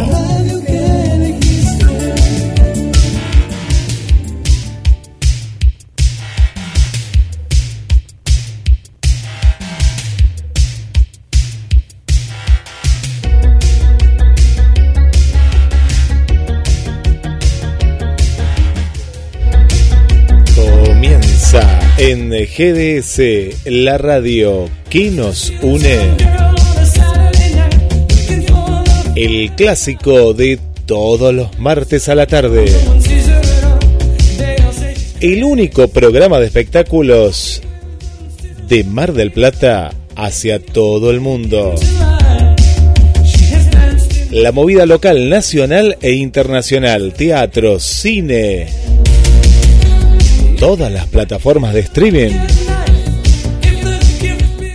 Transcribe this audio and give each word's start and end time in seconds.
GDS, 22.56 23.66
la 23.66 23.98
radio 23.98 24.68
que 24.90 25.10
nos 25.10 25.52
une. 25.62 25.98
El 29.14 29.52
clásico 29.52 30.32
de 30.34 30.58
todos 30.86 31.34
los 31.34 31.58
martes 31.58 32.08
a 32.08 32.14
la 32.14 32.26
tarde. 32.26 32.64
El 35.20 35.44
único 35.44 35.88
programa 35.88 36.38
de 36.40 36.46
espectáculos 36.46 37.62
de 38.68 38.84
Mar 38.84 39.12
del 39.12 39.32
Plata 39.32 39.92
hacia 40.16 40.60
todo 40.60 41.10
el 41.10 41.20
mundo. 41.20 41.74
La 44.30 44.52
movida 44.52 44.84
local, 44.84 45.30
nacional 45.30 45.96
e 46.02 46.12
internacional, 46.12 47.14
teatro, 47.14 47.80
cine, 47.80 48.66
todas 50.58 50.90
las 50.90 51.06
plataformas 51.06 51.72
de 51.72 51.80
streaming. 51.80 52.30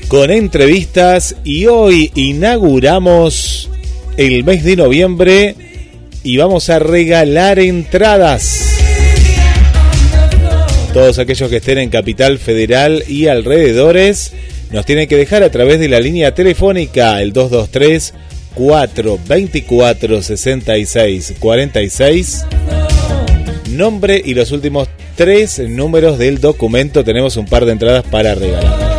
Con 0.08 0.32
entrevistas 0.32 1.36
y 1.44 1.66
hoy 1.66 2.12
inauguramos 2.16 3.70
el 4.18 4.44
mes 4.44 4.64
de 4.64 4.76
noviembre 4.76 5.56
y 6.24 6.38
vamos 6.38 6.70
a 6.70 6.80
regalar 6.80 7.60
entradas. 7.60 8.78
Todos 10.94 11.20
aquellos 11.20 11.50
que 11.50 11.58
estén 11.58 11.80
en 11.80 11.90
Capital 11.90 12.38
Federal 12.38 13.04
y 13.08 13.28
alrededores 13.28 14.34
nos 14.72 14.86
tienen 14.86 15.08
que 15.08 15.18
dejar 15.18 15.44
a 15.44 15.52
través 15.52 15.80
de 15.80 15.90
la 15.90 16.00
línea 16.00 16.34
telefónica 16.34 17.22
el 17.22 17.34
223 17.34 18.14
424 18.56 20.22
66 20.22 21.34
46 21.40 22.46
nombre 23.78 24.22
y 24.24 24.34
los 24.34 24.52
últimos 24.52 24.88
tres 25.16 25.60
números 25.60 26.18
del 26.18 26.40
documento. 26.40 27.04
Tenemos 27.04 27.38
un 27.38 27.46
par 27.46 27.66
de 27.66 27.74
entradas 27.74 28.04
para 28.04 28.36
regalar. 28.36 28.94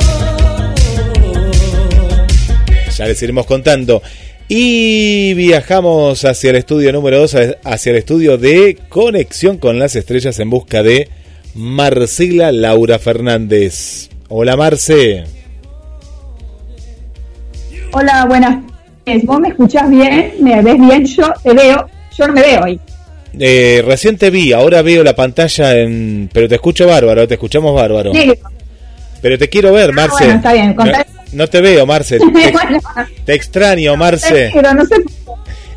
Ya 2.97 3.06
les 3.06 3.22
iremos 3.22 3.47
contando. 3.47 4.02
Y 4.47 5.34
viajamos 5.34 6.25
hacia 6.25 6.50
el 6.50 6.56
estudio 6.56 6.92
número 6.92 7.19
2, 7.20 7.36
hacia 7.64 7.91
el 7.91 7.97
estudio 7.97 8.36
de 8.36 8.78
Conexión 8.89 9.56
con 9.56 9.78
las 9.78 9.97
Estrellas 9.97 10.39
en 10.39 10.50
busca 10.50 10.83
de 10.83 11.08
Marcela 11.55 12.52
Laura 12.52 12.98
Fernández. 12.98 14.11
Hola 14.29 14.57
Marce. 14.57 15.24
Hola, 17.92 18.27
buenas. 18.27 18.63
¿Vos 19.23 19.40
me 19.40 19.48
escuchás 19.48 19.89
bien? 19.89 20.34
¿Me 20.40 20.61
ves 20.63 20.79
bien? 20.79 21.07
Yo 21.07 21.33
te 21.42 21.55
veo. 21.55 21.86
Yo 22.17 22.27
no 22.27 22.33
me 22.34 22.42
veo 22.42 22.63
hoy. 22.64 22.80
Eh, 23.39 23.83
recién 23.86 24.17
te 24.17 24.30
vi, 24.30 24.52
ahora 24.52 24.83
veo 24.83 25.02
la 25.02 25.14
pantalla 25.17 25.77
en... 25.78 26.28
Pero 26.33 26.48
te 26.48 26.55
escucho 26.56 26.86
bárbaro, 26.86 27.27
te 27.27 27.34
escuchamos 27.34 27.74
bárbaro. 27.74 28.12
Pero 29.20 29.39
te 29.39 29.48
quiero 29.48 29.72
ver, 29.72 29.90
Ah, 29.90 29.92
Marce. 29.95 30.24
bueno, 30.24 30.34
está 30.36 30.52
bien. 30.52 30.77
No, 31.33 31.46
te 31.48 31.61
veo, 31.61 31.84
Marce. 31.86 32.18
Te, 32.20 32.24
Bueno, 32.52 32.80
te 33.24 33.34
extraño, 33.34 33.96
Marce. 33.96 34.50
pero 34.55 34.72
no 34.74 34.84
sé. 34.86 34.96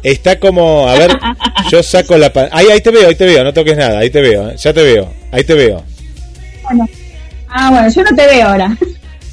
Está 0.04 0.40
como, 0.40 0.88
a 0.88 0.94
ver, 0.96 1.12
yo 1.72 1.82
saco 1.82 2.18
la 2.18 2.32
pantalla. 2.32 2.56
Ahí, 2.60 2.68
ahí 2.72 2.82
te 2.82 2.92
veo, 2.92 3.08
ahí 3.08 3.16
te 3.16 3.26
veo, 3.26 3.44
no 3.44 3.52
toques 3.54 3.76
nada, 3.76 4.00
ahí 4.00 4.10
te 4.12 4.22
veo, 4.22 4.52
eh, 4.52 4.56
ya 4.58 4.72
te 4.74 4.84
veo, 4.84 5.12
ahí 5.32 5.44
te 5.44 5.54
veo. 5.56 5.84
Bueno. 6.64 6.88
Ah, 7.50 7.70
bueno, 7.72 7.90
yo 7.90 8.04
no 8.04 8.16
te 8.16 8.28
veo 8.28 8.48
ahora. 8.48 8.78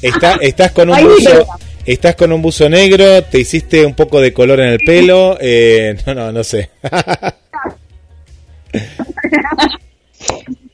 Está, 0.01 0.33
estás 0.41 0.71
con 0.71 0.89
un 0.89 1.03
buzo, 1.03 1.45
estás 1.85 2.15
con 2.15 2.31
un 2.31 2.41
buzo 2.41 2.67
negro, 2.69 3.21
te 3.23 3.39
hiciste 3.39 3.85
un 3.85 3.93
poco 3.93 4.19
de 4.19 4.33
color 4.33 4.59
en 4.61 4.69
el 4.69 4.79
pelo, 4.79 5.37
eh, 5.39 5.95
no, 6.07 6.15
no, 6.15 6.31
no 6.31 6.43
sé. 6.43 6.69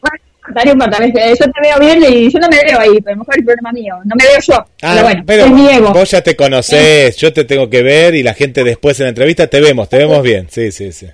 Bueno, 0.02 0.18
Darío, 0.54 0.74
tal 0.78 1.12
vez, 1.12 1.40
yo 1.40 1.46
te 1.46 1.62
veo 1.62 1.80
bien 1.80 2.04
y 2.14 2.30
yo 2.32 2.40
no 2.40 2.48
me 2.50 2.58
veo 2.64 2.80
ahí, 2.80 3.00
pero 3.02 3.12
a 3.12 3.16
lo 3.16 3.20
mejor 3.20 3.38
el 3.38 3.46
problema 3.46 3.72
mío. 3.72 3.96
No 4.06 4.16
me 4.16 4.24
veo 4.26 4.40
yo. 4.42 4.54
Ah, 4.56 4.92
pero 4.94 5.04
bueno, 5.04 5.24
pero 5.26 5.50
mi 5.50 5.70
ego. 5.70 5.94
vos 5.94 6.10
ya 6.12 6.22
te 6.22 6.36
conocés, 6.36 7.16
yo 7.18 7.32
te 7.32 7.46
tengo 7.46 7.70
que 7.70 7.82
ver 7.84 8.16
y 8.16 8.24
la 8.24 8.34
gente 8.34 8.64
después 8.64 9.00
en 9.00 9.06
la 9.06 9.10
entrevista 9.10 9.48
te 9.48 9.62
vemos, 9.62 9.88
te 9.88 9.98
vemos 9.98 10.22
bien, 10.24 10.48
sí, 10.50 10.72
sí, 10.72 10.92
sí. 10.92 11.08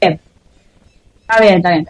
Bien. 0.00 0.20
Está 1.22 1.40
bien, 1.40 1.54
está 1.56 1.70
bien. 1.70 1.88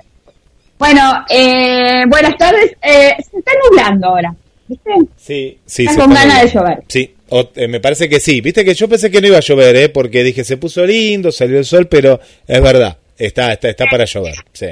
Bueno, 0.79 1.25
eh, 1.29 2.05
buenas 2.09 2.37
tardes. 2.39 2.73
Eh, 2.83 3.15
se 3.31 3.39
está 3.39 3.53
nublando 3.69 4.07
ahora. 4.09 4.35
¿Viste? 4.69 4.91
Sí, 5.17 5.59
sí, 5.67 5.83
Estás 5.83 5.97
se 5.97 6.01
con 6.03 6.15
ganas 6.15 6.43
de 6.43 6.49
llover. 6.49 6.79
Sí, 6.89 7.15
o- 7.31 7.51
eh, 7.57 7.69
me 7.69 7.81
parece 7.81 8.09
que 8.09 8.21
sí. 8.21 8.41
Viste 8.41 8.65
que 8.65 8.75
yo 8.75 8.89
pensé 8.89 9.11
que 9.11 9.21
no 9.21 9.27
iba 9.27 9.37
a 9.39 9.41
llover, 9.41 9.77
¿eh? 9.77 9.89
Porque 9.89 10.23
dije, 10.23 10.45
se 10.45 10.57
puso 10.57 10.87
lindo, 10.87 11.33
salió 11.33 11.59
el 11.59 11.65
sol, 11.65 11.89
pero 11.89 12.21
es 12.47 12.63
verdad, 12.63 12.97
está, 13.21 13.53
está, 13.53 13.69
está 13.69 13.85
para 13.91 14.05
llover, 14.05 14.35
sí. 14.53 14.67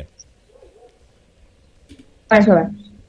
Para 2.27 2.45
llover. 2.45 2.65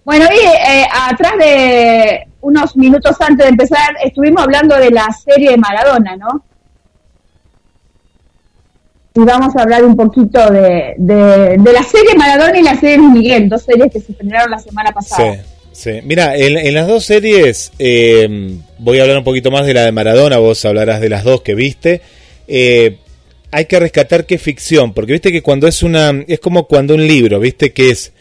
Bueno, 0.06 0.26
y 0.34 0.46
eh, 0.48 0.86
atrás 0.92 1.34
de 1.40 2.28
unos 2.42 2.76
minutos 2.76 3.16
antes 3.20 3.46
de 3.46 3.50
empezar, 3.50 3.96
estuvimos 4.04 4.44
hablando 4.44 4.76
de 4.78 4.92
la 4.92 5.08
serie 5.12 5.52
de 5.52 5.58
Maradona, 5.58 6.16
¿no? 6.16 6.46
Y 9.16 9.20
vamos 9.22 9.56
a 9.56 9.64
hablar 9.64 9.84
un 9.84 9.96
poquito 9.96 10.50
de, 10.50 10.94
de, 10.98 11.58
de 11.58 11.74
la 11.74 11.84
serie 11.84 12.16
Maradona 12.16 12.58
y 12.58 12.64
la 12.64 12.76
serie 12.80 12.98
Luis 12.98 13.12
Miguel, 13.12 13.50
dos 13.50 13.64
series 13.64 13.92
que 13.92 14.00
se 14.00 14.14
estrenaron 14.14 14.52
la 14.52 14.60
semana 14.60 14.92
pasada. 14.92 15.34
Sí, 15.34 15.40
sí. 15.74 16.00
Mira, 16.04 16.36
en, 16.38 16.58
en 16.58 16.74
las 16.74 16.88
dos 16.88 17.04
series, 17.04 17.72
eh, 17.80 18.58
voy 18.78 19.00
a 19.00 19.02
hablar 19.02 19.18
un 19.18 19.24
poquito 19.24 19.52
más 19.52 19.66
de 19.66 19.74
la 19.74 19.84
de 19.84 19.92
Maradona, 19.92 20.38
vos 20.38 20.64
hablarás 20.64 21.02
de 21.02 21.10
las 21.10 21.24
dos 21.24 21.42
que 21.42 21.56
viste. 21.56 22.02
Eh, 22.48 22.98
hay 23.52 23.66
que 23.66 23.80
rescatar 23.80 24.26
que 24.26 24.36
es 24.36 24.42
ficción, 24.42 24.94
porque 24.94 25.14
viste 25.14 25.32
que 25.32 25.42
cuando 25.42 25.68
es 25.68 25.84
una, 25.84 26.24
es 26.28 26.40
como 26.40 26.68
cuando 26.68 26.96
un 26.96 27.08
libro, 27.08 27.40
viste 27.40 27.72
que 27.72 27.90
es 27.90 28.14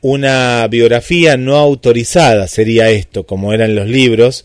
una 0.00 0.66
biografía 0.68 1.36
no 1.36 1.56
autorizada, 1.56 2.46
sería 2.46 2.90
esto, 2.90 3.24
como 3.24 3.52
eran 3.52 3.74
los 3.74 3.88
libros. 3.88 4.44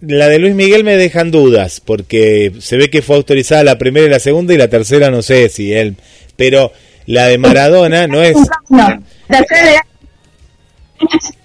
La 0.00 0.28
de 0.28 0.38
Luis 0.38 0.54
Miguel 0.54 0.84
me 0.84 0.96
dejan 0.96 1.30
dudas, 1.30 1.80
porque 1.84 2.52
se 2.60 2.76
ve 2.76 2.90
que 2.90 3.02
fue 3.02 3.16
autorizada 3.16 3.64
la 3.64 3.78
primera 3.78 4.06
y 4.06 4.10
la 4.10 4.20
segunda, 4.20 4.54
y 4.54 4.58
la 4.58 4.68
tercera 4.68 5.10
no 5.10 5.22
sé 5.22 5.48
si 5.48 5.72
él. 5.72 5.96
Pero 6.36 6.72
la 7.06 7.26
de 7.26 7.38
Maradona 7.38 8.06
no 8.06 8.22
es. 8.22 8.36
No, 8.68 9.02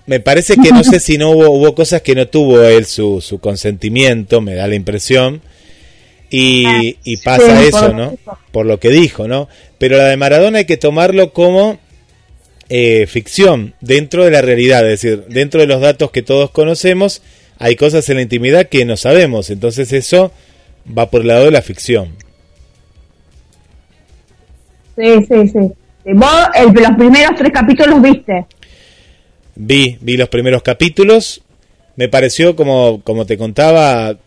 Me 0.06 0.20
parece 0.20 0.56
que 0.62 0.72
no 0.72 0.84
sé 0.84 1.00
si 1.00 1.18
no 1.18 1.32
hubo, 1.32 1.50
hubo 1.50 1.74
cosas 1.74 2.02
que 2.02 2.14
no 2.14 2.28
tuvo 2.28 2.62
él 2.62 2.86
su, 2.86 3.22
su 3.22 3.40
consentimiento, 3.40 4.42
me 4.42 4.56
da 4.56 4.68
la 4.68 4.76
impresión. 4.76 5.42
Y, 6.36 6.98
y 7.04 7.18
pasa 7.18 7.62
Sí, 7.62 7.68
eso, 7.68 7.80
por- 7.80 7.94
¿no? 7.96 8.18
Por 8.52 8.66
lo 8.66 8.80
que 8.80 8.90
dijo, 8.90 9.28
¿no? 9.28 9.48
Pero 9.78 9.98
la 9.98 10.06
de 10.06 10.18
Maradona 10.18 10.60
hay 10.60 10.66
que 10.66 10.78
tomarlo 10.78 11.32
como 11.32 11.78
eh, 12.70 13.06
ficción, 13.08 13.76
dentro 13.82 14.24
de 14.26 14.32
la 14.32 14.42
realidad, 14.42 14.84
es 14.90 15.02
decir, 15.02 15.26
dentro 15.30 15.62
de 15.62 15.68
los 15.68 15.80
datos 15.80 16.10
que 16.10 16.24
todos 16.24 16.50
conocemos, 16.50 17.22
hay 17.60 17.76
cosas 17.76 18.10
en 18.10 18.16
la 18.16 18.24
intimidad 18.24 18.68
que 18.68 18.84
no 18.86 18.98
sabemos, 18.98 19.52
entonces 19.52 19.94
eso 19.94 20.32
va 20.98 21.12
por 21.12 21.22
el 21.22 21.28
lado 21.28 21.46
de 21.46 21.52
la 21.52 21.62
ficción. 21.62 22.16
Sí, 24.96 25.04
sí, 25.28 25.48
sí. 25.50 25.60
Sí, 26.06 26.12
Vos 26.14 26.30
el- 26.56 26.74
los 26.74 26.96
primeros 26.98 27.32
tres 27.38 27.52
capítulos 27.54 28.02
viste. 28.02 28.46
Vi, 29.56 29.98
vi 30.02 30.18
los 30.18 30.30
primeros 30.30 30.62
capítulos. 30.64 31.42
Me 31.96 32.10
pareció, 32.10 32.56
como, 32.56 33.02
como 33.04 33.26
te 33.26 33.38
contaba, 33.38 34.18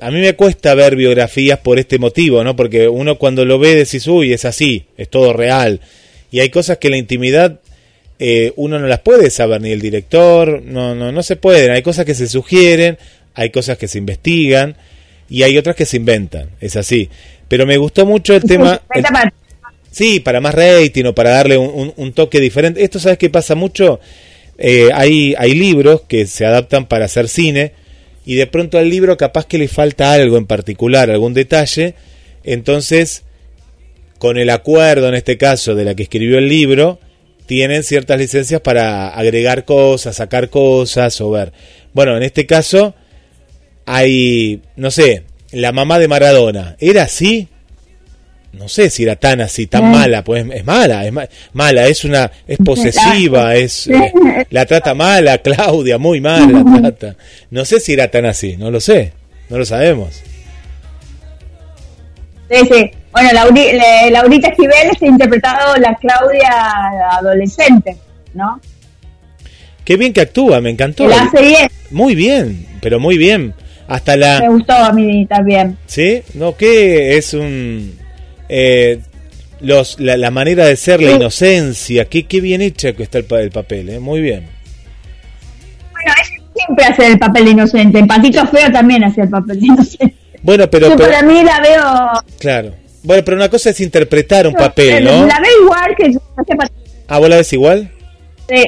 a 0.00 0.10
mí 0.10 0.20
me 0.20 0.34
cuesta 0.34 0.74
ver 0.74 0.96
biografías 0.96 1.58
por 1.60 1.78
este 1.78 1.98
motivo, 1.98 2.42
¿no? 2.44 2.54
Porque 2.56 2.88
uno 2.88 3.16
cuando 3.18 3.44
lo 3.44 3.58
ve 3.58 3.74
decís, 3.74 4.06
uy, 4.06 4.32
es 4.32 4.44
así, 4.44 4.84
es 4.96 5.08
todo 5.08 5.32
real. 5.32 5.80
Y 6.30 6.40
hay 6.40 6.50
cosas 6.50 6.78
que 6.78 6.90
la 6.90 6.96
intimidad 6.96 7.60
eh, 8.18 8.52
uno 8.56 8.78
no 8.78 8.86
las 8.86 9.00
puede 9.00 9.30
saber, 9.30 9.60
ni 9.60 9.70
el 9.72 9.80
director, 9.80 10.62
no, 10.62 10.94
no, 10.94 11.12
no 11.12 11.22
se 11.22 11.36
pueden. 11.36 11.70
Hay 11.70 11.82
cosas 11.82 12.04
que 12.04 12.14
se 12.14 12.28
sugieren, 12.28 12.98
hay 13.34 13.50
cosas 13.50 13.78
que 13.78 13.88
se 13.88 13.98
investigan 13.98 14.76
y 15.28 15.42
hay 15.42 15.56
otras 15.58 15.76
que 15.76 15.86
se 15.86 15.96
inventan, 15.98 16.50
es 16.60 16.76
así. 16.76 17.08
Pero 17.48 17.66
me 17.66 17.76
gustó 17.76 18.06
mucho 18.06 18.34
el 18.34 18.42
tema... 18.44 18.80
el-. 18.94 19.02
Sí, 19.90 20.20
para 20.20 20.40
más 20.40 20.54
rating 20.54 21.04
o 21.06 21.14
para 21.14 21.30
darle 21.30 21.56
un, 21.56 21.68
un- 21.68 21.92
un 21.96 22.12
toque 22.12 22.38
diferente. 22.40 22.82
Esto, 22.84 22.98
¿sabes 22.98 23.18
qué 23.18 23.30
pasa 23.30 23.54
mucho? 23.54 23.98
Eh, 24.58 24.88
hay, 24.92 25.34
hay 25.38 25.54
libros 25.54 26.02
que 26.08 26.26
se 26.26 26.44
adaptan 26.44 26.86
para 26.86 27.04
hacer 27.06 27.28
cine 27.28 27.72
y 28.26 28.34
de 28.34 28.48
pronto 28.48 28.76
al 28.76 28.90
libro 28.90 29.16
capaz 29.16 29.46
que 29.46 29.56
le 29.56 29.68
falta 29.68 30.12
algo 30.12 30.36
en 30.36 30.46
particular, 30.46 31.10
algún 31.10 31.32
detalle. 31.32 31.94
Entonces, 32.42 33.22
con 34.18 34.36
el 34.36 34.50
acuerdo, 34.50 35.08
en 35.08 35.14
este 35.14 35.38
caso, 35.38 35.76
de 35.76 35.84
la 35.84 35.94
que 35.94 36.02
escribió 36.02 36.38
el 36.38 36.48
libro, 36.48 36.98
tienen 37.46 37.84
ciertas 37.84 38.18
licencias 38.18 38.60
para 38.60 39.08
agregar 39.08 39.64
cosas, 39.64 40.16
sacar 40.16 40.50
cosas 40.50 41.20
o 41.20 41.30
ver. 41.30 41.52
Bueno, 41.94 42.16
en 42.16 42.24
este 42.24 42.46
caso 42.46 42.96
hay, 43.86 44.60
no 44.74 44.90
sé, 44.90 45.22
la 45.52 45.70
mamá 45.70 46.00
de 46.00 46.08
Maradona. 46.08 46.76
¿Era 46.80 47.04
así? 47.04 47.46
No 48.52 48.68
sé 48.68 48.88
si 48.90 49.02
era 49.02 49.16
tan 49.16 49.40
así, 49.40 49.66
tan 49.66 49.90
mala, 49.90 50.22
pues 50.24 50.46
es 50.52 50.64
mala, 50.64 51.04
es 51.04 51.12
ma- 51.12 51.28
mala, 51.52 51.86
es 51.86 52.04
una, 52.04 52.30
es 52.46 52.58
posesiva, 52.64 53.54
es, 53.54 53.86
eh, 53.88 54.12
la 54.50 54.64
trata 54.66 54.94
mala, 54.94 55.38
Claudia, 55.38 55.98
muy 55.98 56.20
mal 56.20 56.52
la 56.52 56.90
trata. 56.92 57.16
No 57.50 57.64
sé 57.64 57.80
si 57.80 57.92
era 57.92 58.08
tan 58.10 58.24
así, 58.26 58.56
no 58.56 58.70
lo 58.70 58.80
sé, 58.80 59.12
no 59.50 59.58
lo 59.58 59.64
sabemos. 59.66 60.22
Sí, 62.50 62.56
sí. 62.70 62.90
Bueno, 63.12 63.30
Lauri- 63.32 63.72
le- 63.72 64.10
Laurita 64.10 64.48
Esquivel 64.48 64.90
está 64.92 65.06
interpretado 65.06 65.76
la 65.76 65.94
Claudia 65.96 66.50
adolescente, 67.12 67.96
¿no? 68.34 68.60
Qué 69.84 69.96
bien 69.96 70.12
que 70.12 70.20
actúa, 70.20 70.60
me 70.60 70.70
encantó. 70.70 71.06
La 71.08 71.22
hace 71.22 71.40
bien. 71.42 71.68
Muy 71.90 72.14
bien, 72.14 72.66
pero 72.80 73.00
muy 73.00 73.16
bien. 73.18 73.54
Hasta 73.88 74.12
Me 74.12 74.18
la, 74.18 74.48
gustó 74.48 74.72
a 74.74 74.92
mí 74.92 75.26
también. 75.26 75.78
¿sí? 75.86 76.22
No, 76.34 76.56
que 76.56 77.16
es 77.16 77.34
un, 77.34 77.96
eh, 78.48 79.00
los, 79.60 79.98
la, 80.00 80.16
la 80.16 80.30
manera 80.30 80.66
de 80.66 80.76
ser, 80.76 81.00
la 81.02 81.12
inocencia, 81.12 82.04
qué, 82.06 82.26
qué 82.26 82.40
bien 82.40 82.60
hecha 82.62 82.92
que 82.92 83.02
está 83.02 83.18
el, 83.18 83.24
pa- 83.24 83.40
el 83.40 83.50
papel, 83.50 83.88
eh, 83.88 83.98
muy 84.00 84.20
bien. 84.20 84.46
Bueno, 85.92 86.12
ella 86.14 86.42
siempre 86.54 86.84
hace 86.84 87.06
el 87.06 87.18
papel 87.18 87.44
de 87.46 87.50
inocente. 87.52 87.98
En 87.98 88.06
Patito 88.06 88.46
Feo 88.48 88.70
también 88.72 89.04
hace 89.04 89.22
el 89.22 89.28
papel 89.30 89.60
de 89.60 89.66
inocente. 89.66 90.14
Bueno, 90.42 90.68
pero, 90.70 90.88
Yo 90.90 90.96
pero- 90.96 91.10
para 91.10 91.22
mí 91.22 91.42
la 91.42 91.60
veo... 91.60 92.22
claro. 92.38 92.74
Bueno, 93.02 93.22
pero 93.24 93.36
una 93.36 93.48
cosa 93.48 93.70
es 93.70 93.80
interpretar 93.80 94.46
un 94.48 94.54
papel, 94.54 95.04
¿no? 95.04 95.26
La 95.26 95.38
veo 95.40 95.62
igual 95.62 95.94
que 95.96 96.06
hace 96.06 96.56
Patito 96.56 96.74
Ah, 97.08 97.18
¿vos 97.20 97.28
la 97.28 97.36
ves 97.36 97.52
igual? 97.52 97.90
Sí. 98.48 98.64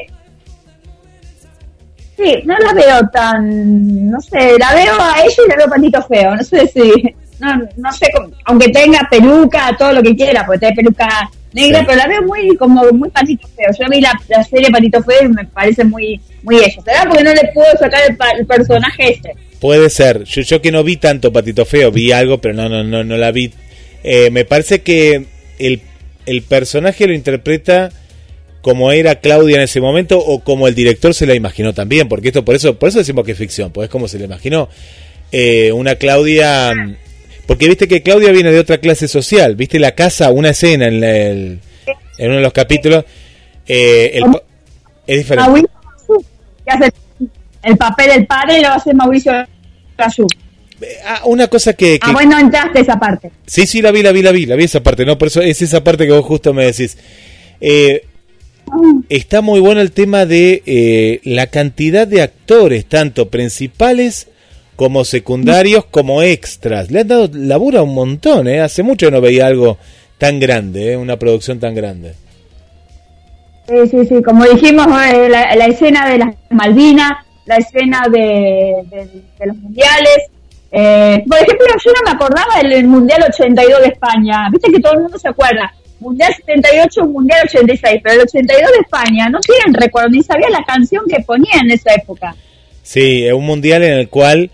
Sí, 2.16 2.34
no 2.44 2.56
la 2.58 2.72
veo 2.72 3.08
tan, 3.12 4.10
no 4.10 4.20
sé, 4.20 4.58
la 4.58 4.74
veo 4.74 4.94
a 5.00 5.22
ella 5.22 5.34
y 5.44 5.48
la 5.48 5.56
veo 5.56 5.68
patito 5.68 6.02
feo, 6.02 6.34
no 6.34 6.42
sé 6.42 6.66
si, 6.66 7.14
no, 7.40 7.68
no 7.76 7.92
sé, 7.92 8.06
aunque 8.44 8.68
tenga 8.68 9.06
peluca, 9.10 9.74
todo 9.78 9.92
lo 9.92 10.02
que 10.02 10.14
quiera, 10.16 10.44
porque 10.44 10.60
tiene 10.60 10.74
peluca 10.76 11.30
negra, 11.52 11.80
Sí. 11.80 11.84
pero 11.86 11.98
la 11.98 12.06
veo 12.08 12.22
muy, 12.22 12.56
como 12.56 12.82
muy 12.92 13.10
patito 13.10 13.48
feo. 13.48 13.66
Yo 13.78 13.86
vi 13.90 14.00
la, 14.00 14.12
la 14.28 14.44
serie 14.44 14.70
Patito 14.70 15.02
Feo 15.02 15.24
y 15.24 15.28
me 15.28 15.44
parece 15.46 15.84
muy, 15.84 16.20
muy 16.42 16.56
ella. 16.56 16.82
¿Será 16.84 17.04
porque 17.08 17.24
no 17.24 17.32
le 17.32 17.50
puedo 17.54 17.70
sacar 17.78 18.00
el, 18.08 18.16
el 18.38 18.46
personaje 18.46 19.12
este? 19.14 19.34
Puede 19.60 19.88
ser. 19.90 20.24
Yo, 20.24 20.42
yo 20.42 20.60
que 20.62 20.70
no 20.70 20.84
vi 20.84 20.96
tanto 20.98 21.32
Patito 21.32 21.64
Feo, 21.64 21.90
vi 21.90 22.12
algo, 22.12 22.38
pero 22.38 22.54
no, 22.54 22.68
no, 22.68 22.84
no, 22.84 23.02
no 23.02 23.16
la 23.16 23.30
vi. 23.32 23.50
Eh, 24.04 24.30
me 24.30 24.44
parece 24.44 24.82
que 24.82 25.24
el, 25.58 25.80
el 26.26 26.42
personaje 26.42 27.06
lo 27.06 27.14
interpreta 27.14 27.90
como 28.60 28.92
era 28.92 29.14
Claudia 29.16 29.56
en 29.56 29.62
ese 29.62 29.80
momento 29.80 30.18
o 30.18 30.40
como 30.44 30.68
el 30.68 30.74
director 30.74 31.14
se 31.14 31.26
la 31.26 31.34
imaginó 31.34 31.72
también, 31.72 32.08
porque 32.08 32.28
esto 32.28 32.44
por 32.44 32.54
eso 32.56 32.78
por 32.78 32.90
eso 32.90 32.98
decimos 32.98 33.24
que 33.24 33.32
es 33.32 33.38
ficción, 33.38 33.70
pues 33.72 33.86
es 33.86 33.90
como 33.90 34.06
se 34.08 34.18
la 34.18 34.26
imaginó 34.26 34.68
Eh, 35.32 35.72
una 35.72 35.94
Claudia 35.96 36.72
porque 37.48 37.66
viste 37.66 37.88
que 37.88 38.02
Claudia 38.02 38.30
viene 38.30 38.52
de 38.52 38.60
otra 38.60 38.76
clase 38.78 39.08
social, 39.08 39.56
viste 39.56 39.78
la 39.80 39.92
casa, 39.96 40.30
una 40.30 40.50
escena 40.50 40.86
en, 40.86 41.02
el- 41.02 41.60
en 42.18 42.26
uno 42.26 42.36
de 42.36 42.42
los 42.42 42.52
capítulos 42.52 43.04
eh, 43.66 44.10
el 44.14 44.24
es 45.06 45.18
diferente. 45.18 45.50
Hace 46.66 46.92
el 47.62 47.76
papel 47.78 48.10
del 48.10 48.26
padre 48.26 48.58
y 48.58 48.62
lo 48.62 48.68
hace 48.68 48.92
Mauricio 48.92 49.32
Gazú. 49.96 50.26
Ah, 51.06 51.22
una 51.24 51.48
cosa 51.48 51.72
que, 51.72 51.98
que- 51.98 52.06
Ah, 52.10 52.12
bueno, 52.12 52.38
entraste 52.38 52.80
esa 52.82 53.00
parte. 53.00 53.30
Sí, 53.46 53.66
sí, 53.66 53.80
la 53.82 53.90
vi, 53.92 54.02
la 54.02 54.12
vi, 54.12 54.20
la 54.22 54.30
vi, 54.32 54.44
la 54.46 54.54
vi 54.54 54.64
esa 54.64 54.82
parte, 54.82 55.04
¿no? 55.06 55.16
Por 55.16 55.28
eso 55.28 55.40
es 55.40 55.60
esa 55.62 55.82
parte 55.82 56.06
que 56.06 56.12
vos 56.12 56.24
justo 56.26 56.52
me 56.52 56.66
decís. 56.66 56.98
Eh, 57.60 58.04
está 59.08 59.40
muy 59.40 59.60
bueno 59.60 59.80
el 59.80 59.92
tema 59.92 60.26
de 60.26 60.62
eh, 60.66 61.20
la 61.24 61.46
cantidad 61.46 62.06
de 62.06 62.20
actores, 62.22 62.84
tanto 62.84 63.30
principales 63.30 64.28
como 64.78 65.04
secundarios, 65.04 65.84
como 65.86 66.22
extras. 66.22 66.88
Le 66.92 67.00
han 67.00 67.08
dado 67.08 67.28
labura 67.32 67.82
un 67.82 67.94
montón, 67.94 68.46
¿eh? 68.46 68.60
Hace 68.60 68.84
mucho 68.84 69.06
que 69.08 69.10
no 69.10 69.20
veía 69.20 69.48
algo 69.48 69.76
tan 70.18 70.38
grande, 70.38 70.92
¿eh? 70.92 70.96
Una 70.96 71.16
producción 71.18 71.58
tan 71.58 71.74
grande. 71.74 72.14
Sí, 73.66 73.74
sí, 73.90 74.06
sí, 74.06 74.22
como 74.22 74.44
dijimos, 74.46 74.86
eh, 75.12 75.28
la, 75.28 75.52
la 75.56 75.66
escena 75.66 76.08
de 76.08 76.18
las 76.18 76.34
Malvinas, 76.50 77.10
la 77.44 77.56
escena 77.56 78.02
de, 78.08 78.20
de- 78.88 79.08
de 79.40 79.46
los 79.46 79.56
mundiales. 79.56 80.18
Eh, 80.70 81.24
por 81.28 81.38
ejemplo, 81.38 81.66
yo 81.84 81.90
no 81.92 82.00
me 82.04 82.10
acordaba 82.12 82.62
del 82.62 82.86
Mundial 82.86 83.24
82 83.28 83.80
de 83.80 83.86
España. 83.88 84.48
Viste 84.52 84.70
que 84.70 84.78
todo 84.80 84.92
el 84.92 85.00
mundo 85.00 85.18
se 85.18 85.28
acuerda. 85.28 85.74
Mundial 85.98 86.32
78, 86.34 87.04
Mundial 87.06 87.40
86, 87.46 88.00
pero 88.00 88.14
el 88.14 88.20
82 88.20 88.70
de 88.70 88.78
España 88.78 89.28
no 89.28 89.40
tienen 89.40 89.74
recuerdo, 89.74 90.10
ni 90.10 90.22
sabía 90.22 90.48
la 90.50 90.62
canción 90.64 91.02
que 91.08 91.20
ponía 91.24 91.54
en 91.60 91.72
esa 91.72 91.94
época. 91.94 92.36
Sí, 92.84 93.26
es 93.26 93.32
un 93.34 93.44
mundial 93.44 93.82
en 93.82 93.94
el 93.94 94.08
cual, 94.08 94.50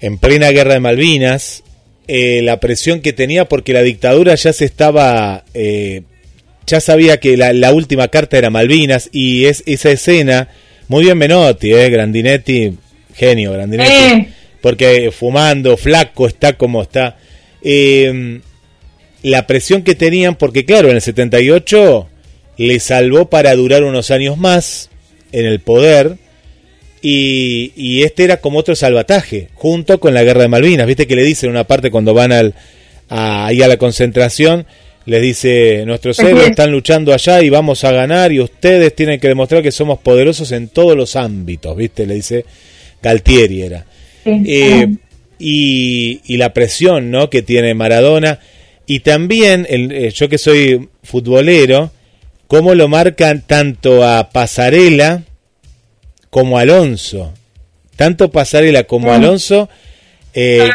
en 0.00 0.18
plena 0.18 0.50
guerra 0.50 0.74
de 0.74 0.80
Malvinas, 0.80 1.62
eh, 2.08 2.40
la 2.42 2.60
presión 2.60 3.00
que 3.00 3.12
tenía 3.12 3.46
porque 3.46 3.72
la 3.72 3.82
dictadura 3.82 4.34
ya 4.34 4.52
se 4.52 4.64
estaba, 4.64 5.44
eh, 5.54 6.02
ya 6.66 6.80
sabía 6.80 7.18
que 7.18 7.36
la, 7.36 7.52
la 7.52 7.72
última 7.72 8.08
carta 8.08 8.38
era 8.38 8.50
Malvinas 8.50 9.08
y 9.12 9.46
es 9.46 9.62
esa 9.66 9.90
escena, 9.90 10.48
muy 10.88 11.04
bien 11.04 11.18
Menotti, 11.18 11.72
eh, 11.72 11.90
Grandinetti, 11.90 12.72
genio 13.14 13.52
Grandinetti, 13.52 13.92
Eh. 13.92 14.28
porque 14.60 15.10
fumando, 15.10 15.76
flaco, 15.76 16.26
está 16.26 16.54
como 16.54 16.82
está. 16.82 17.16
Eh, 17.62 18.40
la 19.22 19.46
presión 19.46 19.82
que 19.82 19.94
tenían, 19.96 20.36
porque 20.36 20.64
claro, 20.64 20.88
en 20.88 20.96
el 20.96 21.02
78 21.02 22.08
le 22.58 22.78
salvó 22.78 23.28
para 23.28 23.54
durar 23.56 23.82
unos 23.82 24.10
años 24.12 24.36
más 24.36 24.90
en 25.32 25.46
el 25.46 25.58
poder. 25.60 26.16
Y, 27.08 27.70
y 27.76 28.02
este 28.02 28.24
era 28.24 28.38
como 28.38 28.58
otro 28.58 28.74
salvataje, 28.74 29.46
junto 29.54 30.00
con 30.00 30.12
la 30.12 30.24
guerra 30.24 30.42
de 30.42 30.48
Malvinas. 30.48 30.88
Viste 30.88 31.06
que 31.06 31.14
le 31.14 31.22
dicen 31.22 31.50
una 31.50 31.62
parte 31.62 31.92
cuando 31.92 32.14
van 32.14 32.32
al, 32.32 32.54
a, 33.08 33.46
ahí 33.46 33.62
a 33.62 33.68
la 33.68 33.76
concentración, 33.76 34.66
les 35.04 35.22
dice, 35.22 35.84
nuestros 35.86 36.18
héroes 36.18 36.42
es. 36.42 36.50
están 36.50 36.72
luchando 36.72 37.14
allá 37.14 37.42
y 37.42 37.48
vamos 37.48 37.84
a 37.84 37.92
ganar 37.92 38.32
y 38.32 38.40
ustedes 38.40 38.92
tienen 38.96 39.20
que 39.20 39.28
demostrar 39.28 39.62
que 39.62 39.70
somos 39.70 40.00
poderosos 40.00 40.50
en 40.50 40.66
todos 40.66 40.96
los 40.96 41.14
ámbitos, 41.14 41.76
¿viste? 41.76 42.06
Le 42.06 42.14
dice 42.14 42.44
Galtieri 43.00 43.62
era. 43.62 43.86
Sí. 44.24 44.42
Eh, 44.44 44.96
y, 45.38 46.22
y 46.24 46.36
la 46.38 46.52
presión 46.52 47.12
¿no? 47.12 47.30
que 47.30 47.42
tiene 47.42 47.74
Maradona. 47.74 48.40
Y 48.84 48.98
también, 48.98 49.64
el, 49.70 49.92
eh, 49.92 50.10
yo 50.10 50.28
que 50.28 50.38
soy 50.38 50.88
futbolero, 51.04 51.92
cómo 52.48 52.74
lo 52.74 52.88
marcan 52.88 53.44
tanto 53.46 54.02
a 54.02 54.30
Pasarela 54.30 55.22
como 56.36 56.58
Alonso. 56.58 57.32
Tanto 57.96 58.30
Pasarela 58.30 58.84
como 58.84 59.10
Ah. 59.10 59.14
Alonso, 59.14 59.70
eh, 60.34 60.68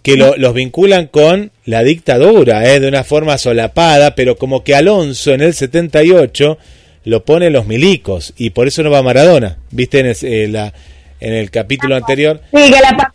que 0.00 0.16
lo- 0.16 0.36
los 0.36 0.54
vinculan 0.54 1.08
con 1.08 1.50
la 1.64 1.82
dictadura, 1.82 2.64
eh, 2.72 2.78
de 2.78 2.86
una 2.86 3.02
forma 3.02 3.36
solapada, 3.36 4.14
pero 4.14 4.36
como 4.38 4.62
que 4.62 4.76
Alonso 4.76 5.32
en 5.34 5.40
el 5.40 5.54
78 5.54 6.56
lo 7.02 7.24
pone 7.24 7.50
los 7.50 7.66
milicos, 7.66 8.32
y 8.36 8.50
por 8.50 8.68
eso 8.68 8.84
no 8.84 8.92
va 8.92 9.02
Maradona. 9.02 9.58
¿Viste 9.72 9.98
en 9.98 10.06
el, 10.06 10.16
eh, 10.22 10.46
la- 10.46 10.72
en 11.18 11.32
el 11.34 11.50
capítulo 11.50 11.96
anterior? 11.96 12.40
Sí, 12.54 12.70
que 12.70 12.78
la 12.80 13.12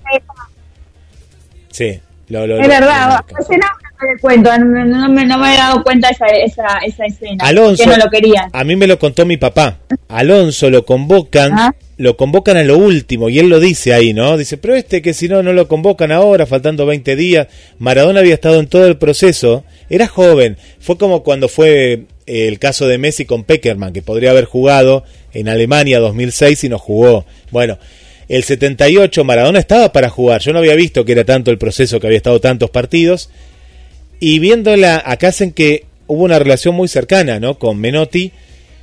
Sí, 1.72 2.01
lo, 2.27 2.45
lo- 2.45 2.57
Es 2.57 2.63
lo- 2.63 2.67
verdad, 2.67 3.22
no 3.29 4.07
me 4.13 4.19
cuento, 4.19 4.57
no, 4.57 4.83
no 4.86 5.10
me, 5.10 5.25
no 5.25 5.38
me 5.38 5.53
he 5.53 5.57
dado 5.57 5.81
cuenta 5.83 6.10
esa, 6.10 6.25
esa, 6.27 6.79
esa 6.86 7.05
escena. 7.05 7.38
Alonso, 7.45 7.81
que 7.86 7.89
no 7.89 7.95
lo 7.95 8.10
querían. 8.12 8.50
a 8.51 8.63
mí 8.65 8.75
me 8.75 8.88
lo 8.88 9.00
contó 9.00 9.25
mi 9.25 9.38
papá. 9.38 9.77
Alonso 10.10 10.69
lo 10.69 10.86
convocan, 10.86 11.53
Ah. 11.57 11.74
Lo 11.97 12.17
convocan 12.17 12.57
a 12.57 12.63
lo 12.63 12.77
último 12.77 13.29
y 13.29 13.39
él 13.39 13.50
lo 13.50 13.59
dice 13.59 13.93
ahí, 13.93 14.13
¿no? 14.13 14.38
Dice, 14.38 14.57
pero 14.57 14.75
este 14.75 15.01
que 15.01 15.13
si 15.13 15.27
no, 15.27 15.43
no 15.43 15.53
lo 15.53 15.67
convocan 15.67 16.12
ahora, 16.12 16.45
faltando 16.45 16.85
20 16.85 17.15
días. 17.15 17.47
Maradona 17.77 18.19
había 18.19 18.33
estado 18.33 18.59
en 18.59 18.67
todo 18.67 18.88
el 18.88 18.97
proceso, 18.97 19.63
era 19.89 20.07
joven. 20.07 20.57
Fue 20.79 20.97
como 20.97 21.23
cuando 21.23 21.47
fue 21.47 22.05
eh, 22.25 22.47
el 22.47 22.59
caso 22.59 22.88
de 22.88 22.97
Messi 22.97 23.25
con 23.25 23.43
Peckerman, 23.43 23.93
que 23.93 24.01
podría 24.01 24.31
haber 24.31 24.45
jugado 24.45 25.03
en 25.33 25.50
Alemania 25.50 26.00
2006 26.00 26.63
y 26.63 26.69
no 26.69 26.79
jugó. 26.79 27.25
Bueno, 27.51 27.77
el 28.27 28.43
78 28.43 29.23
Maradona 29.23 29.59
estaba 29.59 29.91
para 29.91 30.09
jugar. 30.09 30.41
Yo 30.41 30.53
no 30.53 30.59
había 30.59 30.75
visto 30.75 31.05
que 31.05 31.12
era 31.12 31.25
tanto 31.25 31.51
el 31.51 31.57
proceso, 31.57 32.00
que 32.00 32.07
había 32.07 32.17
estado 32.17 32.41
tantos 32.41 32.69
partidos. 32.69 33.29
Y 34.19 34.39
viéndola, 34.39 35.03
acá 35.05 35.27
hacen 35.27 35.51
que 35.51 35.85
hubo 36.07 36.23
una 36.23 36.39
relación 36.39 36.75
muy 36.75 36.88
cercana, 36.88 37.39
¿no? 37.39 37.59
Con 37.59 37.77
Menotti. 37.79 38.31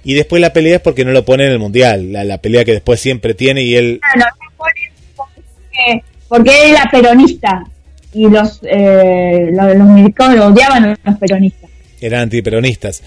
Y 0.04 0.14
después 0.14 0.40
la 0.40 0.52
pelea 0.52 0.76
es 0.76 0.82
porque 0.82 1.04
no 1.04 1.12
lo 1.12 1.24
pone 1.24 1.44
en 1.46 1.52
el 1.52 1.58
mundial. 1.58 2.12
La, 2.12 2.24
la 2.24 2.38
pelea 2.38 2.64
que 2.64 2.72
después 2.72 3.00
siempre 3.00 3.34
tiene 3.34 3.62
y 3.62 3.76
él. 3.76 4.00
Claro, 4.14 4.34
porque, 4.56 6.02
porque 6.28 6.50
él 6.64 6.70
era 6.72 6.88
peronista. 6.90 7.64
y 8.12 8.28
los, 8.28 8.60
eh, 8.64 9.50
los, 9.52 9.76
los 9.76 9.88
militantes 9.88 10.38
lo 10.38 10.46
odiaban 10.46 10.84
a 10.84 10.98
los 11.04 11.18
peronistas. 11.18 11.70
Eran 12.00 12.22
antiperonistas. 12.22 13.02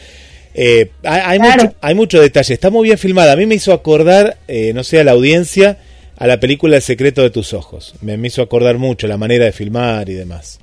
Eh, 0.54 0.92
hay, 1.04 1.22
hay 1.26 1.40
Claro. 1.40 1.64
mucho, 1.64 1.76
hay 1.82 1.96
mucho 1.96 2.22
detalle, 2.22 2.54
está 2.54 2.70
muy 2.70 2.84
bien 2.88 2.98
filmada. 3.00 3.34
A 3.34 3.36
mí 3.36 3.46
me 3.48 3.56
hizo 3.56 3.74
acordar, 3.74 4.38
eh, 4.48 4.72
no 4.76 4.84
sé, 4.84 5.00
a 5.00 5.04
la 5.04 5.12
audiencia, 5.14 5.80
a 6.16 6.28
la 6.28 6.40
película 6.40 6.76
El 6.76 6.84
secreto 6.84 7.24
de 7.24 7.32
tus 7.32 7.54
ojos. 7.54 7.96
Me, 8.02 8.18
me 8.18 8.28
hizo 8.28 8.44
acordar 8.44 8.78
mucho 8.78 9.08
la 9.08 9.18
manera 9.18 9.46
de 9.46 9.52
filmar 9.52 10.08
y 10.10 10.14
demás. 10.14 10.60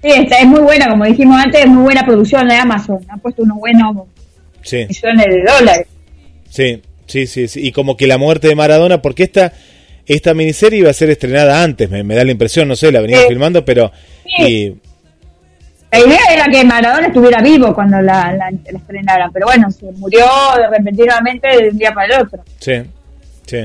Sí, 0.00 0.08
esta 0.14 0.38
es 0.38 0.46
muy 0.46 0.60
buena, 0.60 0.88
como 0.88 1.04
dijimos 1.04 1.36
antes, 1.42 1.62
es 1.62 1.66
muy 1.66 1.82
buena 1.82 2.06
producción 2.06 2.46
de 2.46 2.54
Amazon. 2.54 3.00
Han 3.08 3.18
puesto 3.18 3.42
unos 3.42 3.58
buenos 3.58 3.96
Sí, 4.62 4.86
millones 4.88 5.26
de 5.26 5.52
dólares. 5.58 5.86
sí, 6.50 6.82
sí, 7.06 7.26
sí, 7.26 7.48
sí. 7.48 7.66
Y 7.66 7.72
como 7.72 7.96
que 7.96 8.06
la 8.06 8.18
muerte 8.18 8.48
de 8.48 8.54
Maradona, 8.54 9.00
porque 9.00 9.22
esta, 9.24 9.52
esta 10.06 10.34
miniserie 10.34 10.80
iba 10.80 10.90
a 10.90 10.94
ser 10.94 11.10
estrenada 11.10 11.62
antes, 11.62 11.88
me, 11.90 12.02
me 12.04 12.14
da 12.14 12.24
la 12.24 12.32
impresión, 12.32 12.68
no 12.68 12.76
sé, 12.76 12.90
la 12.92 13.00
venían 13.00 13.20
Sí. 13.22 13.28
filmando, 13.28 13.64
pero... 13.64 13.90
Sí. 14.36 14.42
Y, 14.46 14.76
La 15.90 16.00
idea 16.00 16.18
era 16.32 16.44
que 16.50 16.64
Maradona 16.64 17.06
estuviera 17.06 17.40
vivo 17.40 17.74
cuando 17.74 17.98
la, 18.02 18.32
la, 18.32 18.50
la 18.50 18.78
estrenaran, 18.78 19.30
pero 19.32 19.46
bueno, 19.46 19.70
se 19.70 19.86
murió 19.92 20.26
repentinamente 20.70 21.48
de 21.48 21.70
un 21.70 21.78
día 21.78 21.92
para 21.92 22.14
el 22.16 22.22
otro. 22.22 22.44
Sí, 22.60 22.72
sí. 23.46 23.58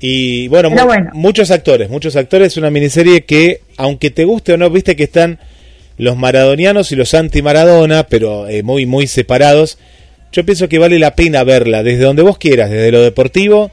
Y 0.00 0.48
bueno, 0.48 0.70
bueno. 0.70 1.10
muchos 1.12 1.52
actores, 1.52 1.88
muchos 1.88 2.16
actores. 2.16 2.48
Es 2.48 2.56
una 2.56 2.70
miniserie 2.70 3.24
que, 3.24 3.60
aunque 3.76 4.10
te 4.10 4.24
guste 4.24 4.52
o 4.54 4.56
no, 4.56 4.68
viste 4.68 4.96
que 4.96 5.04
están 5.04 5.38
los 6.02 6.16
maradonianos 6.16 6.90
y 6.92 6.96
los 6.96 7.14
anti-Maradona, 7.14 8.06
pero 8.08 8.48
eh, 8.48 8.62
muy, 8.62 8.86
muy 8.86 9.06
separados. 9.06 9.78
Yo 10.32 10.44
pienso 10.44 10.68
que 10.68 10.78
vale 10.78 10.98
la 10.98 11.14
pena 11.14 11.44
verla 11.44 11.82
desde 11.82 12.04
donde 12.04 12.22
vos 12.22 12.38
quieras, 12.38 12.70
desde 12.70 12.90
lo 12.90 13.02
deportivo 13.02 13.70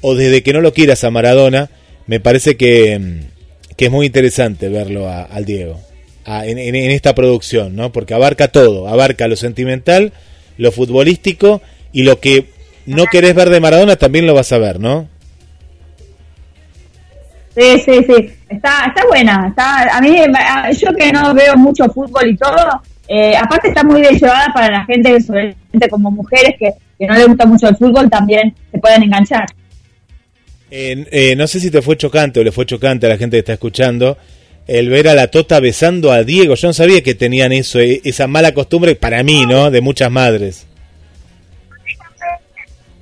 o 0.00 0.14
desde 0.14 0.42
que 0.42 0.52
no 0.52 0.60
lo 0.60 0.72
quieras 0.72 1.04
a 1.04 1.10
Maradona. 1.10 1.70
Me 2.06 2.20
parece 2.20 2.56
que, 2.56 2.98
mm, 2.98 3.74
que 3.76 3.86
es 3.86 3.90
muy 3.90 4.06
interesante 4.06 4.68
verlo 4.68 5.08
a- 5.08 5.22
al 5.22 5.44
Diego 5.44 5.80
a- 6.24 6.46
en, 6.46 6.58
en- 6.58 6.74
en 6.76 6.90
esta 6.92 7.14
producción, 7.14 7.74
¿no? 7.74 7.90
Porque 7.92 8.14
abarca 8.14 8.48
todo, 8.48 8.86
abarca 8.88 9.26
lo 9.26 9.34
sentimental, 9.36 10.12
lo 10.58 10.70
futbolístico 10.70 11.62
y 11.92 12.02
lo 12.02 12.20
que 12.20 12.46
no 12.86 13.06
querés 13.06 13.34
ver 13.34 13.50
de 13.50 13.60
Maradona 13.60 13.96
también 13.96 14.26
lo 14.26 14.34
vas 14.34 14.52
a 14.52 14.58
ver, 14.58 14.78
¿no? 14.78 15.08
Sí, 17.54 17.78
sí, 17.84 18.04
sí. 18.06 18.30
Está, 18.48 18.86
está 18.86 19.06
buena. 19.08 19.46
Está, 19.48 19.96
a 19.96 20.00
mí, 20.00 20.16
a- 20.34 20.70
yo 20.70 20.92
que 20.94 21.12
no 21.12 21.34
veo 21.34 21.56
mucho 21.56 21.84
fútbol 21.90 22.30
y 22.30 22.36
todo, 22.36 22.80
eh, 23.08 23.36
aparte 23.36 23.68
está 23.68 23.82
muy 23.84 24.00
bien 24.00 24.14
llevada 24.18 24.50
para 24.54 24.70
la 24.70 24.84
gente, 24.86 25.20
sobre 25.20 25.54
gente 25.70 25.88
como 25.88 26.10
mujeres 26.10 26.54
que, 26.58 26.70
que 26.98 27.06
no 27.06 27.14
le 27.14 27.26
gusta 27.26 27.44
mucho 27.46 27.68
el 27.68 27.76
fútbol, 27.76 28.08
también 28.08 28.54
se 28.70 28.78
pueden 28.78 29.02
enganchar. 29.02 29.44
Eh, 30.70 31.06
eh, 31.10 31.36
no 31.36 31.46
sé 31.46 31.60
si 31.60 31.70
te 31.70 31.82
fue 31.82 31.98
chocante 31.98 32.40
o 32.40 32.44
le 32.44 32.52
fue 32.52 32.64
chocante 32.64 33.04
a 33.06 33.10
la 33.10 33.18
gente 33.18 33.36
que 33.36 33.40
está 33.40 33.52
escuchando 33.52 34.16
el 34.66 34.88
ver 34.88 35.08
a 35.08 35.14
la 35.14 35.26
Tota 35.26 35.60
besando 35.60 36.10
a 36.12 36.22
Diego. 36.24 36.54
Yo 36.54 36.68
no 36.68 36.72
sabía 36.72 37.02
que 37.02 37.14
tenían 37.14 37.52
eso, 37.52 37.78
eh, 37.80 38.00
esa 38.04 38.26
mala 38.28 38.54
costumbre 38.54 38.94
para 38.94 39.22
mí, 39.22 39.44
¿no? 39.44 39.70
De 39.70 39.82
muchas 39.82 40.10
madres. 40.10 40.66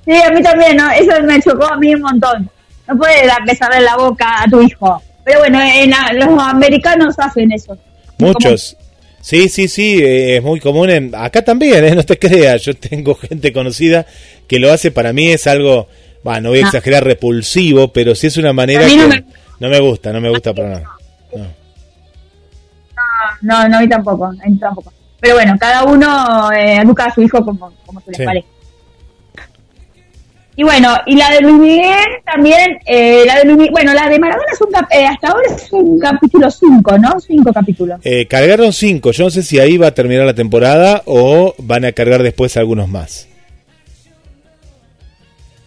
Sí, 0.04 0.12
a 0.16 0.30
mí 0.30 0.42
también, 0.42 0.76
¿no? 0.76 0.90
Eso 0.90 1.22
me 1.22 1.40
chocó 1.40 1.66
a 1.66 1.76
mí 1.76 1.94
un 1.94 2.00
montón. 2.02 2.50
No 2.90 2.98
puedes 2.98 3.26
dar- 3.26 3.44
besarle 3.46 3.80
la 3.82 3.96
boca 3.96 4.42
a 4.42 4.48
tu 4.48 4.60
hijo. 4.62 5.02
Pero 5.24 5.40
bueno, 5.40 5.60
en 5.60 5.90
la- 5.90 6.12
los 6.12 6.38
americanos 6.42 7.14
hacen 7.18 7.52
eso. 7.52 7.76
Muchos. 8.18 8.76
Sí, 9.20 9.48
sí, 9.48 9.68
sí, 9.68 10.02
eh, 10.02 10.36
es 10.38 10.42
muy 10.42 10.60
común. 10.60 10.88
En, 10.90 11.14
acá 11.14 11.42
también, 11.42 11.84
¿eh? 11.84 11.94
no 11.94 12.02
te 12.02 12.18
creas. 12.18 12.62
Yo 12.62 12.74
tengo 12.74 13.14
gente 13.14 13.52
conocida 13.52 14.06
que 14.48 14.58
lo 14.58 14.72
hace. 14.72 14.90
Para 14.90 15.12
mí 15.12 15.30
es 15.30 15.46
algo, 15.46 15.88
bueno, 16.24 16.40
no 16.40 16.48
voy 16.50 16.58
a 16.60 16.62
No. 16.62 16.68
exagerar, 16.68 17.04
repulsivo, 17.04 17.92
pero 17.92 18.14
sí 18.14 18.26
es 18.28 18.36
una 18.38 18.52
manera 18.52 18.86
que 18.86 18.96
no 18.96 19.08
me- 19.08 19.24
no 19.60 19.68
me 19.68 19.78
gusta, 19.80 20.12
no 20.12 20.20
me 20.20 20.30
gusta 20.30 20.54
para 20.54 20.68
nada. 20.70 20.84
No. 21.36 21.46
No, 23.42 23.68
no, 23.68 23.76
a 23.78 23.80
mí 23.80 23.88
tampoco, 23.88 24.24
a 24.26 24.30
mí 24.32 24.58
tampoco. 24.58 24.92
Pero 25.20 25.34
bueno, 25.34 25.54
cada 25.58 25.84
uno 25.84 26.50
eh, 26.52 26.76
educa 26.78 27.04
a 27.06 27.14
su 27.14 27.22
hijo 27.22 27.44
como, 27.44 27.72
como 27.86 28.00
se 28.00 28.10
les 28.10 28.16
Sí. 28.18 28.24
parezca. 28.24 28.48
Y 30.56 30.62
bueno, 30.62 30.94
y 31.06 31.16
la 31.16 31.30
de 31.30 31.40
Luis 31.40 31.54
Miguel 31.54 32.08
también, 32.26 32.78
eh, 32.84 33.22
la 33.26 33.36
de 33.38 33.44
Luis 33.44 33.56
Miguel, 33.56 33.70
bueno, 33.72 33.94
la 33.94 34.08
de 34.08 34.18
Maradona 34.18 34.48
es 34.52 34.60
un 34.60 34.70
cap- 34.70 34.90
eh, 34.92 35.06
hasta 35.06 35.28
ahora 35.28 35.42
es 35.56 35.72
un 35.72 35.98
capítulo 35.98 36.50
5, 36.50 36.98
¿no? 36.98 37.18
Cinco 37.20 37.52
capítulos. 37.52 38.00
Eh, 38.04 38.26
cargaron 38.26 38.72
cinco. 38.72 39.12
Yo 39.12 39.24
no 39.24 39.30
sé 39.30 39.42
si 39.42 39.58
ahí 39.58 39.78
va 39.78 39.86
a 39.86 39.94
terminar 39.94 40.26
la 40.26 40.34
temporada 40.34 41.02
o 41.06 41.54
van 41.58 41.84
a 41.86 41.92
cargar 41.92 42.22
después 42.22 42.56
algunos 42.58 42.88
más. 42.88 43.26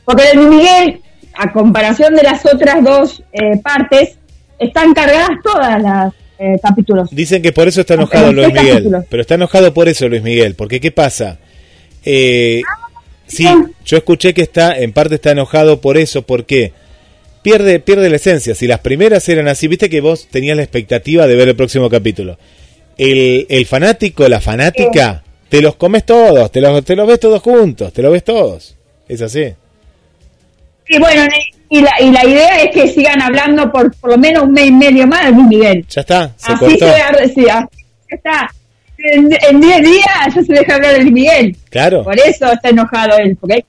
Porque 0.05 0.23
de 0.27 0.33
Luis 0.35 0.49
Miguel, 0.49 1.01
a 1.33 1.51
comparación 1.51 2.13
de 2.15 2.23
las 2.23 2.45
otras 2.45 2.83
dos 2.83 3.23
eh, 3.31 3.57
partes, 3.63 4.17
están 4.59 4.93
cargadas 4.93 5.29
todas 5.43 5.81
las 5.81 6.13
eh, 6.37 6.59
capítulos. 6.61 7.09
Dicen 7.11 7.41
que 7.41 7.51
por 7.51 7.67
eso 7.67 7.81
está 7.81 7.93
enojado 7.95 8.31
Luis 8.33 8.51
Miguel. 8.53 8.91
Pero 9.09 9.21
está 9.21 9.35
enojado 9.35 9.73
por 9.73 9.87
eso 9.87 10.07
Luis 10.09 10.21
Miguel. 10.21 10.55
Porque 10.55 10.79
¿qué 10.79 10.91
pasa? 10.91 11.39
Eh, 12.05 12.61
sí, 13.35 13.47
yo 13.85 13.97
escuché 13.97 14.33
que 14.33 14.41
está, 14.41 14.77
en 14.77 14.93
parte 14.93 15.15
está 15.15 15.31
enojado 15.31 15.81
por 15.81 15.97
eso. 15.97 16.21
porque 16.21 16.73
Pierde, 17.43 17.81
pierde 17.81 18.09
la 18.09 18.15
esencia. 18.15 18.55
Si 18.55 18.67
las 18.67 18.79
primeras 18.79 19.27
eran 19.27 19.49
así, 19.49 19.67
viste 19.67 19.89
que 19.89 19.99
vos 19.99 20.27
tenías 20.31 20.55
la 20.55 20.63
expectativa 20.63 21.27
de 21.27 21.35
ver 21.35 21.49
el 21.49 21.55
próximo 21.57 21.89
capítulo. 21.89 22.37
El, 22.97 23.45
el 23.49 23.65
fanático, 23.65 24.25
la 24.29 24.39
fanática, 24.39 25.23
te 25.49 25.61
los 25.61 25.75
comes 25.75 26.05
todos, 26.05 26.49
te 26.51 26.61
los, 26.61 26.85
te 26.85 26.95
los 26.95 27.05
ves 27.05 27.19
todos 27.19 27.41
juntos, 27.41 27.91
te 27.91 28.01
los 28.01 28.13
ves 28.13 28.23
todos. 28.23 28.77
Es 29.09 29.21
así. 29.21 29.53
Y 30.87 30.99
bueno, 30.99 31.27
y 31.69 31.81
la, 31.81 31.91
y 31.99 32.11
la 32.11 32.25
idea 32.25 32.63
es 32.63 32.71
que 32.73 32.87
sigan 32.87 33.21
hablando 33.21 33.69
por 33.69 33.93
por 33.97 34.11
lo 34.11 34.17
menos 34.17 34.43
un 34.43 34.53
mes 34.53 34.67
y 34.67 34.71
medio 34.71 35.05
más 35.05 35.25
de 35.25 35.31
Miguel. 35.33 35.85
Ya 35.89 36.01
está, 36.01 36.33
se 36.37 36.53
así 36.53 36.59
cortó. 36.59 36.87
se 36.87 37.33
sí, 37.33 37.49
así 37.49 37.67
está. 38.07 38.49
En 39.03 39.29
en 39.49 39.59
10 39.61 39.81
días 39.81 40.05
ya 40.35 40.41
se 40.43 40.53
deja 40.53 40.75
hablar 40.75 40.93
de 40.93 40.99
Luis 41.01 41.11
Miguel. 41.13 41.55
Claro. 41.69 42.03
Por 42.03 42.17
eso 42.17 42.51
está 42.51 42.69
enojado 42.69 43.17
él, 43.17 43.35
porque 43.39 43.55
hay 43.55 43.61
que- 43.61 43.67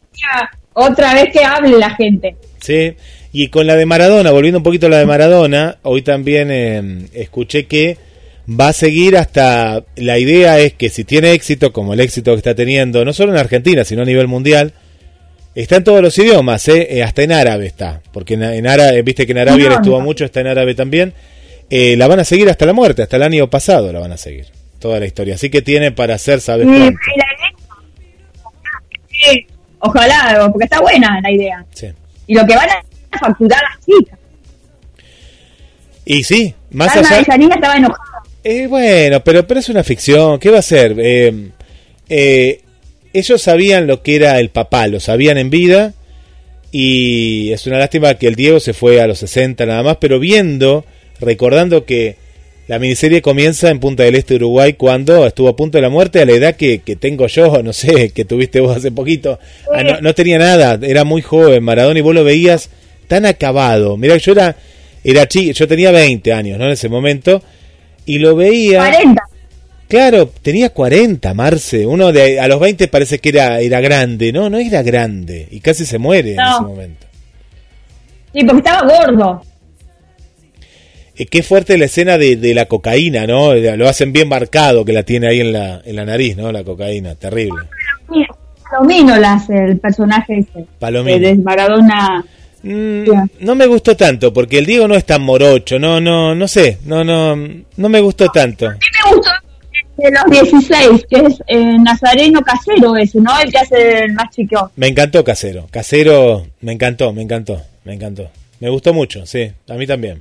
otra 0.75 1.13
vez 1.15 1.27
que 1.33 1.45
hable 1.45 1.77
la 1.79 1.91
gente. 1.97 2.37
Sí, 2.61 2.95
y 3.33 3.49
con 3.49 3.67
la 3.67 3.75
de 3.77 3.85
Maradona, 3.85 4.31
volviendo 4.31 4.59
un 4.59 4.63
poquito 4.65 4.87
a 4.87 4.91
la 4.91 4.99
de 4.99 5.07
Maradona, 5.07 5.79
hoy 5.83 6.03
también 6.03 6.49
eh, 6.51 7.07
escuché 7.15 7.67
que 7.67 7.97
va 8.49 8.69
a 8.69 8.73
seguir 8.73 9.17
hasta, 9.17 9.85
la 9.97 10.19
idea 10.19 10.59
es 10.61 10.75
que 10.75 10.89
si 10.91 11.05
tiene 11.05 11.33
éxito, 11.33 11.73
como 11.73 11.95
el 11.95 12.01
éxito 12.01 12.33
que 12.33 12.39
está 12.39 12.55
teniendo, 12.55 13.05
no 13.05 13.13
solo 13.13 13.33
en 13.33 13.39
Argentina, 13.39 13.85
sino 13.85 14.03
a 14.03 14.05
nivel 14.05 14.29
mundial, 14.29 14.73
está 15.55 15.77
en 15.77 15.85
todos 15.85 16.01
los 16.03 16.17
idiomas, 16.19 16.67
eh, 16.69 16.87
eh, 16.91 17.03
hasta 17.03 17.23
en 17.23 17.33
árabe 17.33 17.67
está, 17.67 18.01
porque 18.13 18.35
en, 18.35 18.43
en 18.45 18.67
árabe, 18.67 19.03
viste 19.03 19.27
que 19.27 19.33
en 19.33 19.39
Arabia 19.39 19.69
No, 19.71 19.75
estuvo 19.77 20.01
mucho, 20.01 20.25
está 20.25 20.41
en 20.41 20.49
árabe 20.49 20.75
también, 20.75 21.13
eh, 21.71 21.97
la 21.97 22.07
van 22.07 22.21
a 22.21 22.25
seguir 22.25 22.49
hasta 22.51 22.67
la 22.67 22.73
muerte, 22.73 23.03
hasta 23.03 23.17
el 23.17 23.23
año 23.23 23.49
pasado 23.49 23.93
la 23.93 24.01
van 24.01 24.13
a 24.13 24.17
seguir, 24.17 24.47
toda 24.85 25.01
la 25.01 25.07
historia, 25.07 25.37
así 25.37 25.49
que 25.49 25.63
tiene 25.63 25.93
para 25.93 26.17
hacer, 26.17 26.43
¿sabes 26.43 26.67
cuánto? 26.67 27.01
sí, 29.09 29.47
ojalá, 29.79 30.47
porque 30.53 30.65
está 30.65 30.79
buena 30.83 31.23
la 31.23 31.31
idea. 31.31 31.65
Sí. 31.73 31.87
Y 32.27 32.35
lo 32.35 32.47
que 32.47 32.55
van 32.55 32.69
a 32.69 33.19
facturar 33.19 33.63
las 33.63 33.87
chicas. 33.87 34.19
Y 36.05 36.23
sí, 36.23 36.55
más 36.71 36.95
Alma 36.95 37.09
allá... 37.09 37.39
de 37.39 37.45
estaba 37.55 37.77
enojada. 37.77 38.23
Eh, 38.45 38.67
bueno, 38.67 39.25
pero, 39.25 39.47
pero 39.47 39.61
es 39.61 39.71
una 39.71 39.83
ficción. 39.83 40.39
¿Qué 40.39 40.51
va 40.51 40.59
a 40.59 40.63
ser? 40.63 40.97
Eh, 40.99 41.49
eh, 42.11 42.61
ellos 43.15 43.41
sabían 43.41 43.87
lo 43.87 44.03
que 44.03 44.17
era 44.17 44.39
el 44.39 44.51
papá, 44.51 44.87
lo 44.87 45.01
sabían 45.01 45.39
en 45.39 45.49
vida. 45.49 45.95
Y 46.73 47.53
es 47.53 47.67
una 47.67 47.79
lástima 47.79 48.17
que 48.17 48.27
el 48.27 48.35
Diego 48.35 48.61
se 48.61 48.75
fue 48.75 49.01
a 49.01 49.07
los 49.07 49.21
60 49.21 49.65
nada 49.65 49.83
más, 49.83 49.97
pero 49.97 50.19
viendo, 50.19 50.85
recordando 51.21 51.87
que 51.87 52.23
la 52.67 52.79
miniserie 52.79 53.21
comienza 53.21 53.71
en 53.71 53.79
Punta 53.79 54.05
del 54.05 54.15
Este, 54.15 54.37
Uruguay, 54.37 54.75
cuando 54.75 55.27
estuvo 55.27 55.49
a 55.49 55.57
punto 55.57 55.79
de 55.79 55.83
la 55.83 55.91
muerte, 55.91 56.21
a 56.21 56.25
la 56.25 56.33
edad 56.33 56.57
que, 56.57 56.81
que 56.81 56.97
tengo 56.97 57.27
yo, 57.27 57.63
no 57.63 57.73
sé, 57.73 58.11
que 58.11 58.25
tuviste 58.25 58.61
vos 58.61 58.77
hace 58.77 58.91
poquito. 58.91 59.39
Ah, 59.73 59.83
no, 59.83 60.01
no 60.01 60.15
tenía 60.15 60.39
nada, 60.39 60.79
era 60.83 61.05
muy 61.05 61.23
joven, 61.23 61.63
Maradona, 61.63 61.99
y 61.99 62.03
vos 62.03 62.15
lo 62.15 62.25
veías 62.25 62.71
tan 63.09 63.27
acabado. 63.27 63.97
Mirá, 63.97 64.17
yo 64.17 64.33
era, 64.33 64.57
era 65.03 65.27
chico, 65.29 65.53
yo 65.53 65.69
tenía 65.69 65.91
20 65.91 66.33
años, 66.33 66.59
¿no? 66.59 66.65
En 66.67 66.73
ese 66.73 66.89
momento, 66.89 67.43
y 68.07 68.19
lo 68.19 68.35
veía. 68.37 68.79
40. 68.79 69.23
Claro, 69.89 70.31
tenía 70.43 70.71
40, 70.71 71.35
Marce. 71.35 71.87
Uno 71.87 72.11
de 72.11 72.41
a 72.41 72.49
los 72.49 72.59
20 72.59 72.89
parece 72.89 73.19
que 73.19 73.29
era, 73.29 73.61
era 73.61 73.81
grande. 73.81 74.33
No, 74.33 74.49
no 74.49 74.59
era 74.59 74.83
grande. 74.83 75.47
Y 75.51 75.61
casi 75.61 75.85
se 75.85 75.99
muere 75.99 76.33
en 76.33 76.41
ese 76.41 76.61
momento. 76.63 77.07
Sí, 78.33 78.43
porque 78.45 78.59
estaba 78.59 78.89
gordo. 78.89 79.43
Eh, 81.17 81.27
qué 81.27 81.43
fuerte 81.43 81.79
la 81.79 81.85
escena 81.85 82.19
de, 82.19 82.37
de 82.37 82.55
la 82.55 82.67
cocaína, 82.67 83.27
¿no? 83.27 83.55
Lo 83.55 83.89
hacen 83.89 84.13
bien 84.13 84.29
marcado 84.29 84.85
que 84.85 84.93
la 84.93 85.05
tiene 85.05 85.29
ahí 85.29 85.41
en 85.41 85.53
la, 85.53 85.81
en 85.85 85.97
la 85.97 86.05
nariz, 86.05 86.37
¿no? 86.37 86.51
La 86.51 86.65
cocaína, 86.65 87.15
terrible. 87.15 87.63
Palomino 88.71 89.17
la 89.17 89.35
hace 89.35 89.57
el 89.57 89.79
personaje 89.79 90.39
ese. 90.39 90.67
Palomino. 90.79 91.19
De 91.19 91.35
Maradona. 91.37 92.25
Mm, 92.63 93.05
no 93.41 93.55
me 93.55 93.67
gustó 93.67 93.95
tanto, 93.97 94.33
porque 94.33 94.59
el 94.59 94.67
Diego 94.67 94.89
no 94.89 94.95
es 94.95 95.05
tan 95.05 95.23
morocho, 95.23 95.79
no, 95.79 96.01
no, 96.01 96.35
no 96.35 96.49
sé, 96.49 96.79
no, 96.87 97.05
no, 97.05 97.37
no 97.37 97.89
me 97.91 98.01
gustó 98.01 98.29
tanto. 98.31 98.67
A 98.69 98.73
mí 98.73 98.79
me 99.05 99.17
gustó 99.17 99.31
de 99.99 100.11
los 100.11 100.25
16, 100.51 101.07
que 101.09 101.17
es 101.17 101.43
eh, 101.47 101.79
Nazareno 101.79 102.41
Casero 102.41 102.97
ese, 102.97 103.21
¿no? 103.21 103.39
El 103.39 103.53
que 103.53 103.59
hace 103.59 103.99
el 104.05 104.13
más 104.15 104.31
chico. 104.35 104.71
Me 104.77 104.89
encantó 104.89 105.23
Casero, 105.23 105.67
Casero, 105.71 106.47
me 106.63 106.73
encantó, 106.73 107.13
me 107.13 107.23
encantó, 107.23 107.61
me 107.85 107.95
encantó. 107.95 108.31
Me 108.61 108.71
gustó 108.71 108.95
mucho, 108.95 109.27
sí, 109.27 109.53
a 109.69 109.75
mí 109.75 109.87
también. 109.87 110.21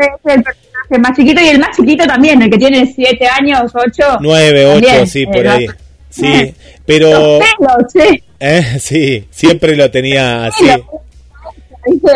Es 0.00 0.06
ese 0.06 0.30
es 0.30 0.36
el 0.36 0.42
personaje 0.42 0.98
más 1.00 1.16
chiquito 1.16 1.40
y 1.42 1.48
el 1.48 1.58
más 1.58 1.76
chiquito 1.76 2.06
también, 2.06 2.42
el 2.42 2.50
que 2.50 2.58
tiene 2.58 2.92
siete 2.94 3.26
años, 3.28 3.70
ocho. 3.74 4.18
Nueve, 4.20 4.66
ocho, 4.66 4.80
también, 4.86 5.06
sí, 5.06 5.22
eh, 5.22 5.26
por 5.32 5.46
ahí. 5.48 5.66
Sí, 6.10 6.54
pero... 6.84 7.10
Los 7.38 7.38
pelos, 7.38 7.92
sí. 7.92 8.22
eh, 8.40 8.78
sí, 8.80 9.24
siempre 9.30 9.76
lo 9.76 9.90
tenía 9.90 10.46
así. 10.46 10.64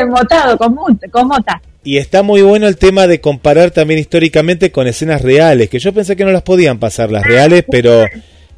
Motado, 0.09 0.59
con, 0.59 0.75
con 1.11 1.29
mota. 1.29 1.61
Y 1.83 1.99
está 1.99 2.23
muy 2.23 2.43
bueno 2.43 2.67
el 2.67 2.77
tema 2.77 3.07
de 3.07 3.21
comparar 3.21 3.71
también 3.71 4.01
históricamente 4.01 4.71
con 4.73 4.87
escenas 4.87 5.21
reales, 5.23 5.69
que 5.69 5.79
yo 5.79 5.93
pensé 5.93 6.17
que 6.17 6.25
no 6.25 6.33
las 6.33 6.43
podían 6.43 6.79
pasar 6.79 7.11
las 7.11 7.23
reales, 7.25 7.65
pero 7.71 8.05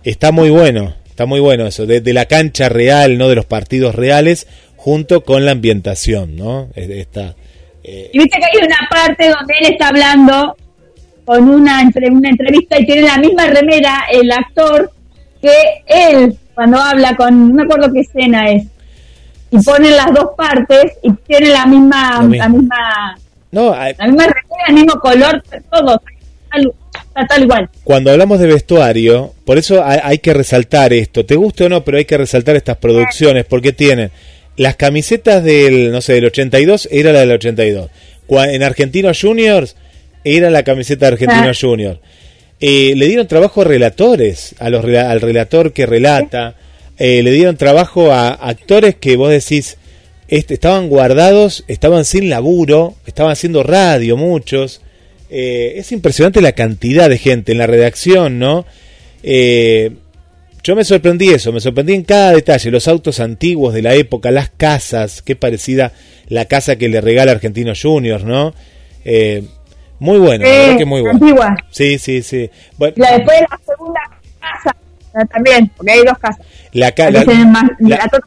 está 0.05 0.31
muy 0.33 0.49
bueno, 0.51 0.95
está 1.09 1.27
muy 1.27 1.41
bueno 1.41 1.67
eso, 1.67 1.87
de, 1.87 2.01
de 2.01 2.13
la 2.13 2.27
cancha 2.27 2.69
real, 2.69 3.19
no 3.19 3.29
de 3.29 3.35
los 3.35 3.45
partidos 3.47 3.95
reales, 3.97 4.47
junto 4.77 5.25
con 5.25 5.45
la 5.45 5.51
ambientación, 5.53 6.37
¿no? 6.37 6.69
Es- 6.77 6.89
Está, 6.91 7.35
eh, 7.87 8.11
Y 8.13 8.19
viste 8.19 8.39
que 8.39 8.45
hay 8.45 8.67
una 8.67 8.89
parte 8.91 9.29
donde 9.29 9.55
él 9.61 9.73
está 9.73 9.89
hablando 9.89 10.57
con 11.25 11.49
una, 11.49 11.83
entre, 11.83 12.11
una 12.11 12.29
entrevista 12.29 12.79
y 12.79 12.87
tiene 12.87 13.03
la 13.03 13.19
misma 13.19 13.47
remera 13.47 14.05
el 14.11 14.31
actor 14.31 14.91
que 15.41 15.53
él 15.87 16.39
cuando 16.57 16.79
habla 16.81 17.15
con, 17.15 17.51
no 17.51 17.55
me 17.55 17.63
acuerdo 17.65 17.93
qué 17.93 18.01
escena 18.01 18.51
es, 18.51 18.65
y 19.51 19.59
pone 19.63 19.91
las 19.91 20.07
dos 20.07 20.31
partes 20.35 20.95
y 21.03 21.13
tiene 21.13 21.51
la 21.51 21.67
misma, 21.67 22.27
la 22.31 22.49
misma, 22.49 23.19
no, 23.53 23.73
la 23.73 24.07
misma 24.07 24.25
remera, 24.25 24.65
el 24.69 24.75
mismo 24.75 24.99
color, 24.99 25.43
todo, 25.71 26.03
tal, 26.51 26.73
está 27.09 27.27
tal 27.29 27.43
igual. 27.43 27.69
cuando 27.85 28.11
hablamos 28.11 28.41
de 28.41 28.47
vestuario, 28.47 29.35
por 29.45 29.59
eso 29.59 29.85
hay, 29.85 30.01
hay 30.03 30.19
que 30.19 30.33
resaltar 30.33 30.95
esto, 30.95 31.27
te 31.27 31.37
guste 31.37 31.65
o 31.65 31.69
no, 31.69 31.85
pero 31.85 31.99
hay 31.99 32.07
que 32.07 32.17
resaltar 32.17 32.57
estas 32.57 32.79
producciones, 32.79 33.45
porque 33.45 33.73
tienen 33.75 34.11
las 34.57 34.77
camisetas 34.77 35.43
del, 35.45 35.93
no 35.93 36.01
sé, 36.01 36.15
del 36.15 36.27
82, 36.27 36.89
era 36.91 37.13
la 37.13 37.21
del 37.21 37.33
82. 37.33 37.91
Cua- 38.27 38.53
En 38.53 38.63
Argentinos 38.63 39.21
Juniors, 39.21 39.77
era 40.25 40.51
la 40.51 40.63
camiseta 40.65 41.07
de 41.07 41.13
Argentinos 41.13 41.59
Juniors. 41.61 41.99
Eh, 42.61 42.95
le 42.97 43.07
dieron 43.07 43.27
trabajo 43.29 43.61
a 43.61 43.65
relatores, 43.65 44.55
a 44.59 44.71
los, 44.71 44.85
al 44.85 45.21
relator 45.21 45.73
que 45.73 45.85
relata, 45.87 46.55
eh, 46.99 47.23
le 47.23 47.31
dieron 47.33 47.57
trabajo 47.57 48.13
a 48.13 48.31
actores 48.31 48.95
que 48.97 49.17
vos 49.17 49.31
decís, 49.31 49.77
este, 50.29 50.55
estaban 50.55 50.89
guardados, 50.89 51.65
estaban 51.69 52.05
sin 52.05 52.31
laburo, 52.31 52.95
estaban 53.07 53.33
haciendo 53.33 53.63
radio 53.63 54.17
muchos. 54.17 54.81
Eh, 55.31 55.75
es 55.77 55.93
impresionante 55.93 56.41
la 56.41 56.53
cantidad 56.53 57.09
de 57.11 57.19
gente 57.19 57.53
en 57.53 57.59
la 57.59 57.67
redacción, 57.67 58.39
¿no? 58.39 58.65
Eh, 59.23 59.91
yo 60.67 60.75
me 60.75 60.85
sorprendí 60.85 61.29
eso, 61.31 61.53
me 61.53 61.61
sorprendí 61.61 61.95
en 61.95 62.03
cada 62.03 62.33
detalle, 62.33 62.71
los 62.73 62.89
autos 62.89 63.21
antiguos 63.21 63.73
de 63.73 63.83
la 63.83 63.95
época, 63.95 64.31
las 64.33 64.51
casas, 64.51 65.23
qué 65.23 65.37
parecida 65.37 65.93
la 66.29 66.47
casa 66.47 66.75
que 66.77 66.89
le 66.89 67.01
regala 67.01 67.31
Argentinos 67.33 67.81
Juniors, 67.81 68.25
¿no? 68.25 68.53
Eh, 69.05 69.45
muy 70.01 70.19
bueno, 70.19 70.45
la 70.45 70.51
verdad 70.51 70.77
que 70.79 70.85
muy 70.85 71.01
bueno. 71.03 71.19
antigua. 71.21 71.57
Sí, 71.71 71.99
sí, 71.99 72.21
sí. 72.23 72.51
Bueno, 72.79 72.95
la, 72.97 73.13
después 73.17 73.41
la 73.49 73.61
segunda 73.65 74.01
casa 74.41 74.77
también, 75.33 75.71
porque 75.77 75.93
hay 75.93 76.03
dos 76.05 76.19
casas. 76.19 76.45
la, 76.73 76.91
ca- 76.93 77.05
Aquí 77.07 77.13
la- 77.15 77.25
tienen 77.25 77.53
más- 77.53 77.71
la- 77.79 77.97
la 77.99 78.09
to- 78.09 78.19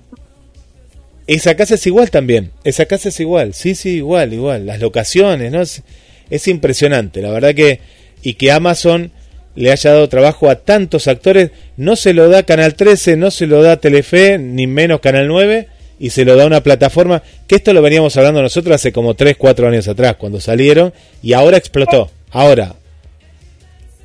esa 1.28 1.56
casa 1.56 1.76
es 1.76 1.86
igual 1.88 2.10
también, 2.10 2.52
esa 2.64 2.86
casa 2.86 3.10
es 3.10 3.20
igual, 3.20 3.54
sí, 3.54 3.76
sí, 3.76 3.98
igual, 3.98 4.34
igual. 4.34 4.66
Las 4.66 4.80
locaciones, 4.80 5.52
¿no? 5.52 5.62
Es, 5.62 5.84
es 6.30 6.48
impresionante, 6.48 7.22
la 7.22 7.32
verdad 7.32 7.54
que... 7.54 7.82
Y 8.22 8.34
que 8.34 8.52
Amazon 8.52 9.12
le 9.56 9.72
haya 9.72 9.92
dado 9.92 10.08
trabajo 10.10 10.50
a 10.50 10.56
tantos 10.56 11.08
actores, 11.08 11.52
no 11.78 11.96
se 11.96 12.14
lo 12.14 12.30
da 12.30 12.44
Canal 12.44 12.76
13, 12.76 13.18
no 13.18 13.32
se 13.32 13.48
lo 13.48 13.62
da 13.62 13.78
Telefe, 13.78 14.38
ni 14.38 14.68
menos 14.68 15.00
Canal 15.02 15.28
9, 15.28 15.68
y 16.00 16.12
se 16.12 16.24
lo 16.24 16.36
da 16.36 16.46
una 16.46 16.62
plataforma, 16.64 17.22
que 17.48 17.56
esto 17.56 17.74
lo 17.74 17.82
veníamos 17.82 18.16
hablando 18.16 18.42
nosotros 18.42 18.76
hace 18.76 18.92
como 18.94 19.16
3, 19.16 19.36
4 19.38 19.68
años 19.68 19.88
atrás, 19.88 20.16
cuando 20.18 20.40
salieron, 20.40 20.94
y 21.22 21.34
ahora 21.34 21.58
explotó. 21.58 22.10
Ahora, 22.32 22.76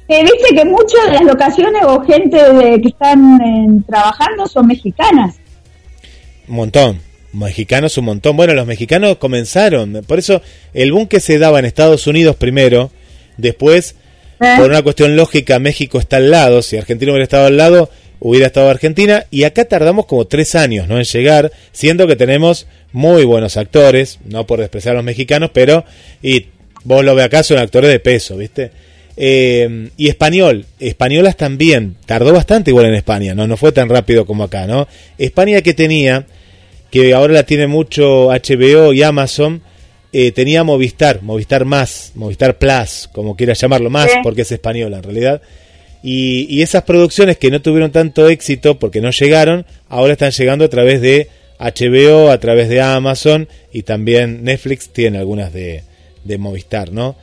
que 0.09 0.23
viste 0.23 0.55
que 0.55 0.65
muchas 0.65 1.07
de 1.07 1.13
las 1.13 1.23
locaciones 1.25 1.83
o 1.85 2.01
gente 2.05 2.37
de- 2.37 2.81
que 2.81 2.89
están 2.89 3.41
eh, 3.41 3.83
trabajando 3.87 4.47
son 4.47 4.67
mexicanas. 4.67 5.37
Un 6.49 6.57
montón. 6.57 7.01
Mexicanos 7.33 7.97
un 7.99 8.05
montón. 8.05 8.37
Bueno, 8.37 8.53
los 8.55 8.67
mexicanos 8.67 9.17
comenzaron. 9.17 10.05
Por 10.07 10.19
eso 10.19 10.43
el 10.75 10.93
boom 10.93 11.07
que 11.09 11.21
se 11.21 11.39
daba 11.39 11.59
en 11.59 11.65
Estados 11.65 12.07
Unidos 12.07 12.37
primero, 12.37 12.91
después, 13.39 13.97
¿eh? 14.41 14.55
por 14.57 14.71
una 14.71 14.83
cuestión 14.83 15.17
lógica, 15.17 15.59
México 15.59 15.99
está 15.99 16.17
al 16.17 16.31
lado. 16.31 16.63
Si 16.63 16.77
Argentina 16.77 17.13
hubiera 17.13 17.25
estado 17.25 17.47
al 17.47 17.57
lado, 17.57 17.91
hubiera 18.21 18.47
estado 18.47 18.71
Argentina. 18.71 19.27
Y 19.31 19.45
acá 19.45 19.65
tardamos 19.67 20.07
como 20.07 20.27
tres 20.27 20.55
años 20.55 20.89
¿no? 20.89 20.99
en 20.99 21.05
llegar, 21.05 21.53
siendo 21.73 22.07
que 22.07 22.17
tenemos 22.17 22.67
muy 22.93 23.25
buenos 23.25 23.57
actores, 23.57 24.19
no 24.25 24.47
por 24.47 24.61
despreciar 24.61 24.95
a 24.95 24.97
los 24.97 25.05
mexicanos, 25.05 25.51
pero 25.53 25.85
y 26.23 26.47
vos 26.85 27.05
lo 27.05 27.15
ve 27.15 27.23
acá, 27.23 27.43
son 27.43 27.59
actores 27.59 27.91
de 27.91 27.99
peso, 28.01 28.37
¿viste? 28.37 28.71
Eh, 29.17 29.91
y 29.97 30.09
español, 30.09 30.67
españolas 30.81 31.37
también, 31.37 31.97
tardó 32.07 32.33
bastante 32.33 32.71
igual 32.71 32.87
en 32.87 32.95
España, 32.95 33.35
no 33.35 33.47
no 33.47 33.57
fue 33.57 33.73
tan 33.73 33.89
rápido 33.89 34.27
como 34.27 34.45
acá, 34.45 34.67
¿no? 34.67 34.89
España 35.19 35.61
que 35.63 35.73
tenía, 35.73 36.27
que 36.91 37.15
ahora 37.15 37.33
la 37.33 37.43
tiene 37.45 37.67
mucho 37.67 38.29
HBO 38.29 38.93
y 38.93 39.03
Amazon, 39.03 39.63
eh, 40.17 40.31
tenía 40.33 40.63
Movistar, 40.65 41.23
Movistar 41.23 41.65
más, 41.65 42.13
Movistar 42.15 42.57
Plus, 42.57 43.09
como 43.13 43.35
quieras 43.37 43.61
llamarlo 43.61 43.91
más, 43.91 44.11
Sí. 44.13 44.19
porque 44.23 44.43
es 44.43 44.53
española 44.53 44.99
en 44.99 45.03
realidad. 45.03 45.43
Y, 46.03 46.47
y 46.49 46.63
esas 46.63 46.83
producciones 46.85 47.37
que 47.39 47.51
no 47.51 47.61
tuvieron 47.61 47.91
tanto 47.91 48.29
éxito 48.29 48.79
porque 48.79 49.01
no 49.01 49.11
llegaron, 49.11 49.67
ahora 49.89 50.13
están 50.13 50.31
llegando 50.31 50.65
a 50.65 50.69
través 50.69 51.01
de 51.01 51.29
HBO, 51.59 52.31
a 52.31 52.39
través 52.39 52.69
de 52.69 52.81
Amazon 52.81 53.49
y 53.73 53.83
también 53.83 54.45
Netflix 54.45 54.91
tiene 54.91 55.19
algunas 55.19 55.53
de, 55.53 55.83
de 56.25 56.39
Movistar, 56.39 56.93
¿no? 56.93 57.17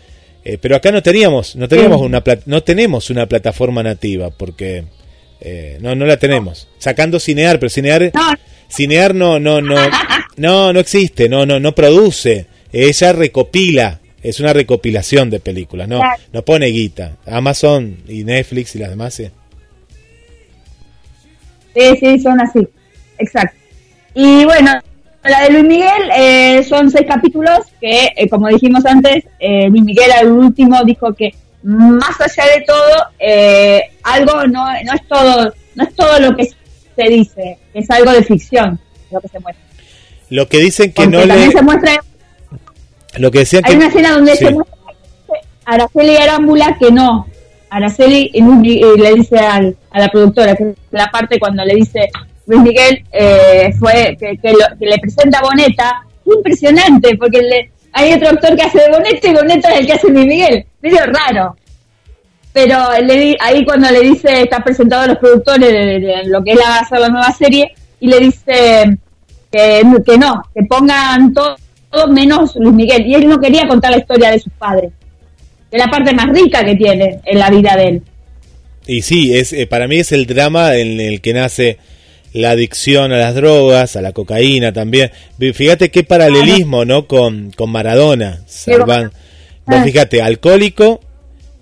Eh, 0.44 0.58
pero 0.60 0.76
acá 0.76 0.92
no 0.92 1.04
teníamos, 1.04 1.56
no 1.56 1.68
teníamos 1.68 2.00
Sí. 2.00 2.06
una 2.06 2.24
no 2.48 2.64
tenemos 2.64 3.10
una 3.12 3.28
plataforma 3.28 3.84
nativa 3.84 4.32
porque 4.32 4.84
eh, 5.40 5.78
no 5.80 5.94
no 5.96 6.06
la 6.06 6.18
tenemos. 6.18 6.68
Sacando 6.80 7.20
Cinear, 7.20 7.60
pero 7.60 7.70
Cinear 7.70 8.10
No, 8.14 8.34
Cinear 8.68 9.14
no 9.14 9.40
no 9.40 9.62
no 9.62 9.76
no 10.38 10.74
no 10.74 10.80
existe, 10.80 11.30
no 11.30 11.46
no 11.46 11.60
no 11.60 11.76
produce. 11.76 12.48
Ella 12.74 13.14
recopila, 13.14 14.00
es 14.24 14.40
una 14.40 14.54
recopilación 14.54 15.30
de 15.30 15.40
películas, 15.40 15.88
no 15.88 16.00
Claro. 16.00 16.22
no 16.32 16.42
pone 16.44 16.68
guita. 16.68 17.18
Amazon 17.26 17.98
y 18.08 18.24
Netflix 18.24 18.76
y 18.76 18.80
las 18.80 18.90
demás 18.90 19.14
sí. 19.14 19.30
sí, 21.76 21.98
sí, 22.00 22.20
son 22.20 22.40
así. 22.42 22.68
Exacto. 23.18 23.58
Y 24.14 24.44
bueno, 24.46 24.72
la 25.24 25.42
de 25.44 25.52
Luis 25.52 25.64
Miguel 25.66 26.10
eh, 26.16 26.64
son 26.68 26.90
seis 26.92 27.06
capítulos 27.08 27.60
que, 27.80 28.10
eh, 28.16 28.28
como 28.30 28.48
dijimos 28.48 28.86
antes, 28.86 29.24
eh, 29.40 29.70
Luis 29.70 29.84
Miguel 29.84 30.12
al 30.12 30.32
último 30.32 30.84
dijo 30.84 31.14
que 31.14 31.34
más 31.64 32.20
allá 32.20 32.46
de 32.56 32.62
todo, 32.66 33.06
eh, 33.20 33.82
algo 34.04 34.48
no, 34.48 34.66
no 34.66 34.94
es 34.94 35.08
todo, 35.08 35.54
no 35.76 35.84
es 35.84 35.96
todo 35.96 36.20
lo 36.20 36.36
que 36.36 36.46
se 36.46 37.10
dice, 37.10 37.58
es 37.74 37.90
algo 37.92 38.12
de 38.12 38.24
ficción 38.24 38.80
lo 39.12 39.22
que 39.22 39.28
se 39.28 39.40
muestra. 39.40 39.64
Lo 40.30 40.48
que 40.48 40.58
dicen 40.60 40.92
que 40.94 41.06
no 41.08 41.20
también 41.20 41.48
le 41.50 41.52
se 41.52 41.62
muestra 41.62 41.92
lo 43.18 43.32
que 43.32 43.40
decían 43.40 43.64
Hay 43.66 43.72
que 43.72 43.78
una 43.78 43.88
escena 43.88 44.12
donde 44.12 44.32
sí. 44.36 44.46
se 44.46 44.52
muestra 44.52 44.76
a 45.66 45.74
Araceli 45.74 46.18
Arámbula 46.18 46.78
que 46.80 46.92
no. 46.92 47.28
Araceli 47.70 48.32
Luis 48.36 48.58
Mi- 48.58 48.82
eh, 48.84 48.98
le 48.98 49.14
dice 49.16 49.38
al- 49.40 49.76
a 49.92 50.00
la 50.00 50.10
productora, 50.10 50.56
que 50.56 50.64
es 50.72 50.76
la 50.92 51.08
parte 51.10 51.40
cuando 51.40 51.64
le 51.64 51.76
dice 51.76 52.10
Luis 52.48 52.62
Miguel 52.62 53.04
eh, 53.12 53.72
fue 53.80 54.18
que, 54.20 54.38
que 54.38 54.52
lo- 54.52 54.78
que 54.78 54.86
le 54.86 54.98
presenta 55.00 55.40
a 55.40 55.42
Boneta, 55.44 56.02
impresionante, 56.26 57.16
porque 57.18 57.42
le- 57.42 57.72
hay 57.94 58.14
otro 58.14 58.30
actor 58.30 58.56
que 58.56 58.64
hace 58.64 58.80
de 58.80 58.90
Boneta 58.90 59.28
y 59.28 59.34
Boneta 59.34 59.74
es 59.74 59.80
el 59.82 59.86
que 59.86 59.94
hace 59.94 60.10
Luis 60.10 60.26
Miguel, 60.26 60.66
medio 60.82 61.00
raro. 61.06 61.56
Pero 62.54 62.78
le 63.02 63.16
di- 63.18 63.38
ahí 63.40 63.64
cuando 63.64 63.90
le 63.90 64.02
dice, 64.02 64.42
está 64.42 64.60
presentado 64.62 65.04
a 65.04 65.08
los 65.08 65.18
productores 65.20 65.72
de, 65.72 66.00
de 66.02 66.24
lo 66.26 66.44
que 66.44 66.52
es 66.52 66.60
la 66.92 67.08
nueva 67.10 67.32
serie, 67.32 67.74
y 68.02 68.08
le 68.08 68.20
dice 68.20 68.98
que, 69.50 69.82
que 70.06 70.18
no, 70.18 70.42
que 70.54 70.64
pongan 70.64 71.34
todo, 71.34 71.56
todo 71.92 72.08
menos 72.08 72.56
Luis 72.56 72.74
Miguel. 72.74 73.06
Y 73.06 73.16
él 73.16 73.28
no 73.28 73.40
quería 73.40 73.68
contar 73.68 73.92
la 73.92 73.98
historia 73.98 74.32
de 74.32 74.40
sus 74.40 74.52
padres, 74.54 74.92
de 75.72 75.78
la 75.78 75.88
parte 75.88 76.14
más 76.14 76.28
rica 76.30 76.64
que 76.64 76.76
tiene 76.76 77.20
en 77.26 77.40
la 77.40 77.50
vida 77.50 77.76
de 77.76 77.88
él. 77.88 78.02
Y 78.88 79.02
sí, 79.04 79.36
es 79.36 79.54
eh, 79.54 79.68
para 79.68 79.88
mí 79.88 79.98
es 79.98 80.12
el 80.12 80.26
drama 80.26 80.76
en 80.76 81.00
el 81.00 81.22
que 81.22 81.34
nace 81.34 81.78
la 82.34 82.52
adicción 82.52 83.12
a 83.12 83.18
las 83.18 83.36
drogas, 83.36 83.96
a 83.96 84.02
la 84.02 84.14
cocaína 84.14 84.72
también. 84.74 85.12
Fíjate 85.54 85.92
qué 85.92 86.04
paralelismo, 86.04 86.86
¿no? 86.86 87.06
Con, 87.08 87.52
con 87.52 87.70
Maradona. 87.72 88.42
Salvan- 88.48 89.12
Vos 89.66 89.78
Ah. 89.80 89.84
fíjate, 89.84 90.22
alcohólico, 90.22 91.02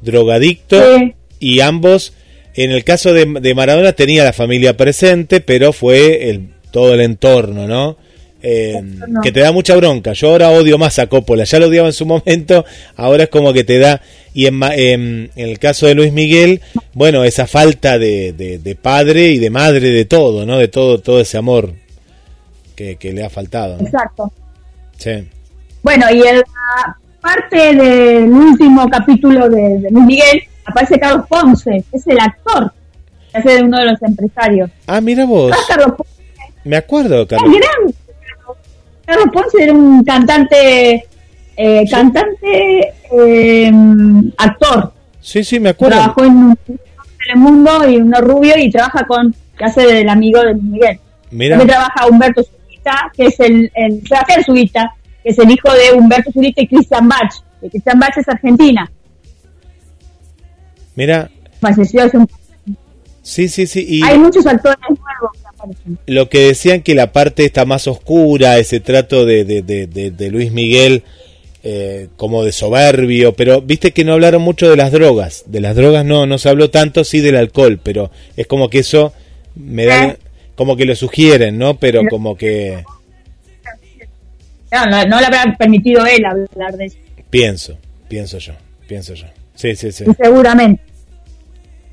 drogadicto 0.02 0.82
Sí. 0.98 1.14
y 1.40 1.60
ambos, 1.60 2.14
en 2.56 2.72
el 2.72 2.84
caso 2.84 3.14
de, 3.14 3.26
de 3.26 3.54
Maradona 3.56 3.92
tenía 3.94 4.24
la 4.24 4.34
familia 4.34 4.78
presente, 4.78 5.42
pero 5.42 5.74
fue 5.74 6.30
el, 6.30 6.50
todo 6.72 6.94
el 6.94 7.02
entorno, 7.02 7.68
¿no? 7.68 7.98
Eh, 8.42 8.76
entorno. 8.78 9.22
que 9.22 9.32
te 9.34 9.42
da 9.42 9.52
mucha 9.52 9.76
bronca. 9.76 10.14
Yo 10.14 10.30
ahora 10.30 10.50
odio 10.52 10.78
más 10.78 10.98
a 11.00 11.08
Coppola, 11.08 11.44
ya 11.44 11.60
lo 11.60 11.68
odiaba 11.68 11.88
en 11.88 11.94
su 11.94 12.06
momento, 12.06 12.66
ahora 12.96 13.24
es 13.24 13.30
como 13.30 13.52
que 13.54 13.64
te 13.64 13.80
da. 13.80 14.02
Y 14.34 14.46
en, 14.46 14.56
ma- 14.56 14.76
en, 14.76 15.32
en 15.36 15.50
el 15.50 15.60
caso 15.60 15.88
de 15.88 15.96
Luis 15.96 16.14
Miguel, 16.14 16.62
bueno, 16.94 17.24
esa 17.24 17.48
falta 17.48 17.98
de, 17.98 18.32
de, 18.34 18.60
de 18.60 18.76
padre 18.76 19.30
y 19.30 19.40
de 19.40 19.50
madre, 19.50 19.90
de 19.90 20.06
todo, 20.06 20.46
¿no? 20.46 20.58
De 20.58 20.68
todo, 20.68 21.00
todo 21.00 21.20
ese 21.20 21.38
amor 21.38 21.74
que, 22.76 22.96
que 22.96 23.12
le 23.12 23.24
ha 23.26 23.30
faltado. 23.30 23.76
¿no? 23.78 23.84
Exacto. 23.86 24.32
Sí. 24.98 25.28
Bueno, 25.82 26.06
y 26.12 26.22
en 26.22 26.38
la, 26.38 26.98
parte 27.22 27.76
del 27.76 28.30
último 28.30 28.88
capítulo 28.90 29.50
de, 29.50 29.80
de 29.80 29.92
Luis 29.92 30.06
Miguel, 30.06 30.44
aparece 30.66 30.98
Carlos 31.00 31.26
Ponce, 31.28 31.84
que 31.92 31.98
es 31.98 32.08
el 32.08 32.20
actor 32.20 32.72
que 33.32 33.38
hace 33.38 33.50
de 33.56 33.64
uno 33.64 33.78
de 33.80 33.86
los 33.88 34.02
empresarios. 34.02 34.70
Ah, 34.88 35.02
mira 35.02 35.26
vos. 35.26 35.52
Carlos 35.68 35.96
Ponce 35.98 36.14
Me 36.64 36.78
acuerdo, 36.78 37.24
es 37.24 37.28
Carlos. 37.28 37.52
Carlos 39.10 39.30
Ponce 39.34 39.64
era 39.64 39.74
un 39.74 40.04
cantante, 40.04 41.04
eh, 41.58 41.84
cantante, 41.90 42.94
eh, 43.12 43.72
actor. 44.38 44.94
Sí, 45.20 45.44
sí, 45.44 45.60
me 45.60 45.70
acuerdo. 45.70 45.98
Trabajó 45.98 46.26
en 46.26 46.32
un 46.32 46.60
Telemundo 47.26 47.90
y 47.90 47.98
uno 47.98 48.22
rubio 48.22 48.56
y 48.56 48.70
trabaja 48.70 49.08
con, 49.08 49.34
que 49.58 49.66
hace 49.66 49.82
del 49.82 50.10
amigo 50.10 50.42
de 50.42 50.54
Luis 50.54 50.64
Miguel. 50.64 51.00
Mira, 51.32 51.58
También 51.58 51.76
trabaja 51.76 52.08
Humberto 52.08 52.44
Zurita, 52.44 53.12
que 53.16 53.26
es 53.26 53.40
el, 53.40 53.72
el 53.74 54.08
Sebastián 54.08 54.44
Zurita, 54.44 54.96
que 55.24 55.30
es 55.30 55.40
el 55.40 55.50
hijo 55.50 55.72
de 55.74 55.98
Humberto 55.98 56.32
Zurita 56.32 56.62
y 56.62 56.68
Christian 56.68 57.08
Bach. 57.10 57.34
Que 57.62 57.70
Christian 57.72 58.00
Bach 58.00 58.16
es 58.16 58.30
argentina. 58.30 58.92
mira. 60.96 61.32
Falleció 61.60 62.04
hace 62.04 62.18
un... 62.18 62.30
Sí, 63.24 63.50
sí, 63.50 63.66
sí. 63.66 63.86
Y 63.88 64.04
Hay 64.04 64.20
muchos 64.20 64.46
actores 64.46 64.78
nuevos. 64.88 65.49
Lo 66.06 66.30
que 66.30 66.40
decían 66.48 66.82
que 66.82 66.96
la 66.96 67.12
parte 67.12 67.46
está 67.46 67.66
más 67.66 67.88
oscura, 67.88 68.58
ese 68.60 68.80
trato 68.80 69.26
de, 69.26 69.44
de, 69.46 69.62
de, 69.62 70.12
de- 70.12 70.30
Luis 70.32 70.52
Miguel 70.52 71.04
eh, 71.64 72.08
como 72.16 72.44
de 72.44 72.52
soberbio, 72.52 73.34
pero 73.34 73.62
viste 73.62 73.92
que 73.92 74.04
no 74.06 74.14
hablaron 74.14 74.42
mucho 74.42 74.70
de 74.70 74.78
las 74.78 74.92
drogas. 74.92 75.44
De 75.48 75.60
las 75.60 75.76
drogas 75.76 76.06
no, 76.06 76.26
no 76.26 76.38
se 76.38 76.50
habló 76.50 76.70
tanto, 76.70 77.04
sí 77.04 77.20
del 77.20 77.36
alcohol, 77.36 77.80
pero 77.84 78.12
es 78.38 78.48
como 78.48 78.70
que 78.70 78.80
eso 78.80 79.14
me 79.56 79.86
da... 79.86 80.06
¿Eh? 80.06 80.18
Como 80.56 80.76
que 80.76 80.84
lo 80.86 80.94
sugieren, 80.96 81.58
¿no? 81.58 81.78
Pero 81.80 82.02
como 82.10 82.36
que 82.36 82.84
No, 84.72 84.86
no, 84.86 85.06
no 85.06 85.20
le 85.20 85.26
habrá 85.26 85.56
permitido 85.58 86.06
él 86.06 86.24
hablar 86.26 86.76
de 86.78 86.86
eso, 86.86 86.98
pienso, 87.30 87.78
pienso 88.08 88.38
yo, 88.38 88.54
pienso 88.88 89.14
yo. 89.14 89.26
Sí, 89.56 89.76
sí, 89.76 89.92
sí. 89.92 90.04
seguramente. 90.22 90.82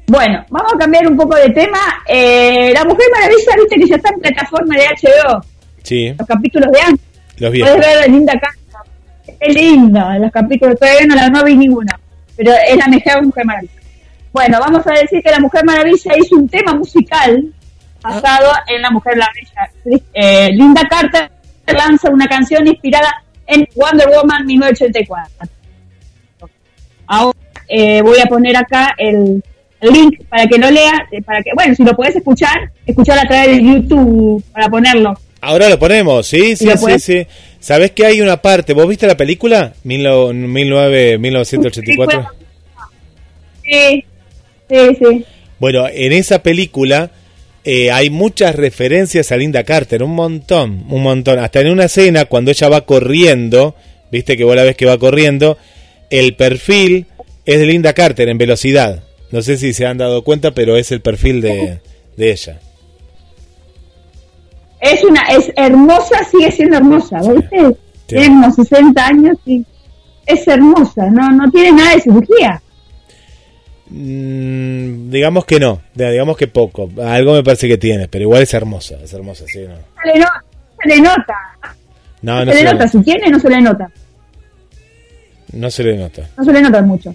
Bueno, 0.09 0.45
vamos 0.51 0.73
a 0.75 0.79
cambiar 0.79 1.07
un 1.09 1.17
poco 1.17 1.35
de 1.37 1.51
tema. 1.51 1.79
Eh, 2.07 2.71
la 2.73 2.85
Mujer 2.85 3.07
Maravilla, 3.13 3.55
viste 3.57 3.77
que 3.77 3.87
ya 3.89 3.97
está 3.97 4.11
en 4.11 4.21
plataforma 4.21 4.75
de 4.77 4.83
HBO, 4.87 5.41
Sí, 5.83 6.15
los 6.19 6.27
capítulos 6.29 6.71
de 6.73 6.81
antes. 6.81 7.07
los 7.39 7.51
Puedes 7.51 7.53
viejos. 7.53 7.79
ver 7.79 7.97
la 8.01 8.07
linda 8.07 8.33
casa. 8.35 8.83
Es 9.41 9.55
linda, 9.55 10.19
los 10.19 10.31
capítulos 10.31 10.79
todavía 10.79 11.07
no 11.07 11.15
la 11.17 11.29
no 11.29 11.45
vi 11.45 11.57
ninguna, 11.57 11.99
pero 12.37 12.53
es 12.69 12.77
la 12.77 12.87
mejor 12.87 13.25
Mujer 13.27 13.45
Maravilla. 13.45 13.73
Bueno, 14.33 14.59
vamos 14.61 14.87
a 14.87 14.93
decir 14.93 15.23
que 15.23 15.31
la 15.31 15.41
Mujer 15.41 15.65
Maravilla 15.65 16.13
hizo 16.19 16.37
un 16.37 16.49
tema 16.49 16.75
musical 16.75 17.53
basado 18.03 18.53
en 18.69 18.83
la 18.83 18.91
Mujer 18.91 19.15
Maravilla. 19.17 20.03
Eh, 20.15 20.51
Linda 20.53 20.83
Carter 20.89 21.31
lanza 21.67 22.11
una 22.11 22.27
canción 22.27 22.67
inspirada 22.67 23.13
en 23.47 23.67
Wonder 23.75 24.09
Woman 24.09 24.47
1984. 24.47 25.49
Ahora 27.09 27.39
eh, 27.69 28.03
voy 28.03 28.19
a 28.21 28.27
poner 28.27 28.57
acá 28.57 28.95
el 28.99 29.43
link 29.81 30.21
para 30.29 30.47
que 30.47 30.59
lo 30.59 30.71
lea, 30.71 31.07
eh, 31.13 31.23
para 31.23 31.43
que, 31.43 31.51
bueno, 31.55 31.75
si 31.75 31.85
lo 31.85 31.95
puedes 31.95 32.17
escuchar, 32.17 32.71
escuchar 32.87 33.19
a 33.19 33.29
través 33.29 33.57
de 33.57 33.63
YouTube 33.63 34.43
para 34.53 34.69
ponerlo. 34.69 35.15
Ahora 35.41 35.69
lo 35.69 35.79
ponemos, 35.79 36.27
sí, 36.27 36.57
sí, 36.57 36.67
sí, 36.69 36.73
puedes? 36.81 37.03
sí. 37.05 37.27
¿Sabés 37.61 37.91
que 37.93 38.07
hay 38.07 38.21
una 38.21 38.41
parte? 38.41 38.73
¿Vos 38.73 38.89
viste 38.89 39.07
la 39.07 39.17
película? 39.17 39.75
Mil 39.85 40.03
no- 40.03 40.33
19 40.33 41.19
1984. 41.19 42.27
Sí, 43.65 44.05
sí, 44.69 44.77
sí. 44.99 45.25
Bueno, 45.59 45.87
en 45.89 46.13
esa 46.13 46.43
película 46.43 47.11
eh, 47.65 47.91
hay 47.91 48.11
muchas 48.11 48.55
referencias 48.55 49.33
a 49.33 49.37
Linda 49.37 49.65
Carter, 49.65 50.03
un 50.03 50.15
montón, 50.15 50.85
un 50.89 51.03
montón. 51.03 51.39
Hasta 51.39 51.61
en 51.61 51.71
una 51.71 51.85
escena, 51.85 52.27
cuando 52.27 52.51
ella 52.51 52.69
va 52.69 52.83
corriendo, 52.87 53.75
viste 54.13 54.37
que 54.37 54.45
vos 54.45 54.55
la 54.57 54.63
ves 54.63 54.77
que 54.77 54.87
va 54.87 54.99
corriendo, 54.99 55.59
el 56.11 56.35
perfil 56.35 57.07
es 57.45 57.59
de 57.59 57.67
Linda 57.67 57.93
Carter 57.93 58.29
en 58.29 58.39
velocidad. 58.39 59.03
No 59.31 59.43
sé 59.43 59.57
si 59.57 59.73
se 59.73 59.87
han 59.87 59.99
dado 59.99 60.23
cuenta, 60.23 60.53
pero 60.53 60.77
es 60.77 60.93
el 60.93 61.01
perfil 61.01 61.41
de, 61.41 61.81
de 62.17 62.31
ella. 62.33 62.61
Es 64.81 65.03
una, 65.05 65.23
es 65.23 65.53
hermosa, 65.57 66.23
sigue 66.31 66.53
siendo 66.53 66.77
hermosa, 66.77 67.19
¿viste? 67.23 67.59
Sí. 67.69 67.75
Tiene 68.07 68.27
como 68.29 68.53
60 68.53 69.07
años 69.07 69.37
y 69.47 69.65
es 70.27 70.47
hermosa, 70.47 71.11
no, 71.11 71.29
no 71.33 71.51
tiene 71.51 71.73
nada 71.73 71.95
de 71.97 72.01
cirugía. 72.03 72.63
Mm, 73.89 75.11
digamos 75.11 75.45
que 75.45 75.59
no, 75.61 75.81
digamos 75.95 76.37
que 76.37 76.47
poco. 76.49 76.89
Algo 77.03 77.35
me 77.35 77.43
parece 77.43 77.69
que 77.69 77.79
tiene, 77.79 78.09
pero 78.09 78.23
igual 78.23 78.43
es 78.43 78.53
hermosa, 78.55 78.97
es 79.03 79.13
hermosa, 79.13 79.45
sí, 79.47 79.61
no. 79.61 79.75
Se 80.03 80.09
le, 80.13 80.21
no- 80.21 80.27
se 80.83 80.89
le 80.89 81.01
nota, 81.01 81.35
No, 82.23 82.45
no 82.45 82.53
se 82.53 82.59
se, 82.59 82.65
le 82.65 82.73
nota, 82.73 82.89
si 82.89 83.03
tiene 83.03 83.29
no 83.31 83.39
se 83.41 83.49
le 83.49 83.61
nota, 83.61 83.91
no 85.53 85.71
se 85.71 85.83
le 85.85 85.97
nota. 85.97 86.29
no 86.37 86.45
se 86.45 86.53
le 86.53 86.63
nota 86.63 86.83
mucho. 86.83 87.15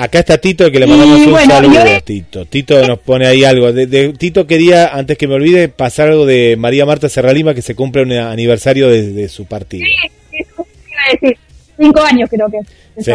Acá 0.00 0.20
está 0.20 0.38
Tito 0.38 0.70
que 0.70 0.78
le 0.78 0.86
Y 0.86 0.88
mandamos 0.88 1.18
un 1.20 1.30
bueno, 1.32 1.50
saludo 1.54 1.84
yo- 1.84 2.00
Tito. 2.02 2.44
Tito 2.46 2.86
nos 2.86 3.00
pone 3.00 3.26
ahí 3.26 3.42
algo. 3.44 3.72
De, 3.72 3.86
de- 3.88 4.12
Tito 4.12 4.46
quería, 4.46 4.88
antes 4.94 5.18
que 5.18 5.26
me 5.26 5.34
olvide, 5.34 5.68
pasar 5.68 6.08
algo 6.10 6.24
de 6.24 6.56
María 6.56 6.86
Marta 6.86 7.08
Serralima 7.08 7.52
que 7.52 7.62
se 7.62 7.74
cumple 7.74 8.02
un 8.02 8.12
aniversario 8.12 8.88
de, 8.88 9.12
de 9.12 9.28
su 9.28 9.46
partido. 9.46 9.84
Eso 10.30 10.66
iba 10.88 11.00
a 11.08 11.12
decir, 11.20 11.38
cinco 11.76 12.00
años 12.02 12.30
creo 12.30 12.48
que, 12.48 12.58
Sí. 13.02 13.10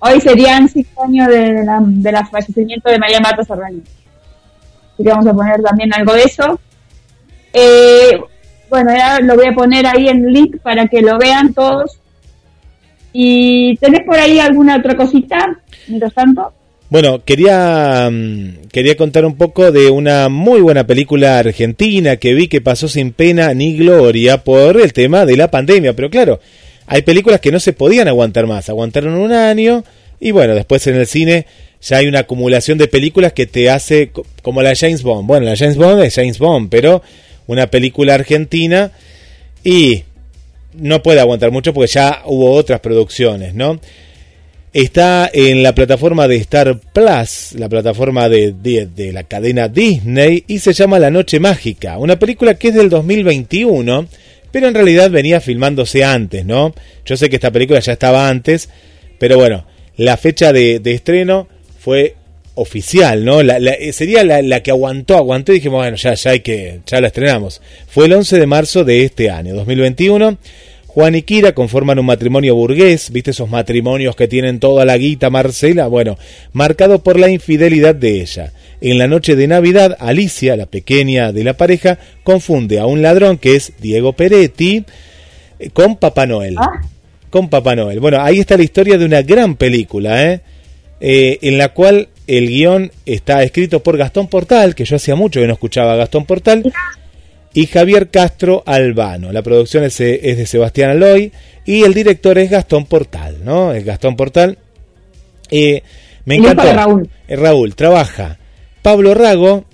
Hoy 0.00 0.20
serían 0.20 0.68
cinco 0.68 1.04
años 1.04 1.28
de, 1.28 1.62
de 1.62 2.12
la, 2.12 2.26
fallecimiento 2.26 2.90
de 2.90 2.98
María 2.98 3.20
Marta 3.20 3.42
Serrano. 3.44 3.78
Así 4.94 5.02
que 5.02 5.08
vamos 5.10 5.26
a 5.26 5.32
poner 5.34 5.62
también 5.62 5.92
algo 5.94 6.12
de 6.14 6.22
eso. 6.22 6.58
Eh, 7.52 8.18
bueno, 8.70 8.94
ya 8.96 9.20
lo 9.20 9.34
voy 9.34 9.46
a 9.46 9.52
poner 9.52 9.86
ahí 9.86 10.08
en 10.08 10.32
link 10.32 10.56
para 10.62 10.86
que 10.88 11.00
lo 11.02 11.18
vean 11.18 11.52
todos. 11.54 11.98
¿Y 13.12 13.76
tenés 13.76 14.04
por 14.04 14.18
ahí 14.18 14.38
alguna 14.40 14.76
otra 14.76 14.96
cosita? 14.96 15.60
Bueno, 16.90 17.24
quería, 17.24 18.08
mm, 18.10 18.66
quería 18.70 18.96
contar 18.96 19.24
un 19.24 19.36
poco 19.36 19.72
de 19.72 19.90
una 19.90 20.28
muy 20.28 20.60
buena 20.60 20.86
película 20.86 21.38
argentina 21.38 22.16
que 22.16 22.34
vi 22.34 22.46
que 22.48 22.60
pasó 22.60 22.88
sin 22.88 23.12
pena 23.12 23.52
ni 23.54 23.76
gloria 23.76 24.44
por 24.44 24.80
el 24.80 24.92
tema 24.92 25.24
de 25.26 25.36
la 25.36 25.50
pandemia. 25.50 25.94
Pero 25.94 26.10
claro, 26.10 26.40
hay 26.86 27.02
películas 27.02 27.40
que 27.40 27.50
no 27.50 27.58
se 27.58 27.72
podían 27.72 28.06
aguantar 28.08 28.46
más. 28.46 28.68
Aguantaron 28.68 29.14
un 29.14 29.32
año 29.32 29.82
y 30.20 30.30
bueno, 30.30 30.54
después 30.54 30.86
en 30.86 30.96
el 30.96 31.06
cine 31.06 31.46
ya 31.82 31.96
hay 31.98 32.06
una 32.06 32.20
acumulación 32.20 32.78
de 32.78 32.86
películas 32.86 33.32
que 33.32 33.46
te 33.46 33.70
hace 33.70 34.10
co- 34.10 34.24
como 34.42 34.62
la 34.62 34.74
James 34.76 35.02
Bond. 35.02 35.26
Bueno, 35.26 35.46
la 35.46 35.56
James 35.56 35.76
Bond 35.76 36.02
es 36.02 36.14
James 36.14 36.38
Bond, 36.38 36.68
pero 36.70 37.02
una 37.46 37.66
película 37.66 38.14
argentina 38.14 38.92
y 39.64 40.02
no 40.74 41.02
puede 41.02 41.20
aguantar 41.20 41.50
mucho 41.50 41.72
porque 41.74 41.90
ya 41.92 42.22
hubo 42.26 42.52
otras 42.52 42.80
producciones, 42.80 43.54
¿no? 43.54 43.80
Está 44.74 45.30
en 45.32 45.62
la 45.62 45.72
plataforma 45.72 46.26
de 46.26 46.34
Star 46.36 46.76
Plus, 46.92 47.52
la 47.56 47.68
plataforma 47.68 48.28
de, 48.28 48.52
de- 48.52 49.12
la 49.12 49.22
cadena 49.22 49.68
Disney, 49.68 50.42
y 50.48 50.58
se 50.58 50.72
llama 50.72 50.98
La 50.98 51.12
Noche 51.12 51.38
Mágica, 51.38 51.96
una 51.96 52.18
película 52.18 52.54
que 52.54 52.68
es 52.68 52.74
del 52.74 52.88
2021, 52.90 54.08
pero 54.50 54.66
en 54.66 54.74
realidad 54.74 55.12
venía 55.12 55.40
filmándose 55.40 56.02
antes, 56.02 56.44
¿no? 56.44 56.74
Yo 57.06 57.16
sé 57.16 57.30
que 57.30 57.36
esta 57.36 57.52
película 57.52 57.78
ya 57.78 57.92
estaba 57.92 58.28
antes, 58.28 58.68
pero 59.20 59.36
bueno, 59.36 59.64
la 59.96 60.16
fecha 60.16 60.52
de, 60.52 60.80
de 60.80 60.90
estreno 60.92 61.46
fue 61.78 62.16
oficial, 62.56 63.24
¿no? 63.24 63.44
La- 63.44 63.60
la- 63.60 63.74
eh, 63.74 63.92
sería 63.92 64.24
la, 64.24 64.42
la 64.42 64.60
que 64.64 64.72
aguantó, 64.72 65.16
aguantó 65.16 65.52
y 65.52 65.56
dijimos, 65.56 65.82
bueno, 65.82 65.96
ya, 65.96 66.14
ya 66.14 66.30
hay 66.32 66.40
que, 66.40 66.80
ya 66.84 67.00
la 67.00 67.06
estrenamos. 67.08 67.62
Fue 67.86 68.06
el 68.06 68.12
11 68.12 68.40
de 68.40 68.46
marzo 68.48 68.82
de 68.82 69.04
este 69.04 69.30
año, 69.30 69.54
2021. 69.54 70.36
Juan 70.94 71.16
y 71.16 71.22
Kira 71.22 71.54
conforman 71.54 71.98
un 71.98 72.06
matrimonio 72.06 72.54
burgués, 72.54 73.10
¿viste 73.10 73.32
esos 73.32 73.50
matrimonios 73.50 74.14
que 74.14 74.28
tienen 74.28 74.60
toda 74.60 74.84
la 74.84 74.96
guita, 74.96 75.28
Marcela? 75.28 75.88
Bueno, 75.88 76.16
marcado 76.52 77.02
por 77.02 77.18
la 77.18 77.28
infidelidad 77.28 77.96
de 77.96 78.20
ella. 78.20 78.52
En 78.80 78.98
la 78.98 79.08
noche 79.08 79.34
de 79.34 79.48
Navidad, 79.48 79.96
Alicia, 79.98 80.56
la 80.56 80.66
pequeña 80.66 81.32
de 81.32 81.42
la 81.42 81.56
pareja, 81.56 81.98
confunde 82.22 82.78
a 82.78 82.86
un 82.86 83.02
ladrón 83.02 83.38
que 83.38 83.56
es 83.56 83.72
Diego 83.80 84.12
Peretti 84.12 84.84
con 85.72 85.96
Papá 85.96 86.26
Noel. 86.26 86.54
Ah. 86.58 86.80
Con 87.28 87.48
Papá 87.48 87.74
Noel. 87.74 87.98
Bueno, 87.98 88.20
ahí 88.20 88.38
está 88.38 88.56
la 88.56 88.62
historia 88.62 88.96
de 88.96 89.04
una 89.04 89.22
gran 89.22 89.56
película, 89.56 90.30
¿eh? 90.30 90.42
Eh, 91.00 91.40
en 91.42 91.58
la 91.58 91.70
cual 91.70 92.08
el 92.28 92.46
guion 92.46 92.92
está 93.04 93.42
escrito 93.42 93.82
por 93.82 93.96
Gastón 93.96 94.28
Portal, 94.28 94.76
que 94.76 94.84
yo 94.84 94.94
hacía 94.94 95.16
mucho 95.16 95.40
que 95.40 95.48
no 95.48 95.54
escuchaba 95.54 95.94
a 95.94 95.96
Gastón 95.96 96.24
Portal, 96.24 96.72
y 97.54 97.66
Javier 97.66 98.10
Castro 98.10 98.64
Albano. 98.66 99.32
La 99.32 99.42
producción 99.42 99.84
es, 99.84 99.98
es 100.00 100.36
de 100.36 100.46
Sebastián 100.46 100.90
Aloy 100.90 101.32
y 101.64 101.84
el 101.84 101.94
director 101.94 102.36
es 102.36 102.50
Gastón 102.50 102.84
Portal, 102.84 103.38
¿no? 103.44 103.72
Es 103.72 103.84
Gastón 103.84 104.16
Portal. 104.16 104.58
Eh, 105.50 105.82
me 106.24 106.40
de 106.40 106.54
Raúl. 106.54 107.08
Eh, 107.28 107.36
Raúl, 107.36 107.74
trabaja 107.76 108.38
Pablo 108.82 109.14
Rago, 109.14 109.64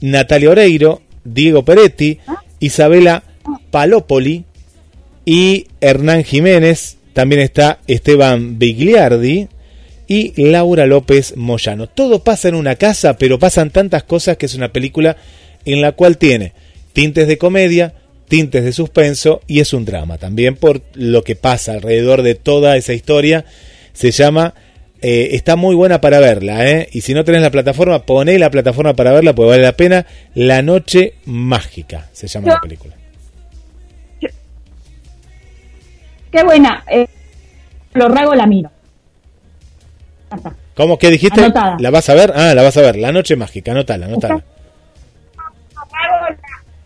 Natalia 0.00 0.50
Oreiro, 0.50 1.02
Diego 1.24 1.64
Peretti, 1.64 2.18
Isabela 2.58 3.22
Palopoli 3.70 4.44
y 5.26 5.66
Hernán 5.80 6.24
Jiménez. 6.24 6.96
También 7.12 7.42
está 7.42 7.78
Esteban 7.86 8.58
Bigliardi 8.58 9.48
y 10.08 10.42
Laura 10.42 10.86
López 10.86 11.36
Moyano. 11.36 11.86
Todo 11.86 12.24
pasa 12.24 12.48
en 12.48 12.54
una 12.54 12.76
casa, 12.76 13.18
pero 13.18 13.38
pasan 13.38 13.70
tantas 13.70 14.04
cosas 14.04 14.36
que 14.36 14.46
es 14.46 14.54
una 14.54 14.72
película 14.72 15.16
en 15.64 15.80
la 15.80 15.92
cual 15.92 16.18
tiene 16.18 16.54
tintes 16.94 17.28
de 17.28 17.36
comedia, 17.36 17.92
tintes 18.28 18.64
de 18.64 18.72
suspenso 18.72 19.42
y 19.46 19.60
es 19.60 19.74
un 19.74 19.84
drama 19.84 20.16
también 20.16 20.56
por 20.56 20.80
lo 20.94 21.22
que 21.22 21.36
pasa 21.36 21.72
alrededor 21.72 22.22
de 22.22 22.34
toda 22.34 22.78
esa 22.78 22.94
historia. 22.94 23.44
Se 23.92 24.10
llama 24.10 24.54
eh, 25.06 25.36
está 25.36 25.54
muy 25.56 25.74
buena 25.74 26.00
para 26.00 26.18
verla, 26.18 26.66
¿eh? 26.66 26.88
Y 26.92 27.02
si 27.02 27.12
no 27.12 27.24
tenés 27.24 27.42
la 27.42 27.50
plataforma, 27.50 27.98
poné 27.98 28.38
la 28.38 28.48
plataforma 28.48 28.94
para 28.94 29.12
verla, 29.12 29.34
porque 29.34 29.50
vale 29.50 29.62
la 29.62 29.76
pena. 29.76 30.06
La 30.34 30.62
Noche 30.62 31.16
Mágica 31.26 32.08
se 32.12 32.26
llama 32.26 32.54
la 32.54 32.60
película. 32.60 32.94
Qué 36.32 36.42
buena. 36.42 36.82
Eh, 36.90 37.06
lo 37.92 38.08
rago 38.08 38.34
la 38.34 38.46
miro. 38.46 38.70
¿Cómo 40.74 40.98
que 40.98 41.10
dijiste? 41.10 41.38
Anotada. 41.38 41.76
¿La 41.78 41.90
vas 41.90 42.08
a 42.08 42.14
ver? 42.14 42.32
Ah, 42.34 42.54
la 42.54 42.62
vas 42.62 42.76
a 42.78 42.80
ver. 42.80 42.96
La 42.96 43.12
Noche 43.12 43.36
Mágica, 43.36 43.72
anótala, 43.72 44.06
anótala. 44.06 44.42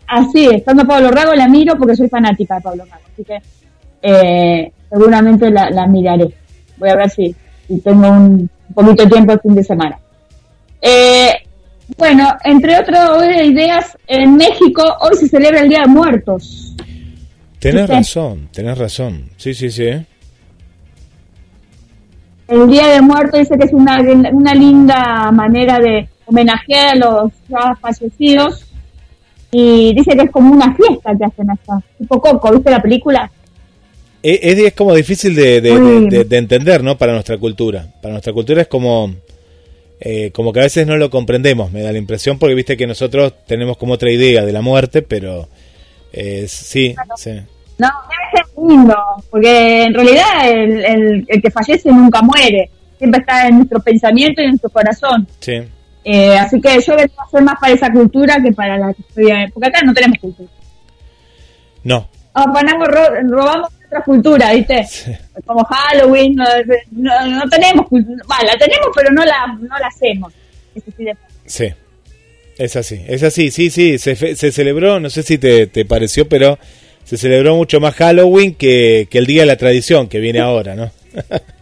Así, 0.09 0.47
estando 0.47 0.87
Pablo 0.87 1.11
Rago 1.11 1.35
la 1.35 1.47
miro 1.47 1.77
porque 1.77 1.95
soy 1.95 2.09
fanática 2.09 2.55
de 2.55 2.61
Pablo 2.61 2.83
Rago. 2.85 3.03
Así 3.13 3.23
que 3.23 3.41
eh, 4.01 4.71
seguramente 4.89 5.51
la, 5.51 5.69
la 5.69 5.85
miraré. 5.85 6.29
Voy 6.77 6.89
a 6.89 6.95
ver 6.95 7.09
si, 7.09 7.35
si 7.67 7.79
tengo 7.81 8.09
un, 8.09 8.49
poquito 8.73 9.03
de 9.03 9.09
tiempo 9.09 9.33
el 9.33 9.39
fin 9.39 9.55
de 9.55 9.63
semana. 9.63 9.99
Eh, 10.81 11.31
bueno, 11.97 12.29
entre 12.43 12.79
otras 12.79 13.09
ideas, 13.45 13.97
en 14.07 14.35
México 14.35 14.83
hoy 15.01 15.15
se 15.17 15.27
celebra 15.27 15.61
el 15.61 15.69
Día 15.69 15.81
de 15.81 15.87
Muertos. 15.87 16.75
Tenés 17.59 17.87
Sí. 17.87 17.93
razón, 17.93 18.49
tenés 18.53 18.77
razón. 18.77 19.29
Sí, 19.37 19.53
sí, 19.53 19.69
sí. 19.69 19.89
El 22.47 22.67
Día 22.67 22.87
de 22.87 23.01
Muertos 23.01 23.39
dice 23.41 23.57
que 23.59 23.65
es 23.65 23.73
una, 23.73 23.99
una 24.31 24.53
linda 24.55 25.29
manera 25.31 25.77
de 25.79 26.07
homenajear 26.25 26.93
a 26.93 26.95
los 26.95 27.31
ya 27.47 27.75
fallecidos 27.79 28.65
y 29.51 29.93
dice 29.95 30.15
que 30.15 30.23
es 30.23 30.31
como 30.31 30.53
una 30.53 30.75
fiesta 30.75 31.11
que 31.17 31.25
hacen 31.25 31.49
hasta 31.49 31.81
tipo 31.97 32.21
Coco, 32.21 32.51
¿viste 32.51 32.69
la 32.71 32.81
película? 32.81 33.31
Es, 34.21 34.39
es- 34.41 34.59
es 34.59 34.73
como 34.73 34.93
difícil 34.95 35.33
de, 35.35 35.61
de- 35.61 35.73
Muy- 35.73 36.09
de- 36.09 36.17
de- 36.19 36.23
de 36.25 36.37
entender, 36.37 36.83
¿no? 36.83 36.97
Para 36.97 37.13
nuestra 37.13 37.37
cultura. 37.37 37.87
Para 38.01 38.13
nuestra 38.13 38.33
cultura 38.33 38.61
es 38.61 38.67
como, 38.67 39.13
eh, 40.01 40.31
como 40.31 40.51
que 40.53 40.59
a 40.59 40.63
veces 40.63 40.85
no 40.85 40.97
lo 40.97 41.09
comprendemos, 41.09 41.71
me 41.71 41.81
da 41.81 41.91
la 41.91 41.97
impresión, 41.97 42.37
porque 42.37 42.55
viste 42.55 42.77
que 42.77 42.85
nosotros 42.87 43.33
tenemos 43.47 43.77
como 43.77 43.93
otra 43.93 44.11
idea 44.11 44.45
de 44.45 44.51
la 44.53 44.61
muerte, 44.61 45.01
pero 45.01 45.47
eh, 46.13 46.45
sí, 46.47 46.95
sí. 47.15 47.31
No, 47.77 47.87
debe 48.09 48.43
ser 48.45 48.67
lindo, 48.67 48.95
porque 49.29 49.83
en 49.83 49.93
realidad 49.93 50.49
el, 50.51 50.83
el, 50.85 51.25
el 51.27 51.41
que 51.41 51.49
fallece 51.49 51.89
nunca 51.91 52.21
muere, 52.21 52.69
siempre 52.97 53.21
está 53.21 53.47
en 53.47 53.55
nuestro 53.57 53.79
pensamiento 53.79 54.41
y 54.41 54.45
en 54.45 54.49
nuestro 54.51 54.69
corazón. 54.69 55.25
sí. 55.39 55.61
Eh, 56.03 56.37
así 56.37 56.59
que 56.61 56.79
yo 56.81 56.95
vengo 56.95 57.13
a 57.21 57.29
ser 57.29 57.41
más 57.43 57.55
para 57.59 57.73
esa 57.73 57.91
cultura 57.91 58.37
que 58.43 58.51
para 58.51 58.77
la 58.77 58.93
que 58.93 59.01
estoy, 59.01 59.31
porque 59.53 59.67
acá 59.69 59.81
no 59.83 59.93
tenemos 59.93 60.17
cultura. 60.19 60.49
No, 61.83 62.07
Ah, 62.33 62.45
ponemos, 62.53 62.87
ro- 62.87 63.21
robamos 63.27 63.69
otra 63.87 64.01
cultura, 64.03 64.53
¿viste? 64.53 64.83
Sí. 64.85 65.11
Como 65.45 65.63
Halloween, 65.65 66.35
no, 66.35 66.45
no, 66.91 67.25
no 67.27 67.49
tenemos 67.49 67.87
cultura, 67.87 68.23
Va, 68.31 68.37
la 68.45 68.55
tenemos 68.57 68.87
pero 68.95 69.11
no 69.11 69.25
la, 69.25 69.47
no 69.59 69.77
la 69.79 69.87
hacemos. 69.87 70.31
Eso 70.75 70.85
sí 70.95 71.03
de- 71.03 71.17
sí. 71.45 71.73
Es 72.57 72.75
así, 72.75 73.01
es 73.07 73.23
así, 73.23 73.51
sí, 73.51 73.69
sí. 73.69 73.97
Se, 73.97 74.15
fe- 74.15 74.35
se 74.35 74.51
celebró, 74.51 74.99
no 74.99 75.09
sé 75.09 75.23
si 75.23 75.37
te, 75.37 75.67
te 75.67 75.85
pareció, 75.85 76.27
pero 76.29 76.59
se 77.03 77.17
celebró 77.17 77.55
mucho 77.55 77.79
más 77.79 77.95
Halloween 77.95 78.53
que, 78.53 79.07
que 79.09 79.17
el 79.17 79.25
Día 79.25 79.41
de 79.41 79.47
la 79.47 79.55
Tradición 79.57 80.07
que 80.07 80.19
viene 80.19 80.39
ahora, 80.39 80.75
¿no? 80.75 80.91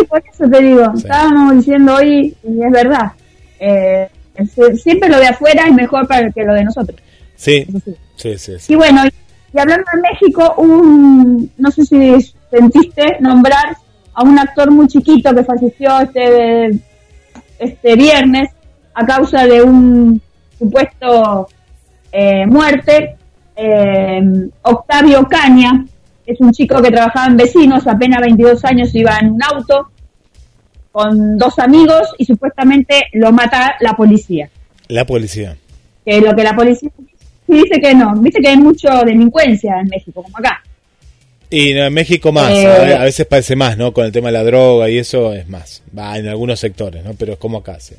Sí, 0.00 0.06
por 0.06 0.22
eso 0.32 0.48
te 0.50 0.62
digo, 0.62 0.84
Sí. 0.94 1.02
estábamos 1.02 1.56
diciendo 1.56 1.94
hoy, 1.96 2.36
y 2.42 2.62
es 2.64 2.70
verdad, 2.70 3.12
eh, 3.60 4.08
se- 4.54 4.76
siempre 4.76 5.08
lo 5.08 5.18
de 5.18 5.26
afuera 5.28 5.64
es 5.66 5.74
mejor 5.74 6.06
para 6.08 6.30
que 6.30 6.42
lo 6.44 6.54
de 6.54 6.64
nosotros. 6.64 6.98
Sí, 7.36 7.66
Eso 7.68 7.78
sí. 7.84 7.94
sí, 8.16 8.38
sí. 8.38 8.52
sí. 8.58 8.72
Y 8.72 8.76
bueno, 8.76 9.02
y 9.54 9.58
hablando 9.58 9.84
de 9.94 10.00
México, 10.00 10.54
un, 10.58 11.50
no 11.58 11.70
sé 11.70 11.84
si 11.84 12.32
sentiste 12.50 13.16
nombrar 13.20 13.76
a 14.14 14.22
un 14.22 14.38
actor 14.38 14.70
muy 14.70 14.86
chiquito 14.88 15.34
que 15.34 15.44
falleció 15.44 16.00
este, 16.00 16.78
este 17.58 17.94
viernes 17.96 18.50
a 18.94 19.04
causa 19.06 19.46
de 19.46 19.62
un 19.62 20.20
supuesto 20.58 21.48
eh, 22.12 22.46
muerte. 22.46 23.16
Eh, 23.56 24.22
Octavio 24.62 25.26
Caña 25.28 25.84
es 26.32 26.40
un 26.40 26.52
chico 26.52 26.80
que 26.82 26.90
trabajaba 26.90 27.26
en 27.26 27.36
vecinos, 27.36 27.86
apenas 27.86 28.20
22 28.20 28.64
años, 28.64 28.94
iba 28.94 29.16
en 29.20 29.30
un 29.30 29.42
auto 29.42 29.88
con 30.90 31.38
dos 31.38 31.58
amigos 31.58 32.08
y 32.18 32.24
supuestamente 32.24 33.04
lo 33.14 33.32
mata 33.32 33.74
la 33.80 33.94
policía 33.94 34.50
La 34.88 35.06
policía. 35.06 35.56
que 36.04 36.20
lo 36.20 36.34
que 36.34 36.42
la 36.44 36.54
policía 36.54 36.90
dice 37.46 37.80
que 37.80 37.94
no, 37.94 38.14
viste 38.16 38.40
que 38.40 38.48
hay 38.48 38.56
mucha 38.58 39.02
delincuencia 39.04 39.78
en 39.80 39.88
México, 39.88 40.22
como 40.22 40.36
acá. 40.38 40.62
Y 41.50 41.74
no, 41.74 41.84
en 41.84 41.92
México 41.92 42.32
más, 42.32 42.50
Eh, 42.50 42.94
a 42.98 43.04
veces 43.04 43.26
parece 43.26 43.56
más, 43.56 43.76
¿no? 43.76 43.92
Con 43.92 44.06
el 44.06 44.12
tema 44.12 44.28
de 44.28 44.32
la 44.32 44.42
droga 44.44 44.88
y 44.88 44.96
eso 44.96 45.34
es 45.34 45.46
más. 45.48 45.82
Va 45.96 46.16
en 46.16 46.26
algunos 46.28 46.58
sectores, 46.58 47.04
¿no? 47.04 47.12
Pero 47.12 47.34
es 47.34 47.38
como 47.38 47.58
acá, 47.58 47.78
sí. 47.78 47.94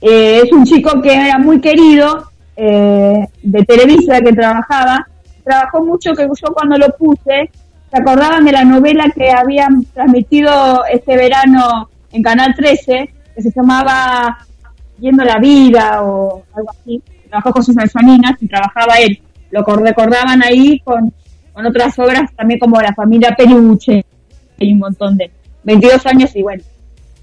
Eh, 0.00 0.42
es 0.44 0.52
un 0.52 0.64
chico 0.64 1.00
que 1.02 1.12
era 1.12 1.38
muy 1.38 1.60
querido, 1.60 2.30
eh, 2.56 3.26
de 3.42 3.64
Televisa, 3.64 4.20
que 4.20 4.32
trabajaba, 4.32 5.08
trabajó 5.46 5.84
mucho, 5.84 6.12
que 6.14 6.24
yo 6.24 6.52
cuando 6.52 6.76
lo 6.76 6.88
puse, 6.96 7.50
se 7.90 7.96
acordaban 7.98 8.44
de 8.44 8.52
la 8.52 8.64
novela 8.64 9.04
que 9.14 9.30
habían 9.30 9.84
transmitido 9.94 10.84
este 10.92 11.16
verano 11.16 11.88
en 12.12 12.22
Canal 12.22 12.54
13, 12.54 13.10
que 13.34 13.42
se 13.42 13.50
llamaba 13.54 14.38
Viendo 14.98 15.24
la 15.24 15.38
Vida 15.38 16.02
o 16.02 16.42
algo 16.54 16.70
así, 16.70 17.02
trabajó 17.28 17.52
con 17.52 17.62
sus 17.64 17.74
Salinas 17.92 18.32
y 18.40 18.48
trabajaba 18.48 18.94
él. 18.98 19.20
Lo 19.50 19.62
cor- 19.64 19.82
recordaban 19.82 20.42
ahí 20.42 20.80
con, 20.80 21.12
con 21.52 21.64
otras 21.66 21.98
obras 21.98 22.30
también 22.34 22.58
como 22.58 22.80
La 22.80 22.92
familia 22.94 23.34
Peluche 23.36 24.04
y 24.58 24.72
un 24.72 24.78
montón 24.80 25.16
de 25.16 25.30
22 25.64 26.04
años 26.06 26.34
y 26.34 26.42
bueno, 26.42 26.62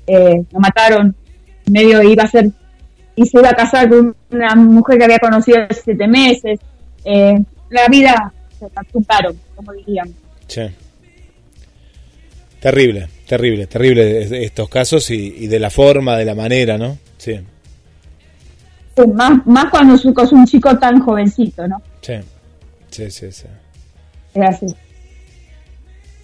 eh, 0.08 0.44
lo 0.52 0.60
mataron, 0.60 1.16
medio 1.70 2.02
iba 2.04 2.24
a 2.24 2.28
ser 2.28 2.50
y 3.16 3.26
se 3.26 3.40
iba 3.40 3.50
a 3.50 3.54
casar 3.54 3.90
con 3.90 4.16
una 4.32 4.56
mujer 4.56 4.98
que 4.98 5.04
había 5.04 5.20
conocido 5.20 5.60
hace 5.70 5.82
siete 5.84 6.08
meses. 6.08 6.60
Eh, 7.06 7.42
la 7.74 7.88
vida 7.88 8.32
se 8.60 8.70
capturaron, 8.70 9.38
como 9.56 9.74
dirían. 9.74 10.14
Sí. 10.48 10.62
Terrible, 12.60 13.08
terrible, 13.28 13.68
terrible 13.68 14.22
es- 14.24 14.32
estos 14.32 14.70
casos 14.70 15.10
y, 15.12 15.36
y 15.40 15.48
de 15.48 15.60
la 15.60 15.70
forma, 15.70 16.18
de 16.18 16.26
la 16.26 16.36
manera, 16.36 16.78
¿no? 16.78 16.98
Sí, 17.18 17.40
Sí, 18.96 19.02
Más, 19.14 19.46
más 19.48 19.66
cuando 19.72 19.96
es 19.96 20.06
un- 20.06 20.46
chico 20.46 20.78
tan 20.78 21.00
jovencito, 21.02 21.68
¿no? 21.68 21.82
sí, 22.02 22.14
sí, 22.92 23.10
sí. 23.10 23.32
sí. 23.32 23.48
Así. 24.40 24.68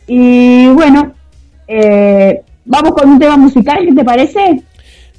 Y 0.08 0.68
bueno, 0.68 1.14
eh, 1.68 2.42
vamos 2.66 2.92
con 2.94 3.10
un 3.10 3.20
tema 3.20 3.38
musical, 3.38 3.80
¿qué 3.86 3.94
te 3.94 4.04
parece? 4.04 4.62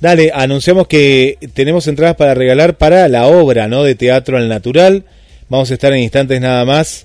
Dale, 0.01 0.31
anunciamos 0.35 0.87
que 0.89 1.39
tenemos 1.53 1.87
entradas 1.89 2.17
para 2.17 2.35
regalar 2.35 2.77
para 2.79 3.07
la 3.09 3.27
obra, 3.27 3.69
¿no? 3.69 3.83
De 3.85 3.95
Teatro 3.97 4.37
al 4.39 4.49
Natural. 4.49 5.05
Vamos 5.51 5.71
a 5.71 5.75
estar 5.75 5.93
en 5.93 5.99
instantes 5.99 6.41
nada 6.41 6.65
más. 6.65 7.05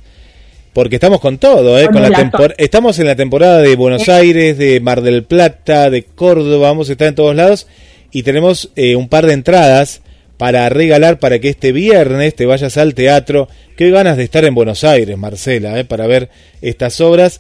Porque 0.72 0.96
estamos 0.96 1.20
con 1.22 1.38
todo, 1.38 1.80
¿eh? 1.80 1.88
Con 1.88 2.02
la 2.02 2.10
tempor- 2.10 2.54
estamos 2.58 3.00
en 3.00 3.08
la 3.08 3.16
temporada 3.16 3.62
de 3.62 3.76
Buenos 3.76 4.10
Aires, 4.10 4.58
de 4.58 4.80
Mar 4.82 5.02
del 5.02 5.24
Plata, 5.24 5.90
de 5.90 6.04
Córdoba, 6.04 6.68
vamos 6.68 6.90
a 6.90 6.92
estar 6.94 7.08
en 7.08 7.16
todos 7.16 7.36
lados. 7.36 7.68
Y 8.12 8.24
tenemos 8.24 8.70
eh, 8.76 8.96
un 8.96 9.08
par 9.08 9.26
de 9.26 9.34
entradas 9.34 10.02
para 10.38 10.68
regalar 10.68 11.18
para 11.20 11.40
que 11.40 11.48
este 11.50 11.72
viernes 11.72 12.36
te 12.36 12.46
vayas 12.46 12.76
al 12.78 12.94
teatro. 12.94 13.48
Qué 13.78 13.90
ganas 13.90 14.18
de 14.18 14.24
estar 14.26 14.44
en 14.44 14.54
Buenos 14.54 14.84
Aires, 14.84 15.18
Marcela, 15.18 15.80
¿eh? 15.80 15.86
Para 15.86 16.08
ver 16.08 16.30
estas 16.62 17.00
obras. 17.02 17.40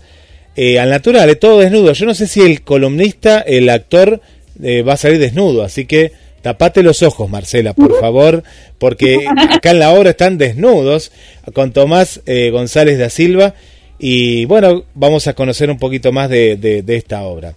Eh, 0.56 0.80
al 0.80 0.90
natural, 0.90 1.30
¿eh? 1.30 1.36
todo 1.36 1.60
desnudo. 1.60 1.92
Yo 1.92 2.06
no 2.06 2.14
sé 2.16 2.28
si 2.28 2.40
el 2.40 2.62
columnista, 2.62 3.40
el 3.42 3.68
actor, 3.68 4.22
eh, 4.64 4.82
va 4.82 4.94
a 4.94 4.98
salir 4.98 5.20
desnudo, 5.20 5.64
así 5.64 5.86
que 5.86 6.14
tapate 6.46 6.84
los 6.84 7.02
ojos, 7.02 7.28
Marcela, 7.28 7.74
por 7.74 8.00
favor, 8.00 8.44
porque 8.78 9.26
acá 9.50 9.72
en 9.72 9.80
la 9.80 9.90
obra 9.94 10.12
están 10.12 10.38
desnudos 10.38 11.12
con 11.54 11.72
Tomás 11.74 12.22
eh, 12.28 12.52
González 12.52 13.00
da 13.00 13.10
Silva 13.10 13.56
y 13.98 14.46
bueno, 14.46 14.84
vamos 14.94 15.26
a 15.28 15.34
conocer 15.34 15.72
un 15.72 15.80
poquito 15.80 16.12
más 16.12 16.30
de, 16.30 16.56
de- 16.56 16.84
de 16.84 16.96
esta 16.98 17.24
obra. 17.24 17.56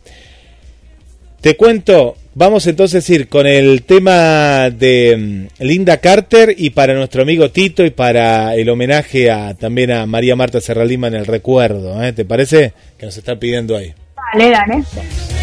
Te 1.42 1.55
cuento, 1.55 2.16
vamos 2.35 2.66
entonces 2.66 3.07
a 3.11 3.14
ir 3.14 3.29
con 3.29 3.46
el 3.46 3.83
tema 3.83 4.70
de 4.70 5.46
mm, 5.61 5.62
Linda 5.64 5.98
Carter 5.98 6.55
y 6.57 6.70
para 6.70 6.94
nuestro 6.94 7.20
amigo 7.22 7.51
Tito 7.51 7.85
y 7.85 7.90
para 7.90 8.55
el 8.57 8.70
homenaje 8.70 9.31
a 9.31 9.53
también 9.53 9.90
a 9.90 10.07
María 10.07 10.35
Marta 10.35 10.62
Serralima 10.62 11.09
en 11.09 11.14
el 11.16 11.27
recuerdo, 11.27 12.03
¿eh? 12.03 12.14
¿te 12.14 12.24
parece? 12.24 12.72
Que 12.98 13.05
nos 13.05 13.18
está 13.18 13.38
pidiendo 13.38 13.77
ahí. 13.77 13.92
Dale, 14.33 14.51
dale. 14.51 15.38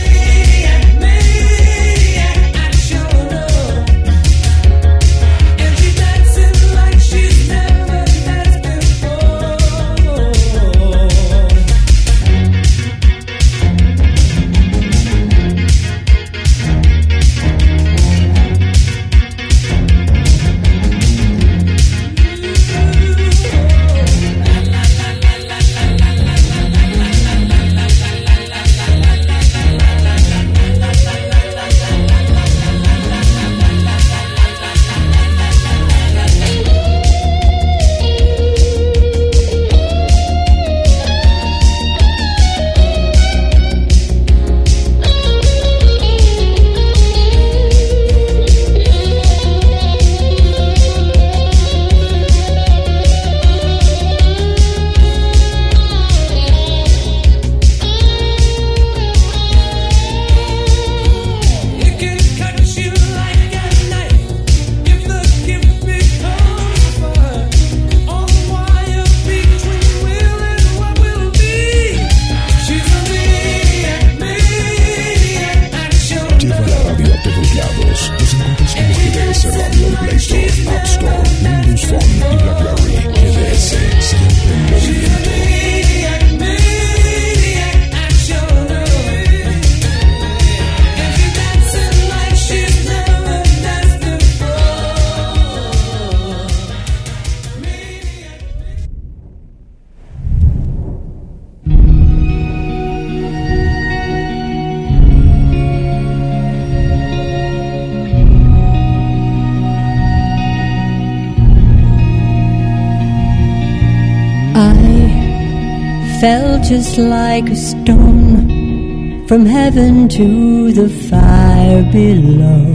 Just 116.76 116.98
like 116.98 117.48
a 117.50 117.56
stone 117.56 119.26
from 119.30 119.46
heaven 119.46 120.10
to 120.10 120.74
the 120.74 120.90
fire 121.10 121.84
below 121.90 122.66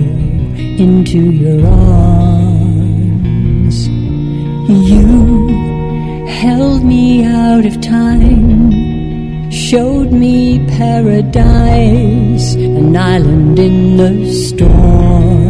into 0.84 1.20
your 1.42 1.66
arms. 1.66 2.96
You 4.88 5.48
held 6.26 6.82
me 6.82 7.24
out 7.24 7.66
of 7.66 7.78
time, 7.82 9.50
showed 9.50 10.12
me 10.12 10.66
paradise, 10.78 12.54
an 12.54 12.96
island 12.96 13.58
in 13.58 13.98
the 13.98 14.32
storm. 14.32 15.49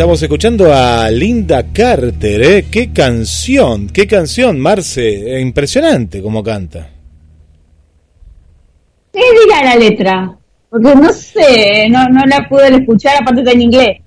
Estamos 0.00 0.22
escuchando 0.22 0.72
a 0.72 1.10
Linda 1.10 1.62
Carter, 1.74 2.42
¿eh? 2.42 2.64
Qué 2.70 2.90
canción, 2.90 3.86
qué 3.90 4.06
canción, 4.06 4.58
Marce. 4.58 5.38
Impresionante 5.38 6.22
como 6.22 6.42
canta. 6.42 6.88
¿Qué 9.12 9.20
diga 9.20 9.62
la 9.62 9.76
letra? 9.76 10.38
Porque 10.70 10.94
no 10.94 11.12
sé, 11.12 11.86
no, 11.90 12.02
no 12.06 12.24
la 12.24 12.48
pude 12.48 12.74
escuchar, 12.76 13.16
aparte 13.20 13.40
está 13.40 13.52
en 13.52 13.60
inglés. 13.60 13.98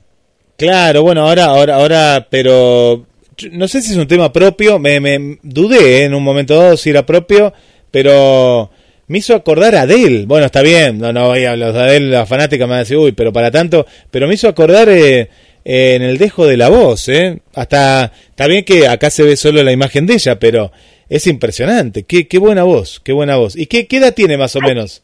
Claro, 0.57 1.03
bueno, 1.03 1.27
ahora, 1.27 1.45
ahora, 1.45 1.75
ahora, 1.75 2.27
pero 2.27 3.05
no 3.51 3.67
sé 3.67 3.83
si 3.83 3.91
es 3.91 3.97
un 3.97 4.07
tema 4.07 4.33
propio, 4.33 4.79
me, 4.79 4.99
me 4.99 5.37
dudé 5.43 5.99
¿eh? 5.99 6.05
en 6.05 6.15
un 6.15 6.23
momento 6.23 6.57
dado 6.57 6.75
si 6.75 6.89
era 6.89 7.05
propio, 7.05 7.53
pero 7.91 8.71
me 9.05 9.19
hizo 9.19 9.35
acordar 9.35 9.75
a 9.75 9.81
Adele. 9.81 10.25
Bueno, 10.25 10.47
está 10.47 10.63
bien, 10.63 10.97
no, 10.97 11.13
no 11.13 11.27
voy 11.27 11.45
a 11.45 11.51
hablar 11.51 11.71
de 11.71 11.79
Adele, 11.79 12.09
la 12.09 12.25
fanática 12.25 12.65
me 12.65 12.71
va 12.71 12.77
a 12.77 12.79
decir, 12.79 12.97
uy, 12.97 13.11
pero 13.11 13.31
para 13.31 13.51
tanto, 13.51 13.85
pero 14.09 14.27
me 14.27 14.33
hizo 14.33 14.47
acordar 14.47 14.89
eh, 14.89 15.29
en 15.65 16.01
el 16.01 16.17
dejo 16.17 16.45
de 16.45 16.57
la 16.57 16.69
voz, 16.69 17.07
¿eh? 17.09 17.41
Hasta, 17.53 18.11
está 18.29 18.47
bien 18.47 18.65
que 18.65 18.87
acá 18.87 19.09
se 19.09 19.23
ve 19.23 19.35
solo 19.37 19.63
la 19.63 19.71
imagen 19.71 20.05
de 20.05 20.15
ella, 20.15 20.39
pero 20.39 20.71
es 21.09 21.27
impresionante, 21.27 22.03
qué, 22.03 22.27
qué 22.27 22.37
buena 22.37 22.63
voz, 22.63 22.99
qué 23.03 23.13
buena 23.13 23.37
voz. 23.37 23.55
¿Y 23.55 23.67
qué, 23.67 23.87
qué 23.87 23.97
edad 23.97 24.13
tiene 24.13 24.37
más 24.37 24.55
o 24.55 24.61
menos? 24.61 25.03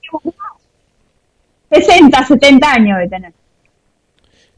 60, 1.71 2.25
70 2.25 2.71
años 2.71 2.99
de 2.99 3.07
tener. 3.07 3.33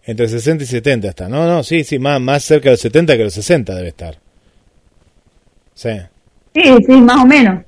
Entre 0.04 0.28
60 0.28 0.64
y 0.64 0.68
70 0.68 1.10
está. 1.10 1.30
No, 1.30 1.46
no, 1.46 1.64
sí, 1.64 1.84
sí, 1.84 2.00
más, 2.00 2.20
más 2.20 2.44
cerca 2.44 2.66
de 2.66 2.72
los 2.72 2.80
70 2.82 3.18
que 3.18 3.24
los 3.24 3.34
60 3.34 3.76
debe 3.76 3.90
estar. 3.90 4.18
Sí. 5.76 5.92
Sí, 6.56 6.64
sí, 6.86 6.94
más 6.94 7.24
o 7.24 7.26
menos. 7.26 7.64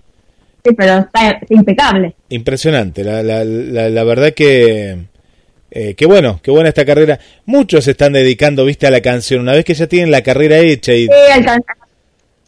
Sí, 0.64 0.74
pero 0.74 1.00
está 1.00 1.40
impecable. 1.50 2.16
Impresionante, 2.30 3.04
la, 3.04 3.22
la, 3.22 3.44
la, 3.44 3.90
la 3.90 4.04
verdad 4.04 4.34
que... 4.34 5.13
Eh, 5.76 5.96
qué 5.96 6.06
bueno, 6.06 6.40
qué 6.44 6.52
buena 6.52 6.70
esta 6.70 6.86
carrera. 6.86 7.20
Muchos 7.46 7.86
se 7.86 7.92
están 7.92 8.14
dedicando, 8.14 8.64
viste, 8.64 8.86
a 8.86 8.92
la 8.92 9.02
canción. 9.02 9.42
Una 9.42 9.54
vez 9.54 9.66
que 9.66 9.74
ya 9.74 9.88
tienen 9.88 10.12
la 10.12 10.22
carrera 10.22 10.60
hecha 10.60 10.94
y 10.94 11.08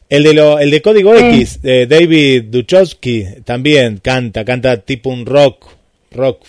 el 0.09 0.23
de 0.23 0.33
lo, 0.35 0.59
el 0.59 0.69
de 0.69 0.81
Código. 0.81 1.15
X, 1.15 1.61
de 1.63 1.87
David 1.87 2.43
Duchovsky, 2.49 3.25
también 3.43 3.97
canta, 3.97 4.45
canta 4.45 4.77
tipo 4.77 5.09
un 5.09 5.25
rock, 5.25 5.65
rock, 6.11 6.45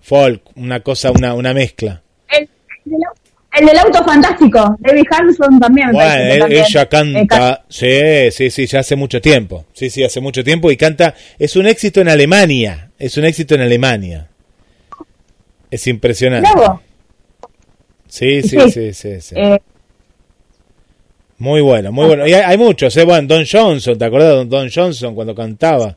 folk, 0.00 0.42
una 0.54 0.80
cosa, 0.80 1.10
una, 1.10 1.34
una 1.34 1.52
mezcla. 1.52 2.00
El, 2.28 2.42
el 2.84 2.92
del 2.92 3.00
au- 3.00 3.14
el 3.60 3.66
del 3.66 3.78
auto 3.78 4.04
fantástico, 4.04 4.76
David 4.80 5.04
Harrison 5.10 5.58
también. 5.60 5.90
Bueno, 5.90 6.32
él- 6.32 6.38
también. 6.40 6.64
ella 6.68 6.82
Eh, 6.82 6.88
canta, 6.88 7.64
sí, 7.68 8.30
sí, 8.30 8.50
sí, 8.50 8.66
ya 8.66 8.80
hace 8.80 8.94
mucho 8.96 9.20
tiempo, 9.20 9.66
sí, 9.72 9.90
sí, 9.90 10.04
hace 10.04 10.20
mucho 10.20 10.44
tiempo 10.44 10.70
y 10.70 10.76
canta, 10.76 11.14
es 11.38 11.56
un 11.56 11.66
éxito 11.66 12.00
en 12.00 12.08
Alemania, 12.08 12.90
es 12.98 13.16
un 13.16 13.24
éxito 13.24 13.54
en 13.56 13.60
Alemania, 13.62 14.28
es 15.74 15.86
impresionante. 15.86 16.48
Vos, 16.54 16.80
Sí, 18.08 18.42
sí, 18.42 18.58
Sí. 18.60 18.70
sí, 18.70 18.92
sí, 18.94 19.20
sí. 19.20 19.34
eh, 19.36 19.58
Muy 21.38 21.60
bueno, 21.60 21.90
muy 21.90 22.06
bueno. 22.06 22.26
Y 22.26 22.32
hay, 22.32 22.42
hay 22.42 22.58
muchos, 22.58 22.96
¿eh? 22.96 23.04
Bueno, 23.04 23.26
Don 23.26 23.44
Johnson, 23.50 23.98
¿te 23.98 24.04
acordás 24.04 24.28
de 24.38 24.44
Don 24.44 24.70
Johnson 24.72 25.14
cuando 25.14 25.34
cantaba? 25.34 25.96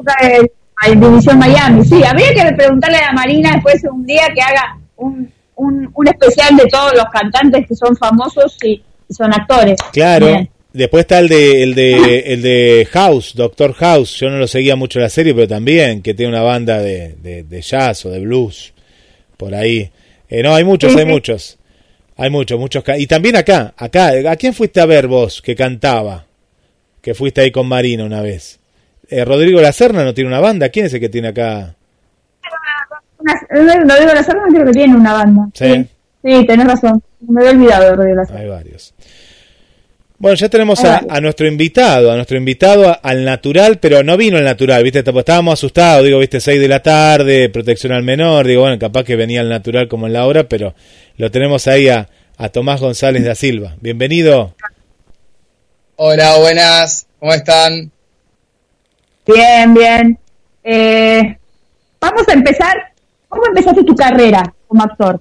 de 0.00 0.50
de 0.86 0.96
División 0.96 1.38
Miami. 1.38 1.82
Sí, 1.84 2.02
habría 2.04 2.34
que 2.34 2.52
preguntarle 2.54 2.98
a 2.98 3.12
Marina 3.12 3.52
después 3.54 3.82
un 3.90 4.04
día 4.04 4.24
que 4.34 4.42
haga 4.42 4.78
un, 4.96 5.32
un, 5.56 5.90
un 5.94 6.08
especial 6.08 6.54
de 6.58 6.66
todos 6.66 6.92
los 6.94 7.06
cantantes 7.06 7.66
que 7.66 7.74
son 7.74 7.96
famosos 7.96 8.58
y 8.62 8.82
son 9.08 9.32
actores. 9.32 9.78
Claro. 9.92 10.26
Bien. 10.26 10.50
Después 10.74 11.02
está 11.02 11.20
el 11.20 11.28
de, 11.28 11.62
el 11.62 11.74
de, 11.74 12.18
el 12.34 12.42
de 12.42 12.86
House, 12.92 13.32
Doctor 13.34 13.72
House. 13.74 14.16
Yo 14.18 14.28
no 14.28 14.36
lo 14.38 14.46
seguía 14.46 14.76
mucho 14.76 14.98
la 14.98 15.08
serie, 15.08 15.32
pero 15.32 15.48
también 15.48 16.02
que 16.02 16.12
tiene 16.12 16.32
una 16.32 16.42
banda 16.42 16.80
de, 16.82 17.14
de, 17.22 17.44
de 17.44 17.62
jazz 17.62 18.04
o 18.04 18.10
de 18.10 18.18
blues 18.20 18.73
por 19.36 19.54
ahí. 19.54 19.90
Eh, 20.28 20.42
no, 20.42 20.54
hay 20.54 20.64
muchos, 20.64 20.94
hay 20.96 21.04
muchos. 21.04 21.58
Hay 22.16 22.30
muchos, 22.30 22.58
muchos. 22.58 22.84
Y 22.98 23.06
también 23.06 23.36
acá, 23.36 23.74
acá, 23.76 24.12
¿a 24.30 24.36
quién 24.36 24.54
fuiste 24.54 24.80
a 24.80 24.86
ver 24.86 25.06
vos 25.08 25.42
que 25.42 25.54
cantaba? 25.54 26.26
Que 27.00 27.14
fuiste 27.14 27.40
ahí 27.40 27.50
con 27.50 27.66
Marina 27.66 28.04
una 28.04 28.20
vez. 28.20 28.60
Eh, 29.08 29.24
Rodrigo 29.24 29.60
La 29.60 29.72
Serna 29.72 30.04
no 30.04 30.14
tiene 30.14 30.28
una 30.28 30.40
banda. 30.40 30.68
¿Quién 30.68 30.86
es 30.86 30.94
el 30.94 31.00
que 31.00 31.08
tiene 31.08 31.28
acá? 31.28 31.74
Una, 33.18 33.74
lo 33.84 33.94
digo, 34.00 34.14
la 34.14 34.22
Serna 34.22 34.42
creo 34.50 34.64
que 34.66 34.72
tiene 34.72 34.96
una 34.96 35.12
banda. 35.12 35.48
Sí. 35.54 35.86
Sí, 36.22 36.46
tenés 36.46 36.66
razón. 36.66 37.02
Me 37.20 37.40
había 37.40 37.52
olvidado 37.52 37.84
de 37.84 37.96
Rodrigo 37.96 38.16
La 38.16 38.24
Serna. 38.24 38.40
Hay 38.40 38.48
varios. 38.48 38.94
Bueno, 40.16 40.36
ya 40.36 40.48
tenemos 40.48 40.82
a, 40.84 41.20
nuestro 41.20 41.48
invitado, 41.48 42.12
a 42.12 42.14
nuestro 42.14 42.36
invitado 42.36 42.96
al 43.02 43.24
natural, 43.24 43.78
pero 43.78 44.04
no 44.04 44.16
vino 44.16 44.38
el 44.38 44.44
natural, 44.44 44.82
¿viste? 44.84 45.02
Tipo, 45.02 45.18
Estábamos 45.18 45.54
asustados, 45.54 46.04
digo, 46.04 46.20
¿viste? 46.20 46.40
6 46.40 46.60
de 46.60 46.68
la 46.68 46.80
tarde, 46.80 47.48
protección 47.48 47.92
al 47.92 48.04
menor, 48.04 48.46
digo, 48.46 48.62
bueno, 48.62 48.78
capaz 48.78 49.02
que 49.04 49.16
venía 49.16 49.40
el 49.40 49.48
natural 49.48 49.88
como 49.88 50.06
en 50.06 50.12
la 50.12 50.26
hora, 50.26 50.48
pero 50.48 50.74
lo 51.16 51.30
tenemos 51.32 51.66
ahí 51.66 51.88
a, 51.88 52.08
a 52.36 52.48
Tomás 52.48 52.80
González 52.80 53.24
da 53.24 53.34
Silva. 53.34 53.76
Bienvenido. 53.80 54.54
Hola, 55.96 56.38
buenas, 56.38 57.06
¿cómo 57.18 57.32
están? 57.34 57.90
Bien, 59.26 59.74
bien. 59.74 60.18
Eh, 60.62 61.38
vamos 62.00 62.28
a 62.28 62.32
empezar. 62.32 62.92
¿Cómo 63.28 63.46
empezaste 63.46 63.82
tu 63.84 63.96
carrera 63.96 64.54
como 64.68 64.82
actor? 64.82 65.20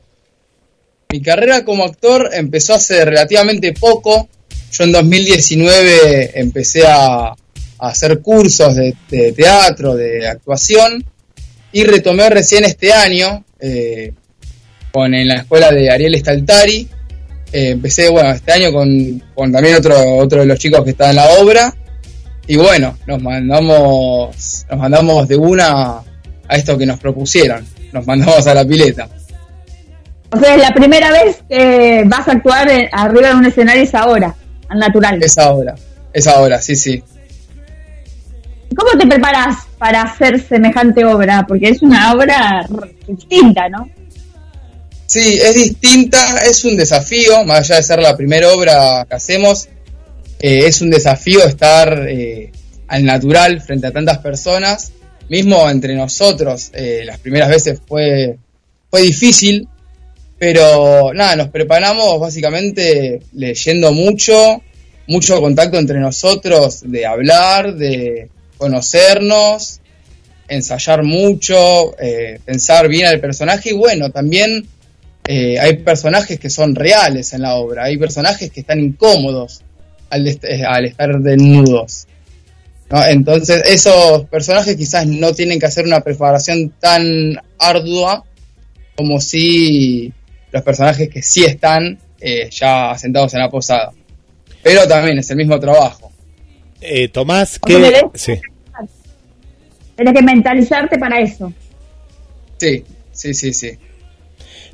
Mi 1.09 1.21
carrera 1.21 1.63
como 1.63 1.83
actor 1.83 2.29
empezó 2.33 2.75
hace 2.75 3.05
relativamente 3.05 3.73
poco. 3.73 4.29
Yo 4.73 4.85
en 4.85 4.91
2019 4.91 6.31
empecé 6.39 6.83
a, 6.87 7.35
hacer 7.77 8.21
cursos 8.21 8.75
de, 8.75 8.95
teatro, 9.35 9.93
de 9.93 10.27
actuación, 10.27 11.03
y 11.71 11.83
retomé 11.83 12.29
recién 12.29 12.63
este 12.63 12.91
año 12.93 13.43
eh, 13.59 14.13
con, 14.91 15.13
en 15.13 15.27
la 15.27 15.35
escuela 15.35 15.69
de 15.69 15.91
Ariel 15.91 16.17
Staltari. 16.17 16.87
Eh, 17.51 17.69
empecé, 17.71 18.09
bueno, 18.09 18.31
este 18.31 18.51
año 18.51 18.71
con, 18.71 19.21
también 19.51 19.75
otro, 19.75 19.95
otro 20.17 20.39
de 20.39 20.45
los 20.47 20.57
chicos 20.57 20.83
que 20.83 20.91
está 20.91 21.09
en 21.09 21.17
la 21.17 21.27
obra. 21.39 21.73
Y 22.47 22.55
bueno, 22.55 22.97
nos 23.05 23.21
mandamos, 23.21 24.65
nos 24.69 24.79
mandamos 24.79 25.27
de 25.27 25.35
una 25.35 25.97
a 26.47 26.55
esto 26.55 26.77
que 26.77 26.85
nos 26.85 26.99
propusieron. 26.99 27.65
Nos 27.91 28.07
mandamos 28.07 28.47
a 28.47 28.53
la 28.53 28.65
pileta. 28.65 29.07
O 30.31 30.39
sea, 30.39 30.55
es 30.55 30.61
la 30.61 30.71
primera 30.71 31.11
vez 31.11 31.43
que 31.47 32.03
vas 32.07 32.27
a 32.27 32.31
actuar 32.31 32.69
en- 32.69 32.89
arriba 32.91 33.29
de 33.29 33.35
un 33.35 33.45
escenario 33.45 33.83
es 33.83 33.93
ahora, 33.93 34.35
al 34.73 34.79
natural. 34.79 35.23
Es 35.23 35.37
ahora, 35.37 35.75
es 36.11 36.27
ahora, 36.27 36.61
sí, 36.61 36.75
sí. 36.75 37.03
¿Cómo 38.75 38.91
te 38.99 39.07
preparas 39.07 39.57
para 39.77 40.01
hacer 40.01 40.41
semejante 40.41 41.05
obra? 41.05 41.45
Porque 41.47 41.69
es 41.69 41.81
una 41.81 42.13
obra 42.13 42.67
distinta, 43.07 43.69
¿no? 43.69 43.87
Sí, 45.05 45.39
es 45.41 45.53
distinta, 45.53 46.43
es 46.43 46.65
un 46.65 46.75
desafío, 46.75 47.43
más 47.45 47.59
allá 47.59 47.75
de 47.75 47.83
ser 47.83 47.99
la 47.99 48.17
primera 48.17 48.51
obra 48.51 49.05
que 49.07 49.15
hacemos, 49.15 49.67
eh, 50.39 50.65
es 50.65 50.81
un 50.81 50.89
desafío 50.89 51.43
estar 51.45 52.07
eh, 52.09 52.51
al 52.87 53.05
natural 53.05 53.61
frente 53.61 53.87
a 53.87 53.91
tantas 53.91 54.17
personas, 54.19 54.91
mismo 55.29 55.69
entre 55.69 55.95
nosotros, 55.95 56.71
eh, 56.73 57.03
las 57.05 57.19
primeras 57.19 57.49
veces 57.49 57.79
fue, 57.85 58.37
fue 58.89 59.01
difícil, 59.01 59.67
pero 60.43 61.13
nada, 61.13 61.37
nos 61.37 61.47
preparamos 61.47 62.19
básicamente 62.19 63.21
leyendo 63.31 63.93
mucho, 63.93 64.61
mucho 65.07 65.39
contacto 65.39 65.79
entre 65.79 66.01
nosotros, 66.01 66.81
de 66.85 67.05
hablar, 67.05 67.75
de 67.75 68.27
conocernos, 68.57 69.79
ensayar 70.49 71.03
mucho, 71.03 71.97
eh, 71.97 72.41
pensar 72.43 72.89
bien 72.89 73.07
al 73.07 73.21
personaje 73.21 73.69
y 73.69 73.73
bueno, 73.73 74.09
también 74.09 74.67
eh, 75.25 75.57
hay 75.61 75.77
personajes 75.77 76.37
que 76.37 76.49
son 76.49 76.75
reales 76.75 77.31
en 77.31 77.43
la 77.43 77.55
obra, 77.55 77.85
hay 77.85 77.95
personajes 77.95 78.51
que 78.51 78.59
están 78.59 78.81
incómodos 78.81 79.61
eh, 80.11 80.63
al 80.67 80.85
estar 80.87 81.19
desnudos. 81.21 82.05
¿no? 82.89 83.01
Entonces 83.05 83.63
esos 83.65 84.25
personajes 84.25 84.75
quizás 84.75 85.07
no 85.07 85.31
tienen 85.31 85.57
que 85.57 85.67
hacer 85.67 85.85
una 85.85 86.01
preparación 86.01 86.73
tan 86.81 87.37
ardua 87.57 88.25
como 88.97 89.21
si 89.21 90.11
los 90.53 90.61
personajes 90.61 91.09
que 91.09 91.21
sí 91.23 91.43
están 91.43 91.97
eh, 92.21 92.47
ya 92.51 92.91
asentados 92.91 93.33
en 93.33 93.39
la 93.39 93.49
posada. 93.49 93.91
Pero 94.61 94.87
también 94.87 95.17
es 95.17 95.29
el 95.31 95.37
mismo 95.37 95.59
trabajo. 95.59 96.11
Eh, 96.79 97.07
Tomás, 97.07 97.59
¿qué? 97.59 98.01
Sí. 98.13 98.33
Tienes 99.95 100.13
que 100.13 100.21
mentalizarte 100.21 100.97
para 100.97 101.19
eso. 101.19 101.51
Sí, 102.57 102.83
sí, 103.11 103.33
sí, 103.33 103.51
sí. 103.51 103.71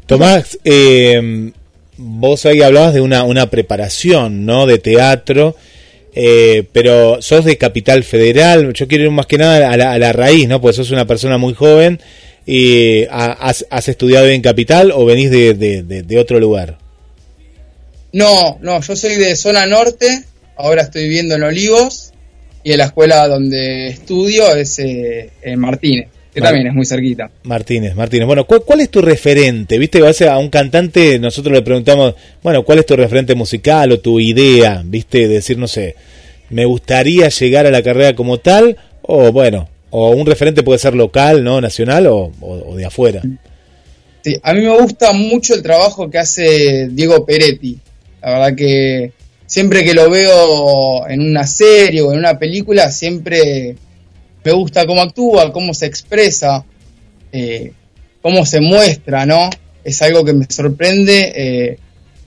Tomás, 0.06 0.60
eh, 0.66 1.52
vos 1.98 2.46
ahí 2.46 2.62
hablabas 2.62 2.94
de 2.94 3.02
una, 3.02 3.24
una 3.24 3.50
preparación, 3.50 4.46
¿no? 4.46 4.66
De 4.66 4.80
teatro, 4.80 5.56
eh, 6.14 6.68
pero 6.74 7.22
sos 7.22 7.46
de 7.46 7.58
Capital 7.58 8.04
Federal. 8.04 8.74
Yo 8.74 8.88
quiero 8.88 9.06
ir 9.06 9.12
más 9.12 9.28
que 9.28 9.38
nada 9.38 9.72
a 9.72 9.78
la, 9.78 9.94
a 9.94 9.98
la 9.98 10.12
raíz, 10.12 10.48
¿no? 10.48 10.60
Pues 10.60 10.76
sos 10.76 10.92
una 10.92 11.06
persona 11.06 11.38
muy 11.38 11.54
joven 11.54 12.02
y 12.52 13.04
ha- 13.12 13.34
has, 13.39 13.66
has 13.70 13.88
estudiado 13.89 14.28
en 14.28 14.41
Capital 14.41 14.91
o 14.91 15.06
venís 15.06 15.30
de, 15.30 15.54
de- 15.54 15.84
de- 15.84 16.02
de 16.02 16.18
otro 16.20 16.39
lugar. 16.39 16.78
No, 18.12 18.58
no, 18.62 18.82
yo 18.82 18.95
soy 18.95 19.16
de 19.18 19.36
zona 19.36 19.68
norte, 19.68 20.24
ahora 20.58 20.82
estoy 20.82 21.04
viviendo 21.04 21.36
en 21.36 21.43
Olivos 21.43 22.12
y 22.64 22.72
en 22.72 22.80
la 22.80 22.86
escuela 22.86 23.28
donde 23.28 23.89
estudio 23.89 24.56
es 24.56 24.80
eh, 24.80 25.30
en 25.43 25.60
Martínez, 25.60 26.08
que 26.34 26.41
también 26.41 26.66
es 26.68 26.74
muy 26.74 26.86
cerquita. 26.88 27.30
Martínez, 27.43 27.93
Martínez. 27.95 28.26
Bueno, 28.26 28.45
¿cuál, 28.45 28.64
cuál 28.64 28.80
es 28.80 28.89
tu 28.89 29.02
referente? 29.02 29.78
Viste, 29.78 30.00
a 30.00 30.06
veces 30.06 30.28
a 30.28 30.39
un 30.39 30.50
cantante 30.50 31.20
nosotros 31.20 31.54
le 31.54 31.62
preguntamos, 31.62 32.16
bueno, 32.41 32.64
¿cuál 32.64 32.80
es 32.80 32.86
tu 32.88 32.95
referente 32.95 33.36
musical 33.36 33.91
o 33.91 34.00
tu 34.00 34.20
idea? 34.20 34.82
Viste, 34.84 35.28
decir, 35.28 35.60
no 35.60 35.68
sé, 35.68 35.95
me 36.50 36.66
gustaría 36.66 37.30
llegar 37.30 37.68
a 37.68 37.72
la 37.72 37.84
carrera 37.84 38.16
como 38.16 38.39
tal, 38.39 38.76
o 39.04 39.32
bueno, 39.32 39.70
o 39.92 40.12
un 40.12 40.26
referente 40.26 40.64
puede 40.64 40.80
ser 40.80 40.96
local, 40.96 41.44
¿no? 41.44 41.60
Nacional 41.62 42.08
o, 42.08 42.32
o- 42.42 42.72
o 42.72 42.76
de 42.76 42.86
afuera. 42.86 43.22
Sí, 44.24 44.36
a 44.44 44.54
mí 44.54 44.62
me 44.62 44.78
gusta 44.80 45.14
mucho 45.14 45.54
el 45.56 45.64
trabajo 45.64 46.10
que 46.10 46.18
hace 46.20 46.88
Diego 46.92 47.26
Peretti. 47.26 47.80
La 48.22 48.32
verdad 48.32 48.56
que 48.56 49.14
siempre 49.46 49.84
que 49.84 49.94
lo 49.94 50.10
veo 50.10 51.08
en 51.08 51.22
una 51.22 51.48
serie 51.48 52.02
o 52.02 52.12
en 52.12 52.20
una 52.20 52.38
película, 52.38 52.92
siempre 52.92 53.76
me 54.44 54.52
gusta 54.52 54.86
cómo 54.86 55.02
actúa, 55.02 55.52
cómo 55.54 55.74
se 55.74 55.86
expresa, 55.86 56.64
eh, 57.32 57.72
cómo 58.22 58.46
se 58.46 58.60
muestra, 58.60 59.26
¿no? 59.26 59.50
Es 59.84 60.02
algo 60.02 60.26
que 60.26 60.34
me 60.34 60.46
sorprende. 60.50 61.32
Eh, 61.36 61.78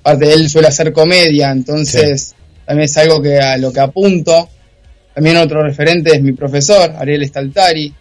aparte, 0.01 0.33
él 0.33 0.49
suele 0.49 0.69
hacer 0.69 0.93
comedia, 0.93 1.51
entonces 1.51 2.35
también 2.65 2.87
es 2.87 2.97
algo 2.97 3.21
que 3.21 3.39
a 3.39 3.57
lo 3.59 3.71
que 3.73 3.81
apunto. 3.81 4.49
También 5.15 5.37
otro 5.37 5.63
referente 5.63 6.15
es 6.15 6.23
mi 6.23 6.33
profesor, 6.33 6.95
Ariel 6.97 7.27
Staltari, 7.27 7.93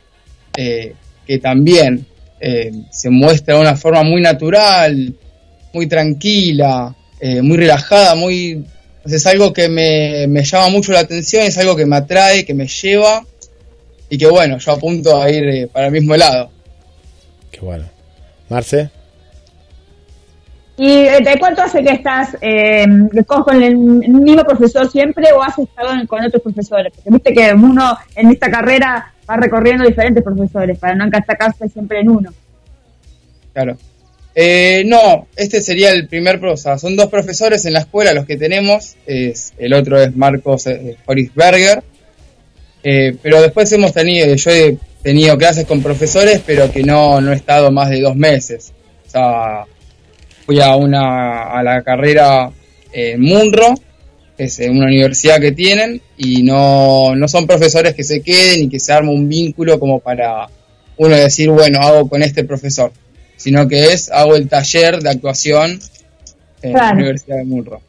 eh, 0.55 0.93
que 1.25 1.39
también 1.39 2.05
eh, 2.39 2.71
se 2.89 3.09
muestra 3.09 3.55
de 3.55 3.61
una 3.61 3.75
forma 3.75 4.03
muy 4.03 4.21
natural, 4.21 5.13
muy 5.73 5.87
tranquila, 5.87 6.95
eh, 7.19 7.41
muy 7.41 7.57
relajada, 7.57 8.15
muy... 8.15 8.65
Es 9.03 9.25
algo 9.25 9.51
que 9.51 9.67
me, 9.67 10.27
me 10.27 10.43
llama 10.43 10.69
mucho 10.69 10.91
la 10.91 10.99
atención, 10.99 11.43
es 11.43 11.57
algo 11.57 11.75
que 11.75 11.87
me 11.87 11.95
atrae, 11.95 12.45
que 12.45 12.53
me 12.53 12.67
lleva 12.67 13.25
y 14.09 14.17
que 14.17 14.27
bueno, 14.27 14.57
yo 14.59 14.73
apunto 14.73 15.19
a 15.19 15.29
ir 15.29 15.67
para 15.69 15.87
el 15.87 15.91
mismo 15.91 16.15
lado. 16.15 16.51
Qué 17.51 17.59
bueno. 17.61 17.89
Marce. 18.47 18.91
¿Y 20.81 20.93
eh, 20.93 21.19
de 21.23 21.37
cuánto 21.37 21.61
hace 21.61 21.83
que 21.83 21.93
estás 21.93 22.35
eh, 22.41 22.87
con 23.27 23.61
el 23.61 23.77
mismo 23.77 24.43
profesor 24.43 24.91
siempre 24.91 25.31
o 25.31 25.43
has 25.43 25.59
estado 25.59 25.89
con 26.07 26.25
otros 26.25 26.41
profesores? 26.41 26.91
Porque 26.95 27.11
viste 27.11 27.33
que 27.35 27.53
uno 27.53 27.95
en 28.15 28.31
esta 28.31 28.49
carrera 28.49 29.13
va 29.29 29.37
recorriendo 29.37 29.85
diferentes 29.85 30.23
profesores 30.23 30.79
para 30.79 30.95
no 30.95 31.05
encastacarse 31.05 31.69
siempre 31.69 31.99
en 31.99 32.09
uno. 32.09 32.33
Claro. 33.53 33.77
Eh, 34.33 34.81
no, 34.87 35.27
este 35.35 35.61
sería 35.61 35.91
el 35.91 36.07
primer 36.07 36.39
profesor. 36.39 36.79
Son 36.79 36.95
dos 36.95 37.09
profesores 37.11 37.63
en 37.65 37.73
la 37.73 37.81
escuela 37.81 38.11
los 38.13 38.25
que 38.25 38.37
tenemos. 38.37 38.95
El 39.05 39.73
otro 39.75 40.01
es 40.01 40.15
Marcos 40.15 40.65
eh, 40.65 40.97
Horisberger. 41.05 41.83
Eh, 42.83 43.15
pero 43.21 43.39
después 43.39 43.71
hemos 43.71 43.93
tenido, 43.93 44.33
yo 44.33 44.49
he 44.49 44.79
tenido 45.03 45.37
clases 45.37 45.65
con 45.65 45.83
profesores, 45.83 46.41
pero 46.43 46.71
que 46.71 46.81
no, 46.81 47.21
no 47.21 47.31
he 47.31 47.35
estado 47.35 47.69
más 47.69 47.91
de 47.91 48.01
dos 48.01 48.15
meses. 48.15 48.73
O 49.05 49.09
sea, 49.11 49.65
fui 50.45 50.61
a 50.61 50.75
una 50.75 51.43
a 51.43 51.63
la 51.63 51.81
carrera 51.81 52.49
en 52.91 53.21
Munro, 53.21 53.73
que 54.37 54.45
es 54.45 54.59
una 54.59 54.85
universidad 54.85 55.39
que 55.39 55.51
tienen, 55.51 56.01
y 56.17 56.43
no, 56.43 57.15
no 57.15 57.27
son 57.27 57.47
profesores 57.47 57.93
que 57.93 58.03
se 58.03 58.21
queden 58.21 58.63
y 58.63 58.69
que 58.69 58.79
se 58.79 58.93
arme 58.93 59.11
un 59.11 59.27
vínculo 59.27 59.79
como 59.79 59.99
para 59.99 60.47
uno 60.97 61.15
decir, 61.15 61.49
bueno, 61.49 61.79
hago 61.79 62.07
con 62.07 62.21
este 62.21 62.43
profesor, 62.43 62.91
sino 63.35 63.67
que 63.67 63.93
es, 63.93 64.11
hago 64.11 64.35
el 64.35 64.47
taller 64.47 64.99
de 64.99 65.09
actuación 65.09 65.79
en 66.61 66.73
la. 66.73 66.91
Universidad 66.91 67.37
de 67.37 67.45
Munro. 67.45 67.81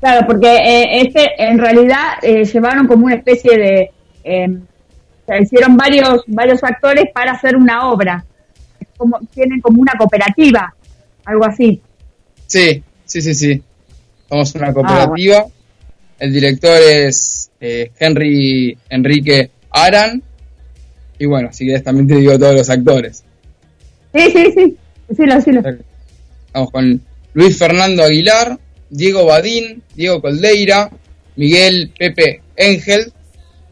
Claro, 0.00 0.26
porque 0.26 0.48
eh, 0.48 1.02
este 1.02 1.30
en 1.38 1.58
realidad 1.58 2.14
eh, 2.22 2.44
llevaron 2.44 2.86
como 2.86 3.06
una 3.06 3.14
especie 3.14 3.56
de... 3.56 3.90
eh, 4.24 4.48
o 4.48 5.26
sea, 5.26 5.40
hicieron 5.40 5.76
varios, 5.76 6.24
varios 6.26 6.62
actores 6.64 7.04
para 7.14 7.32
hacer 7.32 7.56
una 7.56 7.88
obra. 7.88 8.24
como, 8.96 9.20
tienen 9.32 9.60
como 9.60 9.80
una 9.80 9.92
cooperativa, 9.96 10.74
algo 11.24 11.44
así. 11.44 11.80
Sí, 12.46 12.82
sí, 13.04 13.22
sí, 13.22 13.34
sí. 13.34 13.62
Somos 14.28 14.54
una 14.54 14.72
cooperativa. 14.72 15.46
El 16.18 16.32
director 16.32 16.80
es 16.80 17.50
eh, 17.60 17.90
Henry 17.98 18.76
Enrique 18.88 19.50
Aran. 19.70 20.22
Y 21.18 21.26
bueno, 21.26 21.52
si 21.52 21.64
quieres 21.64 21.82
también 21.82 22.06
te 22.06 22.16
digo 22.16 22.38
todos 22.38 22.54
los 22.54 22.70
actores. 22.70 23.24
Sí, 24.14 24.30
sí, 24.30 24.52
sí. 24.52 24.76
Decilo, 25.08 25.34
decilo. 25.34 25.62
Vamos 26.52 26.70
con 26.70 27.00
Luis 27.34 27.58
Fernando 27.58 28.02
Aguilar, 28.02 28.58
Diego 28.90 29.24
Badín, 29.24 29.82
Diego 29.94 30.20
Coldeira, 30.20 30.90
Miguel 31.36 31.92
Pepe 31.98 32.42
Engel 32.56 33.12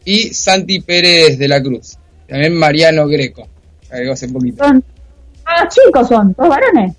y 0.03 0.33
Santi 0.33 0.79
Pérez 0.79 1.37
de 1.37 1.47
la 1.47 1.61
Cruz. 1.61 1.97
También 2.27 2.55
Mariano 2.55 3.07
Greco. 3.07 3.47
Agregó 3.91 4.13
hace 4.13 4.29
poquito. 4.29 4.63
Son, 4.63 4.83
ah, 5.45 5.67
chicos 5.67 6.07
son, 6.07 6.33
dos 6.37 6.49
varones. 6.49 6.95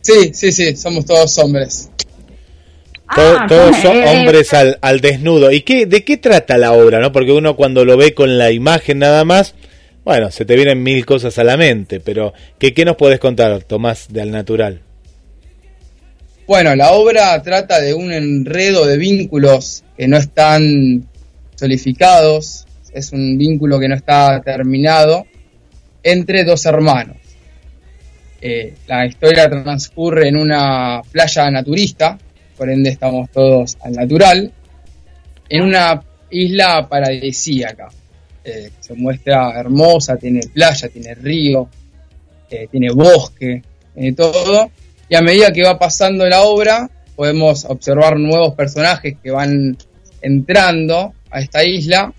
Sí, 0.00 0.30
sí, 0.32 0.52
sí, 0.52 0.76
somos 0.76 1.04
todos 1.04 1.36
hombres. 1.38 1.90
Todo- 3.14 3.36
Ah, 3.38 3.46
todos 3.48 3.76
son, 3.76 3.82
son 3.82 3.96
eh, 3.96 4.04
hombres 4.06 4.52
al, 4.54 4.78
al 4.80 5.00
desnudo. 5.00 5.50
¿Y 5.50 5.62
qué, 5.62 5.86
de 5.86 6.04
qué 6.04 6.16
trata 6.18 6.58
la 6.58 6.72
obra? 6.72 7.00
no 7.00 7.10
Porque 7.12 7.32
uno 7.32 7.56
cuando 7.56 7.84
lo 7.84 7.96
ve 7.96 8.14
con 8.14 8.36
la 8.38 8.50
imagen 8.50 8.98
nada 8.98 9.24
más, 9.24 9.54
bueno, 10.04 10.30
se 10.30 10.44
te 10.44 10.56
vienen 10.56 10.82
mil 10.82 11.04
cosas 11.06 11.38
a 11.38 11.44
la 11.44 11.56
mente, 11.56 12.00
pero 12.00 12.32
¿qué, 12.58 12.72
qué 12.74 12.84
nos 12.84 12.96
puedes 12.96 13.18
contar, 13.18 13.62
Tomás, 13.64 14.06
de 14.10 14.22
Al 14.22 14.30
Natural? 14.30 14.80
Bueno, 16.46 16.74
la 16.74 16.92
obra 16.92 17.42
trata 17.42 17.78
de 17.80 17.92
un 17.92 18.10
enredo 18.10 18.86
de 18.86 18.96
vínculos 18.96 19.84
que 19.98 20.08
no 20.08 20.16
están 20.16 21.06
solidificados, 21.56 22.66
es 22.94 23.12
un 23.12 23.36
vínculo 23.36 23.78
que 23.78 23.88
no 23.88 23.94
está 23.94 24.40
terminado 24.42 25.26
entre 26.02 26.44
dos 26.44 26.64
hermanos. 26.64 27.17
Eh, 28.40 28.74
la 28.86 29.04
historia 29.06 29.48
transcurre 29.50 30.28
en 30.28 30.36
una 30.36 31.02
playa 31.10 31.50
naturista, 31.50 32.16
por 32.56 32.70
ende 32.70 32.90
estamos 32.90 33.30
todos 33.30 33.76
al 33.82 33.92
natural, 33.92 34.52
en 35.48 35.62
una 35.62 36.02
isla 36.30 36.88
paradisíaca. 36.88 37.88
Eh, 38.44 38.70
se 38.80 38.94
muestra 38.94 39.58
hermosa, 39.58 40.16
tiene 40.16 40.40
playa, 40.52 40.88
tiene 40.88 41.14
río, 41.14 41.68
eh, 42.50 42.68
tiene 42.70 42.90
bosque, 42.92 43.62
tiene 43.94 44.12
todo. 44.12 44.70
Y 45.08 45.14
a 45.16 45.20
medida 45.22 45.52
que 45.52 45.64
va 45.64 45.78
pasando 45.78 46.26
la 46.28 46.42
obra, 46.42 46.88
podemos 47.16 47.64
observar 47.64 48.18
nuevos 48.18 48.54
personajes 48.54 49.16
que 49.22 49.30
van 49.30 49.76
entrando 50.22 51.14
a 51.30 51.40
esta 51.40 51.64
isla 51.64 52.12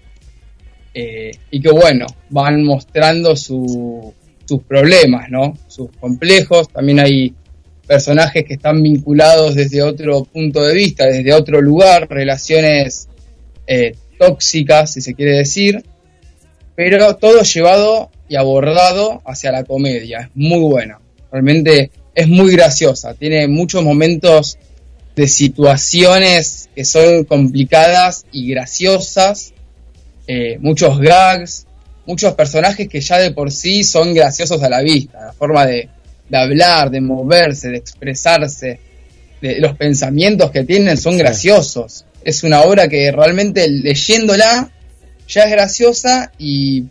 y 1.51 1.61
que, 1.61 1.72
bueno, 1.72 2.05
van 2.30 2.61
mostrando 2.63 3.34
su- 3.38 4.13
sus 4.50 4.64
problemas, 4.64 5.30
¿no? 5.30 5.56
Sus 5.68 5.89
complejos. 6.00 6.70
También 6.70 7.00
hay 7.00 7.36
personajes 7.86 8.43
que 8.45 8.56
están 8.56 8.82
vinculados 8.82 9.54
desde 9.54 9.84
otro 9.84 10.24
punto 10.24 10.64
de 10.64 10.74
vista, 10.74 11.06
desde 11.06 11.34
otro 11.34 11.62
lugar, 11.62 12.08
relaciones 12.10 13.08
eh, 13.68 13.95
tóxicas, 14.18 14.93
si 14.93 15.02
se 15.02 15.14
quiere 15.14 15.38
decir, 15.38 15.84
pero 16.76 17.16
todo 17.16 17.43
llevado 17.43 18.10
y 18.28 18.36
abordado 18.38 19.22
hacia 19.24 19.52
la 19.52 19.64
comedia. 19.64 20.22
Es 20.22 20.30
muy 20.34 20.62
buena. 20.62 21.00
Realmente 21.32 21.91
es 22.16 22.28
muy 22.28 22.52
graciosa. 22.52 23.14
Tiene 23.14 23.47
muchos 23.47 23.84
momentos 23.84 24.58
de 25.16 25.28
situaciones 25.28 26.70
que 26.76 26.86
son 26.86 27.24
complicadas 27.26 28.26
y 28.32 28.50
graciosas. 28.50 29.54
eh, 30.32 30.58
muchos 30.60 31.00
gags, 31.00 31.66
muchos 32.10 32.34
personajes 32.34 32.88
que 32.89 32.99
ya 33.01 33.20
de 33.20 33.32
por 33.32 33.51
sí 33.51 33.84
son 33.84 34.14
graciosos 34.16 34.62
a 34.64 34.68
la 34.70 34.82
vista. 34.82 35.28
La 35.28 35.34
forma 35.34 35.66
de, 35.66 35.88
de 36.28 36.38
hablar, 36.38 36.89
de 36.89 37.01
moverse, 37.01 37.70
de 37.70 37.78
expresarse, 37.78 38.80
de 39.39 39.60
los 39.60 39.78
pensamientos 39.78 40.49
que 40.49 40.64
tienen 40.64 40.97
son 40.97 41.14
Sí. 41.14 41.20
graciosos. 41.20 42.05
Es 42.24 42.43
una 42.43 42.62
obra 42.62 42.88
que 42.88 43.12
realmente 43.12 43.70
leyéndola 43.70 44.70
ya 45.28 45.43
es 45.43 45.51
graciosa 45.51 46.32
y 46.39 46.86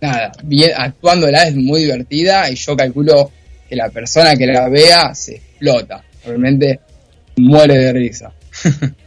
nada, 0.00 0.32
bien, 0.42 0.70
actuándola 0.76 1.42
es 1.44 1.54
muy 1.54 1.82
divertida 1.82 2.50
y 2.50 2.54
yo 2.56 2.74
calculo 2.74 3.30
que 3.68 3.76
la 3.76 3.90
persona 3.90 4.34
que 4.34 4.46
la 4.46 4.68
vea 4.70 5.14
se 5.14 5.36
explota, 5.36 6.02
realmente 6.24 6.80
muere 7.36 7.76
de 7.78 7.92
risa. 7.92 8.32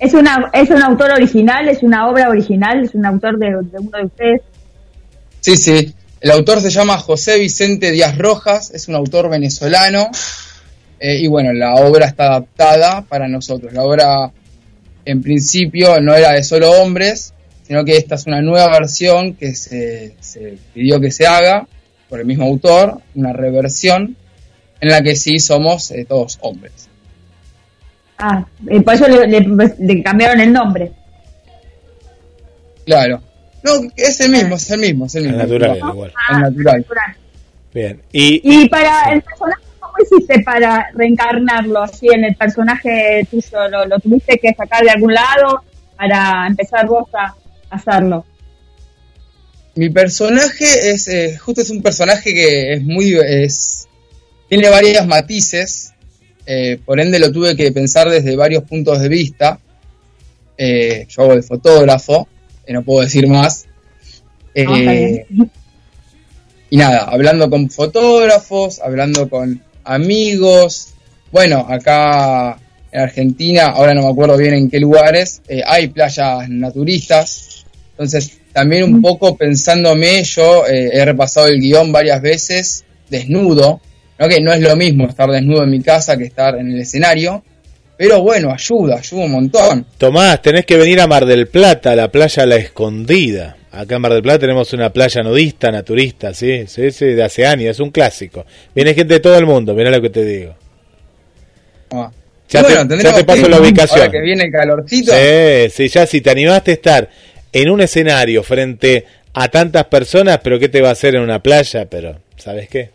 Es, 0.00 0.14
una, 0.14 0.48
es 0.52 0.70
un 0.70 0.80
autor 0.80 1.10
original, 1.10 1.68
es 1.68 1.82
una 1.82 2.08
obra 2.08 2.28
original, 2.28 2.84
es 2.84 2.94
un 2.94 3.04
autor 3.04 3.36
de, 3.36 3.46
de 3.46 3.78
uno 3.80 3.98
de 3.98 4.04
ustedes. 4.04 4.42
Sí, 5.48 5.56
sí, 5.56 5.94
el 6.20 6.30
autor 6.30 6.60
se 6.60 6.68
llama 6.68 6.98
José 6.98 7.38
Vicente 7.38 7.90
Díaz 7.90 8.18
Rojas, 8.18 8.70
es 8.74 8.86
un 8.88 8.94
autor 8.94 9.30
venezolano 9.30 10.10
eh, 11.00 11.16
y 11.22 11.26
bueno, 11.26 11.54
la 11.54 11.72
obra 11.76 12.04
está 12.04 12.24
adaptada 12.26 13.00
para 13.08 13.28
nosotros. 13.28 13.72
La 13.72 13.82
obra 13.82 14.30
en 15.06 15.22
principio 15.22 16.02
no 16.02 16.14
era 16.14 16.32
de 16.32 16.42
solo 16.44 16.70
hombres, 16.72 17.32
sino 17.66 17.82
que 17.82 17.96
esta 17.96 18.16
es 18.16 18.26
una 18.26 18.42
nueva 18.42 18.68
versión 18.78 19.36
que 19.36 19.54
se, 19.54 20.16
se 20.20 20.58
pidió 20.74 21.00
que 21.00 21.10
se 21.10 21.26
haga 21.26 21.66
por 22.10 22.20
el 22.20 22.26
mismo 22.26 22.44
autor, 22.44 23.00
una 23.14 23.32
reversión 23.32 24.18
en 24.82 24.88
la 24.90 25.00
que 25.00 25.16
sí 25.16 25.38
somos 25.38 25.90
eh, 25.92 26.04
todos 26.06 26.36
hombres. 26.42 26.90
Ah, 28.18 28.44
eh, 28.70 28.82
por 28.82 28.92
eso 28.92 29.08
le, 29.08 29.26
le- 29.26 29.74
le 29.78 30.02
cambiaron 30.02 30.40
el 30.40 30.52
nombre. 30.52 30.92
Claro. 32.84 33.22
No, 33.62 33.72
es 33.96 34.20
el 34.20 34.30
mismo, 34.30 34.56
es 34.56 34.70
el 34.70 34.80
mismo, 34.80 35.06
es 35.06 35.14
el 35.16 35.24
mismo. 35.24 35.38
natural, 35.38 35.70
El 35.70 35.76
igual. 35.78 36.12
natural. 36.30 36.78
natural. 36.78 37.16
Bien. 37.74 38.02
Y, 38.12 38.40
Y 38.62 38.68
para 38.68 39.12
el 39.12 39.22
personaje, 39.22 39.62
¿cómo 39.80 39.94
hiciste 40.02 40.40
para 40.42 40.90
reencarnarlo 40.94 41.82
así 41.82 42.06
en 42.12 42.24
el 42.24 42.34
personaje 42.36 43.26
tuyo? 43.30 43.68
¿Lo, 43.68 43.84
lo 43.86 43.98
tuviste 43.98 44.38
que 44.38 44.54
sacar 44.54 44.84
de 44.84 44.90
algún 44.90 45.12
lado 45.14 45.62
para 45.96 46.46
empezar 46.46 46.86
vos 46.86 47.08
a 47.14 47.34
hacerlo? 47.70 48.24
Mi 49.74 49.90
personaje 49.90 50.90
es, 50.90 51.06
eh, 51.08 51.36
justo 51.38 51.60
es 51.60 51.70
un 51.70 51.82
personaje 51.82 52.32
que 52.34 52.72
es 52.72 52.82
muy, 52.82 53.14
es, 53.14 53.86
tiene 54.48 54.68
varias 54.70 55.06
matices, 55.06 55.92
eh, 56.46 56.80
por 56.84 56.98
ende 56.98 57.18
lo 57.18 57.30
tuve 57.30 57.54
que 57.54 57.70
pensar 57.70 58.08
desde 58.08 58.34
varios 58.34 58.64
puntos 58.64 59.00
de 59.00 59.08
vista. 59.08 59.60
Eh, 60.56 61.06
yo 61.08 61.22
hago 61.22 61.36
de 61.36 61.42
fotógrafo, 61.42 62.26
eh, 62.68 62.72
no 62.74 62.82
puedo 62.82 63.00
decir 63.00 63.26
más. 63.26 63.66
Eh, 64.54 64.64
Ah, 64.68 64.72
bien. 64.74 65.50
y 66.70 66.76
nada, 66.76 67.04
hablando 67.04 67.48
con 67.48 67.70
fotógrafos, 67.70 68.78
hablando 68.80 69.28
con 69.28 69.62
amigos. 69.84 70.88
Bueno, 71.32 71.66
acá 71.68 72.58
en 72.92 73.00
Argentina, 73.00 73.66
ahora 73.66 73.94
no 73.94 74.02
me 74.02 74.08
acuerdo 74.08 74.36
bien 74.36 74.54
en 74.54 74.70
qué 74.70 74.80
lugares, 74.80 75.42
eh, 75.48 75.62
hay 75.66 75.88
playas 75.88 76.48
naturistas. 76.48 77.64
Entonces, 77.92 78.38
también 78.52 78.82
un 78.84 79.02
poco 79.02 79.36
pensándome, 79.36 80.22
yo 80.24 80.66
eh, 80.66 80.90
he 80.92 81.04
repasado 81.04 81.48
el 81.48 81.60
guion 81.60 81.92
varias 81.92 82.20
veces, 82.22 82.84
desnudo, 83.08 83.80
¿no? 84.18 84.28
que 84.28 84.40
no 84.40 84.52
es 84.52 84.60
lo 84.60 84.74
mismo 84.76 85.06
estar 85.06 85.30
desnudo 85.30 85.64
en 85.64 85.70
mi 85.70 85.80
casa 85.80 86.16
que 86.16 86.24
estar 86.24 86.56
en 86.56 86.70
el 86.72 86.80
escenario, 86.80 87.42
pero 87.98 88.22
bueno, 88.22 88.50
ayuda, 88.52 88.96
ayuda 88.96 89.24
un 89.24 89.32
montón. 89.32 89.84
Tomás, 89.98 90.40
tenés 90.40 90.64
que 90.64 90.76
venir 90.78 91.00
a 91.02 91.06
Mar 91.06 91.26
del 91.26 91.48
Plata, 91.48 91.90
a 91.92 91.96
la 91.96 92.10
playa 92.10 92.46
La 92.46 92.56
Escondida. 92.56 93.56
Acá 93.70 93.96
en 93.96 94.00
Mar 94.02 94.12
del 94.14 94.22
Plata 94.22 94.38
tenemos 94.38 94.72
una 94.72 94.90
playa 94.92 95.22
nudista, 95.22 95.70
naturista, 95.70 96.32
sí, 96.32 96.66
sí, 96.66 96.90
sí, 96.90 97.04
de 97.06 97.22
hace 97.22 97.44
años, 97.44 97.72
es 97.72 97.80
un 97.80 97.90
clásico. 97.90 98.46
Viene 98.74 98.94
gente 98.94 99.14
de 99.14 99.20
todo 99.20 99.36
el 99.36 99.44
mundo, 99.44 99.74
mirá 99.74 99.90
lo 99.90 100.00
que 100.00 100.08
te 100.10 100.24
digo. 100.24 100.54
Ah. 101.90 102.10
Ya 102.48 102.60
Y 102.60 102.64
te- 102.64 103.02
ya 103.02 103.14
te 103.14 103.24
paso 103.24 103.42
que- 103.42 103.48
la 103.50 103.60
ubicación. 103.60 104.00
Ahora 104.00 104.10
que 104.10 104.20
viene 104.22 104.44
el 104.44 104.52
calorcito, 104.52 105.12
Sí, 105.12 105.68
sí, 105.70 105.88
ya 105.88 106.06
si 106.06 106.22
te 106.22 106.30
animaste 106.30 106.70
a 106.70 106.74
estar 106.74 107.10
en 107.52 107.68
un 107.70 107.80
escenario 107.82 108.42
frente 108.42 109.04
a 109.34 109.48
tantas 109.48 109.84
personas, 109.86 110.38
pero 110.42 110.58
¿qué 110.58 110.68
te 110.70 110.80
va 110.80 110.88
a 110.88 110.92
hacer 110.92 111.14
en 111.16 111.20
una 111.22 111.42
playa? 111.42 111.86
Pero, 111.90 112.18
¿sabes 112.36 112.68
qué? 112.70 112.90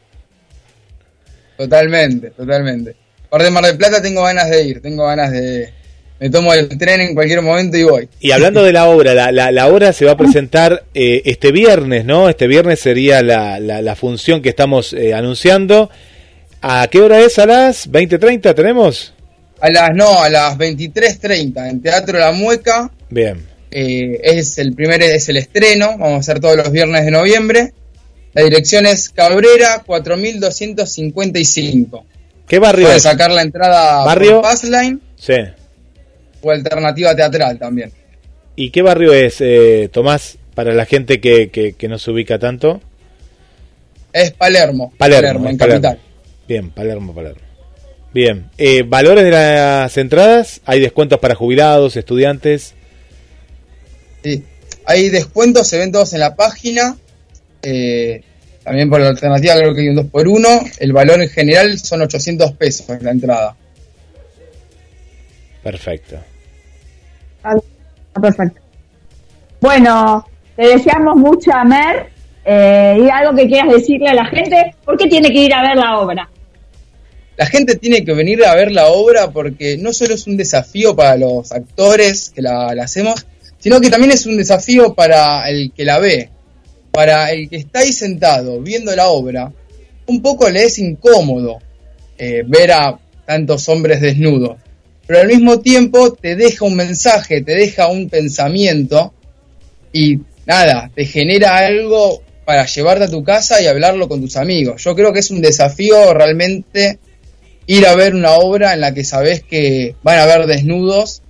Totalmente, 1.58 2.32
totalmente. 2.32 2.96
Por 3.34 3.42
de 3.42 3.50
Mar 3.50 3.66
del 3.66 3.78
Plata 3.78 4.00
tengo 4.00 4.22
ganas 4.22 4.48
de 4.52 4.64
ir, 4.64 4.80
tengo 4.80 5.08
ganas 5.08 5.32
de... 5.32 5.74
Me 6.20 6.30
tomo 6.30 6.54
el 6.54 6.70
tren 6.78 7.02
en 7.02 7.16
cualquier 7.16 7.42
momento 7.42 7.76
y 7.76 7.82
voy. 7.82 8.08
Y 8.20 8.30
hablando 8.30 8.64
de 8.64 8.72
la 8.72 8.86
obra, 8.86 9.16
la, 9.16 9.32
la, 9.32 9.52
la 9.52 9.70
obra 9.70 9.92
se 9.92 10.06
va 10.06 10.12
a 10.12 10.18
presentar 10.18 10.84
eh, 10.94 11.24
este 11.26 11.52
viernes, 11.52 12.06
¿no? 12.06 12.30
Este 12.30 12.46
viernes 12.46 12.80
sería 12.80 13.24
la, 13.24 13.60
la, 13.60 13.82
la 13.82 13.96
función 13.96 14.44
que 14.44 14.50
estamos 14.50 14.94
eh, 14.94 15.16
anunciando. 15.16 15.90
¿A 16.62 16.88
qué 16.92 17.02
hora 17.02 17.22
es? 17.22 17.40
¿A 17.40 17.48
las 17.48 17.90
20.30 17.90 18.54
tenemos? 18.54 19.16
A 19.60 19.68
las, 19.72 19.90
no, 19.96 20.22
a 20.22 20.30
las 20.30 20.56
23.30 20.56 21.72
en 21.72 21.82
Teatro 21.82 22.20
La 22.20 22.34
Mueca. 22.34 22.92
Bien. 23.10 23.48
eh, 23.72 24.20
es 24.22 24.60
el 24.60 24.76
primer, 24.76 25.02
es 25.02 25.28
el 25.28 25.38
estreno, 25.38 25.98
vamos 25.98 26.18
a 26.18 26.20
hacer 26.20 26.40
todos 26.40 26.56
los 26.56 26.72
viernes 26.72 27.04
de 27.04 27.10
noviembre. 27.10 27.74
La 28.36 28.44
dirección 28.44 28.86
es 28.86 29.10
Cabrera 29.10 29.82
4255. 29.88 32.06
¿Qué 32.54 32.60
barrio 32.60 32.84
Pueden 32.86 32.98
es? 32.98 33.02
sacar 33.04 33.32
la 33.32 33.42
entrada 33.42 34.06
¿Barrio? 34.06 34.34
por 34.34 34.42
Passline 34.44 35.02
Sí. 35.16 35.34
o 36.44 36.52
alternativa 36.52 37.16
teatral 37.16 37.58
también. 37.58 37.92
¿Y 38.56 38.70
qué 38.70 38.84
barrio 38.84 39.12
es, 39.12 39.38
eh, 39.42 39.90
Tomás, 39.92 40.38
para 40.54 40.72
la 40.76 40.86
gente 40.86 41.20
que, 41.20 41.50
que, 41.50 41.74
que 41.74 41.88
no 41.88 41.98
se 41.98 42.12
ubica 42.12 42.38
tanto? 42.38 42.80
Es 44.12 44.34
Palermo. 44.34 44.94
Palermo, 45.00 45.50
en 45.50 45.58
Palermo. 45.58 45.82
capital. 45.82 46.00
Bien, 46.48 46.70
Palermo, 46.70 47.16
Palermo. 47.16 47.42
Bien, 48.14 48.52
eh, 48.60 48.84
¿valores 48.86 49.24
de 49.24 49.32
las 49.32 49.98
entradas? 49.98 50.62
¿Hay 50.68 50.80
descuentos 50.80 51.18
para 51.20 51.34
jubilados, 51.34 51.96
estudiantes? 51.96 52.76
Sí. 54.24 54.44
Hay 54.86 55.10
descuentos, 55.10 55.68
se 55.68 55.80
ven 55.80 55.92
todos 55.92 56.14
en 56.14 56.20
la 56.20 56.36
página. 56.36 56.98
Eh, 57.64 58.22
también 58.64 58.90
por 58.90 59.02
la 59.02 59.10
alternativa 59.10 59.56
creo 59.56 59.74
que 59.74 59.82
hay 59.82 59.90
un 59.90 59.96
2 59.96 60.06
por 60.08 60.28
1 60.28 60.48
El 60.80 60.94
valor 60.94 61.22
en 61.22 61.30
general 61.30 61.78
son 61.80 62.02
800 62.02 62.54
pesos 62.54 62.86
la 63.02 63.12
entrada. 63.12 63.56
Perfecto. 65.62 66.18
Ah, 67.44 67.56
perfecto. 68.22 68.60
Bueno, 69.60 70.26
te 70.56 70.68
deseamos 70.68 71.16
mucha 71.16 71.64
Mer 71.64 72.10
eh, 72.46 72.98
y 73.02 73.10
algo 73.10 73.36
que 73.36 73.48
quieras 73.48 73.74
decirle 73.74 74.10
a 74.10 74.14
la 74.14 74.26
gente. 74.26 74.76
¿Por 74.84 74.98
qué 74.98 75.08
tiene 75.08 75.32
que 75.32 75.40
ir 75.40 75.54
a 75.54 75.62
ver 75.62 75.78
la 75.78 76.00
obra? 76.00 76.30
La 77.38 77.46
gente 77.46 77.78
tiene 77.78 78.04
que 78.06 78.14
venir 78.14 78.46
a 78.46 78.56
ver 78.56 78.72
la 78.72 78.88
obra 78.88 79.32
porque 79.32 79.78
no 79.78 79.92
solo 79.94 80.14
es 80.14 80.28
un 80.28 80.38
desafío 80.38 80.96
para 80.96 81.18
los 81.18 81.52
actores 81.52 82.30
que 82.30 82.42
la, 82.42 82.76
la 82.76 82.84
hacemos, 82.84 83.26
sino 83.58 83.80
que 83.80 83.90
también 83.90 84.12
es 84.12 84.26
un 84.26 84.38
desafío 84.38 84.94
para 84.94 85.50
el 85.50 85.72
que 85.72 85.86
la 85.86 85.98
ve, 86.00 86.30
para 86.94 87.32
el 87.32 87.50
que 87.50 87.58
está 87.58 87.80
ahí 87.80 87.92
sentado 87.92 88.62
viendo 88.62 88.96
la 88.96 89.08
obra. 89.08 89.52
Un 90.06 90.22
poco 90.22 90.48
le 90.48 90.66
es 90.66 90.78
incómodo 90.78 91.58
eh, 92.20 92.44
ver 92.46 92.72
a 92.72 93.00
tantos 93.26 93.68
hombres 93.68 94.00
desnudos, 94.00 94.58
pero 95.08 95.22
al 95.22 95.28
mismo 95.28 95.60
tiempo 95.60 96.14
te 96.14 96.36
deja 96.36 96.66
un 96.66 96.76
mensaje, 96.76 97.42
te 97.42 97.56
deja 97.56 97.88
un 97.88 98.10
pensamiento 98.10 99.12
y 99.92 100.20
nada, 100.46 100.92
te 100.94 101.06
genera 101.06 101.58
algo 101.58 102.22
para 102.46 102.66
llevarte 102.68 103.06
a 103.06 103.10
tu 103.10 103.24
casa 103.24 103.60
y 103.60 103.66
hablarlo 103.66 104.08
con 104.08 104.22
tus 104.22 104.38
amigos. 104.38 104.84
Yo 104.84 104.96
creo 104.96 105.12
que 105.14 105.20
es 105.20 105.32
un 105.32 105.42
desafío 105.42 106.14
realmente 106.14 107.00
ir 107.66 107.88
a 107.88 107.96
ver 107.96 108.14
una 108.14 108.34
obra 108.34 108.74
en 108.74 108.82
la 108.82 108.94
que 108.94 109.04
sabes 109.04 109.42
que 109.42 109.96
van 110.04 110.20
a 110.20 110.26
ver 110.28 110.46
desnudos 110.46 111.23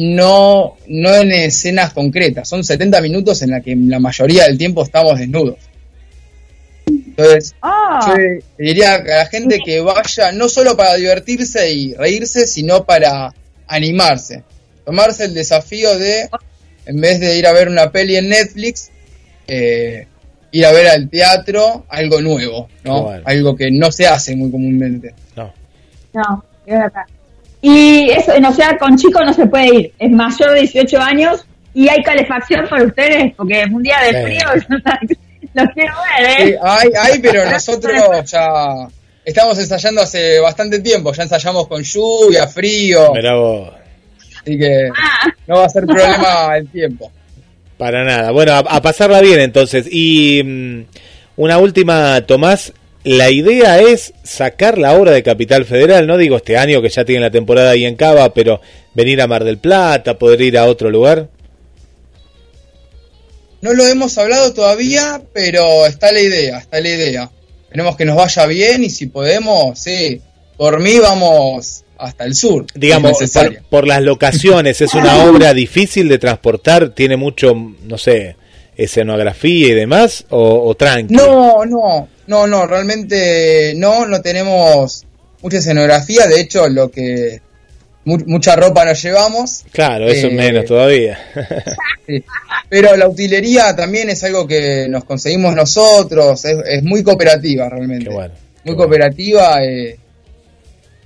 no, 0.00 0.76
no 0.88 1.14
en 1.14 1.32
escenas 1.32 1.92
concretas. 1.92 2.48
Son 2.48 2.64
70 2.64 3.00
minutos 3.00 3.42
en 3.42 3.50
la 3.50 3.60
que 3.60 3.76
la 3.76 4.00
mayoría 4.00 4.44
del 4.44 4.58
tiempo 4.58 4.82
estamos 4.82 5.18
desnudos. 5.18 5.58
Entonces, 6.86 7.54
Ah, 7.62 8.00
yo 8.08 8.14
diría 8.58 8.94
a 8.94 9.02
la 9.02 9.26
gente 9.26 9.60
que 9.64 9.80
vaya 9.80 10.32
no 10.32 10.48
solo 10.48 10.76
para 10.76 10.94
divertirse 10.94 11.72
y 11.72 11.94
reírse, 11.94 12.46
sino 12.46 12.84
para 12.84 13.32
animarse. 13.68 14.42
Tomarse 14.84 15.26
el 15.26 15.34
desafío 15.34 15.96
de, 15.96 16.28
en 16.86 17.00
vez 17.00 17.20
de 17.20 17.38
ir 17.38 17.46
a 17.46 17.52
ver 17.52 17.68
una 17.68 17.92
peli 17.92 18.16
en 18.16 18.28
Netflix, 18.28 18.90
eh, 19.46 20.06
ir 20.50 20.66
a 20.66 20.72
ver 20.72 20.88
al 20.88 21.08
teatro 21.08 21.86
algo 21.88 22.20
nuevo, 22.20 22.68
¿no? 22.82 23.02
Bueno. 23.02 23.22
Algo 23.26 23.56
que 23.56 23.70
no 23.70 23.92
se 23.92 24.06
hace 24.08 24.34
muy 24.34 24.50
comúnmente. 24.50 25.14
No. 25.36 25.52
no, 26.12 26.44
es 26.66 26.78
verdad. 26.78 27.04
Y 27.66 28.10
eso, 28.10 28.38
no 28.40 28.52
sea, 28.52 28.76
con 28.76 28.94
chicos 28.98 29.22
no 29.24 29.32
se 29.32 29.46
puede 29.46 29.74
ir. 29.74 29.92
Es 29.98 30.10
mayor 30.10 30.52
de 30.52 30.60
18 30.60 31.00
años 31.00 31.46
y 31.72 31.88
hay 31.88 32.02
calefacción 32.02 32.66
para 32.68 32.84
ustedes, 32.84 33.32
porque 33.36 33.62
es 33.62 33.70
un 33.72 33.82
día 33.82 33.96
de 34.00 34.10
Sí. 34.10 34.22
frío. 34.22 34.78
Los 35.54 35.68
quiero 35.72 35.94
ver, 36.18 36.36
Sí, 36.36 36.52
¿eh? 36.52 36.58
hay, 36.62 36.88
hay, 37.00 37.18
pero 37.20 37.48
nosotros 37.50 37.94
ya 38.30 38.86
estamos 39.24 39.58
ensayando 39.58 40.02
hace 40.02 40.40
bastante 40.40 40.80
tiempo, 40.80 41.12
ya 41.14 41.22
ensayamos 41.22 41.66
con 41.66 41.82
lluvia, 41.82 42.46
frío, 42.48 43.12
vos. 43.12 43.70
así 44.42 44.58
que 44.58 44.88
Ah, 44.94 45.28
no 45.46 45.56
va 45.56 45.64
a 45.64 45.68
ser 45.70 45.86
problema 45.86 46.56
el 46.58 46.68
tiempo. 46.68 47.10
Para 47.78 48.04
nada. 48.04 48.30
Bueno, 48.30 48.52
a, 48.52 48.58
a 48.58 48.82
pasarla 48.82 49.20
bien 49.22 49.40
entonces. 49.40 49.86
Y 49.90 50.42
mm, 50.44 50.80
una 51.36 51.56
última, 51.58 52.20
Tomás. 52.26 52.72
La 53.04 53.30
idea 53.30 53.80
es 53.80 54.14
sacar 54.22 54.78
la 54.78 54.94
obra 54.94 55.12
de 55.12 55.22
Capital 55.22 55.66
Federal, 55.66 56.06
no 56.06 56.16
digo 56.16 56.36
este 56.36 56.56
año 56.56 56.80
que 56.80 56.88
ya 56.88 57.04
tienen 57.04 57.22
la 57.22 57.30
temporada 57.30 57.72
ahí 57.72 57.84
en 57.84 57.96
Cava, 57.96 58.32
pero 58.32 58.62
venir 58.94 59.20
a 59.20 59.26
Mar 59.26 59.44
del 59.44 59.58
Plata, 59.58 60.18
poder 60.18 60.40
ir 60.40 60.56
a 60.56 60.64
otro 60.64 60.88
lugar. 60.88 61.28
No 63.60 63.74
lo 63.74 63.86
hemos 63.86 64.16
hablado 64.16 64.54
todavía, 64.54 65.20
pero 65.34 65.84
está 65.84 66.12
la 66.12 66.20
idea, 66.20 66.58
está 66.58 66.80
la 66.80 66.88
idea. 66.88 67.30
Queremos 67.70 67.94
que 67.96 68.06
nos 68.06 68.16
vaya 68.16 68.46
bien 68.46 68.84
y 68.84 68.88
si 68.88 69.06
podemos, 69.06 69.78
sí, 69.78 70.22
por 70.56 70.80
mí 70.80 70.98
vamos 70.98 71.84
hasta 71.98 72.24
el 72.24 72.34
sur. 72.34 72.64
Digamos, 72.74 73.18
por, 73.18 73.62
por 73.64 73.86
las 73.86 74.02
locaciones, 74.02 74.80
es 74.80 74.94
una 74.94 75.24
obra 75.28 75.52
difícil 75.52 76.08
de 76.08 76.16
transportar, 76.16 76.94
tiene 76.94 77.18
mucho, 77.18 77.54
no 77.54 77.98
sé, 77.98 78.36
escenografía 78.78 79.68
y 79.68 79.74
demás, 79.74 80.24
o, 80.30 80.66
o 80.68 80.74
tranqui. 80.74 81.12
No, 81.12 81.66
no, 81.66 82.08
no, 82.26 82.46
no, 82.46 82.66
realmente 82.66 83.74
no, 83.76 84.06
no 84.06 84.20
tenemos 84.22 85.04
mucha 85.42 85.58
escenografía, 85.58 86.26
de 86.26 86.40
hecho 86.40 86.68
lo 86.68 86.90
que 86.90 87.40
mu- 88.04 88.22
mucha 88.26 88.56
ropa 88.56 88.84
nos 88.84 89.02
llevamos, 89.02 89.64
Claro, 89.72 90.06
eso 90.08 90.28
Eh, 90.28 90.30
menos 90.30 90.64
todavía. 90.64 91.18
sí. 92.06 92.24
pero 92.68 92.96
la 92.96 93.08
utilería 93.08 93.74
también 93.76 94.08
es 94.10 94.24
algo 94.24 94.46
que 94.46 94.86
nos 94.88 95.04
conseguimos 95.04 95.54
nosotros, 95.54 96.44
es, 96.44 96.56
es 96.66 96.82
muy 96.82 97.02
cooperativa 97.02 97.68
realmente, 97.68 98.06
Qué 98.06 98.10
bueno. 98.14 98.34
muy 98.34 98.40
qué 98.64 98.70
bueno. 98.70 98.76
cooperativa, 98.78 99.62
eh, 99.64 99.98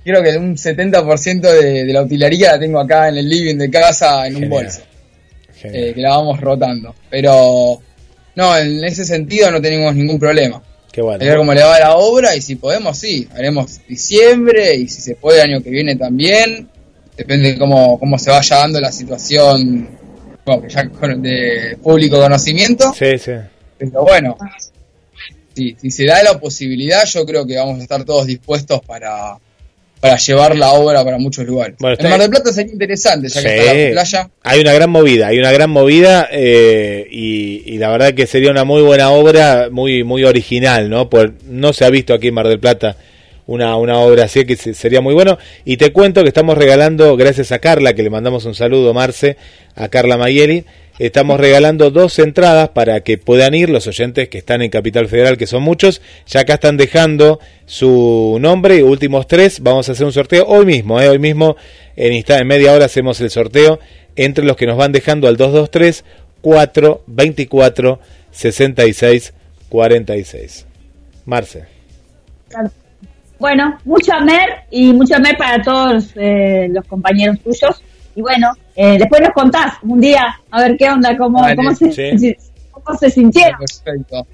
creo 0.03 0.23
que 0.23 0.37
un 0.37 0.55
70% 0.55 1.41
de, 1.41 1.85
de 1.85 1.93
la 1.93 2.01
utilería 2.01 2.53
la 2.53 2.59
tengo 2.59 2.79
acá 2.79 3.09
en 3.09 3.17
el 3.17 3.29
living 3.29 3.55
de 3.57 3.69
casa 3.69 4.25
en 4.25 4.37
un 4.37 4.49
bolso, 4.49 4.81
eh, 5.63 5.91
que 5.93 6.01
la 6.01 6.11
vamos 6.11 6.39
rotando, 6.39 6.95
pero 7.09 7.81
no, 8.35 8.57
en 8.57 8.83
ese 8.85 9.03
sentido 9.05 9.51
no 9.51 9.61
tenemos 9.61 9.93
ningún 9.95 10.17
problema. 10.17 10.63
Qué 10.99 11.03
bueno. 11.03 11.23
ver 11.25 11.37
cómo 11.37 11.53
le 11.53 11.63
va 11.63 11.79
la 11.79 11.95
obra 11.95 12.35
y 12.35 12.41
si 12.41 12.55
podemos, 12.55 12.97
sí, 12.97 13.27
haremos 13.33 13.79
diciembre 13.87 14.75
y 14.75 14.87
si 14.89 14.99
se 15.01 15.15
puede 15.15 15.41
el 15.41 15.49
año 15.53 15.63
que 15.63 15.69
viene 15.69 15.95
también. 15.95 16.67
Depende 17.15 17.53
de 17.53 17.57
cómo, 17.57 17.97
cómo 17.99 18.17
se 18.19 18.29
vaya 18.31 18.57
dando 18.57 18.79
la 18.81 18.91
situación 18.91 19.89
bueno, 20.45 20.61
que 20.61 20.69
ya 20.69 20.89
con- 20.89 21.21
de 21.21 21.77
público 21.81 22.19
conocimiento. 22.19 22.93
Sí, 22.97 23.17
sí. 23.17 23.31
Pero 23.77 24.03
bueno, 24.03 24.37
sí, 25.55 25.75
si 25.81 25.91
se 25.91 26.05
da 26.05 26.21
la 26.23 26.39
posibilidad, 26.39 27.05
yo 27.05 27.25
creo 27.25 27.45
que 27.45 27.55
vamos 27.57 27.79
a 27.79 27.83
estar 27.83 28.03
todos 28.03 28.25
dispuestos 28.25 28.81
para, 28.85 29.37
para 29.99 30.17
llevar 30.17 30.55
la 30.55 30.71
obra 30.71 31.03
para 31.03 31.17
muchos 31.17 31.45
lugares. 31.45 31.75
Bueno, 31.79 31.97
en 31.99 32.09
Mar 32.09 32.19
del 32.21 32.29
Plata 32.29 32.51
sería 32.53 32.71
interesante, 32.73 33.27
ya 33.27 33.41
que 33.41 33.49
Sí. 33.49 33.55
está 33.55 33.73
la 33.73 33.91
playa. 33.91 34.29
Hay 34.43 34.59
una 34.61 34.73
gran 34.73 34.89
movida, 34.89 35.27
hay 35.27 35.39
una 35.39 35.51
gran 35.51 35.69
movida 35.69 36.27
eh, 36.31 37.05
y, 37.11 37.63
y 37.65 37.77
la 37.77 37.89
verdad 37.89 38.13
que 38.13 38.25
sería 38.27 38.49
una 38.51 38.63
muy 38.63 38.81
buena 38.81 39.09
obra, 39.11 39.67
muy 39.71 40.03
muy 40.03 40.23
original, 40.23 40.89
¿no? 40.89 41.09
Pues 41.09 41.31
no 41.47 41.73
se 41.73 41.85
ha 41.85 41.89
visto 41.89 42.13
aquí 42.13 42.27
en 42.29 42.33
Mar 42.35 42.47
del 42.47 42.59
Plata 42.59 42.95
una, 43.45 43.75
una 43.77 43.97
obra 43.99 44.25
así 44.25 44.45
que 44.45 44.55
se- 44.55 44.73
sería 44.73 45.01
muy 45.01 45.13
bueno. 45.13 45.37
Y 45.65 45.77
te 45.77 45.91
cuento 45.91 46.21
que 46.23 46.29
estamos 46.29 46.57
regalando, 46.57 47.17
gracias 47.17 47.51
a 47.51 47.59
Carla, 47.59 47.93
que 47.93 48.03
le 48.03 48.09
mandamos 48.09 48.45
un 48.45 48.55
saludo, 48.55 48.93
Marce, 48.93 49.37
a 49.75 49.89
Carla 49.89 50.17
Mayeli, 50.17 50.63
estamos 50.99 51.39
regalando 51.39 51.89
dos 51.89 52.19
entradas 52.19 52.69
para 52.69 53.01
que 53.01 53.17
puedan 53.17 53.55
ir 53.55 53.69
los 53.69 53.87
oyentes 53.87 54.29
que 54.29 54.37
están 54.37 54.61
en 54.61 54.69
Capital 54.69 55.07
Federal, 55.07 55.37
que 55.37 55.47
son 55.47 55.63
muchos. 55.63 56.01
Ya 56.27 56.41
acá 56.41 56.55
están 56.55 56.77
dejando 56.77 57.39
su 57.65 58.37
nombre 58.39 58.83
últimos 58.83 59.27
tres. 59.27 59.61
Vamos 59.61 59.89
a 59.89 59.93
hacer 59.93 60.05
un 60.05 60.13
sorteo 60.13 60.45
hoy 60.45 60.65
mismo, 60.65 61.01
¿eh? 61.01 61.09
hoy 61.09 61.19
mismo 61.19 61.55
en, 61.95 62.23
en 62.27 62.47
media 62.47 62.73
hora 62.73 62.85
hacemos 62.85 63.19
el 63.21 63.29
sorteo 63.29 63.79
entre 64.15 64.43
los 64.43 64.57
que 64.57 64.67
nos 64.67 64.77
van 64.77 64.91
dejando 64.91 65.27
al 65.27 65.37
223 65.37 66.03
424 66.41 67.99
66 68.31 69.33
46. 69.69 70.65
Marce. 71.25 71.65
Bueno, 73.39 73.77
mucha 73.85 74.19
mer 74.19 74.49
y 74.69 74.91
mucha 74.91 75.19
mer 75.19 75.37
para 75.37 75.61
todos 75.63 76.11
eh, 76.15 76.67
los 76.69 76.85
compañeros 76.85 77.39
tuyos. 77.39 77.81
Y 78.15 78.21
bueno, 78.21 78.51
eh, 78.81 78.97
después 78.97 79.21
nos 79.21 79.31
contás 79.33 79.73
un 79.83 79.99
día 79.99 80.39
a 80.49 80.61
ver 80.63 80.77
qué 80.77 80.89
onda, 80.89 81.15
cómo, 81.17 81.45
cómo, 81.55 81.75
se, 81.75 81.91
sí. 82.17 82.35
cómo 82.71 82.97
se 82.97 83.09
sintieron. 83.09 83.59
Perfecto. 83.59 84.25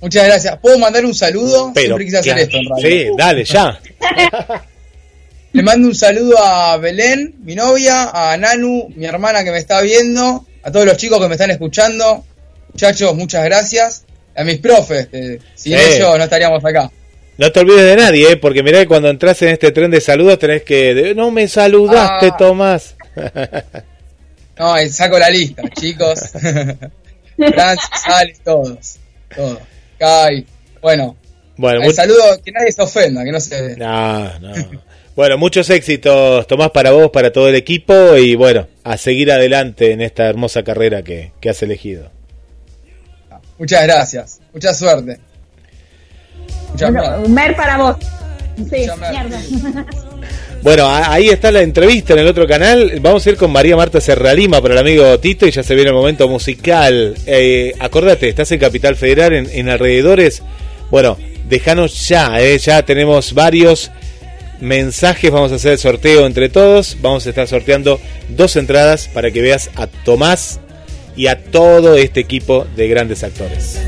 Muchas 0.00 0.24
gracias. 0.26 0.58
¿Puedo 0.58 0.78
mandar 0.78 1.04
un 1.04 1.14
saludo? 1.14 1.70
Pero, 1.74 1.96
Siempre 1.96 2.04
quise 2.06 2.18
hacer 2.18 2.32
claro, 2.32 2.42
esto 2.42 2.56
en 2.56 2.68
radio. 2.70 2.88
sí, 2.88 3.10
dale, 3.18 3.44
ya. 3.44 3.78
Le 5.52 5.62
mando 5.62 5.86
un 5.88 5.94
saludo 5.94 6.36
a 6.42 6.78
Belén, 6.78 7.34
mi 7.44 7.54
novia, 7.54 8.10
a 8.12 8.36
Nanu, 8.38 8.88
mi 8.96 9.04
hermana 9.04 9.44
que 9.44 9.50
me 9.50 9.58
está 9.58 9.82
viendo, 9.82 10.46
a 10.62 10.70
todos 10.72 10.86
los 10.86 10.96
chicos 10.96 11.20
que 11.20 11.28
me 11.28 11.34
están 11.34 11.50
escuchando. 11.50 12.24
Muchachos, 12.72 13.14
muchas 13.14 13.44
gracias. 13.44 14.04
A 14.34 14.44
mis 14.44 14.58
profes, 14.58 15.08
sin 15.54 15.76
Sí. 15.76 15.84
ellos 15.96 16.16
no 16.16 16.24
estaríamos 16.24 16.64
acá. 16.64 16.90
No 17.36 17.52
te 17.52 17.60
olvides 17.60 17.84
de 17.84 17.96
nadie, 17.96 18.32
¿eh? 18.32 18.36
porque 18.38 18.62
mirá 18.62 18.78
que 18.80 18.86
cuando 18.86 19.10
entras 19.10 19.42
en 19.42 19.48
este 19.48 19.72
tren 19.72 19.90
de 19.90 20.00
saludos 20.00 20.38
tenés 20.38 20.62
que... 20.62 20.94
de- 20.94 21.14
no 21.14 21.30
me 21.30 21.46
saludaste, 21.48 22.28
Ah. 22.32 22.36
Tomás. 22.38 22.94
No, 24.58 24.74
saco 24.90 25.18
la 25.18 25.30
lista, 25.30 25.62
chicos. 25.70 26.20
Francis, 27.36 27.90
Alex, 28.06 28.40
todos. 28.44 28.98
Todos. 29.34 29.58
Kai. 29.98 30.46
Bueno, 30.80 31.16
bueno, 31.56 31.82
el 31.82 31.94
saludo, 31.94 32.40
que 32.44 32.50
nadie 32.50 32.72
se 32.72 32.82
ofenda, 32.82 33.24
que 33.24 33.32
no 33.32 33.40
se... 33.40 33.76
No, 33.76 34.38
no. 34.38 34.52
Bueno, 35.14 35.36
muchos 35.36 35.68
éxitos, 35.68 36.46
Tomás, 36.46 36.70
para 36.70 36.90
vos, 36.90 37.10
para 37.10 37.30
todo 37.30 37.48
el 37.48 37.54
equipo 37.54 38.16
y 38.16 38.34
bueno, 38.34 38.66
a 38.82 38.96
seguir 38.96 39.30
adelante 39.30 39.92
en 39.92 40.00
esta 40.00 40.26
hermosa 40.26 40.62
carrera 40.62 41.02
que, 41.02 41.32
que 41.40 41.50
has 41.50 41.62
elegido. 41.62 42.10
Muchas 43.58 43.82
gracias. 43.84 44.40
Mucha 44.54 44.72
suerte. 44.72 45.20
Muchas 46.70 46.92
Bueno, 46.92 47.28
mer 47.28 47.54
para 47.54 47.76
vos. 47.76 47.96
Sí, 48.56 48.86
mierda. 49.10 49.40
Bueno, 50.62 50.88
ahí 50.88 51.28
está 51.28 51.50
la 51.50 51.60
entrevista 51.60 52.12
en 52.12 52.20
el 52.20 52.28
otro 52.28 52.46
canal. 52.46 52.92
Vamos 53.00 53.26
a 53.26 53.30
ir 53.30 53.36
con 53.36 53.50
María 53.50 53.76
Marta 53.76 54.00
Serralima 54.00 54.62
para 54.62 54.74
el 54.74 54.80
amigo 54.80 55.18
Tito 55.18 55.44
y 55.44 55.50
ya 55.50 55.64
se 55.64 55.74
viene 55.74 55.90
el 55.90 55.96
momento 55.96 56.28
musical. 56.28 57.16
Eh, 57.26 57.74
acordate, 57.80 58.28
estás 58.28 58.52
en 58.52 58.60
Capital 58.60 58.94
Federal, 58.94 59.32
en, 59.32 59.68
alrededores. 59.68 60.40
Bueno, 60.88 61.18
déjanos 61.48 62.08
ya, 62.08 62.40
eh, 62.40 62.56
ya 62.58 62.84
tenemos 62.84 63.34
varios 63.34 63.90
mensajes. 64.60 65.32
Vamos 65.32 65.50
a 65.50 65.56
hacer 65.56 65.72
el 65.72 65.78
sorteo 65.78 66.26
entre 66.26 66.48
todos. 66.48 66.96
Vamos 67.02 67.26
a 67.26 67.30
estar 67.30 67.48
sorteando 67.48 68.00
dos 68.28 68.54
entradas 68.54 69.08
para 69.08 69.32
que 69.32 69.42
veas 69.42 69.68
a 69.74 69.88
Tomás 69.88 70.60
y 71.16 71.26
a 71.26 71.42
todo 71.42 71.96
este 71.96 72.20
equipo 72.20 72.68
de 72.76 72.86
grandes 72.86 73.24
actores. 73.24 73.80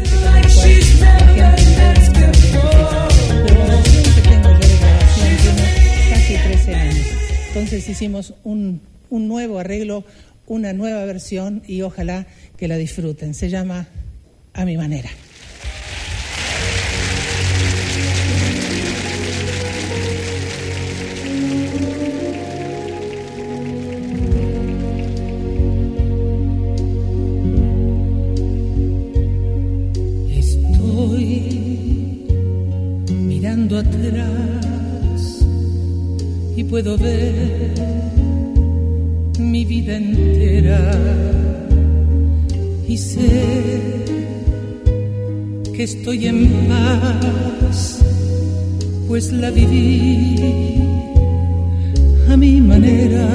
Entonces 7.54 7.88
hicimos 7.88 8.34
un, 8.42 8.80
un 9.10 9.28
nuevo 9.28 9.60
arreglo, 9.60 10.04
una 10.48 10.72
nueva 10.72 11.04
versión 11.04 11.62
y 11.68 11.82
ojalá 11.82 12.26
que 12.56 12.66
la 12.66 12.76
disfruten. 12.76 13.32
Se 13.32 13.48
llama 13.48 13.86
A 14.54 14.64
mi 14.64 14.76
manera. 14.76 15.08
Estoy 30.28 31.46
mirando 33.10 33.78
atrás 33.78 34.64
y 36.56 36.64
puedo 36.64 36.96
ver 36.96 37.33
estoy 45.84 46.26
en 46.26 46.48
paz, 46.68 47.98
pues 49.06 49.30
la 49.32 49.50
viví 49.50 50.36
a 52.30 52.36
mi 52.38 52.60
manera. 52.60 53.28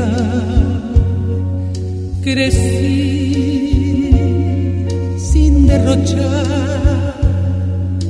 Crecí 2.24 4.10
sin 5.32 5.68
derrochar, 5.68 7.16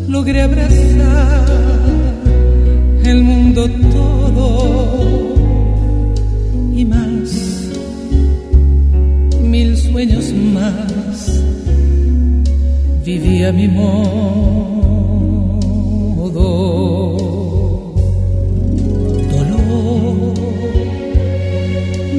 logré 0.07 0.41
abrazar 0.41 1.45
el 3.03 3.21
mundo 3.23 3.69
todo 3.91 4.47
y 6.75 6.85
más, 6.85 7.29
mil 9.43 9.77
sueños 9.77 10.31
más, 10.53 11.41
viví 13.09 13.43
a 13.43 13.51
mi 13.51 13.67
modo. 13.67 13.99
Dolor, 19.33 20.33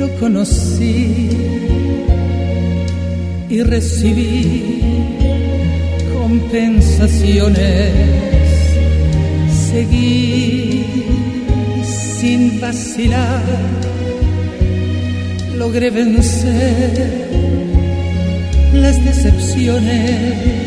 lo 0.01 0.09
conocí 0.19 1.31
y 3.49 3.63
recibí 3.63 4.83
compensaciones. 6.13 7.93
Seguí 9.71 10.85
sin 12.19 12.61
vacilar, 12.61 13.45
logré 15.57 15.91
vencer 15.91 17.31
las 18.75 18.97
decepciones. 19.05 20.60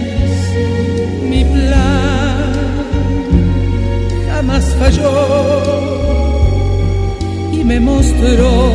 Jamás 4.73 4.97
falló 4.97 5.11
y 7.51 7.63
me 7.63 7.79
mostró 7.79 8.73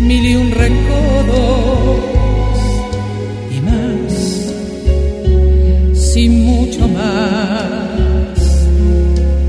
mil 0.00 0.24
y 0.26 0.34
un 0.34 0.50
recodos 0.50 1.98
y 3.50 3.60
más, 3.60 4.52
sin 5.94 6.44
mucho 6.44 6.88
más, 6.88 8.38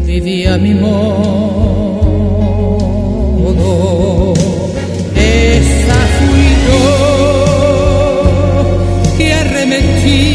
vivía 0.05 0.57
mi 0.57 0.74
modo. 0.76 0.93
Esa 5.15 5.99
fui 6.17 6.47
yo 6.67 6.84
que 9.17 9.34
arremetí 9.34 10.32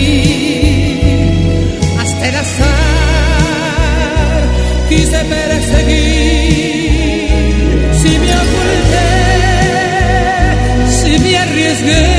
quise 4.88 5.24
perseguir, 5.24 6.78
si 7.92 8.18
me 8.18 8.32
oculté, 8.44 9.08
si 10.88 11.18
me 11.18 11.36
arriesgué, 11.36 12.17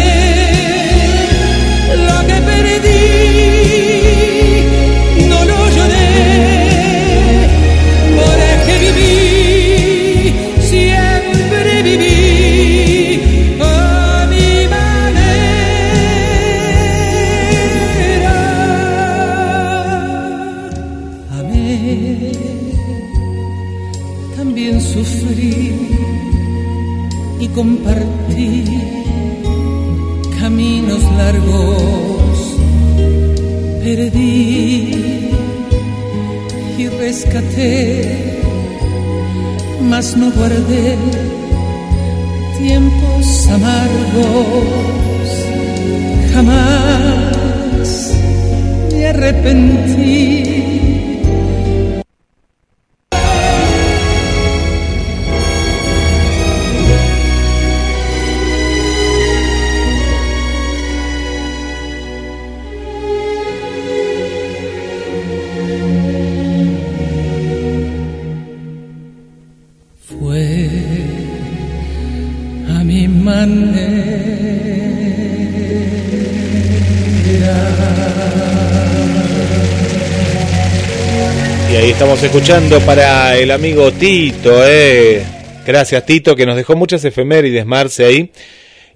Estamos 82.09 82.25
escuchando 82.25 82.79
para 82.79 83.37
el 83.37 83.51
amigo 83.51 83.91
Tito, 83.91 84.65
eh. 84.65 85.23
Gracias 85.63 86.03
Tito, 86.07 86.35
que 86.35 86.43
nos 86.43 86.55
dejó 86.55 86.75
muchas 86.75 87.05
efemérides, 87.05 87.67
Marce, 87.67 88.03
ahí. 88.03 88.31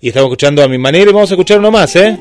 Y 0.02 0.08
estamos 0.08 0.30
escuchando 0.30 0.64
a 0.64 0.68
mi 0.68 0.80
manera 0.80 1.12
y 1.12 1.14
vamos 1.14 1.30
a 1.30 1.36
escuchar 1.36 1.60
uno 1.60 1.70
más, 1.70 1.96
eh. 1.96 2.18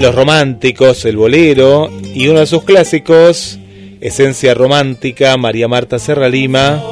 Los 0.00 0.12
románticos, 0.12 1.04
el 1.04 1.16
bolero 1.16 1.88
y 2.16 2.26
uno 2.26 2.40
de 2.40 2.46
sus 2.46 2.64
clásicos, 2.64 3.60
Esencia 4.00 4.54
Romántica, 4.54 5.36
María 5.36 5.68
Marta 5.68 6.00
Serra 6.00 6.28
Lima, 6.28 6.82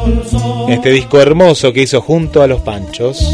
este 0.68 0.91
disco 0.91 1.20
hermoso 1.20 1.72
que 1.72 1.83
hizo 1.83 2.01
junto 2.01 2.43
a 2.43 2.47
los 2.47 2.61
Panchos. 2.61 3.28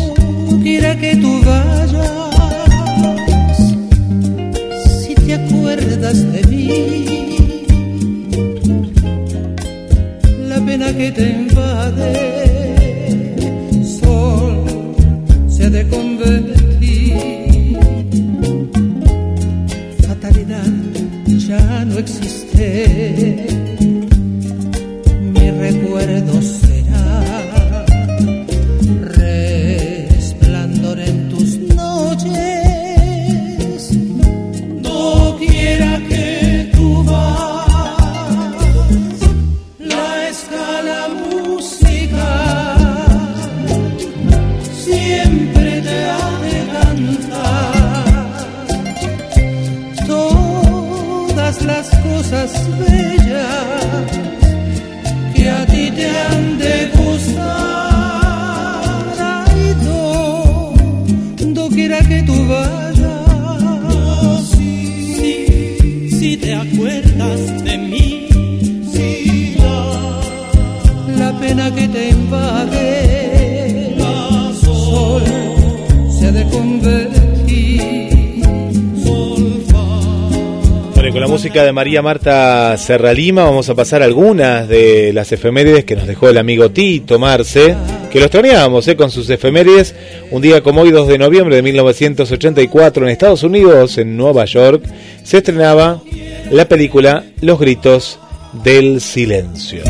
Música 81.39 81.63
de 81.63 81.73
María 81.73 82.03
Marta 82.03 82.77
Serralima 82.77 83.45
vamos 83.45 83.69
a 83.69 83.77
pasar 83.77 84.03
algunas 84.03 84.69
de 84.69 85.13
las 85.13 85.31
efemérides 85.31 85.85
que 85.85 85.95
nos 85.95 86.09
dejó 86.09 86.29
el 86.29 86.37
amigo 86.37 86.69
Tito 86.73 87.17
Marce, 87.21 87.77
que 88.11 88.19
lo 88.19 88.25
extrañábamos 88.25 88.89
¿eh? 88.89 88.97
con 88.97 89.09
sus 89.09 89.31
efemérides. 89.31 89.95
Un 90.33 90.43
día 90.43 90.65
como 90.65 90.81
hoy, 90.81 90.91
2 90.91 91.07
de 91.07 91.17
noviembre 91.17 91.55
de 91.55 91.63
1984, 91.63 93.05
en 93.05 93.13
Estados 93.13 93.45
Unidos, 93.45 93.99
en 93.99 94.17
Nueva 94.17 94.47
York, 94.47 94.83
se 95.23 95.37
estrenaba 95.37 96.03
la 96.51 96.67
película 96.67 97.23
Los 97.41 97.61
Gritos 97.61 98.19
del 98.65 99.01
Silencio. 99.01 99.85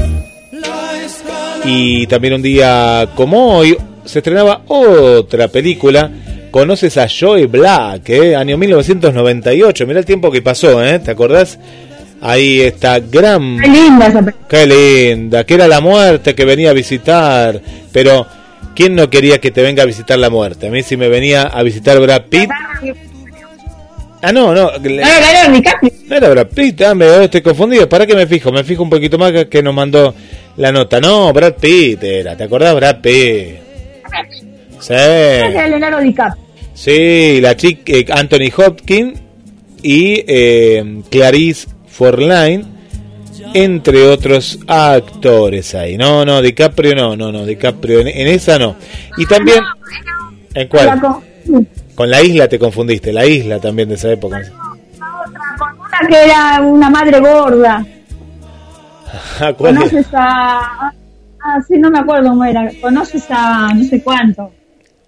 Y 1.64 2.07
también 2.09 2.34
un 2.34 2.42
día 2.42 3.09
como 3.14 3.57
hoy 3.57 3.74
se 4.05 4.18
estrenaba 4.18 4.64
otra 4.66 5.49
película. 5.49 6.11
Conoces 6.51 6.96
a 6.96 7.07
Joy 7.07 7.46
Black, 7.46 8.09
¿eh? 8.09 8.36
año 8.36 8.57
1998. 8.57 9.86
Mira 9.86 10.01
el 10.01 10.07
tiempo 10.07 10.30
que 10.30 10.42
pasó, 10.42 10.82
¿eh? 10.84 10.99
¿te 10.99 11.11
acordás? 11.11 11.59
Ahí 12.20 12.62
está 12.62 12.99
gran... 13.01 13.59
Qué 13.59 13.68
linda 13.68 14.07
esa. 14.07 14.34
Qué 14.49 14.66
linda, 14.66 15.44
que 15.44 15.55
era 15.55 15.68
la 15.68 15.80
muerte 15.80 16.34
que 16.34 16.44
venía 16.44 16.70
a 16.70 16.72
visitar. 16.72 17.61
Pero, 17.92 18.26
¿quién 18.74 18.96
no 18.96 19.09
quería 19.11 19.40
que 19.40 19.51
te 19.51 19.62
venga 19.62 19.82
a 19.82 19.86
visitar 19.86 20.18
la 20.18 20.30
muerte? 20.30 20.68
A 20.68 20.70
mí 20.70 20.82
si 20.82 20.96
me 20.96 21.09
venía 21.09 21.42
a 21.42 21.62
visitar 21.62 22.01
Brad 22.01 22.22
Pitt... 22.28 22.51
Ah, 24.20 24.32
no, 24.32 24.53
no. 24.53 24.72
No, 24.72 26.16
era 26.16 26.28
Brad 26.30 26.49
Pitt, 26.49 26.82
ah, 26.82 26.94
me 26.94 27.24
estoy 27.24 27.40
confundido. 27.40 27.88
¿Para 27.88 28.05
qué 28.05 28.16
me 28.16 28.26
fijo? 28.26 28.51
Me 28.51 28.64
fijo 28.64 28.82
un 28.82 28.90
poquito 28.90 29.16
más 29.16 29.30
que, 29.30 29.49
que 29.49 29.62
nos 29.62 29.74
mandó 29.74 30.12
la 30.57 30.72
nota. 30.72 31.01
No, 31.01 31.32
Brad 31.32 31.55
Pitt 31.55 32.03
era. 32.03 32.36
¿Te 32.36 32.44
acordás, 32.44 32.74
Brad 32.74 33.01
Pitt? 33.01 33.68
Sí. 34.81 34.93
Era 34.95 35.66
Leonardo 35.68 36.01
DiCaprio. 36.01 36.45
Sí, 36.74 37.41
la 37.41 37.57
chica 37.57 37.93
eh, 37.93 38.07
Anthony 38.11 38.53
Hopkins 38.57 39.18
y 39.83 40.24
eh, 40.26 41.03
Clarice 41.11 41.68
Forlane, 41.89 42.64
entre 43.55 44.07
otros 44.07 44.59
actores 44.66 45.74
ahí. 45.74 45.97
No, 45.97 46.24
no, 46.24 46.41
DiCaprio 46.41 46.95
no, 46.95 47.16
no, 47.16 47.33
no, 47.33 47.45
DiCaprio 47.45 48.01
en, 48.01 48.09
en 48.09 48.29
esa 48.29 48.59
no. 48.59 48.76
Y 49.16 49.26
también, 49.26 49.61
¿en 50.55 50.68
cuál? 50.68 51.01
con- 51.95 52.11
la 52.11 52.22
isla 52.22 52.47
te 52.47 52.59
confundiste, 52.61 53.12
la 53.12 53.26
isla 53.26 53.59
también 53.59 53.89
de 53.89 53.97
esa 53.97 54.12
época. 54.12 54.41
con 55.59 55.81
una 55.81 56.09
que 56.09 56.24
era 56.24 56.61
una 56.61 56.91
madre 56.91 57.18
gorda. 57.18 57.85
¿cuál? 59.57 59.74
Conoces 59.74 60.07
a. 60.12 60.93
Ah, 61.41 61.59
sí, 61.66 61.79
no 61.79 61.91
me 61.91 61.99
acuerdo 61.99 62.29
cómo 62.29 62.45
era. 62.45 62.70
Conoces 62.81 63.24
a 63.31 63.72
no 63.74 63.83
sé 63.85 64.01
cuánto. 64.03 64.53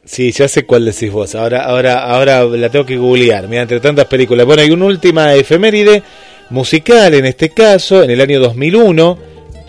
Sí, 0.05 0.33
ya 0.33 0.49
sé 0.49 0.65
cuál 0.65 0.87
decís 0.87 1.13
vos. 1.13 1.35
Ahora, 1.35 1.65
ahora, 1.65 2.05
ahora 2.05 2.45
la 2.45 2.71
tengo 2.71 2.87
que 2.87 2.97
googlear. 2.97 3.49
Mira, 3.49 3.63
entre 3.63 3.81
tantas 3.81 4.07
películas. 4.07 4.47
Bueno, 4.47 4.63
hay 4.63 4.71
una 4.71 4.87
última 4.87 5.35
efeméride 5.35 6.03
musical 6.51 7.15
en 7.15 7.27
este 7.27 7.51
caso, 7.51 8.03
en 8.03 8.11
el 8.11 8.21
año 8.21 8.41
2001, 8.41 9.19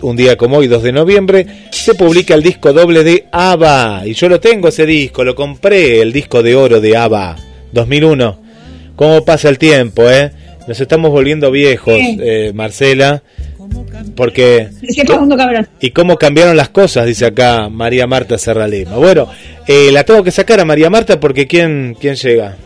un 0.02 0.16
día 0.16 0.36
como 0.36 0.58
hoy, 0.58 0.66
2 0.66 0.82
de 0.82 0.92
noviembre, 0.92 1.46
se 1.70 1.94
publica 1.94 2.34
el 2.34 2.42
disco 2.42 2.72
doble 2.72 3.04
de 3.04 3.26
ABBA. 3.30 4.02
Y 4.06 4.14
yo 4.14 4.28
lo 4.28 4.40
tengo 4.40 4.68
ese 4.68 4.84
disco, 4.84 5.22
lo 5.22 5.34
compré, 5.34 6.00
el 6.00 6.12
disco 6.12 6.42
de 6.42 6.56
oro 6.56 6.80
de 6.80 6.96
ABBA, 6.96 7.36
2001. 7.72 8.42
¿Cómo 8.96 9.24
pasa 9.24 9.48
el 9.48 9.58
tiempo, 9.58 10.08
eh? 10.10 10.32
Nos 10.66 10.80
estamos 10.80 11.10
volviendo 11.10 11.50
viejos, 11.50 11.94
eh, 11.98 12.52
Marcela, 12.54 13.22
porque... 14.16 14.68
¿Y 15.80 15.90
cómo 15.90 16.16
cambiaron 16.16 16.56
las 16.56 16.68
cosas? 16.68 17.06
Dice 17.06 17.26
acá 17.26 17.68
María 17.68 18.06
Marta 18.06 18.38
Serralima. 18.38 18.96
Bueno, 18.96 19.28
eh, 19.66 19.90
la 19.92 20.04
tengo 20.04 20.22
que 20.22 20.30
sacar 20.30 20.60
a 20.60 20.64
María 20.64 20.90
Marta 20.90 21.18
porque 21.18 21.46
¿quién, 21.46 21.96
quién 22.00 22.14
llega? 22.14 22.56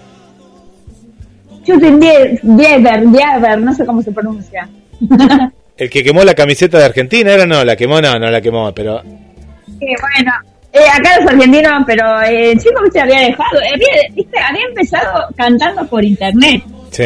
Bieber, 2.43 3.61
no 3.61 3.75
sé 3.75 3.85
cómo 3.85 4.03
se 4.03 4.13
pronuncia. 4.13 4.69
El 5.77 5.91
que 5.91 6.03
quemó 6.03 6.25
la 6.25 6.35
camiseta 6.35 6.79
de 6.79 6.85
Argentina, 6.85 7.33
¿era 7.33 7.45
no? 7.45 7.63
La 7.65 7.77
quemó, 7.77 8.01
no, 8.01 8.19
no 8.19 8.31
la 8.31 8.41
quemó, 8.41 8.73
pero... 8.73 9.03
Sí, 9.03 9.87
bueno. 10.01 10.33
Eh, 10.73 10.89
acá 10.93 11.21
los 11.21 11.31
argentinos, 11.31 11.73
pero 11.87 12.23
eh, 12.23 12.53
el 12.53 12.59
chico 12.59 12.81
se 12.93 13.01
había 13.01 13.21
dejado, 13.21 13.61
eh, 13.61 13.71
había, 13.75 14.15
viste, 14.15 14.39
había 14.39 14.65
empezado 14.67 15.27
cantando 15.37 15.87
por 15.87 16.05
internet, 16.05 16.63
Sí. 16.91 17.05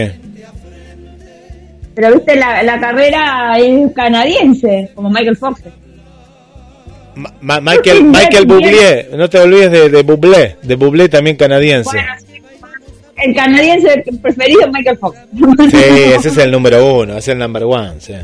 Pero 1.94 2.14
viste, 2.14 2.36
la, 2.36 2.62
la 2.62 2.78
carrera 2.80 3.58
es 3.58 3.92
canadiense, 3.92 4.90
como 4.94 5.10
Michael 5.10 5.36
Fox. 5.36 5.62
Ma- 7.14 7.60
Michael, 7.60 8.04
Michael 8.04 8.46
Bublé, 8.46 9.08
no 9.16 9.28
te 9.28 9.38
olvides 9.38 9.70
de, 9.70 9.88
de 9.90 10.02
Bublé, 10.02 10.56
de 10.62 10.74
Bublé 10.76 11.08
también 11.08 11.36
canadiense. 11.36 11.90
Bueno, 11.92 12.12
sí, 12.18 12.42
el 13.16 13.34
canadiense 13.34 14.04
preferido 14.22 14.62
es 14.62 14.68
Michael 14.72 14.98
Fox. 14.98 15.18
Sí, 15.70 15.76
ese 16.16 16.28
es 16.28 16.36
el 16.38 16.50
número 16.50 17.00
uno, 17.00 17.18
es 17.18 17.28
el 17.28 17.38
number 17.38 17.64
one, 17.64 17.94
sí. 18.00 18.14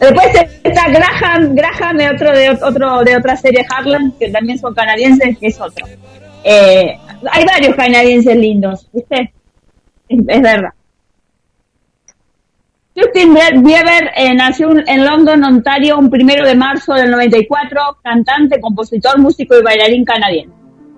Después 0.00 0.26
está 0.62 0.88
Graham, 0.90 1.54
Graham 1.54 1.96
de 1.96 2.10
otro 2.10 2.32
de 2.36 2.50
otro 2.50 3.04
de 3.04 3.16
otra 3.16 3.36
serie 3.36 3.64
Harlan, 3.70 4.12
que 4.18 4.28
también 4.28 4.58
son 4.58 4.74
canadienses, 4.74 5.38
que 5.38 5.46
es 5.46 5.58
otro. 5.60 5.86
Eh, 6.42 6.98
hay 7.30 7.44
varios 7.46 7.74
canadienses 7.74 8.36
lindos, 8.36 8.86
¿viste? 8.92 9.32
Es, 10.08 10.18
es 10.28 10.42
verdad. 10.42 10.70
Justin 12.96 13.34
Bieber 13.34 14.12
eh, 14.14 14.32
nació 14.34 14.70
en 14.86 15.04
London, 15.04 15.42
Ontario, 15.42 15.98
un 15.98 16.08
primero 16.08 16.46
de 16.46 16.54
marzo 16.54 16.94
del 16.94 17.10
94, 17.10 17.98
cantante, 18.04 18.60
compositor, 18.60 19.18
músico 19.18 19.58
y 19.58 19.62
bailarín 19.64 20.04
canadiense. 20.04 20.54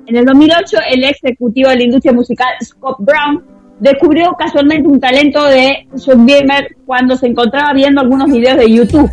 En 0.06 0.16
el 0.16 0.26
2008, 0.26 0.76
el 0.90 1.04
ejecutivo 1.04 1.70
de 1.70 1.76
la 1.76 1.82
industria 1.84 2.12
musical, 2.12 2.48
Scott 2.62 2.98
Brown, 2.98 3.42
descubrió 3.80 4.34
casualmente 4.38 4.86
un 4.86 5.00
talento 5.00 5.42
de 5.46 5.86
Justin 5.90 6.26
Bieber 6.26 6.76
cuando 6.84 7.16
se 7.16 7.28
encontraba 7.28 7.72
viendo 7.72 8.02
algunos 8.02 8.30
videos 8.30 8.58
de 8.58 8.70
YouTube, 8.70 9.10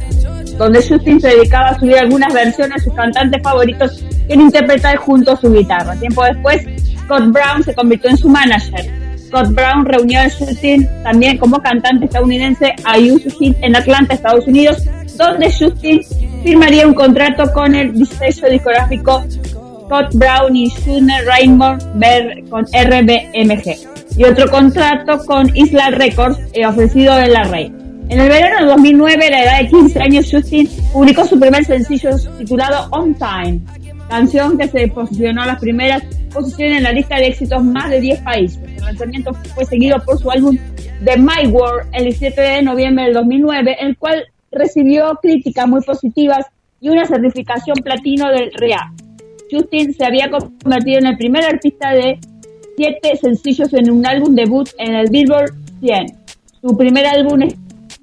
donde 0.58 0.86
Justin 0.86 1.22
se 1.22 1.30
dedicaba 1.30 1.70
a 1.70 1.80
subir 1.80 1.98
algunas 1.98 2.34
versiones 2.34 2.76
de 2.76 2.84
sus 2.84 2.94
cantantes 2.94 3.42
favoritos 3.42 4.04
que 4.28 4.34
interpretar 4.34 4.98
junto 4.98 5.32
a 5.32 5.38
su 5.38 5.54
guitarra. 5.54 5.96
Tiempo 5.96 6.26
después, 6.26 6.62
Scott 7.00 7.32
Brown 7.32 7.64
se 7.64 7.74
convirtió 7.74 8.10
en 8.10 8.18
su 8.18 8.28
manager. 8.28 9.03
Scott 9.34 9.56
Brown 9.56 9.84
reunió 9.84 10.20
a 10.20 10.30
Justin 10.30 10.88
también 11.02 11.40
como 11.40 11.60
cantante 11.60 12.06
estadounidense 12.06 12.76
a 12.84 12.98
Justin 13.00 13.56
en 13.62 13.76
Atlanta, 13.76 14.14
Estados 14.14 14.46
Unidos, 14.46 14.84
donde 15.18 15.52
Justin 15.52 16.02
firmaría 16.44 16.86
un 16.86 16.94
contrato 16.94 17.52
con 17.52 17.74
el 17.74 18.06
sello 18.06 18.48
discográfico 18.52 19.24
Scott 19.86 20.14
Brown 20.14 20.56
y 20.56 20.70
Sooner 20.70 21.26
Rainbow 21.26 21.80
con 22.52 22.66
RBMG 22.66 24.18
y 24.18 24.24
otro 24.24 24.48
contrato 24.52 25.26
con 25.26 25.50
Isla 25.58 25.90
Records 25.90 26.38
eh, 26.54 26.68
ofrecido 26.68 27.18
en 27.18 27.34
la 27.34 27.44
Rey. 27.46 27.74
En 28.10 28.20
el 28.20 28.30
verano 28.30 28.60
de 28.60 28.72
2009, 28.72 29.26
a 29.26 29.32
la 29.32 29.44
edad 29.44 29.60
de 29.62 29.70
15 29.70 30.00
años, 30.00 30.28
Justin 30.32 30.70
publicó 30.92 31.26
su 31.26 31.40
primer 31.40 31.66
sencillo 31.66 32.12
titulado 32.38 32.88
On 32.92 33.16
Time, 33.16 33.62
canción 34.14 34.60
que 34.60 34.68
se 34.68 34.88
posicionó 34.90 35.42
a 35.42 35.48
las 35.48 35.60
primeras 35.60 36.04
posiciones 36.32 36.78
en 36.78 36.84
la 36.84 36.92
lista 36.92 37.16
de 37.16 37.30
éxitos 37.30 37.64
más 37.64 37.90
de 37.90 38.00
10 38.00 38.22
países. 38.22 38.60
El 38.64 38.84
lanzamiento 38.84 39.34
fue 39.34 39.66
seguido 39.66 39.98
por 40.06 40.20
su 40.20 40.30
álbum 40.30 40.56
The 41.04 41.18
My 41.18 41.48
World 41.48 41.90
el 41.94 42.04
17 42.04 42.40
de 42.40 42.62
noviembre 42.62 43.06
del 43.06 43.16
2009, 43.16 43.76
el 43.80 43.98
cual 43.98 44.24
recibió 44.52 45.18
críticas 45.20 45.68
muy 45.68 45.82
positivas 45.82 46.46
y 46.80 46.90
una 46.90 47.06
certificación 47.06 47.76
platino 47.84 48.30
del 48.30 48.52
RIA. 48.54 48.94
Justin 49.50 49.96
se 49.96 50.06
había 50.06 50.30
convertido 50.30 51.00
en 51.00 51.08
el 51.08 51.18
primer 51.18 51.46
artista 51.46 51.94
de 51.94 52.20
siete 52.78 53.16
sencillos 53.16 53.74
en 53.74 53.90
un 53.90 54.06
álbum 54.06 54.36
debut 54.36 54.70
en 54.78 54.94
el 54.94 55.10
Billboard 55.10 55.56
100. 55.80 56.06
Su 56.62 56.78
primer 56.78 57.08
álbum 57.08 57.48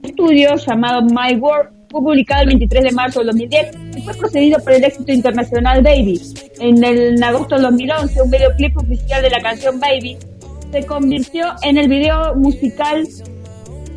estudio, 0.02 0.56
llamado 0.56 1.02
My 1.02 1.36
World, 1.36 1.70
fue 1.90 2.00
publicado 2.00 2.42
el 2.42 2.48
23 2.48 2.84
de 2.84 2.92
marzo 2.92 3.20
del 3.20 3.28
2010 3.28 3.76
y 3.96 4.02
fue 4.02 4.14
procedido 4.14 4.58
por 4.60 4.72
el 4.72 4.84
éxito 4.84 5.12
internacional 5.12 5.82
Baby. 5.82 6.20
En, 6.60 6.84
el, 6.84 7.16
en 7.16 7.24
agosto 7.24 7.56
del 7.56 7.64
2011, 7.64 8.22
un 8.22 8.30
videoclip 8.30 8.76
oficial 8.76 9.22
de 9.22 9.30
la 9.30 9.40
canción 9.40 9.80
Baby 9.80 10.16
se 10.70 10.86
convirtió 10.86 11.46
en 11.62 11.78
el 11.78 11.88
video 11.88 12.34
musical 12.36 13.06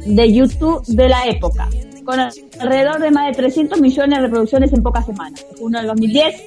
de 0.06 0.34
YouTube 0.34 0.84
de 0.88 1.08
la 1.08 1.24
época, 1.28 1.70
con 2.04 2.20
alrededor 2.20 3.00
de 3.00 3.12
más 3.12 3.28
de 3.28 3.34
300 3.34 3.80
millones 3.80 4.18
de 4.18 4.22
reproducciones 4.24 4.74
en 4.74 4.82
pocas 4.82 5.06
semanas. 5.06 5.46
Junio 5.60 5.80
del 5.80 5.88
2010, 5.88 6.44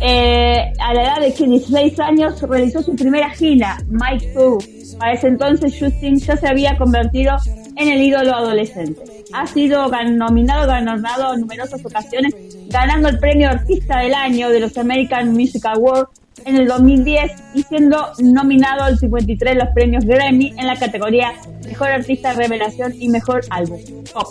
eh, 0.00 0.72
a 0.78 0.94
la 0.94 1.02
edad 1.02 1.20
de 1.20 1.30
16 1.30 1.98
años, 1.98 2.42
realizó 2.42 2.82
su 2.82 2.94
primera 2.94 3.30
gira, 3.30 3.78
Mike 3.88 4.32
Two. 4.34 4.58
Para 4.98 5.14
ese 5.14 5.28
entonces, 5.28 5.74
Justin 5.78 6.18
ya 6.18 6.36
se 6.36 6.46
había 6.46 6.76
convertido 6.76 7.36
en 7.76 7.88
el 7.88 8.02
ídolo 8.02 8.34
adolescente. 8.34 9.17
Ha 9.32 9.46
sido 9.46 9.88
nominado, 9.88 10.66
galardonado 10.66 11.34
en 11.34 11.40
numerosas 11.40 11.84
ocasiones, 11.84 12.34
ganando 12.68 13.08
el 13.08 13.18
premio 13.18 13.48
Artista 13.48 14.00
del 14.00 14.14
Año 14.14 14.50
de 14.50 14.60
los 14.60 14.76
American 14.78 15.32
Music 15.32 15.64
Awards 15.66 16.10
en 16.44 16.56
el 16.56 16.66
2010 16.66 17.32
y 17.54 17.62
siendo 17.62 18.12
nominado 18.18 18.82
al 18.82 18.98
53 18.98 19.54
de 19.54 19.58
los 19.58 19.68
premios 19.74 20.04
Grammy 20.04 20.54
en 20.56 20.66
la 20.66 20.76
categoría 20.76 21.32
Mejor 21.66 21.88
Artista 21.88 22.32
Revelación 22.32 22.94
y 22.98 23.08
Mejor 23.08 23.42
Álbum 23.50 23.80
Pop. 24.12 24.26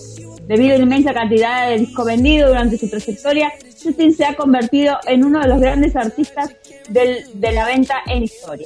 Debido 0.48 0.76
a 0.76 0.78
la 0.78 0.84
inmensa 0.84 1.14
cantidad 1.14 1.70
de 1.70 1.80
discos 1.80 2.06
vendidos 2.06 2.50
durante 2.50 2.78
su 2.78 2.90
trayectoria, 2.90 3.52
Justin 3.84 4.14
se 4.14 4.26
ha 4.26 4.34
convertido 4.34 4.98
en 5.06 5.26
uno 5.26 5.42
de 5.42 5.48
los 5.50 5.60
grandes 5.60 5.96
artistas 5.96 6.56
del, 6.90 7.18
de 7.34 7.52
la 7.52 7.66
venta 7.66 7.96
en 8.08 8.24
historia. 8.24 8.66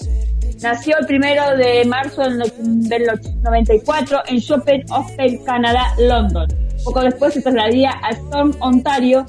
Nació 0.62 0.96
el 1.00 1.08
primero 1.08 1.58
de 1.58 1.84
marzo 1.86 2.22
del 2.22 3.08
94 3.42 4.20
en 4.28 4.40
Chopin 4.40 4.84
Hospital, 4.92 5.40
Canadá, 5.44 5.96
London. 5.98 6.48
Poco 6.84 7.02
después 7.02 7.34
se 7.34 7.42
trasladaría 7.42 7.92
a 8.04 8.12
Storm, 8.12 8.56
Ontario, 8.60 9.26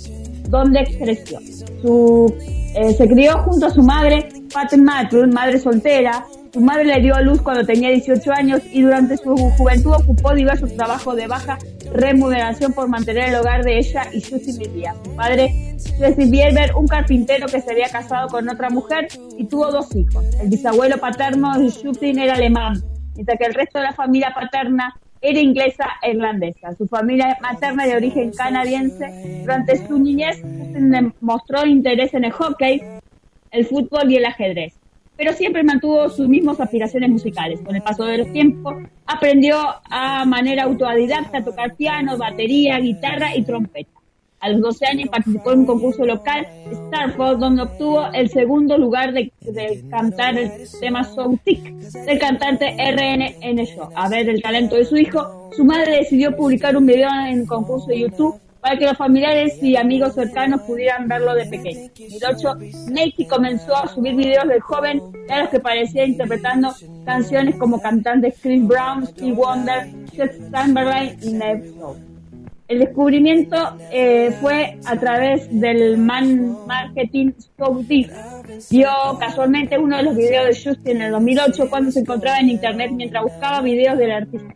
donde 0.53 0.85
creció. 0.99 1.41
Su, 1.81 2.33
eh, 2.77 2.93
se 2.93 3.09
crió 3.09 3.39
junto 3.39 3.67
a 3.67 3.71
su 3.71 3.83
madre, 3.83 4.29
Matthews, 4.79 5.33
madre 5.33 5.59
soltera, 5.59 6.27
su 6.53 6.61
madre 6.61 6.85
le 6.85 7.01
dio 7.01 7.15
a 7.15 7.23
luz 7.23 7.41
cuando 7.41 7.65
tenía 7.65 7.89
18 7.89 8.31
años 8.33 8.61
y 8.71 8.83
durante 8.83 9.17
su 9.17 9.35
juventud 9.35 9.93
ocupó 9.93 10.35
diversos 10.35 10.77
trabajos 10.77 11.17
de 11.17 11.27
baja 11.27 11.59
remuneración 11.95 12.75
por 12.75 12.87
mantener 12.89 13.31
el 13.31 13.37
hogar 13.37 13.65
de 13.65 13.79
ella 13.79 14.03
y 14.13 14.21
Susie 14.21 14.59
vivía. 14.59 14.95
Su 15.03 15.17
padre, 15.17 15.77
Jesse 15.99 16.31
Bierber, 16.31 16.75
un 16.77 16.87
carpintero 16.87 17.47
que 17.47 17.63
se 17.63 17.73
había 17.73 17.89
casado 17.89 18.29
con 18.29 18.47
otra 18.47 18.69
mujer 18.69 19.09
y 19.39 19.47
tuvo 19.47 19.71
dos 19.71 19.97
hijos. 19.97 20.23
El 20.39 20.51
bisabuelo 20.51 20.99
paterno 20.99 21.59
de 21.59 21.71
Justin 21.71 22.19
era 22.19 22.35
alemán, 22.35 22.75
mientras 23.15 23.39
que 23.39 23.47
el 23.47 23.55
resto 23.55 23.79
de 23.79 23.85
la 23.85 23.95
familia 23.95 24.35
paterna 24.35 24.95
era 25.23 25.41
inglesa 25.41 25.87
e 26.03 26.11
irlandesa. 26.11 26.75
Su 26.77 26.87
familia 26.87 27.39
materna 27.41 27.87
de 27.87 27.97
origen 27.97 28.33
canadiense. 28.33 29.41
Durante 29.43 29.87
su 29.87 29.99
niñez, 29.99 30.43
mostró 31.21 31.65
interés 31.65 32.13
en 32.15 32.25
el 32.25 32.33
hockey, 32.33 32.83
el 33.51 33.65
fútbol 33.65 34.11
y 34.11 34.17
el 34.17 34.27
ajedrez 34.27 34.75
pero 35.17 35.35
siempre 35.35 35.63
mantuvo 35.63 36.09
sus 36.09 36.29
mismas 36.29 36.59
aspiraciones 36.59 37.09
musicales. 37.09 37.61
Con 37.61 37.77
el 37.77 37.83
paso 37.83 38.05
de 38.05 38.19
los 38.19 38.33
tiempos, 38.33 38.75
aprendió 39.07 39.57
a 39.89 40.25
manera 40.25 40.65
autodidacta 40.65 41.39
a 41.39 41.45
tocar 41.45 41.77
piano, 41.77 42.19
batería, 42.19 42.79
guitarra 42.79 43.37
y 43.37 43.43
trompeta. 43.43 44.02
A 44.43 44.49
los 44.49 44.61
12 44.61 44.87
años 44.87 45.09
participó 45.09 45.53
en 45.53 45.61
un 45.61 45.67
concurso 45.67 46.05
local, 46.05 46.45
Starford, 46.89 47.39
donde 47.39 47.63
obtuvo 47.63 48.13
el 48.13 48.29
segundo 48.29 48.77
lugar 48.77 49.13
de, 49.13 49.33
cantar 49.89 50.37
el 50.37 50.51
tema 50.81 51.05
Soul 51.05 51.39
Tick 51.45 51.63
del 51.63 52.19
cantante 52.19 52.75
RNN 52.77 53.65
Show. 53.65 53.91
A 53.95 54.09
ver 54.09 54.29
el 54.29 54.43
talento 54.43 54.75
de 54.75 54.85
su 54.85 54.97
hijo, 54.97 55.49
su 55.57 55.65
madre 55.65 55.99
decidió 55.99 56.35
publicar 56.35 56.77
un 56.77 56.87
video 56.87 57.09
en 57.09 57.43
el 57.43 57.47
concurso 57.47 57.87
de 57.87 58.01
YouTube 58.01 58.41
para 58.61 58.77
que 58.77 58.87
los 58.87 58.97
familiares 58.97 59.63
y 59.63 59.77
amigos 59.77 60.15
cercanos 60.15 60.63
pudieran 60.63 61.07
verlo 61.07 61.35
de 61.35 61.47
pequeño. 61.47 61.91
En 61.97 62.19
2008, 62.19 62.55
Nate 62.91 63.27
comenzó 63.29 63.77
a 63.77 63.87
subir 63.87 64.17
videos 64.17 64.49
del 64.49 64.61
joven 64.61 65.01
a 65.29 65.43
los 65.43 65.51
que 65.51 65.61
parecía 65.61 66.05
interpretando 66.05 66.75
canciones 67.05 67.55
como 67.57 67.81
cantantes 67.81 68.35
Chris 68.43 68.67
Brown, 68.67 69.07
Steve 69.07 69.35
Wonder, 69.35 69.89
Justin 70.17 70.51
Timberlake 70.51 71.19
y 71.23 71.33
Neve 71.33 71.73
El 72.69 72.79
descubrimiento 72.79 73.57
eh, 73.91 74.35
fue 74.41 74.79
a 74.87 74.97
través 74.97 75.49
del 75.51 75.99
man 75.99 76.57
marketing 76.67 77.33
Scope 77.39 78.09
Vio 78.71 78.89
casualmente 79.19 79.79
uno 79.79 79.97
de 79.97 80.03
los 80.05 80.17
videos 80.17 80.47
de 80.47 80.71
Justin 80.71 80.97
en 80.97 81.03
el 81.03 81.13
2008 81.13 81.69
cuando 81.69 81.91
se 81.91 82.01
encontraba 82.01 82.39
en 82.39 82.51
internet 82.51 82.91
mientras 82.95 83.25
buscaba 83.25 83.61
videos 83.61 83.99
del 83.99 84.11
artista. 84.13 84.55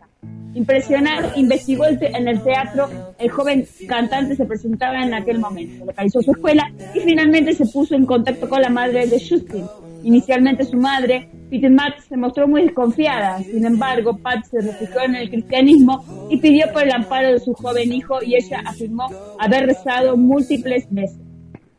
Impresionado, 0.54 1.32
investigó 1.36 1.84
en 1.84 2.28
el 2.28 2.42
teatro, 2.42 2.88
el 3.18 3.30
joven 3.30 3.66
cantante 3.86 4.36
se 4.36 4.46
presentaba 4.46 5.02
en 5.02 5.12
aquel 5.12 5.38
momento, 5.38 5.84
localizó 5.84 6.22
su 6.22 6.30
escuela 6.30 6.72
y 6.94 7.00
finalmente 7.00 7.52
se 7.52 7.66
puso 7.66 7.94
en 7.94 8.06
contacto 8.06 8.48
con 8.48 8.62
la 8.62 8.70
madre 8.70 9.06
de 9.06 9.18
Justin. 9.18 9.66
Inicialmente 10.02 10.64
su 10.64 10.78
madre, 10.78 11.28
Peter 11.50 11.70
Matt, 11.70 12.00
se 12.08 12.16
mostró 12.16 12.48
muy 12.48 12.62
desconfiada, 12.62 13.38
sin 13.38 13.64
embargo 13.64 14.16
Pat 14.18 14.44
se 14.44 14.60
refugió 14.60 15.02
en 15.02 15.14
el 15.14 15.30
cristianismo 15.30 16.04
y 16.28 16.38
pidió 16.38 16.72
por 16.72 16.82
el 16.82 16.92
amparo 16.92 17.32
de 17.32 17.38
su 17.38 17.54
joven 17.54 17.92
hijo 17.92 18.22
y 18.22 18.34
ella 18.34 18.62
afirmó 18.64 19.08
haber 19.38 19.66
rezado 19.66 20.16
múltiples 20.16 20.86
veces. 20.90 21.20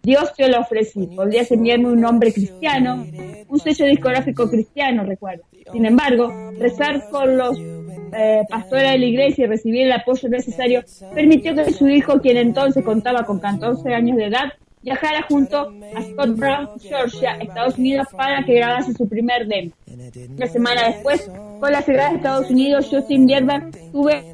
Dios 0.03 0.33
te 0.37 0.47
lo 0.47 0.61
ofrecí, 0.61 1.07
podrías 1.15 1.51
enviarme 1.51 1.89
un 1.89 1.99
nombre 1.99 2.31
cristiano, 2.31 3.05
un 3.49 3.59
sello 3.59 3.85
discográfico 3.87 4.49
cristiano, 4.49 5.03
recuerda. 5.03 5.43
Sin 5.73 5.85
embargo, 5.85 6.31
rezar 6.57 7.09
con 7.11 7.37
los 7.37 7.59
eh, 7.59 8.43
pastora 8.49 8.91
de 8.91 8.99
la 8.99 9.05
iglesia 9.05 9.43
y 9.43 9.47
recibir 9.47 9.81
el 9.87 9.91
apoyo 9.91 10.29
necesario, 10.29 10.81
permitió 11.13 11.53
que 11.55 11.73
su 11.73 11.89
hijo, 11.89 12.21
quien 12.21 12.37
entonces 12.37 12.85
contaba 12.85 13.23
con 13.23 13.39
14 13.39 13.93
años 13.93 14.15
de 14.15 14.27
edad, 14.27 14.53
viajara 14.87 15.25
junto 15.27 15.73
a 15.95 16.01
Scott 16.01 16.37
Brown, 16.37 16.69
Georgia, 16.79 17.35
Estados 17.41 17.77
Unidos, 17.77 18.07
para 18.15 18.45
que 18.45 18.53
grabase 18.53 18.93
su 18.93 19.07
primer 19.09 19.45
demo. 19.45 19.71
Una 20.37 20.47
semana 20.47 20.87
después, 20.87 21.29
con 21.59 21.71
la 21.73 21.81
ciudad 21.81 22.11
de 22.11 22.15
Estados 22.15 22.49
Unidos, 22.49 22.87
Justin 22.89 23.25
Bieber 23.25 23.69
tuve 23.91 24.31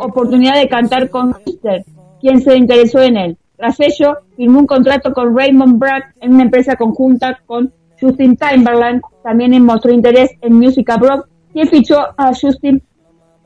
oportunidad 0.00 0.60
de 0.60 0.68
cantar 0.68 1.08
con 1.08 1.34
Sister, 1.46 1.82
quien 2.20 2.42
se 2.42 2.58
interesó 2.58 3.00
en 3.00 3.16
él. 3.16 3.36
Tras 3.56 3.80
ello, 3.80 4.18
firmó 4.36 4.60
un 4.60 4.66
contrato 4.66 5.14
con 5.14 5.34
Raymond 5.34 5.78
Bragg 5.78 6.12
en 6.20 6.34
una 6.34 6.42
empresa 6.42 6.76
conjunta 6.76 7.40
con 7.46 7.72
Justin 7.98 8.36
Timberland. 8.36 9.00
También 9.22 9.64
mostró 9.64 9.92
interés 9.92 10.30
en 10.42 10.54
Music 10.54 10.90
Abroad 10.90 11.22
quien 11.54 11.68
fichó 11.68 12.00
a 12.18 12.32
Justin 12.34 12.82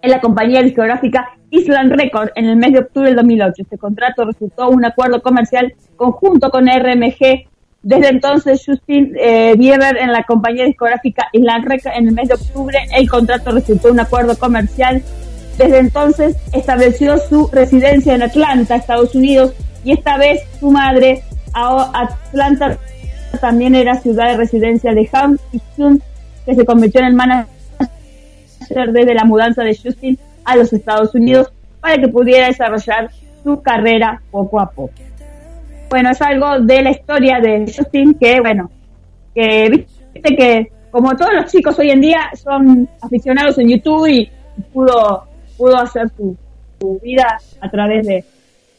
en 0.02 0.10
la 0.10 0.20
compañía 0.20 0.62
discográfica 0.62 1.30
Island 1.50 1.92
Record 1.92 2.30
en 2.34 2.46
el 2.46 2.56
mes 2.56 2.72
de 2.72 2.80
octubre 2.80 3.08
del 3.08 3.16
2008. 3.16 3.62
Este 3.62 3.78
contrato 3.78 4.24
resultó 4.24 4.68
un 4.68 4.84
acuerdo 4.84 5.22
comercial 5.22 5.74
conjunto 5.96 6.50
con 6.50 6.66
RMG. 6.66 7.46
Desde 7.82 8.08
entonces, 8.08 8.62
Justin 8.66 9.14
eh, 9.18 9.54
Bieber 9.56 9.96
en 9.96 10.12
la 10.12 10.24
compañía 10.24 10.64
discográfica 10.64 11.28
Island 11.32 11.64
Record 11.64 11.92
en 11.96 12.08
el 12.08 12.14
mes 12.14 12.28
de 12.28 12.34
octubre, 12.34 12.78
el 12.96 13.08
contrato 13.08 13.52
resultó 13.52 13.90
un 13.90 14.00
acuerdo 14.00 14.36
comercial. 14.36 15.02
Desde 15.56 15.78
entonces 15.78 16.36
estableció 16.52 17.18
su 17.18 17.48
residencia 17.52 18.14
en 18.14 18.22
Atlanta, 18.22 18.76
Estados 18.76 19.14
Unidos, 19.14 19.54
y 19.84 19.92
esta 19.92 20.18
vez 20.18 20.42
su 20.60 20.70
madre, 20.70 21.22
Atlanta, 21.54 22.78
también 23.40 23.74
era 23.74 23.94
ciudad 23.96 24.30
de 24.30 24.36
residencia 24.36 24.92
de 24.92 25.08
Ham 25.12 25.38
y 25.52 25.60
que 26.46 26.54
se 26.54 26.64
convirtió 26.64 27.00
en 27.00 27.08
el 27.08 27.14
manager 27.14 27.57
desde 28.68 29.14
la 29.14 29.24
mudanza 29.24 29.62
de 29.62 29.76
Justin 29.76 30.18
a 30.44 30.56
los 30.56 30.72
Estados 30.72 31.14
Unidos 31.14 31.52
para 31.80 31.96
que 31.96 32.08
pudiera 32.08 32.46
desarrollar 32.46 33.10
su 33.42 33.62
carrera 33.62 34.20
poco 34.30 34.60
a 34.60 34.70
poco. 34.70 34.92
Bueno, 35.90 36.10
es 36.10 36.20
algo 36.20 36.60
de 36.60 36.82
la 36.82 36.90
historia 36.90 37.40
de 37.40 37.72
Justin 37.74 38.14
que, 38.14 38.40
bueno, 38.40 38.70
que 39.34 39.86
viste 40.12 40.36
que 40.36 40.72
como 40.90 41.16
todos 41.16 41.32
los 41.34 41.50
chicos 41.50 41.78
hoy 41.78 41.90
en 41.90 42.00
día 42.00 42.30
son 42.34 42.88
aficionados 43.00 43.58
en 43.58 43.68
YouTube 43.68 44.06
y 44.08 44.30
pudo, 44.72 45.24
pudo 45.56 45.76
hacer 45.78 46.08
su, 46.16 46.36
vida 47.02 47.38
a 47.60 47.70
través 47.70 48.06
de, 48.06 48.24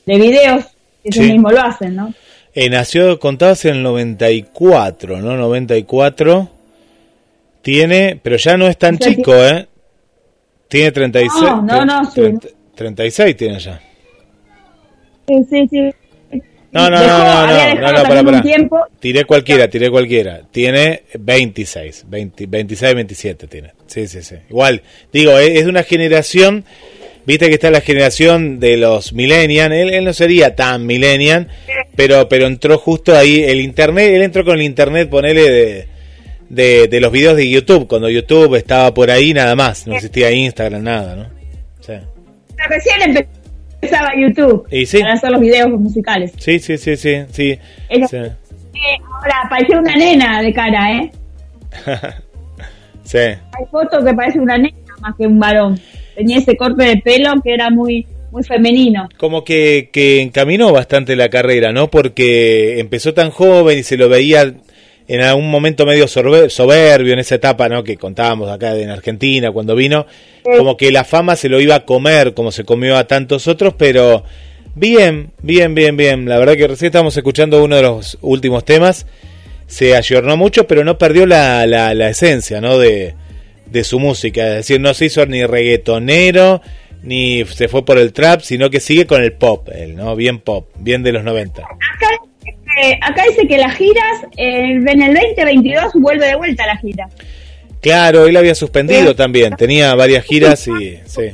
de 0.05 0.17
videos, 0.17 0.65
que 1.03 1.09
ellos 1.09 1.25
mismos 1.25 1.53
lo 1.53 1.61
hacen, 1.61 1.95
¿no? 1.95 2.13
Eh, 2.53 2.69
nació, 2.69 3.19
contabas 3.19 3.65
en 3.65 3.77
el 3.77 3.83
94, 3.83 5.21
¿no? 5.21 5.35
94. 5.37 6.49
Tiene, 7.61 8.19
pero 8.21 8.37
ya 8.37 8.57
no 8.57 8.67
es 8.67 8.77
tan 8.77 8.97
chico, 8.97 9.35
¿eh? 9.35 9.67
Tiene 10.69 10.91
36. 10.91 11.41
No, 11.41 11.61
no, 11.63 11.85
no, 11.85 12.11
sí. 12.11 12.21
36 12.75 13.35
tiene 13.35 13.59
ya. 13.59 13.81
Sí, 15.27 15.35
sí, 15.49 15.67
sí. 15.69 15.93
No, 16.71 16.87
no, 16.87 16.99
no, 16.99 17.07
no, 17.07 17.47
no, 17.47 17.75
no, 17.75 17.91
no, 17.91 18.03
para, 18.03 18.23
para. 18.23 18.43
Tiré 18.99 19.25
cualquiera, 19.25 19.67
tiré 19.67 19.89
cualquiera. 19.89 20.41
Tiene 20.51 21.01
26, 21.17 22.05
20, 22.07 22.45
26, 22.45 22.95
27 22.95 23.47
tiene. 23.47 23.73
Sí, 23.87 24.07
sí, 24.07 24.21
sí. 24.21 24.35
Igual, 24.49 24.83
digo, 25.11 25.35
es 25.39 25.63
de 25.63 25.69
una 25.69 25.81
generación, 25.81 26.63
viste 27.25 27.47
que 27.47 27.55
está 27.55 27.71
la 27.71 27.81
generación 27.81 28.59
de 28.59 28.77
los 28.77 29.13
millennials, 29.13 29.73
él, 29.73 29.89
él 29.91 30.05
no 30.05 30.13
sería 30.13 30.55
tan 30.55 30.85
millennial, 30.85 31.47
pero, 31.95 32.29
pero 32.29 32.45
entró 32.45 32.77
justo 32.77 33.15
ahí 33.15 33.43
el 33.43 33.61
internet, 33.61 34.13
él 34.13 34.21
entró 34.21 34.45
con 34.45 34.59
el 34.59 34.61
internet, 34.61 35.09
ponele 35.09 35.49
de 35.49 35.87
de, 36.49 36.87
de 36.87 36.99
los 36.99 37.11
videos 37.11 37.37
de 37.37 37.49
YouTube, 37.49 37.87
cuando 37.87 38.09
YouTube 38.09 38.55
estaba 38.55 38.93
por 38.93 39.11
ahí 39.11 39.33
nada 39.33 39.55
más, 39.55 39.87
no 39.87 39.95
existía 39.95 40.31
Instagram, 40.31 40.83
nada, 40.83 41.15
¿no? 41.15 41.25
Sí. 41.79 41.93
Recién 42.67 43.27
empezaba 43.81 44.09
YouTube 44.19 44.67
¿Y 44.71 44.85
sí? 44.85 44.99
para 44.99 45.13
hacer 45.13 45.31
los 45.31 45.41
videos 45.41 45.69
musicales. 45.69 46.33
Sí, 46.37 46.59
sí, 46.59 46.77
sí, 46.77 46.97
sí. 46.97 47.25
sí. 47.31 47.59
Eh, 47.89 48.01
ahora, 49.13 49.47
parecía 49.49 49.79
una 49.79 49.95
nena 49.95 50.41
de 50.41 50.53
cara, 50.53 50.91
¿eh? 50.93 51.11
sí. 53.03 53.17
Hay 53.17 53.65
fotos 53.71 54.03
que 54.03 54.13
parece 54.13 54.39
una 54.39 54.57
nena 54.57 54.75
más 55.01 55.15
que 55.15 55.27
un 55.27 55.39
varón. 55.39 55.79
Tenía 56.15 56.37
ese 56.37 56.57
corte 56.57 56.83
de 56.83 56.97
pelo 56.97 57.33
que 57.41 57.53
era 57.53 57.69
muy 57.69 58.05
muy 58.31 58.43
femenino. 58.43 59.09
Como 59.17 59.43
que, 59.43 59.89
que 59.91 60.21
encaminó 60.21 60.71
bastante 60.71 61.15
la 61.15 61.29
carrera, 61.29 61.71
¿no? 61.71 61.89
Porque 61.89 62.79
empezó 62.79 63.13
tan 63.13 63.31
joven 63.31 63.79
y 63.79 63.83
se 63.83 63.97
lo 63.97 64.09
veía 64.09 64.53
en 65.09 65.21
algún 65.21 65.49
momento 65.49 65.87
medio 65.87 66.07
soberbio 66.07 67.13
en 67.13 67.19
esa 67.19 67.35
etapa 67.35 67.67
¿no? 67.67 67.83
que 67.83 67.97
contábamos 67.97 68.47
acá 68.47 68.77
en 68.77 68.91
Argentina 68.91 69.51
cuando 69.51 69.75
vino, 69.75 70.05
como 70.43 70.77
que 70.77 70.91
la 70.91 71.03
fama 71.03 71.35
se 71.35 71.49
lo 71.49 71.59
iba 71.59 71.73
a 71.73 71.85
comer 71.85 72.35
como 72.35 72.51
se 72.51 72.63
comió 72.63 72.95
a 72.95 73.07
tantos 73.07 73.47
otros, 73.47 73.73
pero 73.75 74.23
bien, 74.75 75.31
bien, 75.41 75.73
bien, 75.73 75.97
bien. 75.97 76.29
La 76.29 76.37
verdad 76.37 76.53
que 76.53 76.67
recién 76.67 76.89
estamos 76.89 77.17
escuchando 77.17 77.63
uno 77.63 77.75
de 77.75 77.81
los 77.81 78.19
últimos 78.21 78.63
temas 78.65 79.07
se 79.65 79.95
ayornó 79.95 80.37
mucho, 80.37 80.67
pero 80.67 80.83
no 80.83 80.99
perdió 80.99 81.25
la, 81.25 81.65
la, 81.65 81.95
la 81.95 82.09
esencia, 82.09 82.61
¿no? 82.61 82.77
De, 82.77 83.15
de 83.65 83.83
su 83.83 83.99
música. 83.99 84.47
Es 84.47 84.55
decir, 84.57 84.79
no 84.79 84.93
se 84.93 85.05
hizo 85.05 85.25
ni 85.25 85.43
reggaetonero, 85.43 86.61
ni 87.01 87.45
se 87.45 87.67
fue 87.67 87.83
por 87.83 87.97
el 87.97 88.13
trap, 88.13 88.41
sino 88.41 88.69
que 88.69 88.79
sigue 88.79 89.07
con 89.07 89.23
el 89.23 89.33
pop, 89.33 89.69
él, 89.73 89.95
¿no? 89.95 90.15
Bien 90.15 90.39
pop, 90.39 90.69
bien 90.77 91.01
de 91.01 91.13
los 91.13 91.23
90. 91.23 91.63
Acá, 91.63 92.09
eh, 92.81 92.99
acá 93.01 93.23
dice 93.27 93.47
que 93.47 93.57
las 93.57 93.75
giras, 93.75 94.23
eh, 94.37 94.71
en 94.73 95.01
el 95.01 95.13
2022 95.13 95.93
vuelve 95.95 96.27
de 96.27 96.35
vuelta 96.35 96.65
la 96.65 96.77
gira. 96.77 97.09
Claro, 97.81 98.27
él 98.27 98.35
había 98.35 98.55
suspendido 98.55 99.15
también, 99.15 99.55
tenía 99.55 99.95
varias 99.95 100.25
giras 100.25 100.67
y 100.67 100.99
sí. 101.05 101.31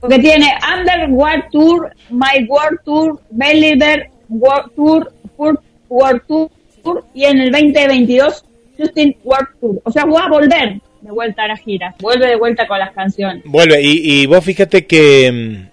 Porque 0.00 0.18
tiene 0.18 0.46
Under 0.76 1.10
World 1.10 1.44
Tour, 1.50 1.90
My 2.10 2.46
World 2.46 2.78
Tour, 2.84 3.20
Believer 3.30 4.08
World 4.28 4.72
Tour, 4.74 5.12
World, 5.36 5.58
World 5.88 6.22
Tour 6.26 7.04
y 7.14 7.24
en 7.24 7.38
el 7.40 7.52
2022 7.52 8.44
Justin 8.78 9.16
World 9.24 9.48
Tour. 9.60 9.80
O 9.84 9.90
sea, 9.90 10.04
va 10.04 10.24
a 10.24 10.28
volver 10.28 10.80
de 11.00 11.10
vuelta 11.10 11.44
a 11.44 11.48
las 11.48 11.60
giras, 11.60 11.94
vuelve 11.98 12.26
de 12.26 12.36
vuelta 12.36 12.66
con 12.66 12.78
las 12.78 12.92
canciones. 12.92 13.42
Vuelve, 13.44 13.80
y, 13.82 14.22
y 14.22 14.26
vos 14.26 14.44
fíjate 14.44 14.86
que 14.86 15.30
mm, 15.32 15.69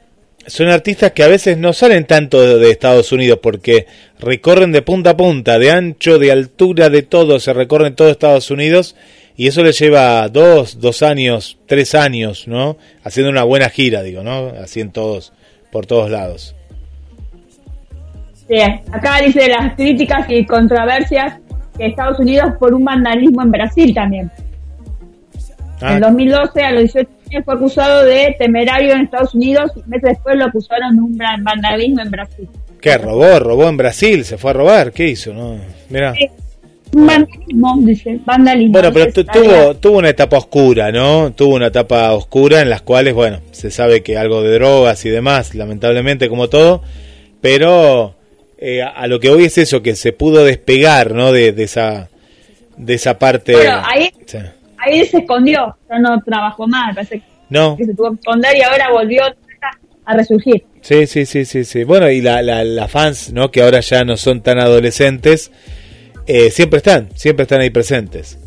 son 0.47 0.69
artistas 0.69 1.11
que 1.11 1.23
a 1.23 1.27
veces 1.27 1.57
no 1.57 1.73
salen 1.73 2.05
tanto 2.05 2.41
de, 2.41 2.57
de 2.57 2.71
Estados 2.71 3.11
Unidos 3.11 3.39
porque 3.41 3.85
recorren 4.19 4.71
de 4.71 4.81
punta 4.81 5.11
a 5.11 5.17
punta, 5.17 5.59
de 5.59 5.71
ancho, 5.71 6.17
de 6.17 6.31
altura, 6.31 6.89
de 6.89 7.03
todo, 7.03 7.39
se 7.39 7.53
recorren 7.53 7.95
todo 7.95 8.09
Estados 8.09 8.49
Unidos 8.49 8.95
y 9.37 9.47
eso 9.47 9.63
les 9.63 9.77
lleva 9.77 10.27
dos, 10.29 10.79
dos 10.79 11.03
años, 11.03 11.59
tres 11.67 11.93
años, 11.93 12.47
¿no? 12.47 12.77
Haciendo 13.03 13.29
una 13.29 13.43
buena 13.43 13.69
gira, 13.69 14.01
digo, 14.01 14.23
¿no? 14.23 14.47
Así 14.63 14.81
en 14.81 14.91
todos, 14.91 15.31
por 15.71 15.85
todos 15.85 16.09
lados. 16.09 16.55
Sí, 18.47 18.59
acá 18.91 19.21
dice 19.23 19.47
las 19.47 19.75
críticas 19.75 20.25
y 20.29 20.43
controversias 20.45 21.35
que 21.77 21.85
Estados 21.85 22.19
Unidos 22.19 22.53
por 22.59 22.73
un 22.73 22.83
vandalismo 22.83 23.43
en 23.43 23.51
Brasil 23.51 23.93
también. 23.93 24.31
Ah, 25.81 25.93
En 25.93 25.99
2012, 25.99 26.63
a 26.63 26.71
los 26.71 26.81
18 26.81 27.07
años, 27.07 27.16
fue 27.43 27.53
acusado 27.55 28.03
de 28.05 28.35
temerario 28.39 28.93
en 28.93 29.01
Estados 29.01 29.33
Unidos 29.35 29.71
y 29.75 29.79
meses 29.89 30.09
después 30.13 30.35
lo 30.37 30.45
acusaron 30.45 30.95
de 30.95 31.01
un 31.01 31.17
vandalismo 31.43 32.01
en 32.01 32.11
Brasil. 32.11 32.47
¿Qué? 32.81 32.97
¿Robó? 32.97 33.39
¿Robó 33.39 33.67
en 33.67 33.77
Brasil? 33.77 34.23
¿Se 34.25 34.37
fue 34.37 34.51
a 34.51 34.53
robar? 34.53 34.91
¿Qué 34.91 35.07
hizo? 35.09 35.33
No, 35.33 35.57
mira. 35.89 36.13
Sí. 36.13 36.29
Un 36.93 37.05
vandalismo, 37.05 37.75
dice, 37.81 38.19
vandalismo. 38.25 38.71
Bueno, 38.71 38.93
pero 38.93 39.05
Dice, 39.07 39.23
tuvo, 39.25 39.75
tuvo 39.75 39.97
una 39.97 40.09
etapa 40.09 40.37
oscura, 40.37 40.89
¿no? 40.91 41.31
Tuvo 41.33 41.55
una 41.55 41.67
etapa 41.67 42.13
oscura 42.13 42.61
en 42.61 42.69
las 42.69 42.81
cuales, 42.81 43.13
bueno, 43.13 43.41
se 43.51 43.71
sabe 43.71 44.03
que 44.03 44.17
algo 44.17 44.41
de 44.41 44.53
drogas 44.53 45.03
y 45.05 45.09
demás, 45.09 45.53
lamentablemente 45.53 46.29
como 46.29 46.47
todo, 46.47 46.81
pero 47.41 48.15
eh, 48.57 48.81
a, 48.81 48.87
a 48.89 49.07
lo 49.07 49.19
que 49.19 49.29
hoy 49.29 49.45
es 49.45 49.57
eso, 49.57 49.81
que 49.81 49.95
se 49.95 50.13
pudo 50.13 50.45
despegar, 50.45 51.13
¿no? 51.13 51.31
De, 51.31 51.51
de 51.51 51.63
esa 51.63 52.09
de 52.77 52.93
esa 52.93 53.17
parte... 53.17 53.53
Bueno, 53.53 53.81
ahí- 53.83 54.11
Sí. 54.25 54.37
Ahí 54.77 55.05
se 55.05 55.17
escondió, 55.19 55.75
ya 55.89 55.99
no 55.99 56.21
trabajó 56.21 56.67
más, 56.67 56.93
parece 56.95 57.21
No, 57.49 57.75
que 57.77 57.85
se 57.85 57.93
tuvo 57.93 58.11
que 58.11 58.15
esconder 58.15 58.55
y 58.57 58.61
ahora 58.61 58.91
volvió 58.91 59.23
a 60.05 60.13
resurgir. 60.15 60.63
sí, 60.81 61.05
sí, 61.07 61.25
sí, 61.25 61.43
sí, 61.45 61.63
sí. 61.65 61.83
Bueno, 61.83 62.09
y 62.09 62.21
la, 62.21 62.41
la, 62.41 62.63
la 62.63 62.87
fans, 62.87 63.33
¿no? 63.33 63.51
Que 63.51 63.61
ahora 63.63 63.79
ya 63.81 64.03
no 64.05 64.15
son 64.17 64.41
tan 64.41 64.59
adolescentes, 64.59 65.51
eh, 66.27 66.49
siempre 66.51 66.77
están, 66.77 67.09
siempre 67.15 67.43
están 67.43 67.61
ahí 67.61 67.69
presentes. 67.69 68.37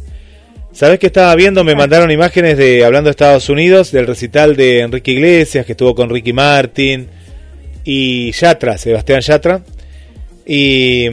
¿Sabes 0.73 0.98
qué 1.01 1.07
estaba 1.09 1.35
viendo? 1.35 1.65
Me 1.65 1.74
mandaron 1.74 2.11
imágenes 2.12 2.57
de, 2.57 2.85
hablando 2.85 3.09
de 3.09 3.11
Estados 3.11 3.48
Unidos, 3.48 3.90
del 3.90 4.07
recital 4.07 4.55
de 4.55 4.81
Enrique 4.81 5.11
Iglesias, 5.11 5.66
que 5.66 5.73
estuvo 5.73 5.94
con 5.97 6.09
Ricky 6.11 6.32
Martin 6.32 7.09
y 7.85 8.31
Yatra, 8.31 8.78
Sebastián 8.78 9.20
Yatra. 9.20 9.62
Y, 10.47 11.09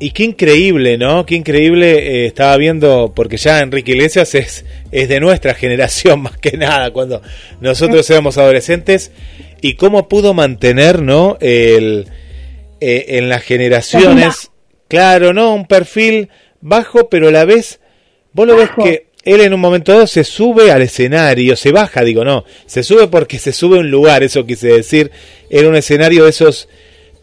y 0.00 0.10
qué 0.12 0.24
increíble, 0.24 0.96
¿no? 0.96 1.26
Qué 1.26 1.34
increíble 1.34 1.98
eh, 1.98 2.26
estaba 2.26 2.56
viendo, 2.56 3.12
porque 3.14 3.36
ya 3.36 3.60
Enrique 3.60 3.92
Iglesias 3.92 4.34
es, 4.34 4.64
es 4.92 5.08
de 5.08 5.20
nuestra 5.20 5.54
generación 5.54 6.22
más 6.22 6.36
que 6.36 6.56
nada, 6.56 6.90
cuando 6.92 7.22
nosotros 7.60 8.08
éramos 8.10 8.38
adolescentes, 8.38 9.10
y 9.60 9.74
cómo 9.74 10.08
pudo 10.08 10.34
mantener, 10.34 11.02
¿no? 11.02 11.36
El, 11.40 12.06
eh, 12.80 13.06
en 13.08 13.28
las 13.28 13.42
generaciones, 13.42 14.50
claro, 14.86 15.32
¿no? 15.32 15.54
Un 15.54 15.66
perfil 15.66 16.28
bajo, 16.60 17.08
pero 17.08 17.28
a 17.28 17.32
la 17.32 17.44
vez, 17.44 17.80
vos 18.32 18.46
lo 18.46 18.56
ves 18.56 18.70
que 18.82 19.08
él 19.24 19.40
en 19.40 19.52
un 19.52 19.60
momento 19.60 19.92
dado 19.92 20.06
se 20.06 20.22
sube 20.22 20.70
al 20.70 20.82
escenario, 20.82 21.56
se 21.56 21.72
baja, 21.72 22.02
digo, 22.02 22.24
no, 22.24 22.44
se 22.66 22.84
sube 22.84 23.08
porque 23.08 23.38
se 23.38 23.52
sube 23.52 23.76
a 23.76 23.80
un 23.80 23.90
lugar, 23.90 24.22
eso 24.22 24.46
quise 24.46 24.68
decir, 24.68 25.10
era 25.50 25.68
un 25.68 25.74
escenario 25.74 26.24
de 26.24 26.30
esos 26.30 26.68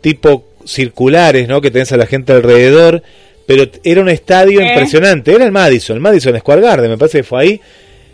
tipo 0.02 0.45
circulares, 0.65 1.47
¿no? 1.47 1.61
Que 1.61 1.71
tenés 1.71 1.91
a 1.91 1.97
la 1.97 2.05
gente 2.05 2.33
alrededor, 2.33 3.03
pero 3.45 3.65
era 3.83 4.01
un 4.01 4.09
estadio 4.09 4.59
¿Eh? 4.59 4.67
impresionante, 4.67 5.33
era 5.33 5.45
el 5.45 5.51
Madison, 5.51 5.95
el 5.95 6.01
Madison 6.01 6.37
Square 6.37 6.61
Garden, 6.61 6.91
me 6.91 6.97
parece 6.97 7.19
que 7.19 7.23
fue 7.23 7.41
ahí, 7.41 7.61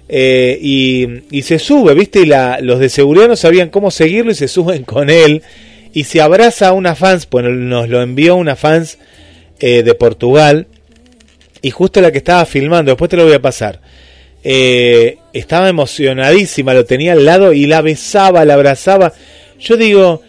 eh, 0.09 0.59
y, 0.61 1.07
y 1.31 1.41
se 1.43 1.57
sube, 1.59 1.93
¿viste? 1.93 2.21
Y 2.21 2.25
la, 2.25 2.59
los 2.61 2.79
de 2.79 2.89
seguridad 2.89 3.27
no 3.27 3.35
sabían 3.35 3.69
cómo 3.69 3.91
seguirlo 3.91 4.31
y 4.31 4.35
se 4.35 4.47
suben 4.47 4.83
con 4.83 5.09
él, 5.09 5.41
y 5.93 6.03
se 6.05 6.21
abraza 6.21 6.69
a 6.69 6.73
una 6.73 6.95
fans, 6.95 7.25
pues 7.25 7.45
nos 7.45 7.89
lo 7.89 8.01
envió 8.01 8.35
una 8.35 8.55
fans 8.55 8.97
eh, 9.59 9.83
de 9.83 9.93
Portugal, 9.95 10.67
y 11.61 11.69
justo 11.71 12.01
la 12.01 12.11
que 12.11 12.17
estaba 12.17 12.45
filmando, 12.45 12.91
después 12.91 13.09
te 13.09 13.17
lo 13.17 13.25
voy 13.25 13.33
a 13.33 13.41
pasar, 13.41 13.81
eh, 14.43 15.17
estaba 15.33 15.69
emocionadísima, 15.69 16.73
lo 16.73 16.85
tenía 16.85 17.13
al 17.13 17.25
lado 17.25 17.53
y 17.53 17.67
la 17.67 17.81
besaba, 17.81 18.43
la 18.45 18.55
abrazaba. 18.55 19.13
Yo 19.59 19.77
digo, 19.77 20.23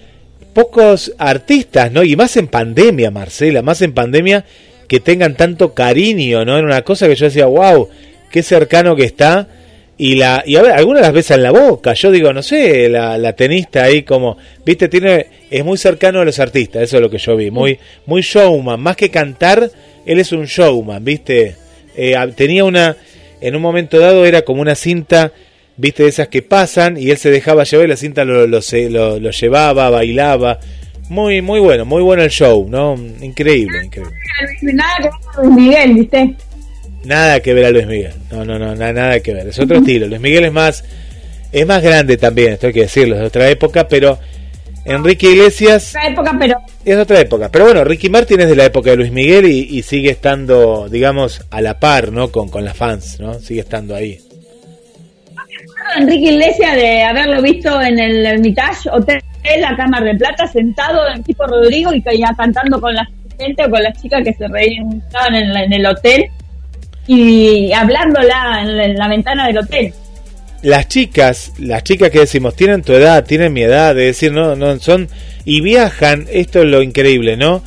pocos 0.52 1.12
artistas, 1.18 1.92
¿no? 1.92 2.02
Y 2.02 2.16
más 2.16 2.36
en 2.36 2.48
pandemia, 2.48 3.10
Marcela, 3.10 3.62
más 3.62 3.82
en 3.82 3.92
pandemia, 3.92 4.44
que 4.88 5.00
tengan 5.00 5.36
tanto 5.36 5.74
cariño, 5.74 6.44
¿no? 6.44 6.56
Era 6.56 6.66
una 6.66 6.82
cosa 6.82 7.08
que 7.08 7.14
yo 7.14 7.26
decía, 7.26 7.46
wow, 7.46 7.88
qué 8.30 8.42
cercano 8.42 8.94
que 8.96 9.04
está. 9.04 9.48
Y 9.98 10.16
la 10.16 10.42
y 10.44 10.56
a 10.56 10.62
ver, 10.62 10.72
algunas 10.72 11.02
las 11.02 11.12
besa 11.12 11.34
en 11.34 11.42
la 11.42 11.50
boca. 11.50 11.92
Yo 11.94 12.10
digo, 12.10 12.32
no 12.32 12.42
sé, 12.42 12.88
la, 12.88 13.16
la 13.18 13.34
tenista 13.34 13.84
ahí 13.84 14.02
como, 14.02 14.36
viste, 14.64 14.88
tiene 14.88 15.26
es 15.50 15.64
muy 15.64 15.78
cercano 15.78 16.20
a 16.20 16.24
los 16.24 16.38
artistas, 16.38 16.82
eso 16.82 16.96
es 16.96 17.02
lo 17.02 17.10
que 17.10 17.18
yo 17.18 17.36
vi, 17.36 17.50
muy 17.50 17.78
muy 18.06 18.22
showman, 18.22 18.80
más 18.80 18.96
que 18.96 19.10
cantar, 19.10 19.70
él 20.06 20.18
es 20.18 20.32
un 20.32 20.46
showman, 20.46 21.04
viste. 21.04 21.56
Eh, 21.94 22.16
tenía 22.34 22.64
una 22.64 22.96
en 23.42 23.54
un 23.54 23.62
momento 23.62 23.98
dado 23.98 24.24
era 24.24 24.42
como 24.42 24.62
una 24.62 24.74
cinta, 24.74 25.32
viste, 25.76 26.06
esas 26.06 26.28
que 26.28 26.42
pasan 26.42 26.96
y 26.96 27.10
él 27.10 27.16
se 27.18 27.30
dejaba 27.30 27.64
llevar 27.64 27.86
y 27.86 27.90
la 27.90 27.96
cinta 27.96 28.24
lo, 28.24 28.46
lo, 28.46 28.62
se- 28.62 28.90
lo- 28.90 29.18
lo 29.18 29.30
llevaba, 29.30 29.90
bailaba. 29.90 30.58
Muy, 31.08 31.42
muy 31.42 31.60
bueno, 31.60 31.84
muy 31.84 32.02
bueno 32.02 32.22
el 32.22 32.30
show, 32.30 32.66
¿no? 32.68 32.94
Increíble, 33.20 33.84
increíble. 33.84 34.14
Nada 34.62 34.96
que 34.98 35.06
ver 35.06 35.44
Luis 35.44 35.54
Miguel, 35.56 35.94
¿viste? 35.94 36.34
Nada 37.04 37.40
que 37.40 37.52
ver 37.54 37.64
a 37.66 37.70
Luis 37.70 37.86
Miguel. 37.86 38.12
No, 38.30 38.44
no, 38.44 38.58
no, 38.58 38.74
na- 38.74 38.92
nada 38.92 39.20
que 39.20 39.34
ver. 39.34 39.48
Es 39.48 39.58
otro 39.58 39.78
estilo. 39.78 40.06
Luis 40.06 40.20
Miguel 40.20 40.44
es 40.44 40.52
más, 40.52 40.84
es 41.50 41.66
más 41.66 41.82
grande 41.82 42.16
también, 42.16 42.52
esto 42.54 42.68
hay 42.68 42.72
que 42.72 42.82
decirlo, 42.82 43.16
es 43.16 43.20
de 43.20 43.26
otra 43.26 43.48
época, 43.50 43.86
pero 43.88 44.18
Enrique 44.84 45.30
Iglesias 45.30 45.90
Otra 45.90 46.08
época, 46.08 46.36
pero 46.38 46.56
es 46.84 46.96
otra 46.96 47.20
época. 47.20 47.48
Pero 47.50 47.64
bueno, 47.66 47.84
Ricky 47.84 48.08
Martin 48.08 48.40
es 48.40 48.48
de 48.48 48.56
la 48.56 48.64
época 48.64 48.90
de 48.90 48.96
Luis 48.96 49.12
Miguel 49.12 49.46
y, 49.46 49.58
y 49.78 49.82
sigue 49.82 50.10
estando, 50.10 50.88
digamos, 50.88 51.42
a 51.50 51.60
la 51.60 51.78
par, 51.78 52.10
¿no? 52.12 52.30
Con, 52.32 52.48
con 52.48 52.64
las 52.64 52.76
fans, 52.76 53.18
¿no? 53.20 53.34
Sigue 53.34 53.60
estando 53.60 53.94
ahí. 53.94 54.18
Enrique 55.96 56.32
Iglesias 56.32 56.76
de 56.76 57.02
haberlo 57.02 57.42
visto 57.42 57.80
en 57.80 57.98
el 57.98 58.24
Hermitage 58.26 58.88
Hotel, 58.90 59.20
la 59.60 59.76
Cámara 59.76 60.06
de 60.06 60.14
Plata, 60.16 60.46
sentado 60.46 61.08
en 61.08 61.22
tipo 61.22 61.46
Rodrigo 61.46 61.92
y 61.92 62.02
cantando 62.02 62.80
con 62.80 62.94
la 62.94 63.08
gente 63.38 63.64
o 63.64 63.70
con 63.70 63.82
las 63.82 64.00
chicas 64.00 64.22
que 64.24 64.32
se 64.34 64.48
reían 64.48 65.02
en, 65.32 65.56
en 65.56 65.72
el 65.72 65.86
hotel 65.86 66.26
y 67.06 67.72
hablándola 67.72 68.60
en 68.62 68.76
la, 68.76 68.84
en 68.84 68.94
la 68.96 69.08
ventana 69.08 69.46
del 69.46 69.58
hotel. 69.58 69.92
las 70.62 70.88
chicas, 70.88 71.52
las 71.58 71.82
chicas 71.82 72.10
que 72.10 72.20
decimos, 72.20 72.54
tienen 72.54 72.82
tu 72.82 72.92
edad, 72.92 73.24
tienen 73.24 73.52
mi 73.52 73.62
edad, 73.62 73.94
de 73.94 74.06
decir, 74.06 74.32
no, 74.32 74.54
no, 74.54 74.78
son, 74.78 75.08
y 75.44 75.60
viajan, 75.60 76.26
esto 76.30 76.60
es 76.62 76.66
lo 76.66 76.82
increíble, 76.82 77.36
¿no? 77.36 77.62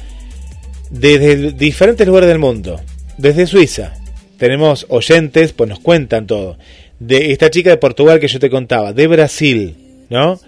Desde 0.89 1.51
diferentes 1.51 2.07
lugares 2.07 2.29
del 2.29 2.39
mundo, 2.39 2.79
desde 3.17 3.47
Suiza, 3.47 3.93
tenemos 4.37 4.85
oyentes, 4.89 5.51
pues 5.51 5.69
nos 5.69 5.79
cuentan 5.79 6.25
todo, 6.25 6.57
de 6.99 7.31
esta 7.31 7.49
chica 7.49 7.69
de 7.69 7.77
Portugal 7.77 8.19
que 8.19 8.27
yo 8.27 8.39
te 8.39 8.49
contaba, 8.49 8.93
de 8.93 9.07
Brasil, 9.07 9.75
¿no? 10.09 10.39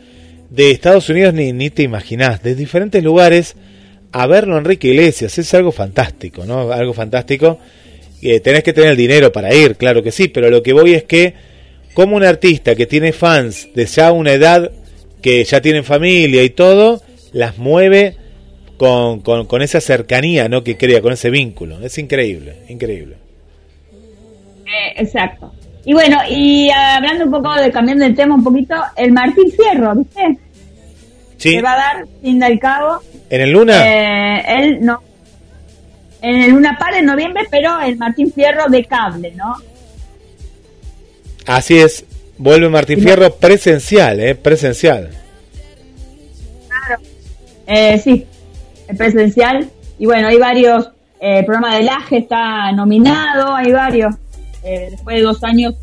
De 0.49 0.71
Estados 0.71 1.09
Unidos 1.09 1.33
ni, 1.33 1.51
ni 1.53 1.69
te 1.69 1.83
imaginás, 1.83 2.41
de 2.41 2.55
diferentes 2.55 3.03
lugares, 3.03 3.55
a 4.11 4.27
verlo 4.27 4.57
Enrique 4.57 4.87
Iglesias, 4.89 5.37
es 5.37 5.53
algo 5.53 5.71
fantástico, 5.71 6.45
¿no? 6.45 6.71
Algo 6.71 6.93
fantástico. 6.93 7.59
Eh, 8.21 8.39
tenés 8.39 8.63
que 8.63 8.73
tener 8.73 8.91
el 8.91 8.97
dinero 8.97 9.31
para 9.31 9.53
ir, 9.53 9.75
claro 9.75 10.01
que 10.01 10.11
sí, 10.11 10.27
pero 10.27 10.49
lo 10.49 10.63
que 10.63 10.73
voy 10.73 10.93
es 10.93 11.03
que 11.03 11.33
como 11.93 12.15
un 12.15 12.23
artista 12.23 12.75
que 12.75 12.85
tiene 12.85 13.11
fans 13.11 13.69
de 13.73 13.85
ya 13.85 14.11
una 14.11 14.33
edad 14.33 14.71
que 15.21 15.43
ya 15.43 15.61
tienen 15.61 15.83
familia 15.83 16.43
y 16.43 16.49
todo, 16.51 17.01
las 17.33 17.57
mueve 17.57 18.15
con, 18.77 19.21
con, 19.21 19.45
con 19.45 19.61
esa 19.61 19.81
cercanía 19.81 20.47
¿no? 20.47 20.63
que 20.63 20.77
crea, 20.77 21.01
con 21.01 21.13
ese 21.13 21.29
vínculo. 21.29 21.81
Es 21.81 21.97
increíble, 21.97 22.57
increíble. 22.69 23.17
Eh, 24.65 24.93
exacto. 24.97 25.53
Y 25.89 25.93
bueno, 25.93 26.17
y 26.29 26.69
hablando 26.69 27.23
un 27.23 27.31
poco 27.31 27.53
de 27.55 27.71
cambiando 27.71 28.03
el 28.03 28.13
tema 28.13 28.35
un 28.35 28.43
poquito, 28.43 28.75
el 28.97 29.13
Martín 29.13 29.49
Fierro, 29.49 29.95
¿viste? 29.95 30.37
Sí, 31.37 31.53
Se 31.53 31.61
va 31.61 31.71
a 31.73 31.77
dar 31.77 32.05
sin 32.21 32.39
del 32.39 32.59
cabo. 32.59 32.99
en 33.29 33.41
el 33.41 33.51
Luna, 33.51 33.83
Eh, 33.87 34.43
él 34.59 34.79
no. 34.81 35.01
en 36.21 36.41
el 36.41 36.51
Luna 36.51 36.77
Par 36.77 36.93
en 36.95 37.05
noviembre, 37.05 37.43
pero 37.49 37.79
el 37.79 37.95
Martín 37.97 38.33
Fierro 38.33 38.67
de 38.67 38.83
cable, 38.83 39.31
¿no? 39.37 39.55
Así 41.45 41.77
es, 41.79 42.03
vuelve 42.37 42.67
Martín 42.67 43.01
Fierro 43.01 43.33
presencial, 43.35 44.19
¿eh? 44.19 44.35
Presencial. 44.35 45.09
Claro. 46.67 47.01
Eh, 47.65 47.97
sí, 48.03 48.25
presencial. 48.97 49.69
Y 49.99 50.05
bueno, 50.05 50.27
hay 50.27 50.37
varios, 50.37 50.87
eh, 51.21 51.39
el 51.39 51.45
programa 51.45 51.75
de 51.77 51.83
Laje 51.83 52.17
está 52.17 52.73
nominado, 52.73 53.55
hay 53.55 53.71
varios. 53.71 54.15
Eh, 54.67 54.89
después 54.91 55.15
de 55.15 55.21
dos 55.23 55.41
años, 55.45 55.75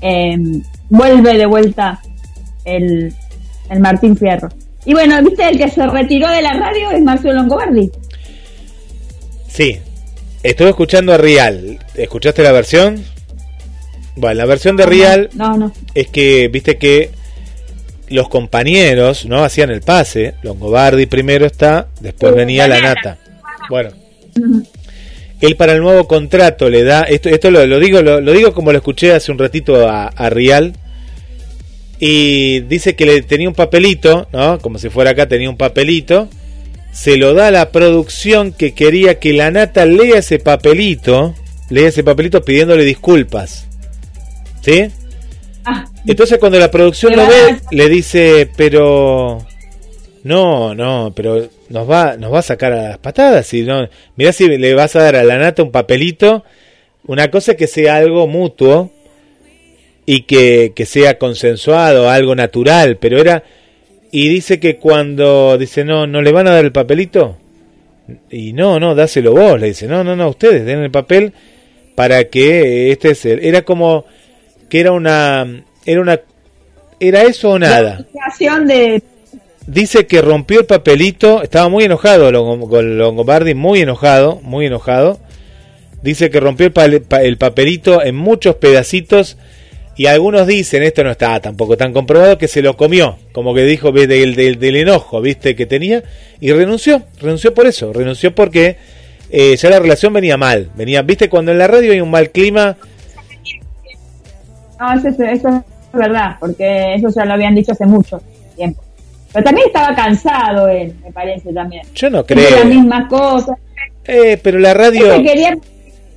eh, 0.00 0.36
vuelve 0.88 1.36
de 1.36 1.46
vuelta 1.46 2.00
el, 2.64 3.12
el 3.68 3.80
Martín 3.80 4.16
Fierro. 4.16 4.48
Y 4.84 4.92
bueno, 4.94 5.20
viste, 5.22 5.48
el 5.48 5.58
que 5.58 5.68
se 5.68 5.84
retiró 5.88 6.28
de 6.30 6.40
la 6.40 6.52
radio 6.52 6.92
es 6.92 7.02
Marcelo 7.02 7.34
Longobardi. 7.34 7.90
Sí, 9.48 9.78
estuve 10.44 10.68
escuchando 10.68 11.12
a 11.12 11.16
Rial. 11.18 11.80
¿Escuchaste 11.94 12.42
la 12.44 12.52
versión? 12.52 13.04
Bueno, 14.14 14.34
la 14.36 14.46
versión 14.46 14.76
de 14.76 14.86
Rial 14.86 15.30
No, 15.34 15.56
no. 15.56 15.72
es 15.94 16.06
que, 16.08 16.46
viste 16.48 16.78
que 16.78 17.10
los 18.08 18.28
compañeros 18.28 19.26
no 19.26 19.42
hacían 19.42 19.70
el 19.70 19.80
pase. 19.82 20.34
Longobardi 20.42 21.06
primero 21.06 21.46
está, 21.46 21.88
después 22.00 22.32
Sí, 22.32 22.38
venía 22.38 22.68
la 22.68 22.78
la 22.80 22.94
nata. 22.94 23.18
Bueno, 23.68 23.90
él 25.40 25.56
para 25.56 25.72
el 25.72 25.80
nuevo 25.80 26.06
contrato 26.06 26.68
le 26.68 26.84
da, 26.84 27.02
esto, 27.02 27.28
esto 27.28 27.50
lo, 27.50 27.66
lo 27.66 27.78
digo, 27.78 28.02
lo, 28.02 28.20
lo 28.20 28.32
digo 28.32 28.52
como 28.52 28.72
lo 28.72 28.78
escuché 28.78 29.12
hace 29.12 29.32
un 29.32 29.38
ratito 29.38 29.88
a, 29.88 30.06
a 30.08 30.30
Rial. 30.30 30.74
Y 31.98 32.60
dice 32.60 32.96
que 32.96 33.04
le 33.04 33.22
tenía 33.22 33.48
un 33.48 33.54
papelito, 33.54 34.26
¿no? 34.32 34.58
Como 34.58 34.78
si 34.78 34.88
fuera 34.88 35.10
acá, 35.10 35.28
tenía 35.28 35.50
un 35.50 35.58
papelito. 35.58 36.28
Se 36.92 37.18
lo 37.18 37.34
da 37.34 37.48
a 37.48 37.50
la 37.50 37.70
producción 37.70 38.52
que 38.52 38.72
quería 38.72 39.18
que 39.18 39.34
la 39.34 39.50
nata 39.50 39.84
lea 39.84 40.18
ese 40.18 40.38
papelito. 40.38 41.34
Lea 41.68 41.88
ese 41.88 42.02
papelito 42.02 42.42
pidiéndole 42.42 42.84
disculpas. 42.84 43.66
¿Sí? 44.62 44.86
Ah, 45.64 45.84
Entonces 46.06 46.38
cuando 46.38 46.58
la 46.58 46.70
producción 46.70 47.14
lo 47.14 47.26
ve, 47.26 47.60
le 47.70 47.88
dice, 47.90 48.48
pero 48.56 49.46
no, 50.22 50.74
no, 50.74 51.12
pero 51.14 51.48
nos 51.68 51.90
va, 51.90 52.16
nos 52.16 52.32
va 52.32 52.40
a 52.40 52.42
sacar 52.42 52.72
a 52.72 52.88
las 52.90 52.98
patadas. 52.98 53.52
Y 53.54 53.62
no, 53.62 53.88
mirá 54.16 54.32
si 54.32 54.46
le 54.48 54.74
vas 54.74 54.96
a 54.96 55.02
dar 55.02 55.16
a 55.16 55.24
la 55.24 55.38
nata 55.38 55.62
un 55.62 55.70
papelito, 55.70 56.44
una 57.06 57.30
cosa 57.30 57.54
que 57.54 57.66
sea 57.66 57.96
algo 57.96 58.26
mutuo 58.26 58.90
y 60.06 60.22
que, 60.22 60.72
que 60.74 60.86
sea 60.86 61.18
consensuado, 61.18 62.10
algo 62.10 62.34
natural, 62.34 62.98
pero 62.98 63.18
era 63.18 63.44
y 64.12 64.28
dice 64.28 64.58
que 64.58 64.76
cuando 64.76 65.56
dice 65.56 65.84
no, 65.84 66.06
no 66.06 66.20
le 66.20 66.32
van 66.32 66.48
a 66.48 66.52
dar 66.52 66.64
el 66.64 66.72
papelito 66.72 67.36
y 68.28 68.52
no, 68.52 68.80
no, 68.80 68.94
dáselo 68.94 69.32
vos, 69.32 69.60
le 69.60 69.68
dice 69.68 69.86
no, 69.86 70.02
no, 70.02 70.16
no, 70.16 70.28
ustedes 70.28 70.66
den 70.66 70.80
el 70.80 70.90
papel 70.90 71.32
para 71.94 72.24
que 72.24 72.90
este 72.90 73.12
es 73.12 73.24
el, 73.24 73.44
era 73.44 73.62
como 73.62 74.04
que 74.68 74.80
era 74.80 74.92
una 74.92 75.64
era 75.86 76.00
una 76.00 76.20
era 76.98 77.22
eso 77.22 77.50
o 77.50 77.58
nada. 77.58 78.04
de 78.66 79.02
Dice 79.70 80.08
que 80.08 80.20
rompió 80.20 80.58
el 80.60 80.66
papelito, 80.66 81.44
estaba 81.44 81.68
muy 81.68 81.84
enojado 81.84 82.32
con 82.68 82.98
Longobardi, 82.98 83.54
muy 83.54 83.80
enojado, 83.80 84.40
muy 84.42 84.66
enojado. 84.66 85.20
Dice 86.02 86.28
que 86.28 86.40
rompió 86.40 86.66
el, 86.66 87.36
papelito 87.38 88.02
en 88.02 88.16
muchos 88.16 88.56
pedacitos 88.56 89.36
y 89.96 90.06
algunos 90.06 90.48
dicen, 90.48 90.82
esto 90.82 91.04
no 91.04 91.12
está 91.12 91.38
tampoco 91.38 91.76
tan 91.76 91.92
comprobado, 91.92 92.36
que 92.36 92.48
se 92.48 92.62
lo 92.62 92.76
comió, 92.76 93.16
como 93.30 93.54
que 93.54 93.62
dijo 93.62 93.92
del, 93.92 94.34
del, 94.34 94.58
del 94.58 94.74
enojo, 94.76 95.20
viste, 95.20 95.54
que 95.54 95.66
tenía, 95.66 96.02
y 96.40 96.50
renunció, 96.52 97.02
renunció 97.20 97.54
por 97.54 97.66
eso, 97.68 97.92
renunció 97.92 98.34
porque 98.34 98.76
eh, 99.30 99.54
ya 99.56 99.70
la 99.70 99.78
relación 99.78 100.12
venía 100.12 100.36
mal, 100.36 100.70
venía, 100.74 101.02
viste, 101.02 101.28
cuando 101.28 101.52
en 101.52 101.58
la 101.58 101.68
radio 101.68 101.92
hay 101.92 102.00
un 102.00 102.10
mal 102.10 102.30
clima, 102.30 102.76
No, 104.80 104.94
eso, 104.94 105.08
es- 105.08 105.20
eso 105.38 105.48
es 105.48 105.98
verdad, 105.98 106.36
porque 106.40 106.94
eso 106.94 107.08
ya 107.14 107.24
lo 107.24 107.34
habían 107.34 107.54
dicho 107.54 107.70
hace 107.72 107.84
mucho 107.86 108.20
tiempo. 108.56 108.82
Pero 109.32 109.44
también 109.44 109.66
estaba 109.68 109.94
cansado 109.94 110.68
él, 110.68 110.94
me 111.04 111.12
parece 111.12 111.52
también. 111.52 111.82
yo 111.94 112.10
no 112.10 112.24
creo. 112.24 112.50
las 112.50 112.64
mismas 112.64 113.08
cosas. 113.08 113.56
Eh, 114.04 114.38
pero 114.42 114.58
la 114.58 114.74
radio, 114.74 115.22
quería, 115.22 115.56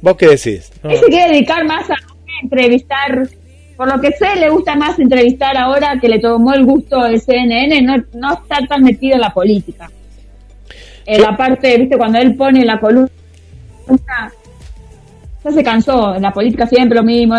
vos 0.02 0.18
qué 0.18 0.30
decís? 0.30 0.72
No. 0.82 0.90
él 0.90 0.98
se 0.98 1.06
quiere 1.06 1.34
dedicar 1.34 1.64
más 1.66 1.90
a 1.90 1.96
entrevistar, 2.42 3.28
por 3.78 3.88
lo 3.88 4.02
que 4.02 4.12
sé, 4.14 4.36
le 4.38 4.50
gusta 4.50 4.76
más 4.76 4.98
entrevistar 4.98 5.56
ahora 5.58 6.00
que 6.02 6.10
le 6.10 6.20
tomó 6.20 6.54
el 6.54 6.66
gusto 6.66 7.06
el 7.06 7.22
CNN, 7.22 7.82
no, 7.82 8.04
no 8.14 8.34
está 8.34 8.66
tan 8.68 8.84
metido 8.84 9.16
en 9.16 9.22
la 9.22 9.32
política. 9.32 9.92
En 11.06 11.22
la 11.22 11.36
parte, 11.36 11.78
viste, 11.78 11.98
cuando 11.98 12.18
él 12.18 12.36
pone 12.36 12.66
la 12.66 12.80
columna, 12.80 13.10
ya 15.44 15.52
se 15.52 15.64
cansó, 15.64 16.16
en 16.16 16.22
la 16.22 16.32
política 16.32 16.66
siempre 16.66 16.98
lo 16.98 17.04
mismo, 17.04 17.36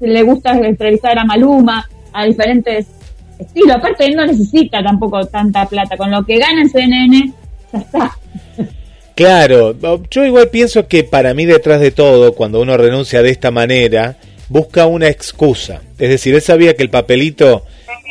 le 0.00 0.22
gusta 0.22 0.52
entrevistar 0.52 1.18
a 1.18 1.24
Maluma, 1.24 1.86
a 2.12 2.24
diferentes 2.24 2.88
estilos, 3.42 3.76
aparte 3.76 4.06
él 4.06 4.16
no 4.16 4.26
necesita 4.26 4.82
tampoco 4.82 5.24
tanta 5.26 5.66
plata, 5.66 5.96
con 5.96 6.10
lo 6.10 6.24
que 6.24 6.38
gana 6.38 6.68
CNN, 6.68 7.32
ya 7.72 7.78
está. 7.78 8.18
Claro, 9.14 9.76
yo 10.10 10.24
igual 10.24 10.48
pienso 10.48 10.88
que 10.88 11.04
para 11.04 11.34
mí 11.34 11.44
detrás 11.44 11.80
de 11.80 11.90
todo, 11.90 12.34
cuando 12.34 12.60
uno 12.60 12.76
renuncia 12.76 13.22
de 13.22 13.30
esta 13.30 13.50
manera, 13.50 14.16
busca 14.48 14.86
una 14.86 15.08
excusa. 15.08 15.82
Es 15.98 16.08
decir, 16.08 16.34
él 16.34 16.42
sabía 16.42 16.74
que 16.74 16.82
el 16.82 16.90
papelito 16.90 17.64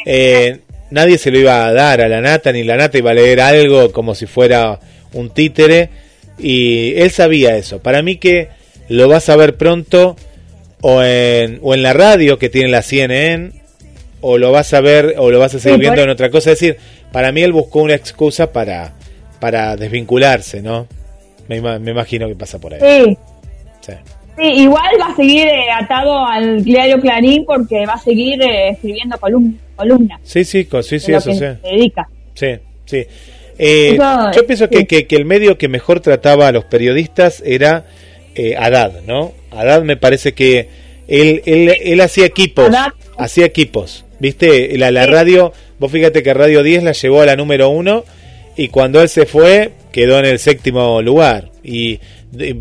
eh, 0.05 0.59
nadie 0.91 1.17
se 1.17 1.31
lo 1.31 1.39
iba 1.39 1.65
a 1.65 1.73
dar 1.73 2.01
a 2.01 2.07
la 2.07 2.21
nata, 2.21 2.51
ni 2.51 2.63
la 2.63 2.77
nata 2.77 2.97
iba 2.97 3.11
a 3.11 3.15
leer 3.15 3.41
algo 3.41 3.91
como 3.91 4.13
si 4.13 4.27
fuera 4.27 4.79
un 5.13 5.31
títere, 5.31 5.89
y 6.37 6.93
él 6.95 7.11
sabía 7.11 7.57
eso. 7.57 7.79
Para 7.79 8.01
mí 8.01 8.17
que 8.17 8.49
lo 8.87 9.07
vas 9.07 9.29
a 9.29 9.35
ver 9.35 9.57
pronto 9.57 10.15
o 10.81 11.01
en, 11.03 11.59
o 11.61 11.73
en 11.73 11.83
la 11.83 11.93
radio 11.93 12.37
que 12.37 12.49
tiene 12.49 12.69
la 12.69 12.81
CNN, 12.81 13.51
o 14.21 14.37
lo 14.37 14.51
vas 14.51 14.73
a 14.73 14.81
ver 14.81 15.15
o 15.17 15.29
lo 15.31 15.39
vas 15.39 15.55
a 15.55 15.59
seguir 15.59 15.79
Sí, 15.79 15.85
por- 15.85 15.95
viendo 15.95 16.01
en 16.03 16.09
otra 16.09 16.29
cosa. 16.29 16.51
Es 16.51 16.59
decir, 16.59 16.77
para 17.11 17.31
mí 17.31 17.41
él 17.41 17.51
buscó 17.53 17.79
una 17.81 17.95
excusa 17.95 18.51
para, 18.51 18.93
para 19.39 19.75
desvincularse, 19.75 20.61
¿no? 20.61 20.87
Me, 21.47 21.57
ima- 21.61 21.79
me 21.79 21.91
imagino 21.91 22.27
que 22.27 22.35
pasa 22.35 22.59
por 22.59 22.73
ahí. 22.73 22.79
Sí, 22.81 23.17
Sí. 23.81 23.93
Sí, 24.37 24.43
igual 24.61 24.85
va 24.99 25.07
a 25.07 25.15
seguir 25.15 25.45
eh, 25.47 25.65
atado 25.77 26.25
al 26.25 26.63
diario 26.63 26.99
Clarín 27.01 27.43
porque 27.45 27.85
va 27.85 27.93
a 27.93 27.99
seguir 27.99 28.41
eh, 28.41 28.69
escribiendo 28.69 29.17
colum- 29.17 29.57
columnas. 29.75 30.19
Sí, 30.23 30.45
sí, 30.45 30.67
sí, 30.83 30.99
sí, 30.99 31.11
eso 31.13 31.31
sí. 31.33 31.37
se 31.37 31.55
dedica. 31.55 32.07
Sí, 32.33 32.47
sí. 32.85 33.05
Eh, 33.57 33.93
Eso, 33.95 34.31
yo 34.31 34.45
pienso 34.47 34.69
que, 34.69 34.85
que, 34.87 35.05
que 35.05 35.15
el 35.17 35.25
medio 35.25 35.57
que 35.57 35.67
mejor 35.67 35.99
trataba 35.99 36.47
a 36.47 36.51
los 36.51 36.63
periodistas 36.65 37.43
era 37.45 37.85
eh, 38.33 38.55
Haddad, 38.57 39.01
¿no? 39.05 39.33
Haddad 39.51 39.83
me 39.83 39.97
parece 39.97 40.33
que 40.33 40.69
él, 41.07 41.41
él, 41.45 41.75
él 41.83 42.01
hacía 42.01 42.25
equipos, 42.25 42.67
Haddad. 42.69 42.93
hacía 43.17 43.45
equipos, 43.45 44.05
¿viste? 44.21 44.77
La, 44.77 44.91
la 44.91 45.05
Sí. 45.05 45.11
radio, 45.11 45.51
vos 45.79 45.91
fíjate 45.91 46.23
que 46.23 46.33
Radio 46.33 46.63
10 46.63 46.83
la 46.83 46.91
llevó 46.93 47.21
a 47.21 47.25
la 47.25 47.35
número 47.35 47.69
uno 47.69 48.05
y 48.55 48.67
cuando 48.69 49.01
él 49.01 49.09
se 49.09 49.25
fue 49.25 49.71
quedó 49.91 50.19
en 50.19 50.25
el 50.25 50.39
séptimo 50.39 51.01
lugar. 51.01 51.49
Y 51.63 51.99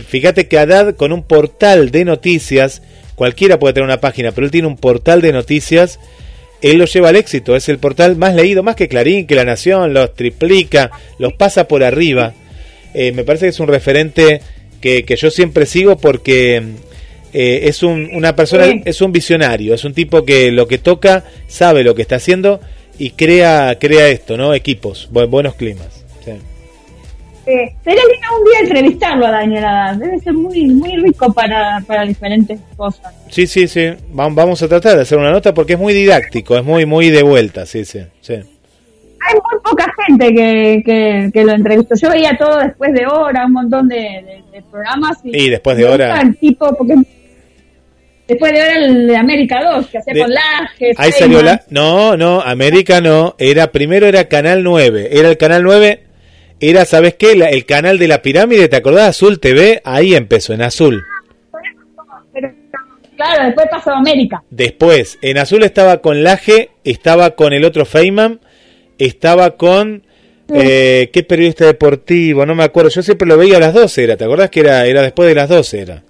fíjate 0.08 0.48
que 0.48 0.58
Haddad 0.58 0.96
con 0.96 1.12
un 1.12 1.22
portal 1.22 1.90
de 1.90 2.04
noticias, 2.04 2.82
cualquiera 3.14 3.58
puede 3.58 3.74
tener 3.74 3.84
una 3.84 4.00
página, 4.00 4.32
pero 4.32 4.46
él 4.46 4.50
tiene 4.50 4.66
un 4.66 4.76
portal 4.76 5.20
de 5.20 5.32
noticias 5.32 6.00
él 6.62 6.76
lo 6.76 6.84
lleva 6.84 7.08
al 7.08 7.16
éxito, 7.16 7.56
es 7.56 7.70
el 7.70 7.78
portal 7.78 8.16
más 8.16 8.34
leído, 8.34 8.62
más 8.62 8.76
que 8.76 8.86
Clarín, 8.88 9.26
que 9.26 9.34
La 9.34 9.44
Nación, 9.46 9.94
los 9.94 10.14
triplica, 10.14 10.90
los 11.18 11.32
pasa 11.32 11.66
por 11.66 11.82
arriba. 11.82 12.34
Eh, 12.92 13.12
me 13.12 13.24
parece 13.24 13.46
que 13.46 13.50
es 13.50 13.60
un 13.60 13.68
referente 13.68 14.42
que, 14.80 15.04
que 15.04 15.16
yo 15.16 15.30
siempre 15.30 15.64
sigo 15.64 15.96
porque 15.96 16.62
eh, 17.32 17.60
es 17.64 17.82
un, 17.82 18.10
una 18.12 18.34
persona, 18.34 18.64
Sí. 18.66 18.82
es 18.84 19.00
un 19.00 19.12
visionario, 19.12 19.74
es 19.74 19.84
un 19.84 19.94
tipo 19.94 20.24
que 20.24 20.50
lo 20.50 20.66
que 20.66 20.78
toca 20.78 21.24
sabe 21.48 21.84
lo 21.84 21.94
que 21.94 22.02
está 22.02 22.16
haciendo 22.16 22.60
y 22.98 23.10
crea, 23.10 23.76
crea 23.80 24.08
esto, 24.08 24.36
¿no? 24.36 24.52
Equipos, 24.54 25.08
bu- 25.12 25.28
buenos 25.28 25.54
climas. 25.54 26.04
sí. 26.24 26.32
Eh, 27.46 27.74
sería 27.82 28.02
lindo 28.02 28.26
un 28.38 28.44
día 28.44 28.60
entrevistarlo 28.60 29.26
a 29.26 29.30
Daniel 29.30 29.64
Haddad. 29.64 29.96
Debe 29.96 30.18
ser 30.20 30.34
muy 30.34 30.66
muy 30.66 30.94
rico 30.98 31.32
para, 31.32 31.82
para 31.86 32.04
diferentes 32.04 32.60
cosas. 32.76 33.12
Sí, 33.28 33.46
sí, 33.46 33.66
sí. 33.66 33.86
Va- 34.16 34.28
Vamos 34.28 34.62
a 34.62 34.68
tratar 34.68 34.94
de 34.96 35.02
hacer 35.02 35.18
una 35.18 35.32
nota 35.32 35.52
porque 35.54 35.72
es 35.72 35.78
muy 35.78 35.92
didáctico, 35.94 36.56
es 36.56 36.62
muy, 36.64 36.84
muy 36.86 37.10
de 37.10 37.22
vuelta, 37.22 37.64
sí, 37.66 37.84
sí, 37.84 38.00
sí. 38.20 38.34
Hay 38.34 39.34
muy 39.34 39.60
poca 39.64 39.86
gente 40.06 40.34
que, 40.34 40.82
que, 40.84 41.30
que 41.32 41.44
lo 41.44 41.52
entrevistó. 41.52 41.94
Yo 41.96 42.10
veía 42.10 42.36
todo 42.38 42.58
después 42.58 42.92
de 42.92 43.06
hora, 43.06 43.46
un 43.46 43.52
montón 43.52 43.88
de, 43.88 43.96
de- 43.96 44.42
de 44.52 44.62
programas. 44.70 45.18
Y, 45.24 45.44
Y 45.46 45.50
después 45.50 45.76
de 45.76 45.86
hora- 45.86 46.22
tipo, 46.40 46.74
porque 46.76 46.94
después 48.30 48.52
de 48.52 48.62
hora 48.62 48.76
el 48.76 49.06
de 49.06 49.16
América 49.16 49.60
2, 49.74 49.86
que 49.88 49.98
hacía 49.98 50.14
con 50.22 50.30
Laje. 50.32 50.92
Ahí 50.96 51.12
salió 51.12 51.42
la... 51.42 51.62
No, 51.70 52.16
no, 52.16 52.40
América 52.40 53.00
no. 53.00 53.34
Era, 53.38 53.70
primero 53.72 54.06
era 54.06 54.24
Canal 54.28 54.62
9. 54.62 55.08
Era 55.12 55.28
el 55.28 55.36
Canal 55.36 55.62
9. 55.62 56.02
Era, 56.60 56.84
¿sabes 56.84 57.14
qué? 57.14 57.34
La- 57.36 57.48
el 57.50 57.64
canal 57.64 57.98
de 57.98 58.06
la 58.08 58.20
pirámide, 58.22 58.68
¿te 58.68 58.76
acordás? 58.76 59.08
Azul 59.08 59.40
TV. 59.40 59.80
Ahí 59.84 60.14
empezó, 60.14 60.52
en 60.52 60.60
azul. 60.62 61.02
Pero, 62.32 62.52
claro, 63.16 63.44
después 63.46 63.66
pasó 63.70 63.90
a 63.90 63.98
América. 63.98 64.42
Después, 64.50 65.18
en 65.22 65.38
azul 65.38 65.62
estaba 65.62 65.98
con 66.02 66.22
Laje, 66.22 66.70
estaba 66.84 67.30
con 67.30 67.52
el 67.54 67.64
otro 67.64 67.84
Feynman, 67.86 68.40
estaba 68.98 69.56
con 69.56 70.02
Eh, 70.52 71.10
¿Qué 71.12 71.22
periodista 71.22 71.64
deportivo? 71.64 72.44
No 72.44 72.54
me 72.56 72.64
acuerdo. 72.64 72.90
Yo 72.90 73.02
siempre 73.02 73.26
lo 73.28 73.38
veía 73.38 73.56
a 73.56 73.60
las 73.60 73.72
12, 73.72 74.02
era. 74.04 74.16
¿Te 74.16 74.24
acordás 74.24 74.50
que 74.50 74.60
era, 74.60 74.84
era 74.84 75.00
después 75.00 75.28
de 75.28 75.34
las 75.36 75.48
12? 75.48 75.80
Era. 75.80 76.02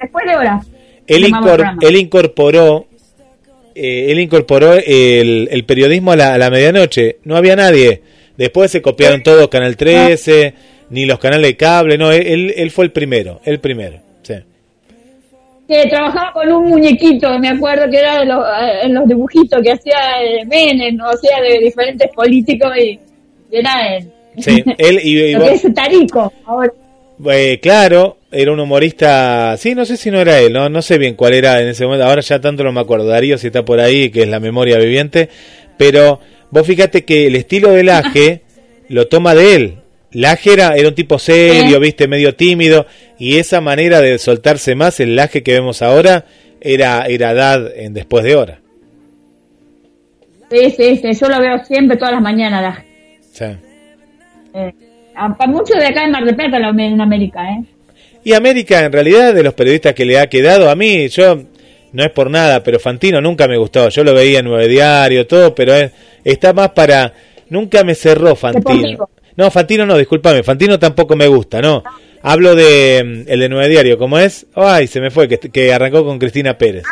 Después 0.00 0.24
de 0.26 0.36
hora. 0.36 0.60
Él, 1.06 1.24
incor- 1.26 1.78
él 1.82 1.96
incorporó 1.96 2.86
eh, 3.74 4.12
él 4.12 4.20
incorporó 4.20 4.74
el, 4.74 5.48
el 5.50 5.64
periodismo 5.64 6.12
a 6.12 6.16
la, 6.16 6.34
a 6.34 6.38
la 6.38 6.48
medianoche. 6.50 7.16
No 7.24 7.36
había 7.36 7.56
nadie. 7.56 8.02
Después 8.36 8.70
se 8.70 8.80
copiaron 8.82 9.22
todos 9.22 9.48
Canal 9.48 9.76
13, 9.76 10.54
ni 10.90 11.06
los 11.06 11.18
canales 11.18 11.46
de 11.48 11.56
cable. 11.56 11.98
No, 11.98 12.12
él, 12.12 12.54
él 12.56 12.70
fue 12.70 12.84
el 12.84 12.92
primero. 12.92 13.40
El 13.44 13.58
primero. 13.60 13.98
Sí. 14.22 14.34
Que 15.68 15.88
trabajaba 15.88 16.32
con 16.34 16.52
un 16.52 16.68
muñequito, 16.68 17.38
me 17.38 17.48
acuerdo 17.48 17.90
que 17.90 17.96
era 17.98 18.18
de 18.20 18.26
los, 18.26 18.44
eh, 18.44 18.80
en 18.84 18.94
los 18.94 19.08
dibujitos 19.08 19.60
que 19.62 19.72
hacía 19.72 19.96
Menem, 20.46 20.98
o 21.00 21.16
sea, 21.16 21.40
de 21.40 21.58
diferentes 21.58 22.08
políticos 22.14 22.70
y 22.78 22.98
y 23.50 23.56
era 23.56 23.96
él. 23.96 24.04
Sí, 24.38 24.62
él 24.78 25.00
y, 25.02 25.34
vos- 25.36 25.50
es 25.50 25.74
Tarico, 25.74 26.32
ahora. 26.44 26.72
Eh, 27.30 27.58
claro, 27.62 28.18
era 28.34 28.52
un 28.52 28.60
humorista. 28.60 29.56
Sí, 29.56 29.74
no 29.74 29.84
sé 29.84 29.96
si 29.96 30.10
no 30.10 30.20
era 30.20 30.38
él, 30.40 30.52
no, 30.52 30.68
no 30.68 30.82
sé 30.82 30.98
bien 30.98 31.14
cuál 31.14 31.34
era 31.34 31.60
en 31.60 31.68
ese 31.68 31.84
momento. 31.84 32.04
Ahora 32.06 32.20
ya 32.20 32.40
tanto 32.40 32.62
no 32.64 32.72
me 32.72 32.80
acuerdo. 32.80 33.06
Darío, 33.06 33.38
si 33.38 33.46
está 33.46 33.64
por 33.64 33.80
ahí, 33.80 34.10
que 34.10 34.22
es 34.22 34.28
la 34.28 34.40
memoria 34.40 34.76
viviente. 34.78 35.28
Pero 35.78 36.20
vos 36.50 36.66
fíjate 36.66 37.04
que 37.04 37.26
el 37.28 37.36
estilo 37.36 37.70
de 37.70 37.84
Laje 37.84 38.42
lo 38.88 39.06
toma 39.08 39.34
de 39.34 39.54
él. 39.54 39.74
Laje 40.12 40.52
era, 40.52 40.76
era 40.76 40.88
un 40.88 40.94
tipo 40.94 41.18
serio, 41.18 41.80
viste, 41.80 42.06
medio 42.06 42.34
tímido. 42.36 42.86
Y 43.18 43.38
esa 43.38 43.60
manera 43.60 44.00
de 44.00 44.18
soltarse 44.18 44.74
más, 44.74 45.00
el 45.00 45.16
Laje 45.16 45.42
que 45.42 45.52
vemos 45.52 45.82
ahora, 45.82 46.26
era, 46.60 47.06
era 47.06 47.34
Dad 47.34 47.72
en 47.76 47.94
Después 47.94 48.22
de 48.24 48.36
Hora. 48.36 48.60
Sí, 50.50 50.70
sí, 50.76 50.96
sí, 51.02 51.12
yo 51.20 51.28
lo 51.28 51.40
veo 51.40 51.64
siempre, 51.64 51.96
todas 51.96 52.12
las 52.14 52.22
mañanas. 52.22 52.62
la- 52.62 52.84
Sí. 53.32 53.44
eh, 54.54 54.72
muchos 55.48 55.76
de 55.80 55.86
acá 55.86 56.04
en 56.04 56.12
Mar 56.12 56.24
del 56.24 56.36
Plata 56.36 56.58
lo 56.60 56.72
ven 56.72 56.92
en 56.92 57.00
América, 57.00 57.42
¿eh? 57.50 57.64
Y 58.24 58.32
América, 58.32 58.84
en 58.84 58.92
realidad, 58.92 59.34
de 59.34 59.42
los 59.42 59.54
periodistas 59.54 59.92
que 59.94 60.04
le 60.04 60.18
ha 60.18 60.28
quedado, 60.28 60.70
a 60.70 60.74
mí, 60.74 61.08
yo, 61.08 61.42
no 61.92 62.02
es 62.04 62.10
por 62.10 62.30
nada, 62.30 62.62
pero 62.62 62.80
Fantino 62.80 63.20
nunca 63.20 63.46
me 63.46 63.56
gustó. 63.58 63.88
Yo 63.90 64.02
lo 64.02 64.14
veía 64.14 64.38
en 64.40 64.46
Nueve 64.46 64.66
Diario, 64.66 65.26
todo, 65.26 65.54
pero 65.54 65.74
es- 65.74 65.92
está 66.24 66.52
más 66.52 66.70
para. 66.70 67.12
Nunca 67.50 67.84
me 67.84 67.94
cerró 67.94 68.34
Fantino. 68.34 69.08
No, 69.36 69.50
Fantino 69.50 69.84
no, 69.84 69.96
discúlpame, 69.98 70.42
Fantino 70.42 70.78
tampoco 70.78 71.14
me 71.16 71.26
gusta, 71.26 71.60
no. 71.60 71.82
Hablo 72.22 72.54
de 72.54 73.02
mm, 73.26 73.30
el 73.30 73.40
de 73.40 73.48
Nueve 73.48 73.68
Diario, 73.68 73.98
¿cómo 73.98 74.18
es? 74.18 74.46
Ay, 74.54 74.86
se 74.86 75.00
me 75.00 75.10
fue, 75.10 75.28
que, 75.28 75.38
que 75.38 75.72
arrancó 75.74 76.04
con 76.04 76.18
Cristina 76.18 76.56
Pérez. 76.56 76.84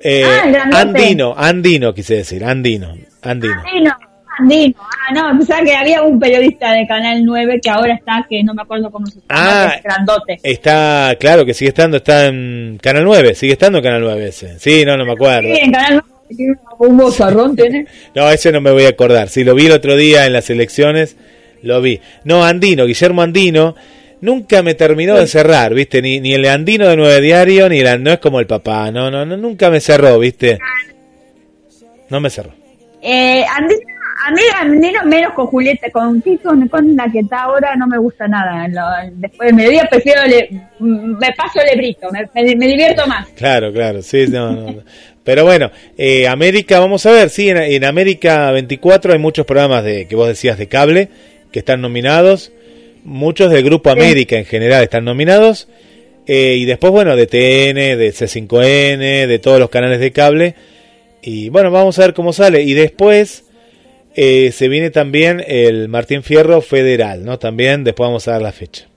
Eh, 0.00 0.22
Ah. 0.24 0.80
Andino, 0.80 1.34
Andino 1.36 1.92
quise 1.92 2.16
decir, 2.16 2.44
Andino, 2.44 2.94
Andino. 3.22 3.54
Andino, 3.66 3.90
Andino. 4.38 4.74
Ah, 4.78 5.12
no, 5.14 5.38
pensaba 5.38 5.62
que 5.64 5.74
había 5.74 6.02
un 6.02 6.18
periodista 6.20 6.72
de 6.72 6.86
Canal 6.86 7.24
9 7.24 7.60
que 7.62 7.70
ahora 7.70 7.94
está, 7.94 8.26
que 8.28 8.42
no 8.44 8.54
me 8.54 8.62
acuerdo 8.62 8.90
cómo 8.90 9.06
se 9.06 9.14
llama, 9.20 9.24
Ah. 9.30 9.72
es 9.76 9.82
grandote. 9.82 10.38
Está, 10.42 11.16
claro 11.18 11.44
que 11.44 11.54
sigue 11.54 11.70
estando, 11.70 11.96
está 11.98 12.26
en 12.26 12.78
Canal 12.82 13.04
9, 13.04 13.34
sigue 13.34 13.52
estando 13.52 13.78
en 13.78 13.84
Canal 13.84 14.00
9 14.02 14.28
ese. 14.28 14.58
Sí, 14.58 14.84
no, 14.84 14.96
no 14.96 15.04
me 15.04 15.12
acuerdo. 15.12 15.48
Sí, 15.54 15.60
en 15.62 15.72
Canal 15.72 15.92
9 16.28 16.34
tiene 16.36 16.54
un 16.78 16.96
bozarrón, 16.96 17.56
tiene. 17.56 17.86
No, 18.14 18.30
ese 18.30 18.52
no 18.52 18.60
me 18.60 18.70
voy 18.70 18.84
a 18.84 18.90
acordar. 18.90 19.28
Si 19.28 19.44
lo 19.44 19.54
vi 19.54 19.66
el 19.66 19.72
otro 19.72 19.96
día 19.96 20.26
en 20.26 20.32
las 20.32 20.50
elecciones, 20.50 21.16
lo 21.62 21.80
vi. 21.80 22.00
No, 22.24 22.44
Andino, 22.44 22.84
Guillermo 22.86 23.22
Andino, 23.22 23.74
nunca 24.20 24.62
me 24.62 24.74
terminó 24.74 25.16
de 25.16 25.26
cerrar, 25.26 25.74
¿viste? 25.74 26.02
Ni, 26.02 26.20
ni 26.20 26.34
el 26.34 26.44
Andino 26.46 26.86
de 26.88 26.96
Nueve 26.96 27.20
Diario, 27.20 27.68
ni 27.68 27.80
el 27.80 28.02
no 28.02 28.12
es 28.12 28.18
como 28.18 28.40
el 28.40 28.46
papá. 28.46 28.90
No, 28.90 29.10
no, 29.10 29.24
no, 29.24 29.36
nunca 29.36 29.70
me 29.70 29.80
cerró, 29.80 30.18
¿viste? 30.18 30.58
No 32.10 32.20
me 32.20 32.30
cerró. 32.30 32.52
Eh, 33.02 33.44
Andino, 33.44 33.80
a 34.60 34.64
mí 34.64 34.92
menos 35.06 35.32
con 35.34 35.46
Julieta, 35.46 35.90
con 35.90 36.20
Kiko, 36.22 36.50
con 36.70 36.96
la 36.96 37.10
que 37.10 37.20
está 37.20 37.42
ahora 37.42 37.74
no 37.76 37.86
me 37.86 37.98
gusta 37.98 38.26
nada. 38.28 38.68
Lo- 38.68 39.10
después 39.14 39.48
del 39.48 39.54
mediodía 39.56 39.86
prefiero, 39.90 40.22
le, 40.26 40.48
me 40.80 41.32
paso 41.36 41.60
el 41.60 41.66
lebrito, 41.66 42.08
me, 42.10 42.28
me, 42.34 42.56
me 42.56 42.66
divierto 42.66 43.06
más. 43.06 43.28
Claro, 43.36 43.72
claro, 43.72 44.02
sí, 44.02 44.26
no. 44.28 44.76
Pero 45.24 45.44
bueno, 45.44 45.70
eh, 45.96 46.26
América, 46.26 46.78
vamos 46.80 47.04
a 47.06 47.10
ver, 47.12 47.28
sí, 47.30 47.48
en, 47.50 47.58
en 47.58 47.84
América 47.84 48.50
24 48.52 49.12
hay 49.12 49.18
muchos 49.18 49.44
programas 49.46 49.84
de 49.84 50.06
que 50.08 50.16
vos 50.16 50.26
decías 50.28 50.56
de 50.58 50.68
cable 50.68 51.08
que 51.52 51.58
están 51.58 51.80
nominados, 51.80 52.52
muchos 53.04 53.50
del 53.50 53.62
Grupo 53.62 53.90
América 53.90 54.36
en 54.36 54.44
general 54.44 54.82
están 54.82 55.04
nominados, 55.04 55.68
eh, 56.26 56.56
y 56.58 56.64
después, 56.66 56.92
bueno, 56.92 57.16
de 57.16 57.26
TN, 57.26 57.98
de 57.98 58.12
C5N, 58.14 59.26
de 59.26 59.38
todos 59.38 59.58
los 59.58 59.70
canales 59.70 60.00
de 60.00 60.12
cable, 60.12 60.54
y 61.22 61.48
bueno, 61.48 61.70
vamos 61.70 61.98
a 61.98 62.02
ver 62.02 62.14
cómo 62.14 62.32
sale, 62.32 62.62
y 62.62 62.74
después 62.74 63.44
eh, 64.20 64.50
se 64.50 64.66
viene 64.66 64.90
también 64.90 65.40
el 65.46 65.88
Martín 65.88 66.24
Fierro 66.24 66.60
Federal, 66.60 67.24
¿no? 67.24 67.38
También 67.38 67.84
después 67.84 68.08
vamos 68.08 68.26
a 68.26 68.32
dar 68.32 68.42
la 68.42 68.50
fecha. 68.50 68.88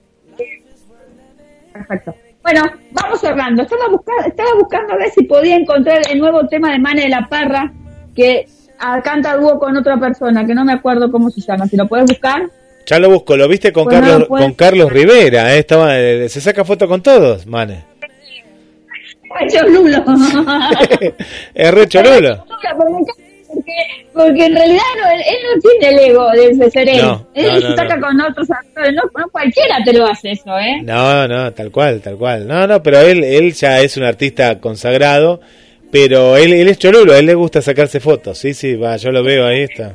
Perfecto. 1.72 2.16
Bueno, 2.42 2.62
vamos 2.90 3.20
cerrando. 3.20 3.62
Estaba 3.62 3.86
buscando, 3.88 4.24
estaba 4.26 4.48
buscando 4.58 4.94
a 4.94 4.96
ver 4.96 5.10
si 5.10 5.22
podía 5.22 5.54
encontrar 5.54 6.00
el 6.10 6.18
nuevo 6.18 6.44
tema 6.48 6.72
de 6.72 6.80
Mane 6.80 7.02
de 7.02 7.08
la 7.08 7.28
Parra 7.28 7.72
que 8.16 8.48
ah, 8.80 9.00
canta 9.00 9.36
dúo 9.36 9.60
con 9.60 9.76
otra 9.76 9.96
persona, 9.96 10.44
que 10.44 10.56
no 10.56 10.64
me 10.64 10.72
acuerdo 10.72 11.12
cómo 11.12 11.30
se 11.30 11.40
llama. 11.40 11.68
Si 11.68 11.76
lo 11.76 11.86
puedes 11.86 12.06
buscar. 12.06 12.50
Ya 12.84 12.98
lo 12.98 13.08
busco, 13.08 13.36
lo 13.36 13.46
viste 13.46 13.72
con 13.72 13.84
Pues 13.84 14.00
Carlos 14.00 14.26
con 14.26 14.54
Carlos 14.54 14.92
Rivera, 14.92 15.54
¿eh? 15.54 15.60
Estaba, 15.60 16.00
eh, 16.00 16.28
se 16.28 16.40
saca 16.40 16.64
foto 16.64 16.88
con 16.88 17.00
todos, 17.00 17.46
mane. 17.46 17.84
Es 21.54 21.72
re 21.72 21.86
cholulo. 21.86 22.44
Porque, 23.54 23.72
porque 24.12 24.46
en 24.46 24.54
realidad 24.54 24.82
no, 25.02 25.10
él, 25.12 25.20
él 25.20 25.36
no 25.54 25.60
tiene 25.60 25.88
el 26.04 26.10
ego 26.10 26.30
de 26.30 26.70
ser 26.70 26.88
él. 26.88 27.02
No, 27.02 27.26
él 27.34 27.62
no, 27.62 27.76
saca 27.76 28.00
con 28.00 28.20
otros 28.20 28.50
actores. 28.50 28.92
No, 28.94 29.02
cualquiera 29.30 29.76
te 29.84 29.92
lo 29.92 30.06
hace 30.06 30.32
eso, 30.32 30.58
¿eh? 30.58 30.80
No, 30.82 31.26
no, 31.28 31.52
tal 31.52 31.70
cual, 31.70 32.00
tal 32.00 32.16
cual. 32.16 32.46
No, 32.46 32.66
no, 32.66 32.82
pero 32.82 33.00
él, 33.00 33.22
él 33.24 33.52
ya 33.52 33.80
es 33.80 33.96
un 33.96 34.04
artista 34.04 34.58
consagrado, 34.58 35.40
pero 35.90 36.36
él, 36.36 36.52
él 36.52 36.68
es 36.68 36.78
cholulo, 36.78 37.12
a 37.12 37.18
él 37.18 37.26
le 37.26 37.34
gusta 37.34 37.60
sacarse 37.62 38.00
fotos. 38.00 38.38
Sí, 38.38 38.54
sí, 38.54 38.74
va, 38.74 38.96
yo 38.96 39.10
lo 39.10 39.22
veo, 39.22 39.46
ahí 39.46 39.62
está. 39.62 39.94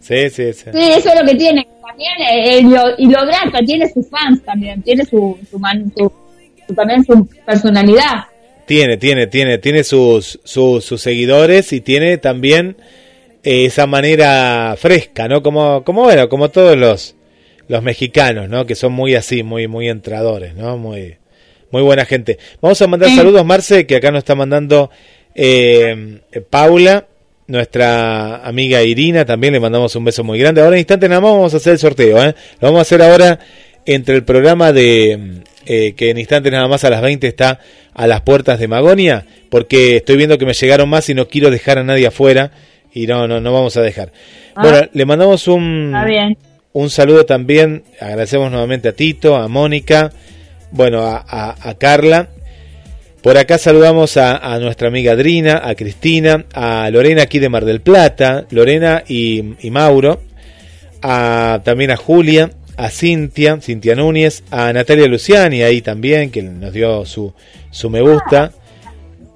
Sí, 0.00 0.28
sí, 0.30 0.52
sí. 0.52 0.64
Sí, 0.72 0.90
eso 0.96 1.08
es 1.10 1.20
lo 1.20 1.26
que 1.26 1.34
tiene. 1.36 1.66
También, 1.86 2.12
eh, 2.22 2.58
eh, 2.58 2.62
lo- 2.62 2.94
y 2.98 3.06
lo 3.06 3.24
grata, 3.26 3.58
tiene 3.64 3.88
sus 3.92 4.08
fans 4.08 4.42
también, 4.44 4.82
tiene 4.82 5.04
su, 5.04 5.38
su, 5.50 5.58
man- 5.58 5.92
su- 5.96 6.10
su- 6.66 6.74
también 6.74 7.04
su 7.04 7.26
personalidad. 7.46 8.24
Tiene, 8.72 8.96
tiene, 8.96 9.26
tiene, 9.26 9.58
tiene 9.58 9.84
sus, 9.84 10.40
sus, 10.44 10.82
sus 10.82 11.02
seguidores 11.02 11.74
y 11.74 11.82
tiene 11.82 12.16
también 12.16 12.78
eh, 13.42 13.66
esa 13.66 13.86
manera 13.86 14.74
fresca, 14.78 15.28
¿no? 15.28 15.42
Como, 15.42 15.84
como 15.84 16.04
bueno, 16.04 16.30
como 16.30 16.50
todos 16.50 16.74
los, 16.78 17.14
los 17.68 17.82
mexicanos, 17.82 18.48
¿no? 18.48 18.64
Que 18.64 18.74
son 18.74 18.94
muy 18.94 19.14
así, 19.14 19.42
muy, 19.42 19.68
muy 19.68 19.90
entradores, 19.90 20.54
¿no? 20.54 20.78
Muy, 20.78 21.18
muy 21.70 21.82
buena 21.82 22.06
gente. 22.06 22.38
Vamos 22.62 22.80
a 22.80 22.86
mandar 22.86 23.10
saludos, 23.10 23.44
Marce, 23.44 23.84
que 23.86 23.96
acá 23.96 24.10
nos 24.10 24.20
está 24.20 24.34
mandando 24.34 24.90
eh, 25.34 26.20
Paula, 26.48 27.08
nuestra 27.48 28.36
amiga 28.36 28.82
Irina, 28.82 29.26
también 29.26 29.52
le 29.52 29.60
mandamos 29.60 29.94
un 29.96 30.06
beso 30.06 30.24
muy 30.24 30.38
grande. 30.38 30.62
Ahora 30.62 30.76
en 30.76 30.80
instante 30.80 31.10
nada 31.10 31.20
más 31.20 31.32
vamos 31.32 31.52
a 31.52 31.58
hacer 31.58 31.74
el 31.74 31.78
sorteo, 31.78 32.24
¿eh? 32.24 32.34
Lo 32.58 32.68
vamos 32.68 32.78
a 32.78 32.82
hacer 32.82 33.02
ahora 33.02 33.38
entre 33.84 34.14
el 34.14 34.24
programa 34.24 34.72
de 34.72 35.42
eh, 35.66 35.94
que 35.94 36.10
en 36.10 36.18
instantes 36.18 36.52
nada 36.52 36.68
más 36.68 36.84
a 36.84 36.90
las 36.90 37.02
20 37.02 37.26
está 37.26 37.58
a 37.94 38.06
las 38.06 38.20
puertas 38.22 38.58
de 38.58 38.68
Magonia, 38.68 39.26
porque 39.50 39.96
estoy 39.96 40.16
viendo 40.16 40.38
que 40.38 40.46
me 40.46 40.54
llegaron 40.54 40.88
más 40.88 41.08
y 41.08 41.14
no 41.14 41.28
quiero 41.28 41.50
dejar 41.50 41.78
a 41.78 41.84
nadie 41.84 42.06
afuera 42.06 42.50
y 42.92 43.06
no, 43.06 43.26
no, 43.28 43.40
no 43.40 43.52
vamos 43.52 43.76
a 43.76 43.82
dejar. 43.82 44.12
Ah. 44.54 44.62
Bueno, 44.62 44.88
le 44.92 45.04
mandamos 45.06 45.48
un, 45.48 45.94
bien. 46.06 46.36
un 46.72 46.90
saludo 46.90 47.24
también, 47.26 47.84
agradecemos 48.00 48.50
nuevamente 48.50 48.88
a 48.88 48.92
Tito, 48.92 49.36
a 49.36 49.48
Mónica, 49.48 50.12
bueno, 50.70 51.02
a, 51.02 51.24
a- 51.26 51.56
a 51.70 51.74
Carla. 51.78 52.28
Por 53.22 53.38
acá 53.38 53.56
saludamos 53.56 54.16
a, 54.16 54.36
a 54.38 54.58
nuestra 54.58 54.88
amiga 54.88 55.12
Adrina, 55.12 55.60
a 55.64 55.74
Cristina, 55.76 56.44
a 56.54 56.90
Lorena 56.90 57.22
aquí 57.22 57.38
de 57.38 57.48
Mar 57.48 57.64
del 57.64 57.80
Plata, 57.80 58.46
Lorena 58.50 59.04
y, 59.06 59.54
y 59.60 59.70
Mauro, 59.70 60.22
a, 61.02 61.60
también 61.64 61.90
a 61.92 61.96
Julia, 61.96 62.50
a 62.76 62.90
Cintia, 62.90 63.60
Cintia 63.60 63.94
Núñez, 63.94 64.42
a 64.50 64.72
Natalia 64.72 65.06
Luciani 65.06 65.62
ahí 65.62 65.82
también, 65.82 66.30
que 66.30 66.42
nos 66.42 66.72
dio 66.72 67.04
su, 67.04 67.32
su 67.70 67.90
me 67.90 68.00
gusta, 68.00 68.52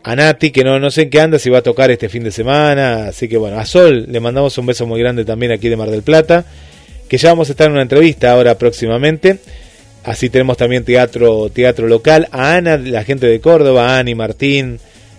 a 0.03 0.15
Nati, 0.15 0.53
que 0.53 0.63
no, 0.63 0.79
no 0.79 0.91
sé 0.91 1.03
en 1.03 1.11
qué 1.11 1.21
anda, 1.21 1.39
si 1.39 1.51
va 1.51 1.59
a 1.59 1.63
tocar 1.63 1.91
este 1.91 2.09
fin 2.09 2.23
de 2.23 2.31
semana, 2.31 3.09
así 3.09 3.29
que 3.29 3.37
bueno, 3.37 3.59
a 3.59 3.67
Sol 3.67 4.07
le 4.09 4.21
mandamos 4.21 4.57
un 4.57 4.67
beso 4.67 4.87
muy 4.87 5.01
grande 5.01 5.25
también 5.25 5.51
aquí 5.51 5.69
de 5.69 5.77
Mar 5.77 5.91
del 5.91 6.03
Plata, 6.03 6.45
que 7.09 7.19
ya 7.19 7.31
vamos 7.31 7.49
a 7.49 7.53
estar 7.53 7.67
en 7.67 7.73
una 7.73 7.83
entrevista 7.83 8.31
ahora 8.31 8.57
próximamente. 8.57 9.41
Así 10.05 10.31
tenemos 10.31 10.57
también 10.57 10.85
teatro, 10.85 11.51
teatro 11.51 11.89
local, 11.89 12.29
a 12.31 12.55
Ana, 12.55 12.77
la 12.77 13.03
gente 13.03 13.27
de 13.27 13.41
Córdoba, 13.41 13.97
a 13.97 13.99
Ani 13.99 14.15
Martín, 14.15 14.79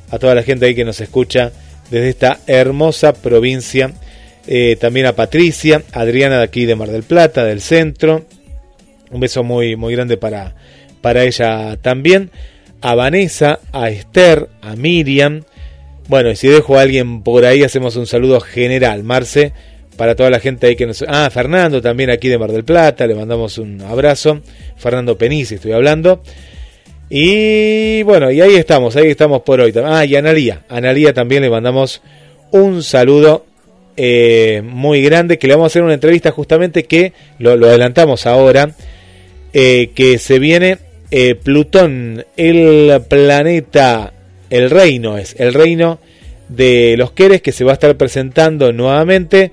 a 0.10 0.20
toda 0.20 0.34
la 0.34 0.44
gente 0.44 0.66
ahí 0.66 0.76
que 0.76 0.86
nos 0.86 1.02
escucha 1.02 1.52
desde 1.92 2.08
esta 2.08 2.40
hermosa 2.48 3.12
provincia. 3.12 3.92
Eh, 4.48 4.78
también 4.80 5.06
a 5.06 5.14
Patricia, 5.14 5.84
a 5.92 6.02
Adriana 6.02 6.38
de 6.38 6.44
aquí 6.46 6.66
de 6.66 6.76
Mar 6.76 6.90
del 6.90 7.04
Plata, 7.04 7.44
del 7.44 7.60
centro. 7.60 8.26
Un 9.12 9.20
beso 9.20 9.44
muy, 9.44 9.76
muy 9.76 9.94
grande 9.94 10.18
para, 10.18 10.56
para 11.02 11.24
ella 11.24 11.78
también. 11.82 12.32
A 12.82 12.96
Vanessa, 12.96 13.60
a 13.74 13.90
Esther, 13.90 14.48
a 14.62 14.76
Miriam. 14.76 15.44
Bueno, 16.08 16.32
y 16.32 16.38
si 16.38 16.48
dejo 16.48 16.78
a 16.78 16.82
alguien 16.82 17.24
por 17.24 17.46
ahí, 17.46 17.64
hacemos 17.64 17.98
un 17.98 18.08
saludo 18.08 18.40
general, 18.40 19.04
Marce, 19.04 19.52
para 19.98 20.16
toda 20.16 20.30
la 20.30 20.40
gente 20.40 20.68
ahí 20.68 20.78
que 20.78 20.86
nos... 20.86 21.04
Ah, 21.06 21.30
Fernando 21.30 21.82
también 21.82 22.10
aquí 22.10 22.30
de 22.30 22.38
Mar 22.38 22.52
del 22.52 22.64
Plata, 22.64 23.06
le 23.06 23.16
mandamos 23.16 23.58
un 23.58 23.82
abrazo. 23.82 24.42
Fernando 24.78 25.18
Penici 25.18 25.56
estoy 25.56 25.74
hablando. 25.74 26.22
Y 27.10 28.04
bueno, 28.04 28.32
y 28.32 28.40
ahí 28.40 28.56
estamos, 28.56 28.96
ahí 28.96 29.10
estamos 29.10 29.42
por 29.42 29.60
hoy. 29.60 29.74
Ah, 29.84 30.06
y 30.06 30.16
Analía, 30.16 30.64
Analía 30.70 31.14
también 31.14 31.42
le 31.42 31.50
mandamos 31.50 32.02
un 32.52 32.84
saludo 32.84 33.46
eh, 34.00 34.62
muy 34.64 35.02
grande, 35.02 35.40
que 35.40 35.48
le 35.48 35.56
vamos 35.56 35.66
a 35.66 35.72
hacer 35.72 35.82
una 35.82 35.96
entrevista 35.96 36.30
justamente 36.30 36.84
que 36.84 37.14
lo, 37.40 37.54
adelantamos 37.54 38.28
ahora, 38.28 38.76
eh, 39.54 39.90
que 39.96 40.20
se 40.20 40.38
viene 40.38 40.78
eh, 41.10 41.34
Plutón, 41.34 42.24
el 42.38 43.02
planeta, 43.10 44.14
el 44.52 44.70
reino 44.70 45.18
es, 45.18 45.36
el 45.40 45.52
reino 45.52 46.00
de 46.48 46.94
los 46.96 47.12
Queres 47.12 47.42
que 47.42 47.52
se 47.52 47.64
va 47.64 47.72
a 47.72 47.74
estar 47.74 47.98
presentando 47.98 48.72
nuevamente 48.72 49.52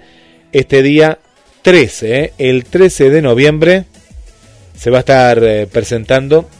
este 0.52 0.82
día 0.82 1.18
13, 1.62 2.20
¿eh? 2.20 2.32
el 2.36 2.66
13 2.66 3.08
de 3.08 3.22
noviembre 3.22 3.84
se 4.76 4.90
va 4.90 4.98
a 4.98 5.00
estar 5.00 5.68
presentando. 5.72 6.50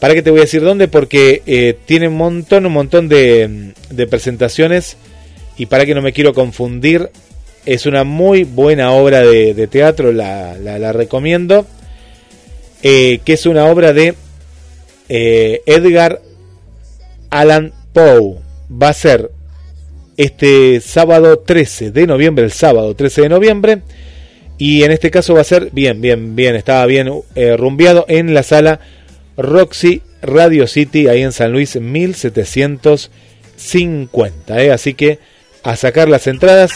¿Para 0.00 0.12
qué 0.12 0.20
te 0.20 0.30
voy 0.30 0.40
a 0.40 0.42
decir 0.42 0.60
dónde? 0.60 0.86
Porque 0.86 1.76
tiene 1.86 2.08
un 2.08 2.16
montón, 2.16 2.66
un 2.66 2.72
montón 2.72 3.08
de, 3.08 3.72
presentaciones 4.10 4.98
y 5.56 5.66
para 5.66 5.86
que 5.86 5.94
no 5.94 6.02
me 6.02 6.12
quiero 6.12 6.34
confundir, 6.34 7.10
es 7.64 7.86
una 7.86 8.04
muy 8.04 8.44
buena 8.44 8.92
obra 8.92 9.20
de, 9.20 9.66
teatro, 9.68 10.12
la, 10.12 10.58
la, 10.58 10.92
recomiendo, 10.92 11.66
que 12.82 13.20
es 13.24 13.46
una 13.46 13.66
obra 13.66 13.92
de 13.92 14.14
Edgar 15.08 16.20
Allan 17.30 17.72
Poe. 17.92 18.38
Va 18.70 18.88
a 18.88 18.94
ser 18.94 19.30
este 20.16 20.80
sábado 20.80 21.40
13 21.40 21.90
de 21.90 22.06
noviembre, 22.06 22.44
el 22.44 22.52
sábado 22.52 22.94
13 22.94 23.22
de 23.22 23.28
noviembre. 23.28 23.82
Y 24.58 24.84
en 24.84 24.92
este 24.92 25.10
caso 25.10 25.34
va 25.34 25.40
a 25.40 25.44
ser 25.44 25.70
bien, 25.72 26.00
bien, 26.00 26.36
bien, 26.36 26.54
estaba 26.54 26.86
bien 26.86 27.10
eh, 27.34 27.56
rumbeado 27.56 28.04
en 28.08 28.32
la 28.34 28.44
sala 28.44 28.78
Roxy 29.36 30.02
Radio 30.20 30.68
City, 30.68 31.08
ahí 31.08 31.22
en 31.22 31.32
San 31.32 31.50
Luis, 31.52 31.80
1750. 31.80 34.62
¿eh? 34.62 34.70
Así 34.70 34.94
que 34.94 35.18
a 35.62 35.76
sacar 35.76 36.08
las 36.08 36.26
entradas. 36.26 36.72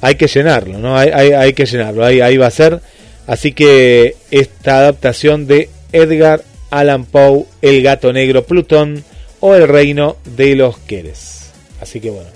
Hay 0.00 0.16
que 0.16 0.26
llenarlo, 0.26 0.78
¿no? 0.78 0.96
Hay, 0.96 1.10
hay, 1.10 1.52
que 1.54 1.64
llenarlo, 1.64 2.04
ahí, 2.04 2.20
ahí 2.20 2.36
va 2.36 2.46
a 2.46 2.50
ser. 2.50 2.80
Así 3.26 3.52
que 3.52 4.16
esta 4.30 4.78
adaptación 4.78 5.46
de 5.46 5.70
Edgar 5.92 6.42
Allan 6.70 7.04
Poe, 7.04 7.46
El 7.62 7.82
gato 7.82 8.12
negro 8.12 8.44
Plutón, 8.44 9.02
o 9.40 9.54
el 9.54 9.68
reino 9.68 10.16
de 10.24 10.56
los 10.56 10.76
Queres. 10.78 11.52
Así 11.80 12.00
que 12.00 12.10
bueno, 12.10 12.28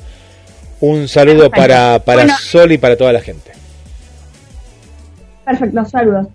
un 0.81 1.09
saludo 1.09 1.51
para, 1.51 1.99
para 2.01 2.29
Sol 2.37 2.73
y 2.73 2.79
para 2.79 2.97
toda 2.97 3.13
la 3.13 3.21
gente. 3.21 3.53
Perfecto, 5.45 5.85
saludos. 5.87 6.27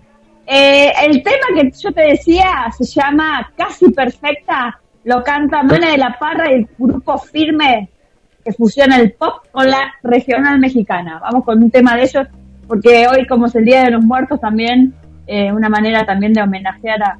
Eh, 0.46 0.92
el 1.06 1.22
tema 1.22 1.46
que 1.54 1.70
yo 1.70 1.92
te 1.92 2.02
decía 2.02 2.66
se 2.76 2.84
llama 2.84 3.52
Casi 3.56 3.90
Perfecta, 3.90 4.78
lo 5.04 5.22
canta 5.22 5.62
Mana 5.62 5.90
de 5.90 5.98
la 5.98 6.16
Parra 6.18 6.50
y 6.50 6.54
el 6.54 6.68
grupo 6.78 7.18
Firme 7.18 7.88
que 8.44 8.52
fusiona 8.52 8.98
el 8.98 9.12
pop 9.12 9.46
con 9.50 9.68
la 9.70 9.94
regional 10.02 10.58
mexicana. 10.58 11.18
Vamos 11.22 11.44
con 11.44 11.62
un 11.62 11.70
tema 11.70 11.96
de 11.96 12.02
ellos, 12.02 12.26
porque 12.68 13.06
hoy 13.08 13.26
como 13.26 13.46
es 13.46 13.54
el 13.54 13.64
Día 13.64 13.84
de 13.84 13.92
los 13.92 14.04
Muertos 14.04 14.40
también, 14.40 14.92
eh, 15.26 15.50
una 15.50 15.68
manera 15.70 16.04
también 16.04 16.34
de 16.34 16.42
homenajear 16.42 17.02
a, 17.02 17.18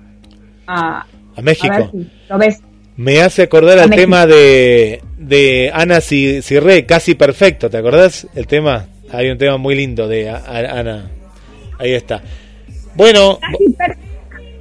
a, 0.66 1.06
a 1.36 1.43
México. 1.43 1.73
A 1.73 1.78
ver 1.78 1.90
si 1.90 2.11
lo 2.28 2.39
ves. 2.39 2.61
Me 2.97 3.23
hace 3.23 3.43
acordar 3.43 3.78
al 3.78 3.90
tema 3.90 4.27
de, 4.27 5.02
de 5.19 5.70
Ana 5.74 6.01
Cirré, 6.01 6.86
casi 6.86 7.15
perfecto, 7.15 7.69
¿te 7.69 7.78
acordás? 7.78 8.28
El 8.35 8.47
tema, 8.47 8.85
hay 9.11 9.31
un 9.31 9.39
tema 9.39 9.56
muy 9.56 9.74
lindo 9.74 10.06
de 10.06 10.31
Ana. 10.31 11.11
Ahí 11.78 11.93
está. 11.93 12.23
Bueno, 12.94 13.40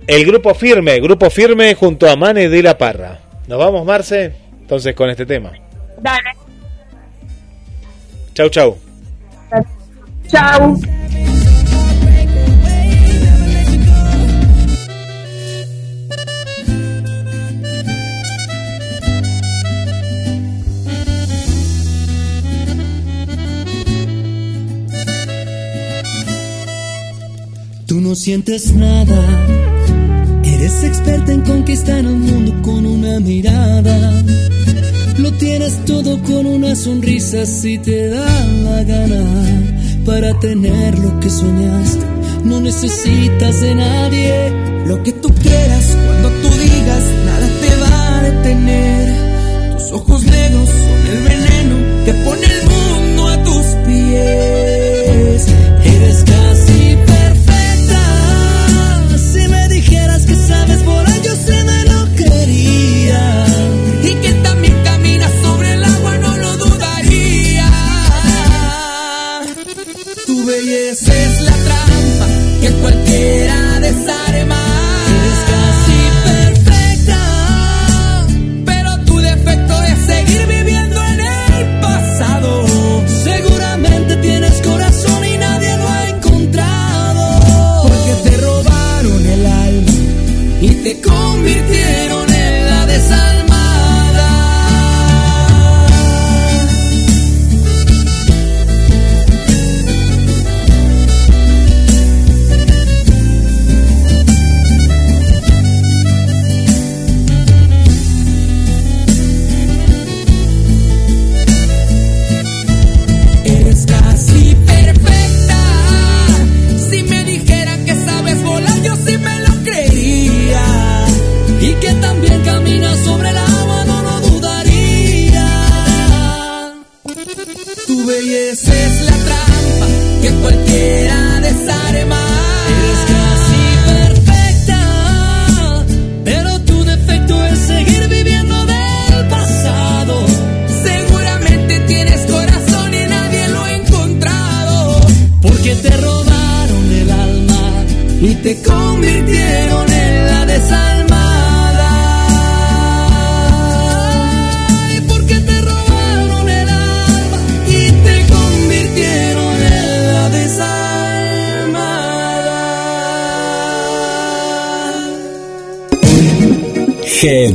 el 0.07 0.25
grupo 0.25 0.53
firme, 0.53 0.99
grupo 0.99 1.29
firme 1.29 1.75
junto 1.75 2.09
a 2.09 2.15
Mane 2.15 2.49
de 2.49 2.63
la 2.63 2.77
Parra. 2.77 3.19
¿Nos 3.47 3.59
vamos, 3.59 3.85
Marce? 3.85 4.33
Entonces 4.61 4.95
con 4.95 5.09
este 5.09 5.25
tema. 5.25 5.51
Dale. 6.01 6.31
Chau, 8.33 8.49
chau. 8.49 8.77
Chau. 10.27 10.79
Tú 27.85 28.01
no 28.01 28.15
sientes 28.15 28.73
nada. 28.73 29.62
Eres 30.63 30.81
experta 30.85 31.33
en 31.33 31.41
conquistar 31.41 31.99
el 31.99 32.15
mundo 32.15 32.53
con 32.61 32.85
una 32.85 33.19
mirada. 33.19 34.23
Lo 35.17 35.29
tienes 35.33 35.83
todo 35.83 36.23
con 36.23 36.45
una 36.45 36.73
sonrisa 36.73 37.45
si 37.45 37.77
te 37.79 38.07
da 38.07 38.45
la 38.45 38.81
gana. 38.85 39.25
Para 40.05 40.39
tener 40.39 40.97
lo 40.99 41.19
que 41.19 41.29
soñaste, 41.29 42.05
no 42.45 42.61
necesitas 42.61 43.59
de 43.59 43.75
nadie. 43.75 44.53
Lo 44.87 45.03
que 45.03 45.11
tú 45.11 45.33
quieras, 45.33 45.97
cuando 46.07 46.29
tú 46.29 46.49
digas, 46.57 47.03
nada 47.25 47.47
te 47.61 47.75
va 47.81 48.19
a 48.19 48.23
detener. 48.23 49.02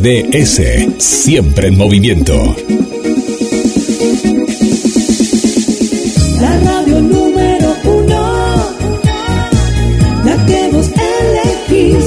GDS, 0.08 0.62
siempre 0.96 1.68
en 1.68 1.76
movimiento. 1.76 2.56
La 6.40 6.60
radio 6.60 7.02
número 7.02 7.76
uno, 7.84 8.74
la 10.24 10.46
que 10.46 10.70
vos 10.72 10.88
elegís. 11.68 12.06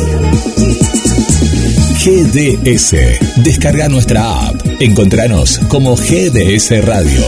GDS, 2.03 3.43
descarga 3.43 3.87
nuestra 3.87 4.47
app. 4.47 4.59
Encontranos 4.79 5.59
como 5.67 5.95
GDS 5.95 6.83
Radio. 6.83 7.21